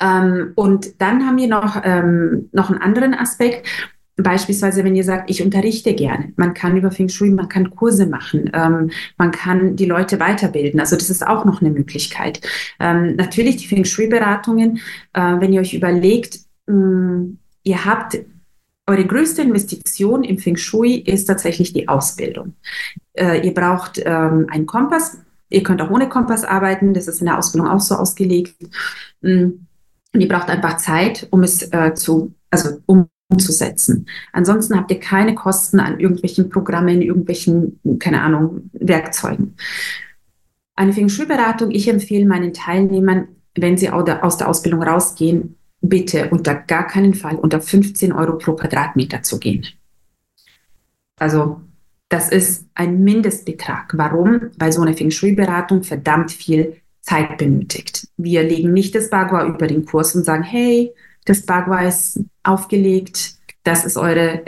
Ähm, 0.00 0.52
und 0.54 1.00
dann 1.00 1.26
haben 1.26 1.38
wir 1.38 1.48
noch, 1.48 1.80
ähm, 1.84 2.48
noch 2.52 2.70
einen 2.70 2.80
anderen 2.80 3.14
Aspekt. 3.14 3.66
Beispielsweise, 4.18 4.82
wenn 4.82 4.96
ihr 4.96 5.04
sagt, 5.04 5.28
ich 5.28 5.42
unterrichte 5.42 5.94
gerne, 5.94 6.32
man 6.36 6.54
kann 6.54 6.76
über 6.76 6.90
Feng 6.90 7.10
Shui, 7.10 7.30
man 7.30 7.50
kann 7.50 7.70
Kurse 7.70 8.06
machen, 8.06 8.50
ähm, 8.54 8.90
man 9.18 9.30
kann 9.30 9.76
die 9.76 9.84
Leute 9.84 10.18
weiterbilden. 10.18 10.80
Also 10.80 10.96
das 10.96 11.10
ist 11.10 11.26
auch 11.26 11.44
noch 11.44 11.60
eine 11.60 11.70
Möglichkeit. 11.70 12.40
Ähm, 12.80 13.16
natürlich 13.16 13.56
die 13.56 13.66
Feng 13.66 13.84
Shui-Beratungen, 13.84 14.80
äh, 15.12 15.20
wenn 15.20 15.52
ihr 15.52 15.60
euch 15.60 15.74
überlegt, 15.74 16.40
mh, 16.66 16.74
mm, 16.74 17.38
ihr 17.64 17.84
habt 17.84 18.18
eure 18.86 19.04
größte 19.04 19.42
Investition 19.42 20.22
im 20.24 20.38
Feng 20.38 20.56
Shui 20.56 20.94
ist 20.94 21.26
tatsächlich 21.26 21.72
die 21.72 21.88
Ausbildung. 21.88 22.54
Äh, 23.14 23.44
ihr 23.44 23.52
braucht 23.52 24.00
ähm, 24.04 24.46
einen 24.48 24.66
Kompass, 24.66 25.18
Ihr 25.48 25.62
könnt 25.62 25.80
auch 25.80 25.90
ohne 25.90 26.08
Kompass 26.08 26.44
arbeiten, 26.44 26.94
das 26.94 27.08
ist 27.08 27.20
in 27.20 27.26
der 27.26 27.38
Ausbildung 27.38 27.68
auch 27.68 27.80
so 27.80 27.94
ausgelegt. 27.94 28.56
Mm. 29.20 29.50
Und 30.12 30.20
ihr 30.20 30.28
braucht 30.28 30.48
einfach 30.48 30.78
Zeit, 30.78 31.26
um 31.30 31.42
es 31.42 31.62
äh, 31.72 31.94
zu, 31.94 32.34
also 32.50 32.78
umzusetzen. 33.28 34.06
Ansonsten 34.32 34.76
habt 34.76 34.90
ihr 34.90 35.00
keine 35.00 35.34
Kosten 35.34 35.78
an 35.78 36.00
irgendwelchen 36.00 36.48
Programmen, 36.48 37.02
irgendwelchen, 37.02 37.80
keine 37.98 38.22
Ahnung, 38.22 38.70
Werkzeugen. 38.72 39.56
Eine 40.74 40.92
Feng 40.92 41.08
Shui-Beratung, 41.08 41.70
ich 41.70 41.88
empfehle 41.88 42.26
meinen 42.26 42.52
Teilnehmern, 42.52 43.28
wenn 43.54 43.76
sie 43.76 43.90
aus 43.90 44.36
der 44.36 44.48
Ausbildung 44.48 44.82
rausgehen, 44.82 45.56
bitte 45.80 46.28
unter 46.30 46.54
gar 46.54 46.86
keinen 46.86 47.14
Fall 47.14 47.36
unter 47.36 47.60
15 47.60 48.12
Euro 48.12 48.38
pro 48.38 48.54
Quadratmeter 48.54 49.22
zu 49.22 49.38
gehen. 49.38 49.66
Also 51.18 51.62
das 52.08 52.28
ist 52.28 52.66
ein 52.74 53.02
Mindestbetrag. 53.02 53.92
Warum? 53.96 54.50
Weil 54.58 54.72
so 54.72 54.82
eine 54.82 54.94
Feng 54.94 55.10
Shui-Beratung 55.10 55.82
verdammt 55.82 56.30
viel 56.30 56.76
Zeit 57.00 57.38
benötigt. 57.38 58.08
Wir 58.16 58.42
legen 58.42 58.72
nicht 58.72 58.94
das 58.94 59.10
Bagua 59.10 59.46
über 59.46 59.66
den 59.66 59.84
Kurs 59.84 60.14
und 60.14 60.24
sagen, 60.24 60.42
hey, 60.42 60.92
das 61.24 61.42
Bagua 61.42 61.82
ist 61.82 62.20
aufgelegt, 62.42 63.36
das 63.64 63.84
ist 63.84 63.96
eure 63.96 64.42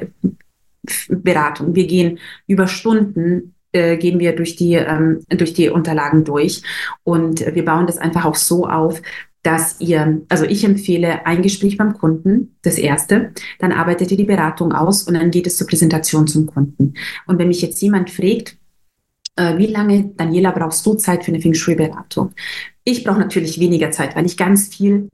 Beratung. 1.09 1.75
Wir 1.75 1.87
gehen 1.87 2.19
über 2.47 2.69
Stunden, 2.69 3.55
äh, 3.73 3.97
gehen 3.97 4.19
wir 4.19 4.35
durch 4.35 4.57
die, 4.57 4.75
ähm, 4.75 5.25
durch 5.29 5.53
die 5.53 5.69
Unterlagen 5.69 6.25
durch 6.25 6.63
und 7.05 7.41
wir 7.41 7.65
bauen 7.65 7.87
das 7.87 7.99
einfach 7.99 8.25
auch 8.25 8.37
so 8.37 8.67
auf, 8.67 9.03
dass 9.49 9.81
ihr, 9.81 10.21
also 10.29 10.45
ich 10.45 10.63
empfehle 10.63 11.25
ein 11.25 11.41
Gespräch 11.41 11.79
beim 11.79 11.95
Kunden, 11.95 12.59
das 12.61 12.77
erste, 12.77 13.33
dann 13.59 13.73
arbeitet 13.73 14.11
ihr 14.11 14.19
die 14.19 14.25
Beratung 14.25 14.73
aus 14.73 15.05
und 15.05 15.15
dann 15.15 15.31
geht 15.31 15.47
es 15.47 15.57
zur 15.57 15.67
Präsentation 15.67 16.27
zum 16.27 16.45
Kunden. 16.45 16.93
Und 17.27 17.39
wenn 17.39 17.49
mich 17.49 17.63
jetzt 17.63 17.81
jemand 17.81 18.11
fragt, 18.11 18.59
äh, 19.37 19.57
wie 19.57 19.69
lange, 19.69 20.13
Daniela, 20.19 20.51
brauchst 20.51 20.85
du 20.85 20.97
Zeit 20.97 21.25
für 21.25 21.33
eine 21.33 21.41
Feng 21.41 21.55
Shui-Beratung? 21.55 22.33
Ich 22.85 23.05
brauche 23.05 23.21
natürlich 23.21 23.59
weniger 23.59 23.91
Zeit, 23.91 24.15
weil 24.17 24.27
ich 24.27 24.37
ganz 24.37 24.69
viel 24.69 25.09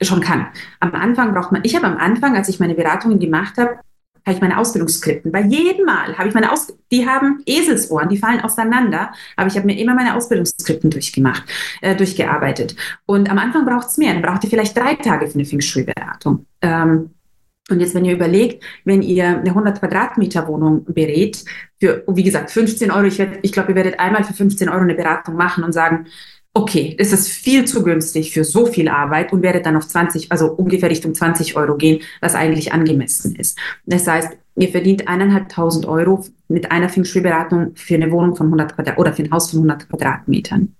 schon 0.00 0.20
kann. 0.20 0.46
Am 0.78 0.94
Anfang 0.94 1.34
braucht 1.34 1.50
man, 1.50 1.62
ich 1.64 1.74
habe 1.74 1.88
am 1.88 1.96
Anfang, 1.96 2.36
als 2.36 2.48
ich 2.48 2.60
meine 2.60 2.76
Beratungen 2.76 3.18
gemacht 3.18 3.58
habe, 3.58 3.80
habe 4.26 4.34
ich 4.34 4.40
meine 4.40 4.58
Ausbildungsskripten. 4.58 5.30
Bei 5.30 5.42
jedem 5.42 5.86
Mal 5.86 6.18
habe 6.18 6.28
ich 6.28 6.34
meine 6.34 6.52
Aus 6.52 6.76
die 6.92 7.08
haben 7.08 7.42
Eselsohren, 7.46 8.08
die 8.08 8.16
fallen 8.16 8.40
auseinander, 8.40 9.12
aber 9.36 9.48
ich 9.48 9.56
habe 9.56 9.66
mir 9.66 9.78
immer 9.78 9.94
meine 9.94 10.14
Ausbildungsskripten 10.14 10.90
durchgemacht, 10.90 11.44
äh, 11.80 11.96
durchgearbeitet. 11.96 12.76
Und 13.06 13.30
am 13.30 13.38
Anfang 13.38 13.64
braucht 13.64 13.88
es 13.88 13.98
mehr, 13.98 14.12
dann 14.12 14.22
braucht 14.22 14.44
ihr 14.44 14.50
vielleicht 14.50 14.76
drei 14.76 14.94
Tage 14.94 15.28
für 15.28 15.34
eine 15.34 15.44
Feng 15.44 15.60
Shui-Beratung. 15.60 16.46
Ähm, 16.60 17.10
und 17.68 17.80
jetzt, 17.80 17.94
wenn 17.96 18.04
ihr 18.04 18.14
überlegt, 18.14 18.62
wenn 18.84 19.02
ihr 19.02 19.26
eine 19.26 19.50
100 19.50 19.80
Quadratmeter 19.80 20.46
Wohnung 20.46 20.84
berät, 20.84 21.44
für, 21.80 22.04
wie 22.06 22.22
gesagt, 22.22 22.52
15 22.52 22.92
Euro, 22.92 23.06
ich, 23.06 23.18
ich 23.42 23.50
glaube, 23.50 23.72
ihr 23.72 23.74
werdet 23.74 23.98
einmal 23.98 24.22
für 24.22 24.34
15 24.34 24.68
Euro 24.68 24.82
eine 24.82 24.94
Beratung 24.94 25.34
machen 25.34 25.64
und 25.64 25.72
sagen, 25.72 26.06
okay, 26.56 26.96
es 26.98 27.12
ist 27.12 27.28
viel 27.28 27.66
zu 27.66 27.84
günstig 27.84 28.32
für 28.32 28.42
so 28.42 28.64
viel 28.64 28.88
Arbeit 28.88 29.30
und 29.30 29.42
werde 29.42 29.60
dann 29.60 29.76
auf 29.76 29.86
20, 29.86 30.32
also 30.32 30.46
ungefähr 30.52 30.88
Richtung 30.88 31.14
20 31.14 31.54
Euro 31.54 31.76
gehen, 31.76 32.00
was 32.22 32.34
eigentlich 32.34 32.72
angemessen 32.72 33.36
ist. 33.36 33.58
Das 33.84 34.06
heißt, 34.06 34.30
ihr 34.56 34.68
verdient 34.70 35.06
eineinhalbtausend 35.06 35.84
Euro 35.84 36.24
mit 36.48 36.72
einer 36.72 36.88
Feng 36.88 37.04
für 37.04 37.20
eine 37.94 38.10
Wohnung 38.10 38.36
von 38.36 38.46
100 38.46 38.74
Quadrat 38.74 38.96
oder 38.96 39.12
für 39.12 39.24
ein 39.24 39.30
Haus 39.32 39.50
von 39.50 39.58
100 39.58 39.90
Quadratmetern. 39.90 40.74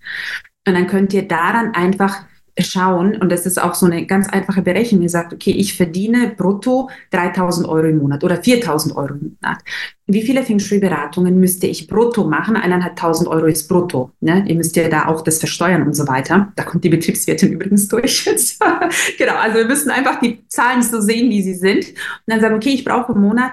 Und 0.66 0.74
dann 0.74 0.86
könnt 0.86 1.12
ihr 1.12 1.28
daran 1.28 1.74
einfach 1.74 2.24
schauen, 2.58 3.16
und 3.16 3.30
das 3.30 3.44
ist 3.46 3.60
auch 3.60 3.74
so 3.74 3.86
eine 3.86 4.06
ganz 4.06 4.28
einfache 4.28 4.62
Berechnung, 4.62 5.02
ihr 5.02 5.08
sagt, 5.08 5.32
okay, 5.32 5.50
ich 5.50 5.76
verdiene 5.76 6.32
brutto 6.36 6.88
3000 7.10 7.68
Euro 7.68 7.86
im 7.86 7.98
Monat 7.98 8.24
oder 8.24 8.42
4000 8.42 8.96
Euro 8.96 9.14
im 9.14 9.36
Monat. 9.40 9.58
Wie 10.06 10.22
viele 10.22 10.44
Feng 10.44 10.60
Shui-Beratungen 10.60 11.38
müsste 11.40 11.66
ich 11.66 11.88
brutto 11.88 12.24
machen? 12.24 12.56
Eineinhalbtausend 12.56 13.28
Euro 13.28 13.46
ist 13.46 13.68
brutto. 13.68 14.12
Ne? 14.20 14.44
Ihr 14.46 14.54
müsst 14.54 14.76
ja 14.76 14.88
da 14.88 15.06
auch 15.06 15.22
das 15.22 15.38
versteuern 15.38 15.82
und 15.82 15.94
so 15.94 16.06
weiter. 16.06 16.52
Da 16.54 16.62
kommt 16.62 16.84
die 16.84 16.88
Betriebswirtin 16.88 17.52
übrigens 17.54 17.88
durch. 17.88 18.24
genau, 19.18 19.34
also 19.34 19.58
wir 19.58 19.66
müssen 19.66 19.90
einfach 19.90 20.20
die 20.20 20.46
Zahlen 20.48 20.82
so 20.82 21.00
sehen, 21.00 21.28
wie 21.30 21.42
sie 21.42 21.54
sind. 21.54 21.88
Und 21.88 21.96
dann 22.26 22.40
sagen, 22.40 22.54
okay, 22.54 22.70
ich 22.70 22.84
brauche 22.84 23.12
im 23.12 23.20
Monat 23.20 23.52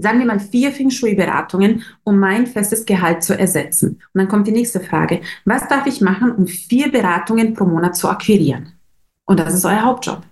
sagen 0.00 0.18
wir 0.18 0.26
mal 0.26 0.40
vier 0.40 0.72
Feng 0.72 0.90
Shui-Beratungen, 0.90 1.82
um 2.04 2.18
mein 2.18 2.46
festes 2.46 2.86
Gehalt 2.86 3.22
zu 3.22 3.38
ersetzen. 3.38 4.00
Und 4.12 4.18
dann 4.18 4.28
kommt 4.28 4.46
die 4.46 4.52
nächste 4.52 4.80
Frage. 4.80 5.20
Was 5.44 5.68
darf 5.68 5.86
ich 5.86 6.00
machen, 6.00 6.32
um 6.32 6.46
vier 6.46 6.90
Beratungen 6.90 7.54
pro 7.54 7.64
Monat 7.64 7.96
zu 7.96 8.08
akquirieren? 8.08 8.72
Und 9.24 9.38
das 9.40 9.54
ist 9.54 9.64
euer 9.64 9.82
Hauptjob. 9.82 10.22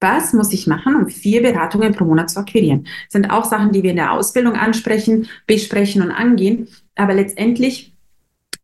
Was 0.00 0.32
muss 0.34 0.52
ich 0.52 0.66
machen, 0.66 0.94
um 0.94 1.08
vier 1.08 1.42
Beratungen 1.42 1.94
pro 1.94 2.04
Monat 2.04 2.28
zu 2.28 2.40
akquirieren? 2.40 2.84
Das 2.84 3.12
sind 3.12 3.30
auch 3.30 3.44
Sachen, 3.44 3.72
die 3.72 3.82
wir 3.82 3.90
in 3.90 3.96
der 3.96 4.12
Ausbildung 4.12 4.54
ansprechen, 4.54 5.28
besprechen 5.46 6.02
und 6.02 6.10
angehen. 6.10 6.68
Aber 6.96 7.14
letztendlich 7.14 7.94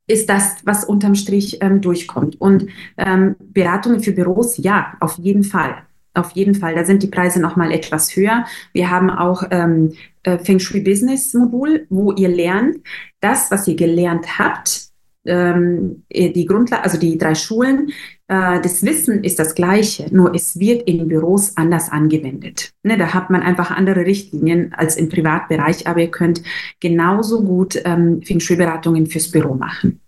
ist 0.07 0.29
das, 0.29 0.57
was 0.65 0.85
unterm 0.85 1.15
Strich 1.15 1.59
ähm, 1.63 1.81
durchkommt. 1.81 2.41
Und 2.41 2.67
ähm, 2.99 3.37
Beratungen 3.39 4.01
für 4.01 4.13
Büros, 4.13 4.59
ja, 4.59 4.95
auf 5.01 5.17
jeden 5.19 5.45
Fall. 5.45 5.83
Auf 6.15 6.33
jeden 6.33 6.55
Fall. 6.55 6.75
Da 6.75 6.85
sind 6.85 7.03
die 7.03 7.09
Preise 7.09 7.41
nochmal 7.41 7.73
etwas 7.73 8.15
höher. 8.17 8.45
Wir 8.73 8.91
haben 8.91 9.11
auch 9.11 9.45
ähm, 9.51 9.93
äh, 10.23 10.39
Feng 10.39 10.59
Shui 10.59 10.81
Business 10.81 11.35
Modul, 11.35 11.87
wo 11.91 12.13
ihr 12.13 12.29
lernt, 12.29 12.77
das, 13.21 13.51
was 13.51 13.67
ihr 13.69 13.77
gelernt 13.77 14.39
habt, 14.39 14.93
ähm, 15.25 16.05
die 16.11 16.47
Grundlage, 16.47 16.83
also 16.83 16.99
die 16.99 17.17
drei 17.17 17.35
Schulen, 17.35 17.91
äh, 18.27 18.61
das 18.61 18.83
Wissen 18.83 19.23
ist 19.23 19.39
das 19.39 19.55
gleiche, 19.55 20.13
nur 20.15 20.35
es 20.35 20.59
wird 20.59 20.89
in 20.89 21.07
Büros 21.07 21.57
anders 21.57 21.91
angewendet. 21.91 22.73
Ne, 22.83 22.99
da 22.99 23.15
hat 23.15 23.31
man 23.31 23.43
einfach 23.43 23.71
andere 23.71 24.05
Richtlinien 24.05 24.75
als 24.75 24.97
im 24.97 25.09
Privatbereich, 25.09 25.87
aber 25.87 26.01
ihr 26.01 26.11
könnt 26.11 26.43
genauso 26.81 27.45
gut 27.45 27.81
ähm, 27.85 28.23
Feng 28.23 28.41
Shui-Beratungen 28.41 29.07
fürs 29.07 29.31
Büro 29.31 29.55
machen. 29.55 30.01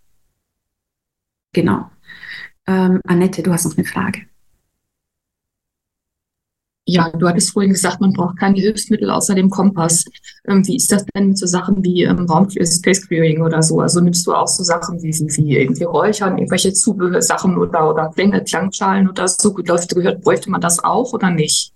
Genau. 1.52 1.90
Ähm, 2.66 3.00
Annette, 3.06 3.42
du 3.42 3.52
hast 3.52 3.66
noch 3.66 3.76
eine 3.76 3.86
Frage. 3.86 4.22
Ja, 6.86 7.08
du 7.08 7.26
hattest 7.26 7.52
vorhin 7.52 7.72
gesagt, 7.72 8.02
man 8.02 8.12
braucht 8.12 8.38
keine 8.38 8.60
Hilfsmittel 8.60 9.10
außer 9.10 9.34
dem 9.34 9.48
Kompass. 9.48 10.04
Ähm, 10.46 10.66
wie 10.66 10.76
ist 10.76 10.92
das 10.92 11.06
denn 11.14 11.28
mit 11.28 11.38
so 11.38 11.46
Sachen 11.46 11.82
wie 11.82 12.02
ähm, 12.02 12.26
Raum 12.26 12.50
Space 12.50 13.08
Querying 13.08 13.42
oder 13.42 13.62
so? 13.62 13.80
Also 13.80 14.00
nimmst 14.00 14.26
du 14.26 14.34
auch 14.34 14.48
so 14.48 14.62
Sachen 14.62 15.02
wie, 15.02 15.08
wie, 15.08 15.36
wie 15.36 15.56
irgendwie 15.56 15.84
Räuchern, 15.84 16.36
irgendwelche 16.36 16.74
Zubehörsachen 16.74 17.56
oder, 17.56 17.90
oder 17.90 18.12
Klangschalen 18.44 19.08
oder 19.08 19.26
so? 19.28 19.56
Läuft 19.66 19.94
gehört, 19.94 20.20
bräuchte 20.20 20.50
man 20.50 20.60
das 20.60 20.82
auch 20.84 21.14
oder 21.14 21.30
nicht? 21.30 21.73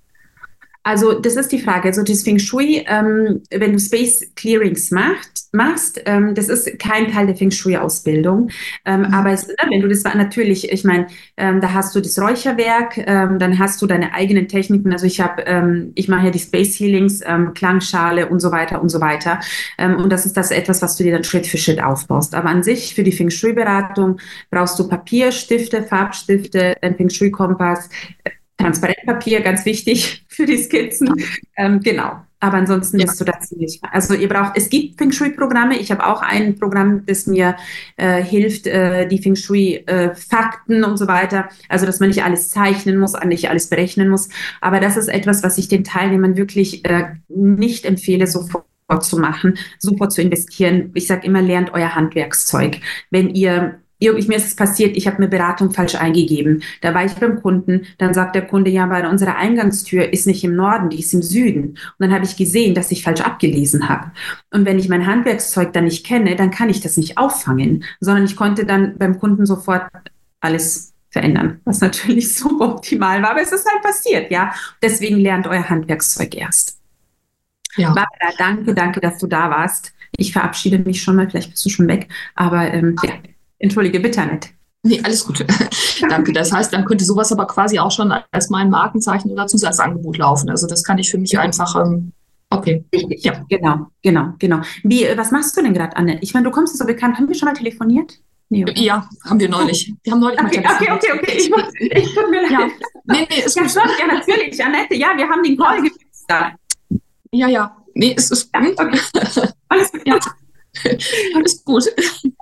Also 0.88 1.20
das 1.20 1.36
ist 1.36 1.52
die 1.52 1.58
Frage. 1.58 1.88
Also 1.88 2.02
das 2.02 2.22
Feng 2.22 2.38
Shui, 2.38 2.82
ähm, 2.88 3.42
wenn 3.50 3.74
du 3.74 3.78
Space 3.78 4.32
Clearings 4.36 4.90
macht, 4.90 5.28
machst, 5.52 6.00
ähm, 6.06 6.34
das 6.34 6.48
ist 6.48 6.78
kein 6.78 7.12
Teil 7.12 7.26
der 7.26 7.36
Feng 7.36 7.50
Shui-Ausbildung. 7.50 8.48
Ähm, 8.86 9.00
mhm. 9.00 9.12
Aber 9.12 9.32
es, 9.32 9.46
wenn 9.70 9.82
du 9.82 9.88
das 9.88 10.02
natürlich, 10.04 10.72
ich 10.72 10.84
meine, 10.84 11.08
ähm, 11.36 11.60
da 11.60 11.74
hast 11.74 11.94
du 11.94 12.00
das 12.00 12.18
Räucherwerk, 12.18 12.96
ähm, 12.96 13.38
dann 13.38 13.58
hast 13.58 13.82
du 13.82 13.86
deine 13.86 14.14
eigenen 14.14 14.48
Techniken. 14.48 14.90
Also 14.90 15.04
ich 15.04 15.20
habe, 15.20 15.42
ähm, 15.42 15.92
ich 15.94 16.08
mache 16.08 16.24
ja 16.24 16.30
die 16.30 16.38
Space 16.38 16.80
Healings, 16.80 17.22
Klangschale 17.54 18.26
und 18.30 18.40
so 18.40 18.50
weiter 18.50 18.80
und 18.80 18.88
so 18.88 19.00
weiter. 19.00 19.40
und 19.78 20.10
das 20.10 20.24
ist 20.24 20.36
das 20.36 20.50
etwas, 20.50 20.80
was 20.80 20.96
du 20.96 21.04
dir 21.04 21.12
dann 21.12 21.24
Schritt 21.24 21.46
für 21.46 21.58
Schritt 21.58 21.82
aufbaust. 21.82 22.34
Aber 22.34 22.48
an 22.48 22.62
sich 22.62 22.94
für 22.94 23.02
die 23.02 23.12
Feng 23.12 23.30
Shui-Beratung 23.30 24.18
brauchst 24.50 24.78
du 24.78 24.88
Papier, 24.88 25.32
Stifte, 25.32 25.82
Farbstifte, 25.82 26.76
ein 26.80 26.96
Feng 26.96 27.10
Shui-Kompass, 27.10 27.90
Transparentpapier, 28.58 29.40
ganz 29.40 29.64
wichtig 29.64 30.24
für 30.28 30.44
die 30.44 30.58
Skizzen. 30.58 31.14
Ähm, 31.56 31.80
genau. 31.80 32.20
Aber 32.40 32.56
ansonsten 32.56 33.00
ja. 33.00 33.06
bist 33.06 33.20
du 33.20 33.24
da 33.24 33.40
ziemlich. 33.40 33.80
Also 33.90 34.14
ihr 34.14 34.28
braucht, 34.28 34.56
es 34.56 34.70
gibt 34.70 34.96
Feng 34.96 35.10
Shui-Programme. 35.10 35.76
Ich 35.76 35.90
habe 35.90 36.06
auch 36.06 36.22
ein 36.22 36.56
Programm, 36.56 37.04
das 37.04 37.26
mir 37.26 37.56
äh, 37.96 38.22
hilft, 38.22 38.68
äh, 38.68 39.08
die 39.08 39.20
Feng 39.20 39.34
Shui-Fakten 39.34 40.82
äh, 40.82 40.86
und 40.86 40.96
so 40.98 41.08
weiter. 41.08 41.48
Also 41.68 41.84
dass 41.84 41.98
man 41.98 42.10
nicht 42.10 42.22
alles 42.22 42.50
zeichnen 42.50 42.98
muss, 42.98 43.14
nicht 43.24 43.50
alles 43.50 43.68
berechnen 43.68 44.08
muss. 44.08 44.28
Aber 44.60 44.78
das 44.78 44.96
ist 44.96 45.08
etwas, 45.08 45.42
was 45.42 45.58
ich 45.58 45.66
den 45.66 45.82
Teilnehmern 45.82 46.36
wirklich 46.36 46.84
äh, 46.84 47.14
nicht 47.28 47.84
empfehle, 47.84 48.28
sofort 48.28 48.66
zu 49.00 49.18
machen, 49.18 49.58
sofort 49.78 50.12
zu 50.12 50.22
investieren. 50.22 50.92
Ich 50.94 51.08
sage 51.08 51.26
immer, 51.26 51.42
lernt 51.42 51.74
euer 51.74 51.94
Handwerkszeug. 51.94 52.80
Wenn 53.10 53.34
ihr 53.34 53.80
mir 54.00 54.36
ist 54.36 54.46
es 54.46 54.56
passiert, 54.56 54.96
ich 54.96 55.06
habe 55.06 55.20
mir 55.20 55.28
Beratung 55.28 55.72
falsch 55.72 55.94
eingegeben. 55.94 56.62
Da 56.80 56.94
war 56.94 57.04
ich 57.04 57.14
beim 57.14 57.40
Kunden, 57.42 57.86
dann 57.98 58.14
sagt 58.14 58.34
der 58.34 58.46
Kunde, 58.46 58.70
ja, 58.70 58.88
weil 58.90 59.06
unsere 59.06 59.36
Eingangstür 59.36 60.12
ist 60.12 60.26
nicht 60.26 60.44
im 60.44 60.54
Norden, 60.54 60.90
die 60.90 61.00
ist 61.00 61.12
im 61.14 61.22
Süden. 61.22 61.70
Und 61.70 61.78
dann 61.98 62.12
habe 62.12 62.24
ich 62.24 62.36
gesehen, 62.36 62.74
dass 62.74 62.90
ich 62.90 63.02
falsch 63.02 63.20
abgelesen 63.20 63.88
habe. 63.88 64.12
Und 64.52 64.64
wenn 64.64 64.78
ich 64.78 64.88
mein 64.88 65.06
Handwerkszeug 65.06 65.72
dann 65.72 65.84
nicht 65.84 66.06
kenne, 66.06 66.36
dann 66.36 66.50
kann 66.50 66.70
ich 66.70 66.80
das 66.80 66.96
nicht 66.96 67.18
auffangen, 67.18 67.84
sondern 68.00 68.24
ich 68.24 68.36
konnte 68.36 68.64
dann 68.64 68.96
beim 68.98 69.18
Kunden 69.18 69.46
sofort 69.46 69.84
alles 70.40 70.94
verändern, 71.10 71.60
was 71.64 71.80
natürlich 71.80 72.34
super 72.38 72.74
optimal 72.74 73.22
war, 73.22 73.30
aber 73.30 73.42
es 73.42 73.52
ist 73.52 73.66
halt 73.70 73.82
passiert, 73.82 74.30
ja. 74.30 74.52
Deswegen 74.82 75.18
lernt 75.18 75.46
euer 75.46 75.68
Handwerkszeug 75.68 76.36
erst. 76.36 76.78
Ja. 77.76 77.88
Barbara, 77.88 78.32
danke, 78.38 78.74
danke, 78.74 79.00
dass 79.00 79.18
du 79.18 79.26
da 79.26 79.50
warst. 79.50 79.92
Ich 80.16 80.32
verabschiede 80.32 80.78
mich 80.78 81.02
schon 81.02 81.16
mal, 81.16 81.28
vielleicht 81.28 81.50
bist 81.50 81.64
du 81.64 81.70
schon 81.70 81.88
weg, 81.88 82.08
aber 82.34 82.72
ähm, 82.72 82.96
ja. 83.02 83.12
Entschuldige, 83.58 84.00
bitte 84.00 84.24
nicht. 84.26 84.54
Nee, 84.82 85.00
alles 85.02 85.24
gut. 85.24 85.44
Danke. 86.08 86.32
Das 86.32 86.52
heißt, 86.52 86.72
dann 86.72 86.84
könnte 86.84 87.04
sowas 87.04 87.32
aber 87.32 87.46
quasi 87.46 87.78
auch 87.78 87.90
schon 87.90 88.12
als 88.12 88.48
mein 88.50 88.70
Markenzeichen 88.70 89.30
oder 89.30 89.46
Zusatzangebot 89.46 90.18
laufen. 90.18 90.50
Also 90.50 90.66
das 90.66 90.84
kann 90.84 90.98
ich 90.98 91.10
für 91.10 91.18
mich 91.18 91.32
ja. 91.32 91.40
einfach. 91.40 91.74
Ähm, 91.76 92.12
okay. 92.50 92.84
Ja. 92.92 93.44
Genau, 93.48 93.88
genau, 94.02 94.34
genau. 94.38 94.60
Wie, 94.84 95.04
äh, 95.04 95.18
was 95.18 95.32
machst 95.32 95.56
du 95.56 95.62
denn 95.62 95.74
gerade, 95.74 95.96
Anne? 95.96 96.18
Ich 96.22 96.32
meine, 96.32 96.44
du 96.44 96.50
kommst 96.52 96.78
so 96.78 96.86
bekannt. 96.86 97.16
Haben 97.18 97.28
wir 97.28 97.34
schon 97.34 97.46
mal 97.46 97.54
telefoniert? 97.54 98.18
Nee, 98.50 98.64
ja, 98.76 99.06
haben 99.26 99.38
wir 99.38 99.48
neulich. 99.48 99.92
Wir 100.02 100.12
haben 100.12 100.20
neulich 100.20 100.40
okay, 100.40 100.60
mal 100.60 100.78
telefoniert. 100.78 101.04
Okay, 101.04 101.12
okay, 101.12 101.22
okay. 101.22 101.38
Ich, 101.38 101.50
muss, 101.50 101.62
ich 101.78 102.14
tut 102.14 102.30
mir 102.30 102.42
leid. 102.42 102.50
Ja. 102.50 102.68
Nee, 103.04 103.26
nee, 103.28 103.44
ist 103.44 103.56
ja, 103.56 103.62
gut. 103.62 103.72
Schon, 103.72 103.82
ja, 103.98 104.14
natürlich, 104.14 104.64
Annette. 104.64 104.94
Ja, 104.94 105.08
wir 105.16 105.28
haben 105.28 105.42
den 105.42 105.56
Call 105.56 105.80
ja. 106.30 106.52
Ja, 107.30 107.48
ja. 107.48 107.76
Nee, 107.94 108.14
es 108.16 108.30
ist 108.30 108.50
gut. 108.52 108.74
Ja, 108.78 108.86
okay. 108.86 109.00
Alles 109.68 109.92
gut. 109.92 110.06
Ja. 110.06 110.18
Alles 111.34 111.64
gut. 111.64 111.84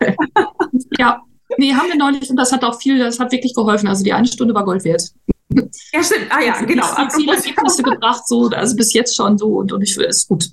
ja. 0.98 1.22
Nee, 1.58 1.74
haben 1.74 1.88
wir 1.88 1.96
neulich 1.96 2.28
und 2.28 2.36
das 2.36 2.52
hat 2.52 2.64
auch 2.64 2.80
viel, 2.80 2.98
das 2.98 3.20
hat 3.20 3.30
wirklich 3.30 3.54
geholfen. 3.54 3.88
Also 3.88 4.02
die 4.02 4.12
eine 4.12 4.26
Stunde 4.26 4.54
war 4.54 4.64
Gold 4.64 4.84
wert. 4.84 5.10
Ja, 5.92 6.02
stimmt. 6.02 6.26
Ah 6.28 6.42
ja, 6.42 6.54
also 6.54 6.66
genau. 6.66 6.84
Viele 7.14 7.34
Ergebnisse 7.34 7.82
gebracht, 7.82 8.26
so, 8.26 8.48
also 8.48 8.76
bis 8.76 8.92
jetzt 8.92 9.14
schon 9.16 9.38
so 9.38 9.58
und, 9.58 9.72
und 9.72 9.80
ich 9.80 9.94
finde 9.94 10.08
es 10.08 10.26
gut. 10.26 10.50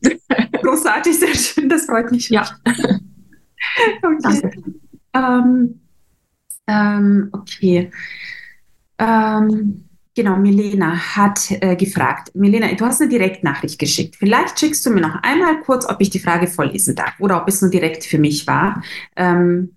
Großartig, 0.61 1.19
sehr 1.19 1.33
schön, 1.33 1.67
das 1.67 1.85
freut 1.87 2.11
mich. 2.11 2.29
Ja. 2.29 2.47
okay. 4.01 4.17
Danke. 4.21 4.51
Ähm, 5.13 5.81
ähm, 6.67 7.29
okay. 7.33 7.91
Ähm, 8.99 9.89
Genau, 10.15 10.35
Milena 10.35 11.15
hat 11.15 11.49
äh, 11.49 11.75
gefragt. 11.75 12.35
Milena, 12.35 12.71
du 12.73 12.85
hast 12.85 13.01
eine 13.01 13.09
Direktnachricht 13.09 13.79
geschickt. 13.79 14.15
Vielleicht 14.15 14.59
schickst 14.59 14.85
du 14.85 14.91
mir 14.91 15.01
noch 15.01 15.15
einmal 15.23 15.59
kurz, 15.61 15.89
ob 15.89 15.99
ich 16.01 16.11
die 16.11 16.19
Frage 16.19 16.45
vorlesen 16.45 16.95
darf 16.95 17.19
oder 17.19 17.41
ob 17.41 17.47
es 17.47 17.61
nur 17.61 17.71
direkt 17.71 18.03
für 18.03 18.19
mich 18.19 18.45
war. 18.45 18.83
Ähm, 19.15 19.75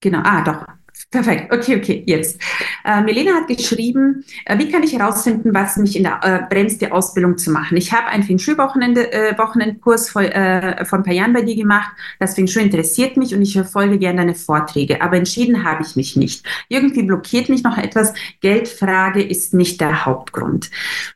genau, 0.00 0.20
ah, 0.22 0.42
doch. 0.42 0.77
Perfekt, 1.10 1.50
okay, 1.50 1.76
okay, 1.78 2.02
jetzt. 2.06 2.38
Äh, 2.84 3.00
Melena 3.00 3.32
hat 3.32 3.48
geschrieben, 3.48 4.24
äh, 4.44 4.58
wie 4.58 4.70
kann 4.70 4.82
ich 4.82 4.92
herausfinden, 4.92 5.54
was 5.54 5.78
mich 5.78 5.96
in 5.96 6.02
der, 6.02 6.20
äh, 6.22 6.40
bremst, 6.50 6.82
die 6.82 6.92
Ausbildung 6.92 7.38
zu 7.38 7.50
machen? 7.50 7.78
Ich 7.78 7.94
habe 7.94 8.08
einen 8.08 8.24
Feng 8.24 8.38
Shui-Wochenende, 8.38 9.10
äh, 9.10 9.38
Wochenendkurs 9.38 10.10
vor, 10.10 10.20
äh, 10.20 10.84
vor 10.84 10.98
ein 10.98 11.04
paar 11.04 11.14
Jahren 11.14 11.32
bei 11.32 11.40
dir 11.40 11.56
gemacht. 11.56 11.90
Das 12.18 12.34
Feng 12.34 12.46
Shui 12.46 12.62
interessiert 12.62 13.16
mich 13.16 13.34
und 13.34 13.40
ich 13.40 13.54
verfolge 13.54 13.98
gerne 13.98 14.18
deine 14.18 14.34
Vorträge, 14.34 15.00
aber 15.00 15.16
entschieden 15.16 15.64
habe 15.64 15.82
ich 15.82 15.96
mich 15.96 16.14
nicht. 16.16 16.44
Irgendwie 16.68 17.04
blockiert 17.04 17.48
mich 17.48 17.62
noch 17.62 17.78
etwas. 17.78 18.12
Geldfrage 18.42 19.22
ist 19.22 19.54
nicht 19.54 19.80
der 19.80 20.04
Hauptgrund. 20.04 20.70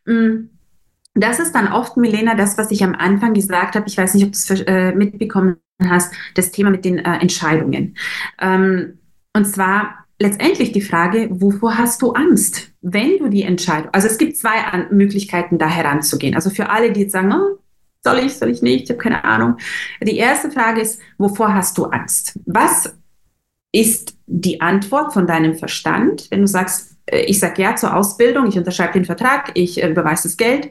Mm. 0.06 0.48
Das 1.14 1.38
ist 1.38 1.52
dann 1.52 1.70
oft, 1.70 1.98
Milena, 1.98 2.34
das, 2.34 2.56
was 2.56 2.70
ich 2.70 2.82
am 2.82 2.94
Anfang 2.94 3.34
gesagt 3.34 3.74
habe. 3.74 3.86
Ich 3.86 3.98
weiß 3.98 4.14
nicht, 4.14 4.24
ob 4.24 4.32
du 4.32 4.38
es 4.38 4.60
äh, 4.62 4.94
mitbekommen 4.94 5.56
hast, 5.86 6.14
das 6.34 6.52
Thema 6.52 6.70
mit 6.70 6.86
den 6.86 6.98
äh, 6.98 7.18
Entscheidungen. 7.18 7.98
Ähm, 8.40 8.98
und 9.34 9.46
zwar 9.46 10.06
letztendlich 10.18 10.72
die 10.72 10.80
Frage, 10.80 11.28
wovor 11.30 11.78
hast 11.78 12.02
du 12.02 12.12
Angst, 12.12 12.72
wenn 12.80 13.18
du 13.18 13.28
die 13.28 13.42
Entscheidung, 13.42 13.90
also 13.92 14.06
es 14.06 14.18
gibt 14.18 14.36
zwei 14.36 14.62
An 14.64 14.86
Möglichkeiten, 14.90 15.58
da 15.58 15.66
heranzugehen. 15.68 16.34
Also 16.34 16.50
für 16.50 16.68
alle, 16.70 16.92
die 16.92 17.02
jetzt 17.02 17.12
sagen, 17.12 17.32
oh, 17.32 17.58
soll 18.04 18.18
ich, 18.18 18.34
soll 18.34 18.50
ich 18.50 18.62
nicht, 18.62 18.84
ich 18.84 18.90
habe 18.90 18.98
keine 18.98 19.24
Ahnung. 19.24 19.56
Die 20.00 20.16
erste 20.16 20.50
Frage 20.50 20.80
ist, 20.80 21.00
wovor 21.18 21.54
hast 21.54 21.78
du 21.78 21.84
Angst? 21.84 22.38
Was 22.46 22.94
ist 23.72 24.16
die 24.26 24.60
Antwort 24.60 25.12
von 25.12 25.26
deinem 25.26 25.54
Verstand, 25.54 26.30
wenn 26.30 26.40
du 26.40 26.46
sagst, 26.46 26.96
äh, 27.06 27.22
ich 27.22 27.38
sage 27.38 27.62
ja 27.62 27.74
zur 27.74 27.96
Ausbildung, 27.96 28.46
ich 28.46 28.58
unterschreibe 28.58 28.92
den 28.92 29.04
Vertrag, 29.04 29.52
ich 29.54 29.82
äh, 29.82 29.88
überweise 29.88 30.24
das 30.24 30.36
Geld, 30.36 30.70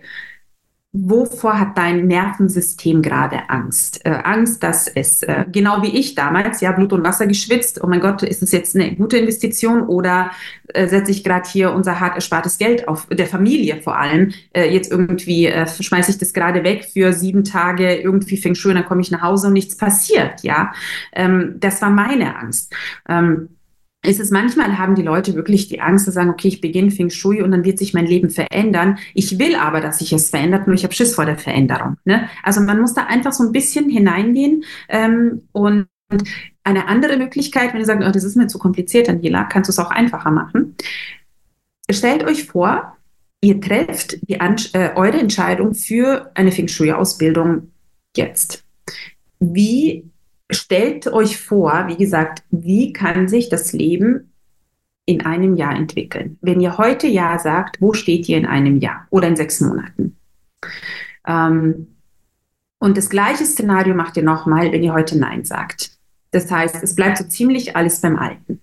wovor 0.94 1.58
hat 1.58 1.78
dein 1.78 2.08
Nervensystem 2.08 3.02
gerade 3.02 3.50
Angst? 3.50 4.06
Äh, 4.06 4.10
Angst, 4.10 4.62
dass 4.62 4.88
es, 4.88 5.24
äh, 5.24 5.46
genau 5.50 5.82
wie 5.84 5.98
ich 5.98 6.16
damals, 6.16 6.60
ja, 6.60 6.74
Blut 6.74 6.92
und 6.92 7.04
Wasser 7.04 7.28
geschwitzt, 7.28 7.82
oh 7.82 7.88
mein 7.88 8.02
Gott, 8.02 8.24
ist 8.24 8.44
es 8.44 8.52
jetzt 8.52 8.76
eine 8.76 8.96
gute 8.96 9.18
Investition 9.18 9.84
oder 9.84 10.32
äh, 10.74 10.88
setze 10.88 11.12
ich 11.12 11.24
gerade 11.24 11.50
hier 11.50 11.72
unser 11.72 12.02
hart 12.02 12.16
erspartes 12.16 12.58
Geld 12.58 12.90
auf, 12.90 13.08
der 13.08 13.28
Familie 13.28 13.82
vor 13.82 13.98
allem, 13.98 14.34
äh, 14.54 14.70
jetzt 14.70 14.92
irgendwie 14.92 15.46
äh, 15.46 15.66
schmeiße 15.66 16.12
ich 16.12 16.18
das 16.18 16.34
gerade 16.34 16.64
weg 16.66 16.86
für 16.92 17.14
sieben 17.14 17.46
Tage, 17.46 17.96
irgendwie 17.96 18.36
fängt 18.38 18.58
schön, 18.58 18.76
dann 18.76 18.86
komme 18.86 19.02
ich 19.02 19.12
nach 19.12 19.22
Hause 19.22 19.48
und 19.48 19.54
nichts 19.54 19.78
passiert, 19.78 20.44
ja. 20.44 20.74
Ähm, 21.14 21.56
das 21.60 21.82
war 21.82 21.90
meine 21.90 22.36
Angst. 22.38 22.74
Ähm, 23.08 23.50
ist 24.04 24.20
es 24.20 24.32
manchmal 24.32 24.78
haben 24.78 24.96
die 24.96 25.04
Leute 25.04 25.36
wirklich 25.36 25.68
die 25.68 25.80
Angst 25.80 26.06
zu 26.06 26.12
sagen, 26.12 26.32
okay, 26.32 26.48
ich 26.48 26.62
beginne 26.62 26.92
Feng 26.92 27.10
Shui 27.10 27.42
und 27.42 27.52
dann 27.52 27.64
wird 27.64 27.78
sich 27.78 27.94
mein 27.94 28.08
Leben 28.08 28.30
verändern. 28.30 28.98
Ich 29.14 29.38
will 29.38 29.56
aber, 29.56 29.80
dass 29.80 30.00
sich 30.00 30.12
es 30.12 30.30
verändert, 30.30 30.66
nur 30.66 30.74
ich 30.74 30.84
habe 30.84 30.94
Schiss 30.94 31.14
vor 31.14 31.26
der 31.26 31.38
Veränderung. 31.38 31.98
Ne? 32.04 32.28
Also 32.42 32.62
man 32.62 32.82
muss 32.82 32.94
da 32.94 33.06
einfach 33.06 33.32
so 33.32 33.44
ein 33.44 33.52
bisschen 33.52 33.90
hineingehen 33.90 34.64
ähm, 34.90 35.44
und 35.52 35.88
eine 36.64 36.88
andere 36.88 37.18
Möglichkeit, 37.18 37.74
wenn 37.74 37.80
ihr 37.80 37.86
sagt, 37.86 38.04
oh, 38.04 38.12
das 38.12 38.24
ist 38.24 38.36
mir 38.36 38.48
zu 38.48 38.60
kompliziert, 38.60 39.08
Daniela, 39.08 39.44
kannst 39.44 39.70
du 39.70 39.72
es 39.72 39.80
auch 39.80 39.92
einfacher 39.92 40.32
machen. 40.32 40.76
Stellt 41.90 42.24
euch 42.24 42.46
vor, 42.46 42.98
ihr 43.42 43.62
trefft 43.62 44.18
die, 44.28 44.34
äh, 44.34 44.92
eure 44.96 45.20
Entscheidung 45.20 45.74
für 45.74 46.32
eine 46.34 46.52
Feng 46.52 46.68
Shui-Ausbildung 46.68 47.72
jetzt. 48.16 48.64
Wie 49.40 50.11
stellt 50.52 51.08
euch 51.08 51.40
vor, 51.40 51.86
wie 51.88 51.98
gesagt, 51.98 52.44
wie 52.50 52.94
kann 52.94 53.28
sich 53.28 53.50
das 53.50 53.74
Leben 53.74 54.34
in 55.06 55.26
einem 55.26 55.56
Jahr 55.56 55.76
entwickeln? 55.76 56.38
Wenn 56.42 56.62
ihr 56.62 56.78
heute 56.78 57.08
Ja 57.08 57.40
sagt, 57.40 57.82
wo 57.82 57.94
steht 57.94 58.30
ihr 58.30 58.38
in 58.38 58.46
einem 58.46 58.78
Jahr 58.78 59.08
oder 59.10 59.28
in 59.28 59.36
sechs 59.36 59.60
Monaten? 59.62 60.18
Ähm, 61.28 61.88
und 62.80 62.98
das 62.98 63.10
gleiche 63.10 63.46
Szenario 63.46 63.94
macht 63.94 64.18
ihr 64.18 64.24
nochmal, 64.24 64.72
wenn 64.72 64.84
ihr 64.84 64.94
heute 64.94 65.18
Nein 65.18 65.46
sagt. 65.46 65.92
Das 66.32 66.50
heißt, 66.50 66.82
es 66.82 66.96
bleibt 66.96 67.18
so 67.18 67.26
ziemlich 67.26 67.76
alles 67.76 68.02
beim 68.02 68.18
Alten. 68.18 68.62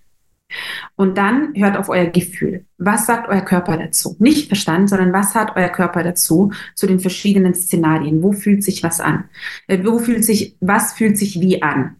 Und 0.95 1.17
dann 1.17 1.53
hört 1.55 1.77
auf 1.77 1.89
euer 1.89 2.07
Gefühl. 2.07 2.65
Was 2.77 3.05
sagt 3.05 3.29
euer 3.29 3.41
Körper 3.41 3.77
dazu? 3.77 4.15
Nicht 4.19 4.47
Verstand, 4.47 4.89
sondern 4.89 5.13
was 5.13 5.35
hat 5.35 5.55
euer 5.55 5.69
Körper 5.69 6.03
dazu 6.03 6.51
zu 6.75 6.87
den 6.87 6.99
verschiedenen 6.99 7.53
Szenarien? 7.53 8.23
Wo 8.23 8.31
fühlt 8.31 8.63
sich 8.63 8.83
was 8.83 8.99
an? 8.99 9.25
Äh, 9.67 9.83
wo 9.85 9.99
fühlt 9.99 10.25
sich, 10.25 10.55
was 10.59 10.93
fühlt 10.93 11.17
sich 11.17 11.39
wie 11.39 11.61
an? 11.61 11.97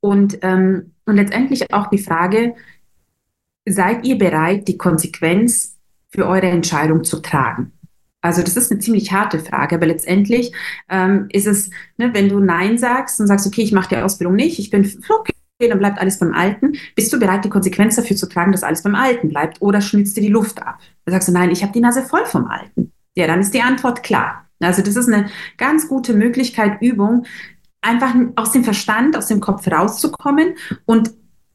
Und, 0.00 0.38
ähm, 0.42 0.92
und 1.06 1.16
letztendlich 1.16 1.72
auch 1.72 1.88
die 1.88 1.98
Frage, 1.98 2.54
seid 3.66 4.04
ihr 4.04 4.18
bereit, 4.18 4.66
die 4.68 4.76
Konsequenz 4.76 5.78
für 6.08 6.26
eure 6.26 6.48
Entscheidung 6.48 7.04
zu 7.04 7.20
tragen? 7.20 7.72
Also 8.20 8.42
das 8.42 8.56
ist 8.56 8.70
eine 8.70 8.80
ziemlich 8.80 9.12
harte 9.12 9.40
Frage, 9.40 9.74
aber 9.74 9.86
letztendlich 9.86 10.52
ähm, 10.88 11.26
ist 11.30 11.46
es, 11.46 11.70
ne, 11.98 12.14
wenn 12.14 12.28
du 12.28 12.38
Nein 12.38 12.78
sagst 12.78 13.20
und 13.20 13.26
sagst, 13.26 13.46
okay, 13.46 13.62
ich 13.62 13.72
mache 13.72 13.88
die 13.88 13.96
Ausbildung 13.96 14.36
nicht, 14.36 14.60
ich 14.60 14.70
bin 14.70 14.82
okay, 15.08 15.32
dann 15.68 15.78
bleibt 15.78 15.98
alles 15.98 16.18
beim 16.18 16.34
Alten. 16.34 16.72
Bist 16.94 17.12
du 17.12 17.18
bereit, 17.18 17.44
die 17.44 17.50
Konsequenz 17.50 17.96
dafür 17.96 18.16
zu 18.16 18.28
tragen, 18.28 18.52
dass 18.52 18.62
alles 18.62 18.82
beim 18.82 18.94
Alten 18.94 19.28
bleibt? 19.28 19.60
Oder 19.60 19.80
schnitzt 19.80 20.16
dir 20.16 20.22
die 20.22 20.28
Luft 20.28 20.62
ab? 20.62 20.78
Dann 21.04 21.12
sagst 21.12 21.28
du, 21.28 21.32
nein, 21.32 21.50
ich 21.50 21.62
habe 21.62 21.72
die 21.72 21.80
Nase 21.80 22.02
voll 22.02 22.24
vom 22.26 22.46
Alten. 22.46 22.92
Ja, 23.14 23.26
dann 23.26 23.40
ist 23.40 23.54
die 23.54 23.62
Antwort 23.62 24.02
klar. 24.02 24.46
Also 24.60 24.82
das 24.82 24.96
ist 24.96 25.08
eine 25.08 25.28
ganz 25.58 25.88
gute 25.88 26.14
Möglichkeit, 26.14 26.80
Übung, 26.80 27.26
einfach 27.80 28.14
aus 28.36 28.52
dem 28.52 28.64
Verstand, 28.64 29.16
aus 29.16 29.26
dem 29.26 29.40
Kopf 29.40 29.66
rauszukommen 29.66 30.54
und 30.86 31.12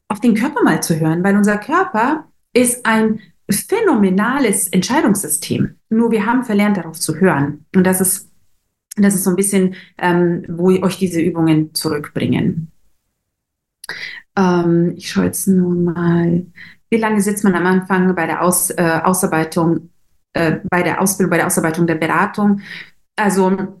auf 0.08 0.20
den 0.20 0.34
Körper 0.34 0.62
mal 0.62 0.82
zu 0.82 0.98
hören, 0.98 1.24
weil 1.24 1.36
unser 1.36 1.58
Körper 1.58 2.26
ist 2.52 2.86
ein 2.86 3.20
phänomenales 3.50 4.68
Entscheidungssystem. 4.68 5.76
Nur 5.88 6.10
wir 6.10 6.26
haben 6.26 6.44
verlernt, 6.44 6.76
darauf 6.76 6.98
zu 6.98 7.16
hören. 7.16 7.64
Und 7.74 7.84
das 7.84 8.00
ist, 8.00 8.30
das 8.96 9.14
ist 9.14 9.24
so 9.24 9.30
ein 9.30 9.36
bisschen, 9.36 9.74
ähm, 9.96 10.44
wo 10.48 10.68
euch 10.68 10.98
diese 10.98 11.20
Übungen 11.20 11.74
zurückbringen. 11.74 12.70
Ähm, 14.36 14.94
ich 14.96 15.10
schaue 15.10 15.24
jetzt 15.24 15.48
nur 15.48 15.74
mal, 15.74 16.46
wie 16.90 16.96
lange 16.96 17.20
sitzt 17.20 17.44
man 17.44 17.54
am 17.54 17.66
Anfang 17.66 18.14
bei 18.14 18.26
der 18.26 18.42
Aus, 18.42 18.70
äh, 18.70 19.00
Ausarbeitung, 19.04 19.90
äh, 20.32 20.58
bei 20.70 20.82
der 20.82 21.00
Ausbildung, 21.00 21.30
bei 21.30 21.36
der 21.38 21.46
Ausarbeitung 21.46 21.86
der 21.86 21.96
Beratung? 21.96 22.60
Also 23.16 23.78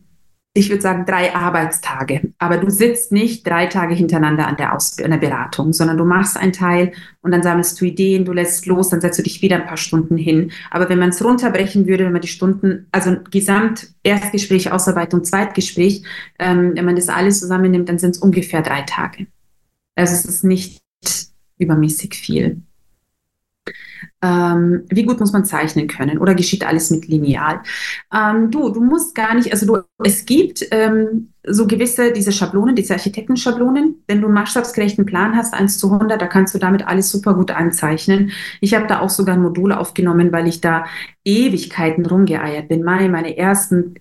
ich 0.58 0.70
würde 0.70 0.82
sagen, 0.82 1.04
drei 1.06 1.34
Arbeitstage. 1.34 2.32
Aber 2.38 2.58
du 2.58 2.68
sitzt 2.68 3.12
nicht 3.12 3.46
drei 3.46 3.66
Tage 3.66 3.94
hintereinander 3.94 4.46
an 4.46 4.56
der, 4.56 4.74
Aus 4.74 4.98
an 4.98 5.10
der 5.10 5.18
Beratung, 5.18 5.72
sondern 5.72 5.96
du 5.96 6.04
machst 6.04 6.36
einen 6.36 6.52
Teil 6.52 6.92
und 7.20 7.30
dann 7.30 7.42
sammelst 7.42 7.80
du 7.80 7.84
Ideen, 7.84 8.24
du 8.24 8.32
lässt 8.32 8.66
los, 8.66 8.88
dann 8.88 9.00
setzt 9.00 9.18
du 9.18 9.22
dich 9.22 9.40
wieder 9.40 9.56
ein 9.56 9.66
paar 9.66 9.76
Stunden 9.76 10.16
hin. 10.16 10.50
Aber 10.70 10.88
wenn 10.88 10.98
man 10.98 11.10
es 11.10 11.24
runterbrechen 11.24 11.86
würde, 11.86 12.04
wenn 12.04 12.12
man 12.12 12.22
die 12.22 12.28
Stunden, 12.28 12.88
also 12.90 13.16
Gesamt, 13.30 13.92
Erstgespräch, 14.02 14.72
Ausarbeitung, 14.72 15.22
Zweitgespräch, 15.22 16.02
ähm, 16.38 16.72
wenn 16.74 16.84
man 16.84 16.96
das 16.96 17.08
alles 17.08 17.40
zusammennimmt, 17.40 17.88
dann 17.88 17.98
sind 17.98 18.16
es 18.16 18.18
ungefähr 18.18 18.62
drei 18.62 18.82
Tage. 18.82 19.26
Also 19.98 20.14
es 20.14 20.24
ist 20.24 20.44
nicht 20.44 20.80
übermäßig 21.58 22.14
viel. 22.14 22.62
Ähm, 24.22 24.84
wie 24.88 25.02
gut 25.02 25.18
muss 25.18 25.32
man 25.32 25.44
zeichnen 25.44 25.88
können 25.88 26.18
oder 26.18 26.36
geschieht 26.36 26.64
alles 26.64 26.90
mit 26.90 27.08
Lineal? 27.08 27.60
Ähm, 28.14 28.50
du, 28.52 28.70
du 28.70 28.80
musst 28.80 29.16
gar 29.16 29.34
nicht, 29.34 29.52
also 29.52 29.66
du, 29.66 29.82
es 30.04 30.24
gibt 30.24 30.64
ähm, 30.70 31.32
so 31.44 31.66
gewisse, 31.66 32.12
diese 32.12 32.30
Schablonen, 32.30 32.76
diese 32.76 32.94
Architektenschablonen. 32.94 34.04
Wenn 34.06 34.20
du 34.20 34.28
einen 34.28 34.34
maßstabsgerechten 34.34 35.04
Plan 35.04 35.36
hast, 35.36 35.52
1 35.52 35.78
zu 35.78 35.92
100, 35.92 36.22
da 36.22 36.28
kannst 36.28 36.54
du 36.54 36.58
damit 36.58 36.86
alles 36.86 37.10
super 37.10 37.34
gut 37.34 37.50
anzeichnen. 37.50 38.30
Ich 38.60 38.74
habe 38.74 38.86
da 38.86 39.00
auch 39.00 39.10
sogar 39.10 39.34
ein 39.34 39.42
Modul 39.42 39.72
aufgenommen, 39.72 40.30
weil 40.30 40.46
ich 40.46 40.60
da 40.60 40.86
Ewigkeiten 41.24 42.06
rumgeeiert 42.06 42.68
bin. 42.68 42.84
Meine, 42.84 43.08
meine 43.08 43.36
ersten 43.36 43.94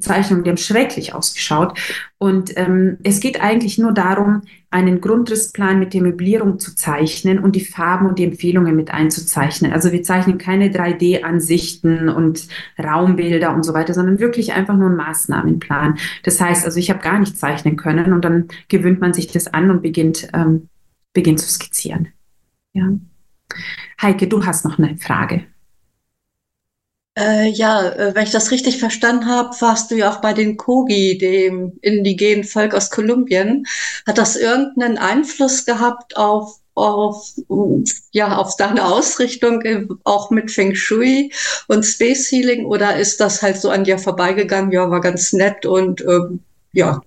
Zeichnungen, 0.00 0.44
die 0.44 0.50
haben 0.50 0.56
schrecklich 0.56 1.14
ausgeschaut. 1.14 1.78
Und 2.18 2.56
ähm, 2.56 2.98
es 3.04 3.20
geht 3.20 3.40
eigentlich 3.40 3.78
nur 3.78 3.92
darum, 3.92 4.42
einen 4.70 5.00
Grundrissplan 5.00 5.78
mit 5.78 5.94
der 5.94 6.02
Möblierung 6.02 6.58
zu 6.58 6.74
zeichnen 6.74 7.38
und 7.38 7.54
die 7.54 7.64
Farben 7.64 8.06
und 8.06 8.18
die 8.18 8.24
Empfehlungen 8.24 8.74
mit 8.74 8.90
einzuzeichnen. 8.90 9.72
Also 9.72 9.92
wir 9.92 10.02
zeichnen 10.02 10.36
keine 10.36 10.68
3D-Ansichten 10.68 12.08
und 12.08 12.48
Raumbilder 12.78 13.54
und 13.54 13.64
so 13.64 13.72
weiter, 13.72 13.94
sondern 13.94 14.18
wirklich 14.18 14.52
einfach 14.52 14.76
nur 14.76 14.88
einen 14.88 14.96
Maßnahmenplan. 14.96 15.98
Das 16.24 16.40
heißt, 16.40 16.64
also 16.64 16.78
ich 16.78 16.90
habe 16.90 17.00
gar 17.00 17.18
nicht 17.18 17.38
zeichnen 17.38 17.76
können 17.76 18.12
und 18.12 18.24
dann 18.24 18.48
gewöhnt 18.68 19.00
man 19.00 19.14
sich 19.14 19.28
das 19.28 19.46
an 19.46 19.70
und 19.70 19.82
beginnt, 19.82 20.28
ähm, 20.34 20.68
beginnt 21.12 21.40
zu 21.40 21.48
skizzieren. 21.48 22.08
Ja. 22.72 22.90
Heike, 24.02 24.26
du 24.26 24.44
hast 24.44 24.64
noch 24.64 24.78
eine 24.78 24.98
Frage. 24.98 25.44
Äh, 27.18 27.48
ja, 27.48 27.88
äh, 27.88 28.14
wenn 28.14 28.22
ich 28.24 28.30
das 28.30 28.52
richtig 28.52 28.78
verstanden 28.78 29.26
habe, 29.26 29.50
warst 29.60 29.90
du 29.90 29.96
ja 29.96 30.10
auch 30.12 30.20
bei 30.20 30.32
den 30.32 30.56
Kogi, 30.56 31.18
dem 31.18 31.72
indigenen 31.82 32.44
Volk 32.44 32.74
aus 32.74 32.90
Kolumbien. 32.90 33.66
Hat 34.06 34.18
das 34.18 34.36
irgendeinen 34.36 34.98
Einfluss 34.98 35.64
gehabt 35.64 36.16
auf, 36.16 36.60
auf, 36.74 37.32
ja, 38.12 38.36
auf 38.36 38.56
deine 38.56 38.84
Ausrichtung, 38.84 39.98
auch 40.04 40.30
mit 40.30 40.52
Feng 40.52 40.76
Shui 40.76 41.32
und 41.66 41.84
Space 41.84 42.30
Healing? 42.30 42.66
Oder 42.66 42.96
ist 42.96 43.18
das 43.20 43.42
halt 43.42 43.56
so 43.60 43.70
an 43.70 43.82
dir 43.82 43.98
vorbeigegangen? 43.98 44.70
Ja, 44.70 44.88
war 44.88 45.00
ganz 45.00 45.32
nett 45.32 45.66
und 45.66 46.00
ähm, 46.02 46.40
ja, 46.72 47.00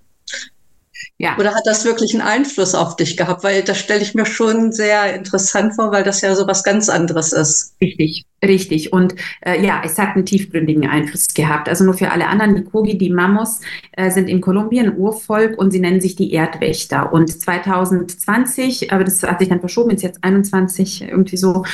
ja. 1.21 1.37
Oder 1.37 1.53
hat 1.53 1.61
das 1.65 1.85
wirklich 1.85 2.15
einen 2.15 2.23
Einfluss 2.23 2.73
auf 2.73 2.95
dich 2.95 3.15
gehabt? 3.15 3.43
Weil 3.43 3.61
das 3.61 3.77
stelle 3.77 4.01
ich 4.01 4.15
mir 4.15 4.25
schon 4.25 4.71
sehr 4.71 5.13
interessant 5.13 5.75
vor, 5.75 5.91
weil 5.91 6.03
das 6.03 6.21
ja 6.21 6.33
so 6.33 6.47
was 6.47 6.63
ganz 6.63 6.89
anderes 6.89 7.31
ist. 7.31 7.75
Richtig, 7.79 8.25
richtig. 8.43 8.91
Und 8.91 9.13
äh, 9.41 9.63
ja, 9.63 9.83
es 9.85 9.99
hat 9.99 10.15
einen 10.15 10.25
tiefgründigen 10.25 10.89
Einfluss 10.89 11.27
gehabt. 11.35 11.69
Also 11.69 11.83
nur 11.83 11.93
für 11.93 12.09
alle 12.09 12.25
anderen, 12.27 12.55
die 12.55 12.63
Kogi, 12.63 12.97
die 12.97 13.11
Mamos 13.11 13.61
äh, 13.91 14.09
sind 14.09 14.29
in 14.29 14.41
Kolumbien 14.41 14.97
Urvolk 14.97 15.59
und 15.59 15.69
sie 15.69 15.79
nennen 15.79 16.01
sich 16.01 16.15
die 16.15 16.33
Erdwächter. 16.33 17.13
Und 17.13 17.29
2020, 17.29 18.91
aber 18.91 19.03
das 19.03 19.21
hat 19.21 19.37
sich 19.37 19.49
dann 19.49 19.59
verschoben, 19.59 19.91
ist 19.91 20.01
jetzt 20.01 20.23
21 20.23 21.03
irgendwie 21.03 21.37
so, 21.37 21.65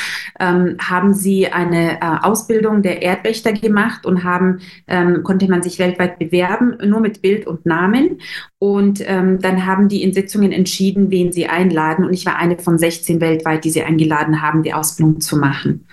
ähm, 0.41 0.75
haben 0.81 1.13
sie 1.13 1.47
eine 1.47 2.01
äh, 2.01 2.17
Ausbildung 2.21 2.81
der 2.81 3.01
Erdwächter 3.01 3.53
gemacht 3.53 4.05
und 4.05 4.25
haben, 4.25 4.59
ähm, 4.87 5.23
konnte 5.23 5.47
man 5.47 5.63
sich 5.63 5.79
weltweit 5.79 6.19
bewerben, 6.19 6.77
nur 6.83 6.99
mit 6.99 7.21
Bild 7.21 7.47
und 7.47 7.65
Namen. 7.65 8.19
Und 8.59 9.01
ähm, 9.07 9.36
dann 9.43 9.65
haben 9.65 9.89
die 9.89 10.03
in 10.03 10.13
Sitzungen 10.13 10.51
entschieden, 10.51 11.09
wen 11.09 11.31
sie 11.31 11.47
einladen. 11.47 12.05
Und 12.05 12.13
ich 12.13 12.25
war 12.25 12.37
eine 12.37 12.57
von 12.57 12.77
16 12.77 13.21
weltweit, 13.21 13.63
die 13.63 13.69
sie 13.69 13.83
eingeladen 13.83 14.41
haben, 14.41 14.63
die 14.63 14.73
Ausbildung 14.73 15.21
zu 15.21 15.37
machen. 15.37 15.85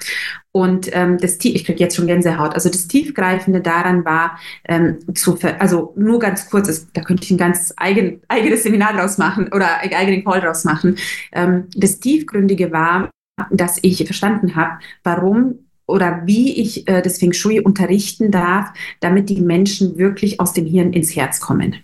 Und 0.53 0.89
ähm, 0.93 1.19
das, 1.19 1.39
ich 1.43 1.65
kriege 1.65 1.81
jetzt 1.81 1.97
schon 1.97 2.07
Gänsehaut. 2.07 2.55
Also 2.55 2.69
das 2.69 2.87
Tiefgreifende 2.87 3.61
daran 3.61 4.05
war, 4.05 4.39
ähm, 4.69 4.99
zu, 5.15 5.37
also 5.59 5.93
nur 5.97 6.21
ganz 6.21 6.49
kurz, 6.49 6.87
da 6.93 7.01
könnte 7.01 7.25
ich 7.25 7.31
ein 7.33 7.39
ganz 7.39 7.75
eigen, 7.77 8.21
eigenes 8.29 8.62
Seminar 8.62 8.95
draus 8.95 9.19
machen 9.19 9.49
oder 9.53 9.79
einen 9.79 9.95
eigenen 9.95 10.25
Call 10.25 10.41
draus 10.41 10.65
machen. 10.65 10.97
Ähm, 11.33 11.65
das 11.75 11.99
Tiefgründige 11.99 12.71
war, 12.71 13.11
dass 13.51 13.79
ich 13.83 14.05
verstanden 14.05 14.55
habe, 14.55 14.79
warum 15.03 15.59
oder 15.87 16.23
wie 16.25 16.61
ich 16.61 16.89
äh, 16.89 17.03
das 17.03 17.19
Feng 17.19 17.33
Shui 17.33 17.59
unterrichten 17.61 18.31
darf, 18.31 18.73
damit 19.01 19.29
die 19.29 19.41
Menschen 19.41 19.99
wirklich 19.99 20.41
aus 20.41 20.53
dem 20.53 20.66
Hirn 20.66 20.93
ins 20.93 21.16
Herz 21.16 21.41
kommen 21.41 21.77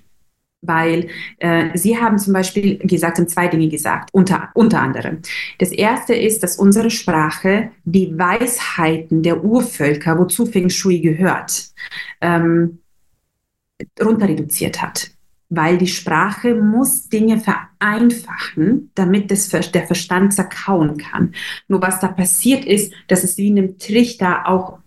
weil 0.63 1.09
äh, 1.39 1.77
Sie 1.77 1.99
haben 1.99 2.19
zum 2.19 2.33
Beispiel 2.33 2.79
gesagt, 2.79 3.19
haben 3.19 3.29
zwei 3.29 3.49
Dinge 3.49 3.69
gesagt, 3.69 4.11
unter, 4.13 4.51
unter 4.55 4.81
anderem. 4.81 5.21
Das 5.59 5.71
erste 5.71 6.15
ist, 6.15 6.43
dass 6.43 6.57
unsere 6.57 6.91
Sprache 6.91 7.71
die 7.85 8.17
Weisheiten 8.19 9.23
der 9.23 9.43
Urvölker, 9.45 10.19
wozu 10.19 10.47
Feng 10.47 10.71
Shui 10.71 11.01
gehört, 11.01 11.71
ähm, 12.21 12.81
runter 14.01 14.29
reduziert 14.29 14.83
hat. 14.83 15.11
Weil 15.53 15.79
die 15.79 15.89
Sprache 15.89 16.55
muss 16.55 17.09
Dinge 17.09 17.41
vereinfachen, 17.41 18.93
damit 18.95 19.31
das, 19.33 19.49
der 19.49 19.87
Verstand 19.87 20.33
zerkauen 20.33 20.97
kann. 20.97 21.35
Nur 21.67 21.83
was 21.83 21.99
da 21.99 22.09
passiert 22.09 22.65
ist, 22.65 22.93
dass 23.09 23.25
es 23.25 23.37
wie 23.37 23.49
in 23.49 23.59
einem 23.59 23.79
Trichter 23.79 24.47
auch 24.47 24.80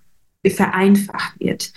vereinfacht 0.50 1.40
wird. 1.40 1.74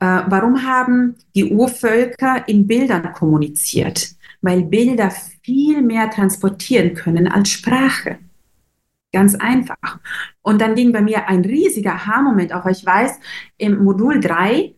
Äh, 0.00 0.22
warum 0.28 0.62
haben 0.64 1.16
die 1.34 1.44
Urvölker 1.44 2.46
in 2.48 2.66
Bildern 2.66 3.12
kommuniziert? 3.12 4.10
Weil 4.42 4.62
Bilder 4.62 5.10
viel 5.42 5.82
mehr 5.82 6.10
transportieren 6.10 6.94
können 6.94 7.28
als 7.28 7.50
Sprache. 7.50 8.18
Ganz 9.12 9.34
einfach. 9.34 9.98
Und 10.42 10.60
dann 10.60 10.74
ging 10.74 10.92
bei 10.92 11.00
mir 11.00 11.28
ein 11.28 11.44
riesiger 11.44 11.94
Aha-Moment 11.94 12.52
auf. 12.52 12.66
Ich 12.66 12.84
weiß, 12.84 13.18
im 13.56 13.82
Modul 13.82 14.20
3 14.20 14.74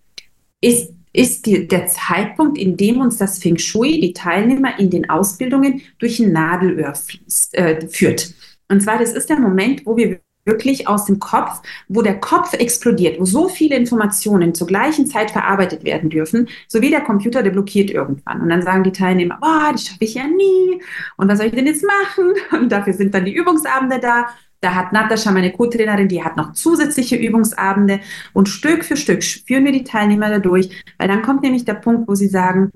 ist, 0.61 0.93
ist 1.13 1.47
die, 1.47 1.67
der 1.67 1.87
Zeitpunkt, 1.87 2.59
in 2.59 2.77
dem 2.77 3.01
uns 3.01 3.17
das 3.17 3.39
Feng 3.39 3.59
Shui, 3.59 4.01
die 4.01 4.13
Teilnehmer 4.13 4.79
in 4.79 4.91
den 4.91 5.11
Ausbildungen, 5.11 5.83
durch 5.99 6.21
ein 6.21 6.33
Nadelöhr 6.33 6.95
fließt, 6.95 7.55
äh, 7.55 7.89
führt. 7.89 8.33
Und 8.69 8.81
zwar, 8.81 8.99
das 8.99 9.13
ist 9.13 9.29
der 9.29 9.41
Moment, 9.41 9.85
wo 9.87 9.97
wir 9.97 10.21
wirklich 10.49 10.89
aus 10.89 11.05
dem 11.05 11.21
Kopf, 11.21 11.63
wo 11.87 12.03
der 12.03 12.19
Kopf 12.19 12.53
explodiert, 12.55 13.21
wo 13.21 13.25
so 13.25 13.49
viele 13.49 13.77
Informationen 13.77 14.55
zur 14.55 14.67
gleichen 14.67 15.07
Zeit 15.07 15.31
verarbeitet 15.31 15.85
werden 15.85 16.11
dürfen, 16.11 16.49
so 16.67 16.83
wie 16.83 16.91
der 16.91 17.03
Computer, 17.03 17.45
der 17.45 17.53
blockiert 17.53 17.91
irgendwann. 17.91 18.41
Und 18.41 18.49
dann 18.49 18.63
sagen 18.63 18.83
die 18.83 18.93
Teilnehmer, 18.93 19.39
boah, 19.41 19.69
das 19.71 19.87
schaffe 19.87 20.05
ich 20.05 20.15
ja 20.15 20.27
nie. 20.27 20.83
Und 21.17 21.29
was 21.29 21.39
soll 21.39 21.47
ich 21.47 21.55
denn 21.55 21.67
jetzt 21.67 21.85
machen? 21.85 22.33
Und 22.61 22.73
dafür 22.73 22.95
sind 22.95 23.15
dann 23.15 23.25
die 23.25 23.35
Übungsabende 23.35 24.01
da. 24.01 24.27
Da 24.61 24.75
hat 24.75 24.93
Natascha, 24.93 25.31
meine 25.31 25.53
Co-Trainerin, 25.53 26.09
die 26.09 26.25
hat 26.25 26.37
noch 26.37 26.53
zusätzliche 26.53 27.15
Übungsabende 27.15 28.01
und 28.33 28.49
Stück 28.49 28.85
für 28.85 28.97
Stück 28.97 29.23
führen 29.23 29.65
wir 29.65 29.71
die 29.71 29.85
Teilnehmer 29.85 30.31
dadurch, 30.31 30.85
weil 30.99 31.07
dann 31.07 31.23
kommt 31.23 31.43
nämlich 31.43 31.65
der 31.65 31.75
Punkt, 31.75 32.09
wo 32.09 32.17
sie 32.17 32.27
sagen, 32.27 32.73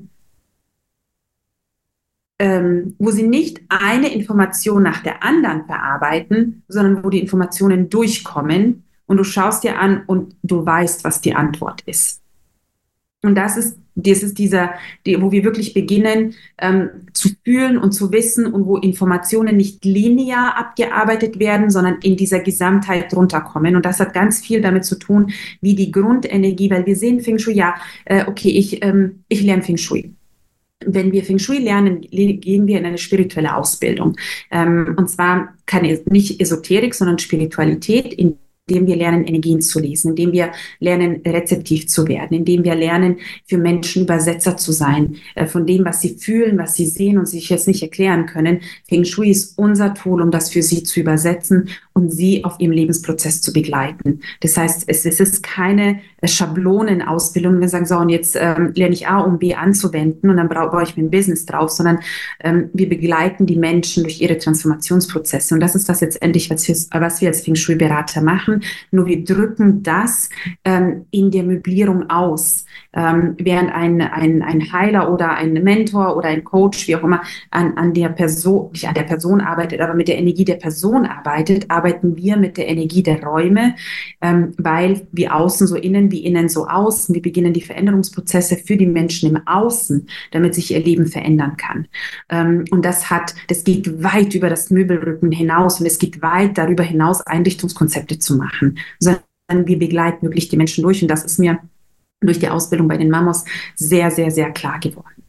ähm, 2.43 2.97
wo 2.99 3.13
sie 3.13 3.23
nicht 3.23 3.61
eine 3.69 4.13
Information 4.13 4.83
nach 4.83 5.01
der 5.01 5.23
anderen 5.23 5.65
verarbeiten, 5.65 6.65
sondern 6.67 7.05
wo 7.05 7.09
die 7.09 7.21
Informationen 7.21 7.89
durchkommen 7.89 8.83
und 9.07 9.17
du 9.19 9.23
schaust 9.23 9.63
dir 9.63 9.79
an 9.79 10.03
und 10.09 10.35
du 10.43 10.67
weißt, 10.67 11.05
was 11.05 11.21
die 11.21 11.37
Antwort 11.37 11.83
ist. 11.83 12.21
Und 13.23 13.37
das 13.37 13.57
ist, 13.57 13.79
das 13.95 14.25
ist 14.25 14.39
dieser, 14.39 14.73
die, 15.07 15.23
wo 15.23 15.31
wir 15.31 15.45
wirklich 15.45 15.73
beginnen 15.73 16.35
ähm, 16.59 16.91
zu 17.13 17.29
fühlen 17.45 17.79
und 17.79 17.93
zu 17.93 18.11
wissen 18.11 18.47
und 18.47 18.67
wo 18.67 18.77
Informationen 18.77 19.57
nicht 19.57 19.85
linear 19.85 20.59
abgearbeitet 20.59 21.39
werden, 21.39 21.71
sondern 21.71 21.99
in 22.03 22.17
dieser 22.17 22.41
Gesamtheit 22.41 23.15
runterkommen. 23.15 23.77
Und 23.77 23.87
das 23.87 24.01
hat 24.01 24.15
ganz 24.15 24.41
viel 24.41 24.61
damit 24.61 24.85
zu 24.85 24.99
tun, 24.99 25.31
wie 25.61 25.77
die 25.77 25.93
Grundenergie, 25.93 26.71
weil 26.71 26.87
wir 26.87 26.97
sehen 26.97 27.21
Feng 27.21 27.39
Shui, 27.39 27.55
ja, 27.55 27.77
äh, 28.05 28.25
okay, 28.27 28.49
ich, 28.51 28.85
ähm, 28.85 29.23
ich 29.29 29.43
lerne 29.43 29.63
Feng 29.63 29.77
Shui 29.77 30.17
wenn 30.87 31.13
wir 31.13 31.25
Feng 31.25 31.39
Shui 31.39 31.59
lernen, 31.59 32.01
gehen 32.01 32.67
wir 32.67 32.79
in 32.79 32.87
eine 32.87 32.99
spirituelle 32.99 33.57
Ausbildung. 33.57 34.17
Ähm, 34.51 34.95
und 34.97 35.09
zwar 35.09 35.55
keine, 35.67 36.01
nicht 36.07 36.41
Esoterik, 36.41 36.95
sondern 36.95 37.19
Spiritualität, 37.19 38.13
in 38.15 38.39
indem 38.69 38.87
wir 38.87 38.97
lernen, 38.97 39.25
Energien 39.25 39.61
zu 39.61 39.81
lesen, 39.81 40.11
indem 40.11 40.33
wir 40.33 40.53
lernen, 40.79 41.21
rezeptiv 41.27 41.89
zu 41.89 42.07
werden, 42.07 42.39
indem 42.39 42.65
wir 42.65 42.75
lernen, 42.75 43.17
für 43.47 43.59
Menschen 43.59 44.05
Übersetzer 44.05 44.57
zu 44.57 44.73
sein, 44.73 45.17
äh, 45.35 45.47
von 45.47 45.67
dem, 45.67 45.85
was 45.85 46.01
sie 46.01 46.17
fühlen, 46.17 46.59
was 46.59 46.75
sie 46.75 46.87
sehen 46.87 47.19
und 47.19 47.27
sich 47.27 47.49
jetzt 47.51 47.67
nicht 47.67 47.83
erklären 47.83 48.27
können. 48.27 48.61
Feng 48.89 49.05
Shui 49.05 49.31
ist 49.31 49.59
unser 49.59 49.95
Tool, 49.95 50.23
um 50.23 50.31
das 50.31 50.51
für 50.51 50.63
sie 50.63 50.85
zu 50.85 51.01
übersetzen 51.01 51.71
und 51.93 52.13
sie 52.13 52.45
auf 52.45 52.61
ihrem 52.61 52.73
Lebensprozess 52.73 53.41
zu 53.41 53.53
begleiten. 53.53 54.21
Das 54.41 54.57
heißt, 54.57 54.85
es, 54.87 55.05
es 55.05 55.19
ist 55.19 55.43
keine 55.43 56.01
Schablonenausbildung, 56.25 57.61
wir 57.61 57.69
sagen, 57.69 57.87
so, 57.87 57.97
und 57.97 58.09
jetzt 58.09 58.37
ähm, 58.39 58.73
lerne 58.75 58.95
ich 58.95 59.09
A, 59.09 59.21
um 59.21 59.39
B 59.39 59.55
anzuwenden 59.55 60.31
und 60.31 60.37
dann 60.37 60.49
baue 60.49 60.83
ich 60.83 60.97
mein 60.97 61.11
Business 61.11 61.47
drauf, 61.47 61.71
sondern 61.71 61.99
ähm, 62.41 62.71
wir 62.73 62.89
begleiten 62.89 63.47
die 63.47 63.57
Menschen 63.57 64.05
durch 64.05 64.21
ihre 64.21 64.39
Transformationsprozesse. 64.39 65.55
Und 65.55 65.61
das 65.61 65.75
ist 65.75 65.89
das 65.89 66.01
letztendlich, 66.01 66.51
was 66.51 66.67
wir, 66.69 66.77
was 67.01 67.21
wir 67.21 67.29
als 67.29 67.43
Feng 67.43 67.57
Shui-Berater 67.57 68.23
machen. 68.23 68.63
Nur 68.91 69.07
wir 69.07 69.25
drücken 69.25 69.83
das 69.83 70.31
ähm, 70.65 71.07
in 71.11 71.31
der 71.31 71.43
Möblierung 71.43 72.09
aus. 72.09 72.65
Ähm, 72.95 73.37
während 73.39 73.73
ein, 73.73 74.01
ein, 74.01 74.43
ein 74.43 74.73
Heiler 74.73 75.13
oder 75.13 75.35
ein 75.35 75.53
Mentor 75.55 76.17
oder 76.17 76.29
ein 76.29 76.45
Coach, 76.45 76.89
wie 76.89 76.97
auch 76.97 77.03
immer, 77.03 77.23
an, 77.51 77.77
an 77.77 77.95
der 77.95 78.11
Person, 78.11 78.71
nicht 78.73 78.87
an 78.87 78.95
der 78.95 79.05
Person 79.05 79.41
arbeitet, 79.41 79.81
aber 79.81 79.95
mit 79.95 80.09
der 80.09 80.19
Energie 80.19 80.45
der 80.45 80.57
Person 80.57 81.07
arbeitet, 81.07 81.71
arbeiten 81.71 82.17
wir 82.17 82.37
mit 82.37 82.57
der 82.57 82.69
Energie 82.69 83.03
der 83.03 83.23
Räume, 83.23 83.75
ähm, 84.21 84.53
weil 84.59 85.07
wie 85.13 85.29
außen 85.29 85.67
so 85.67 85.77
innen, 85.77 86.11
wie 86.11 86.25
innen 86.25 86.49
so 86.49 86.67
außen. 86.67 87.15
Wir 87.15 87.23
beginnen 87.23 87.53
die 87.53 87.63
Veränderungsprozesse 87.63 88.57
für 88.57 88.77
die 88.77 88.87
Menschen 88.87 89.31
im 89.31 89.47
Außen, 89.47 90.07
damit 90.31 90.55
sich 90.55 90.73
ihr 90.73 90.81
Leben 90.81 91.07
verändern 91.07 91.57
kann. 91.57 91.89
Ähm, 92.29 92.65
und 92.71 92.85
das 92.85 93.11
hat, 93.11 93.35
das 93.49 93.65
geht 93.65 94.03
weit 94.03 94.35
über 94.35 94.51
das 94.51 94.71
Möbelrücken 94.71 95.33
hinaus 95.33 95.81
und 95.81 95.87
es 95.87 95.99
geht 95.99 96.23
weit 96.23 96.59
darüber 96.59 96.83
hinaus, 96.83 97.21
Einrichtungskonzepte 97.27 98.19
zu 98.19 98.37
machen, 98.37 98.79
sondern 98.99 99.23
wir 99.67 99.79
begleiten 99.79 100.27
wirklich 100.27 100.49
die 100.49 100.57
Menschen 100.57 100.83
durch. 100.83 101.03
Und 101.03 101.09
das 101.09 101.25
ist 101.25 101.39
mir 101.39 101.59
durch 102.27 102.39
die 102.39 102.49
Ausbildung 102.49 102.89
bei 102.89 102.97
den 102.97 103.11
Mamos 103.11 103.45
sehr, 103.75 104.11
sehr, 104.11 104.31
sehr 104.31 104.51
klar 104.51 104.79
geworden. 104.81 105.23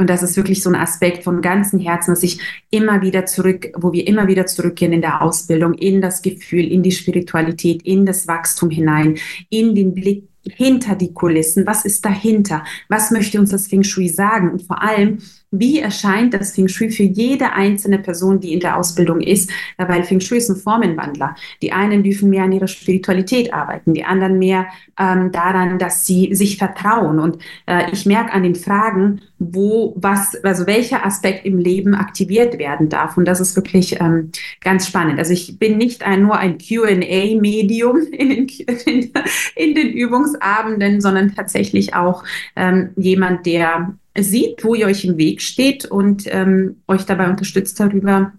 Und 0.00 0.08
das 0.08 0.22
ist 0.22 0.36
wirklich 0.36 0.62
so 0.62 0.70
ein 0.70 0.76
Aspekt 0.76 1.24
von 1.24 1.42
ganzem 1.42 1.78
Herzen, 1.78 2.12
dass 2.12 2.22
ich 2.22 2.40
immer 2.70 3.02
wieder 3.02 3.26
zurück, 3.26 3.70
wo 3.76 3.92
wir 3.92 4.06
immer 4.06 4.28
wieder 4.28 4.46
zurückgehen 4.46 4.94
in 4.94 5.02
der 5.02 5.20
Ausbildung, 5.20 5.74
in 5.74 6.00
das 6.00 6.22
Gefühl, 6.22 6.72
in 6.72 6.82
die 6.82 6.92
Spiritualität, 6.92 7.82
in 7.82 8.06
das 8.06 8.26
Wachstum 8.26 8.70
hinein, 8.70 9.18
in 9.50 9.74
den 9.74 9.94
Blick 9.94 10.24
hinter 10.42 10.94
die 10.94 11.12
Kulissen. 11.12 11.66
Was 11.66 11.84
ist 11.84 12.02
dahinter? 12.04 12.64
Was 12.88 13.10
möchte 13.10 13.38
uns 13.38 13.50
das 13.50 13.66
Feng 13.66 13.82
Shui 13.82 14.08
sagen? 14.08 14.50
Und 14.50 14.62
vor 14.62 14.82
allem, 14.82 15.18
wie 15.50 15.80
erscheint 15.80 16.32
das 16.32 16.52
Feng 16.52 16.68
Shui 16.68 16.90
für 16.90 17.02
jede 17.02 17.52
einzelne 17.52 17.98
Person, 17.98 18.40
die 18.40 18.52
in 18.52 18.60
der 18.60 18.76
Ausbildung 18.76 19.20
ist, 19.20 19.50
weil 19.76 20.04
Feng 20.04 20.20
Shui 20.20 20.38
ist 20.38 20.48
ein 20.48 20.56
Formenwandler. 20.56 21.34
Die 21.60 21.72
einen 21.72 22.02
dürfen 22.04 22.30
mehr 22.30 22.44
an 22.44 22.52
ihrer 22.52 22.68
Spiritualität 22.68 23.52
arbeiten, 23.52 23.94
die 23.94 24.04
anderen 24.04 24.38
mehr 24.38 24.66
ähm, 24.98 25.32
daran, 25.32 25.78
dass 25.78 26.06
sie 26.06 26.34
sich 26.34 26.56
vertrauen. 26.56 27.18
Und 27.18 27.38
äh, 27.66 27.90
ich 27.90 28.06
merke 28.06 28.32
an 28.32 28.44
den 28.44 28.54
Fragen, 28.54 29.22
wo 29.38 29.94
was, 29.96 30.36
also 30.44 30.66
welcher 30.66 31.04
Aspekt 31.04 31.44
im 31.44 31.58
Leben 31.58 31.94
aktiviert 31.94 32.58
werden 32.58 32.88
darf. 32.88 33.16
Und 33.16 33.24
das 33.24 33.40
ist 33.40 33.56
wirklich 33.56 34.00
ähm, 34.00 34.30
ganz 34.60 34.86
spannend. 34.86 35.18
Also 35.18 35.32
ich 35.32 35.58
bin 35.58 35.78
nicht 35.78 36.04
ein, 36.04 36.22
nur 36.22 36.36
ein 36.36 36.58
QA-Medium 36.58 37.96
in, 38.12 38.46
in, 38.86 39.12
in, 39.56 39.74
den 39.74 39.88
Übungsabenden, 39.88 41.00
sondern 41.00 41.34
tatsächlich 41.34 41.94
auch 41.94 42.22
ähm, 42.54 42.90
jemand, 42.96 43.46
der 43.46 43.94
sieht, 44.16 44.64
wo 44.64 44.74
ihr 44.74 44.86
euch 44.86 45.04
im 45.04 45.16
Weg 45.16 45.42
steht 45.42 45.84
und 45.84 46.24
ähm, 46.26 46.82
euch 46.88 47.04
dabei 47.04 47.28
unterstützt, 47.28 47.78
darüber 47.78 48.32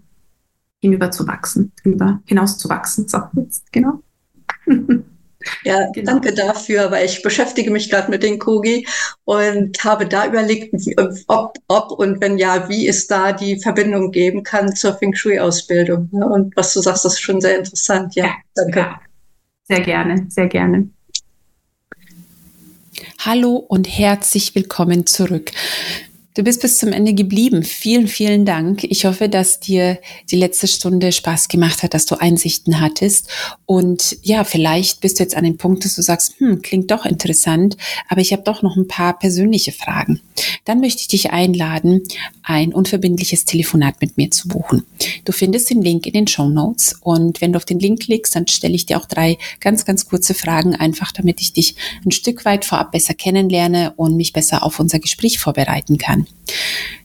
hinüber 0.80 1.10
zu 1.10 1.26
wachsen, 1.26 1.72
darüber 1.82 2.20
hinaus 2.26 2.58
zu 2.58 2.68
wachsen. 2.68 3.08
So, 3.08 3.18
jetzt, 3.34 3.72
genau. 3.72 4.02
Ja, 5.64 5.90
genau. 5.92 6.12
danke 6.12 6.34
dafür, 6.34 6.90
weil 6.90 7.06
ich 7.06 7.22
beschäftige 7.22 7.70
mich 7.70 7.90
gerade 7.90 8.10
mit 8.10 8.22
den 8.22 8.38
Kogi 8.38 8.86
und 9.24 9.82
habe 9.82 10.06
da 10.06 10.26
überlegt, 10.26 10.74
ob, 11.26 11.54
ob 11.68 11.90
und 11.92 12.20
wenn 12.20 12.38
ja, 12.38 12.68
wie 12.68 12.86
es 12.88 13.06
da 13.06 13.32
die 13.32 13.58
Verbindung 13.60 14.12
geben 14.12 14.42
kann 14.42 14.74
zur 14.74 14.94
Feng 14.94 15.14
Shui-Ausbildung. 15.14 16.08
Und 16.10 16.56
was 16.56 16.74
du 16.74 16.80
sagst, 16.80 17.04
das 17.04 17.14
ist 17.14 17.20
schon 17.20 17.40
sehr 17.40 17.58
interessant. 17.58 18.14
Ja, 18.14 18.26
ja 18.26 18.32
danke. 18.54 18.78
Ja. 18.78 19.00
Sehr 19.64 19.80
gerne, 19.80 20.26
sehr 20.28 20.48
gerne. 20.48 20.88
Hallo 23.18 23.56
und 23.56 23.88
herzlich 23.88 24.54
willkommen 24.54 25.06
zurück. 25.06 25.52
Du 26.34 26.42
bist 26.42 26.62
bis 26.62 26.78
zum 26.78 26.94
Ende 26.94 27.12
geblieben. 27.12 27.62
Vielen, 27.62 28.08
vielen 28.08 28.46
Dank. 28.46 28.84
Ich 28.84 29.04
hoffe, 29.04 29.28
dass 29.28 29.60
dir 29.60 29.98
die 30.30 30.36
letzte 30.36 30.66
Stunde 30.66 31.12
Spaß 31.12 31.48
gemacht 31.48 31.82
hat, 31.82 31.92
dass 31.92 32.06
du 32.06 32.14
Einsichten 32.14 32.80
hattest. 32.80 33.28
Und 33.66 34.16
ja, 34.22 34.42
vielleicht 34.44 35.02
bist 35.02 35.18
du 35.18 35.24
jetzt 35.24 35.36
an 35.36 35.44
dem 35.44 35.58
Punkt, 35.58 35.84
dass 35.84 35.94
du 35.94 36.00
sagst, 36.00 36.36
hm, 36.38 36.62
klingt 36.62 36.90
doch 36.90 37.04
interessant, 37.04 37.76
aber 38.08 38.22
ich 38.22 38.32
habe 38.32 38.44
doch 38.44 38.62
noch 38.62 38.76
ein 38.76 38.88
paar 38.88 39.18
persönliche 39.18 39.72
Fragen. 39.72 40.20
Dann 40.64 40.80
möchte 40.80 41.02
ich 41.02 41.08
dich 41.08 41.32
einladen, 41.32 42.02
ein 42.42 42.72
unverbindliches 42.72 43.44
Telefonat 43.44 44.00
mit 44.00 44.16
mir 44.16 44.30
zu 44.30 44.48
buchen. 44.48 44.84
Du 45.26 45.32
findest 45.32 45.68
den 45.68 45.82
Link 45.82 46.06
in 46.06 46.14
den 46.14 46.28
Show 46.28 46.48
Notes 46.48 46.96
und 47.02 47.42
wenn 47.42 47.52
du 47.52 47.58
auf 47.58 47.66
den 47.66 47.78
Link 47.78 48.00
klickst, 48.00 48.34
dann 48.34 48.48
stelle 48.48 48.74
ich 48.74 48.86
dir 48.86 48.98
auch 48.98 49.06
drei 49.06 49.36
ganz, 49.60 49.84
ganz 49.84 50.06
kurze 50.06 50.32
Fragen, 50.32 50.74
einfach 50.74 51.12
damit 51.12 51.42
ich 51.42 51.52
dich 51.52 51.76
ein 52.06 52.10
Stück 52.10 52.46
weit 52.46 52.64
vorab 52.64 52.92
besser 52.92 53.12
kennenlerne 53.12 53.92
und 53.96 54.16
mich 54.16 54.32
besser 54.32 54.62
auf 54.62 54.80
unser 54.80 54.98
Gespräch 54.98 55.38
vorbereiten 55.38 55.98
kann. 56.24 56.34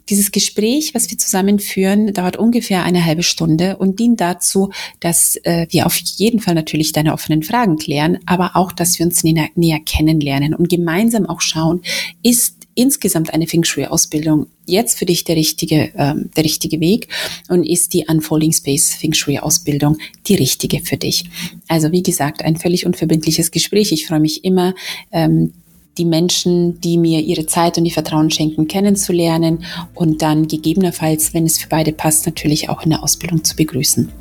Dieses 0.10 0.32
Gespräch, 0.32 0.94
was 0.94 1.12
wir 1.12 1.18
zusammen 1.18 1.60
führen, 1.60 2.14
dauert 2.14 2.38
ungefähr 2.38 2.84
eine 2.84 3.04
halbe 3.04 3.24
Stunde 3.24 3.76
und 3.78 4.00
dient 4.00 4.22
dazu, 4.22 4.72
dass 5.02 5.36
äh, 5.44 5.68
wir 5.70 5.86
auf 5.86 5.98
jeden 5.98 6.40
Fall 6.40 6.56
natürlich 6.56 6.94
deine 6.94 7.12
offenen 7.12 7.44
Fragen 7.44 7.78
klären, 7.78 8.20
aber 8.26 8.56
auch, 8.56 8.72
dass 8.72 9.00
wir 9.00 9.06
uns 9.06 9.24
näher, 9.24 9.50
näher 9.56 9.80
kennenlernen 9.86 10.54
und 10.54 10.70
gemeinsam 10.70 11.26
auch 11.26 11.42
schauen, 11.42 11.82
ist 12.24 12.56
insgesamt 12.74 13.34
eine 13.34 13.48
Feng 13.48 13.64
Shui-Ausbildung 13.64 14.46
jetzt 14.66 15.00
für 15.00 15.06
dich 15.06 15.24
der 15.24 15.36
richtige, 15.36 15.92
ähm, 15.96 16.30
der 16.38 16.44
richtige 16.44 16.80
Weg 16.80 17.08
und 17.50 17.64
ist 17.64 17.94
die 17.94 18.06
Unfolding 18.08 18.54
Space 18.54 18.94
Feng 18.94 19.14
Shui-Ausbildung 19.14 19.98
die 20.28 20.36
richtige 20.36 20.80
für 20.80 20.98
dich. 20.98 21.26
Also 21.68 21.92
wie 21.92 22.04
gesagt, 22.04 22.46
ein 22.46 22.56
völlig 22.56 22.86
unverbindliches 22.86 23.52
Gespräch. 23.52 23.92
Ich 23.92 24.06
freue 24.08 24.20
mich 24.20 24.46
immer, 24.46 24.76
ähm, 25.12 25.54
die 25.98 26.06
Menschen, 26.06 26.80
die 26.82 26.98
mir 26.98 27.22
ihre 27.22 27.46
Zeit 27.46 27.78
und 27.78 27.86
ihr 27.86 27.92
Vertrauen 27.92 28.30
schenken, 28.32 28.68
kennenzulernen 28.68 29.64
und 29.94 30.22
dann 30.22 30.48
gegebenenfalls, 30.48 31.34
wenn 31.34 31.46
es 31.46 31.58
für 31.58 31.70
beide 31.70 31.92
passt, 31.92 32.26
natürlich 32.26 32.70
auch 32.70 32.84
in 32.84 32.92
der 32.92 33.04
Ausbildung 33.04 33.44
zu 33.44 33.56
begrüßen. 33.56 34.12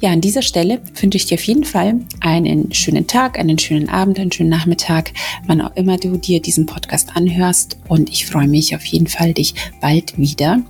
Ja, 0.00 0.10
an 0.10 0.22
dieser 0.22 0.40
Stelle 0.40 0.80
wünsche 0.98 1.16
ich 1.16 1.26
dir 1.26 1.34
auf 1.34 1.44
jeden 1.44 1.64
Fall 1.64 2.00
einen 2.20 2.72
schönen 2.72 3.06
Tag, 3.06 3.38
einen 3.38 3.58
schönen 3.58 3.90
Abend, 3.90 4.18
einen 4.18 4.32
schönen 4.32 4.48
Nachmittag, 4.48 5.12
wann 5.46 5.60
auch 5.60 5.76
immer 5.76 5.98
du 5.98 6.16
dir 6.16 6.40
diesen 6.40 6.64
Podcast 6.64 7.10
anhörst. 7.14 7.76
Und 7.86 8.08
ich 8.08 8.24
freue 8.24 8.48
mich 8.48 8.74
auf 8.74 8.84
jeden 8.86 9.08
Fall, 9.08 9.34
dich 9.34 9.54
bald 9.82 10.16
wieder 10.16 10.62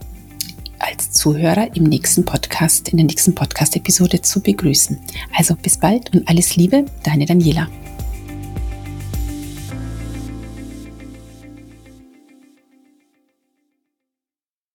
als 0.81 1.13
Zuhörer 1.13 1.69
im 1.77 1.85
nächsten 1.85 2.25
Podcast, 2.25 2.89
in 2.89 2.97
der 2.97 3.07
nächsten 3.07 3.35
Podcast-Episode 3.35 4.21
zu 4.23 4.41
begrüßen. 4.41 4.99
Also 5.37 5.55
bis 5.55 5.79
bald 5.79 6.13
und 6.13 6.27
alles 6.29 6.57
Liebe, 6.57 6.87
deine 7.05 7.27
Daniela. 7.27 7.69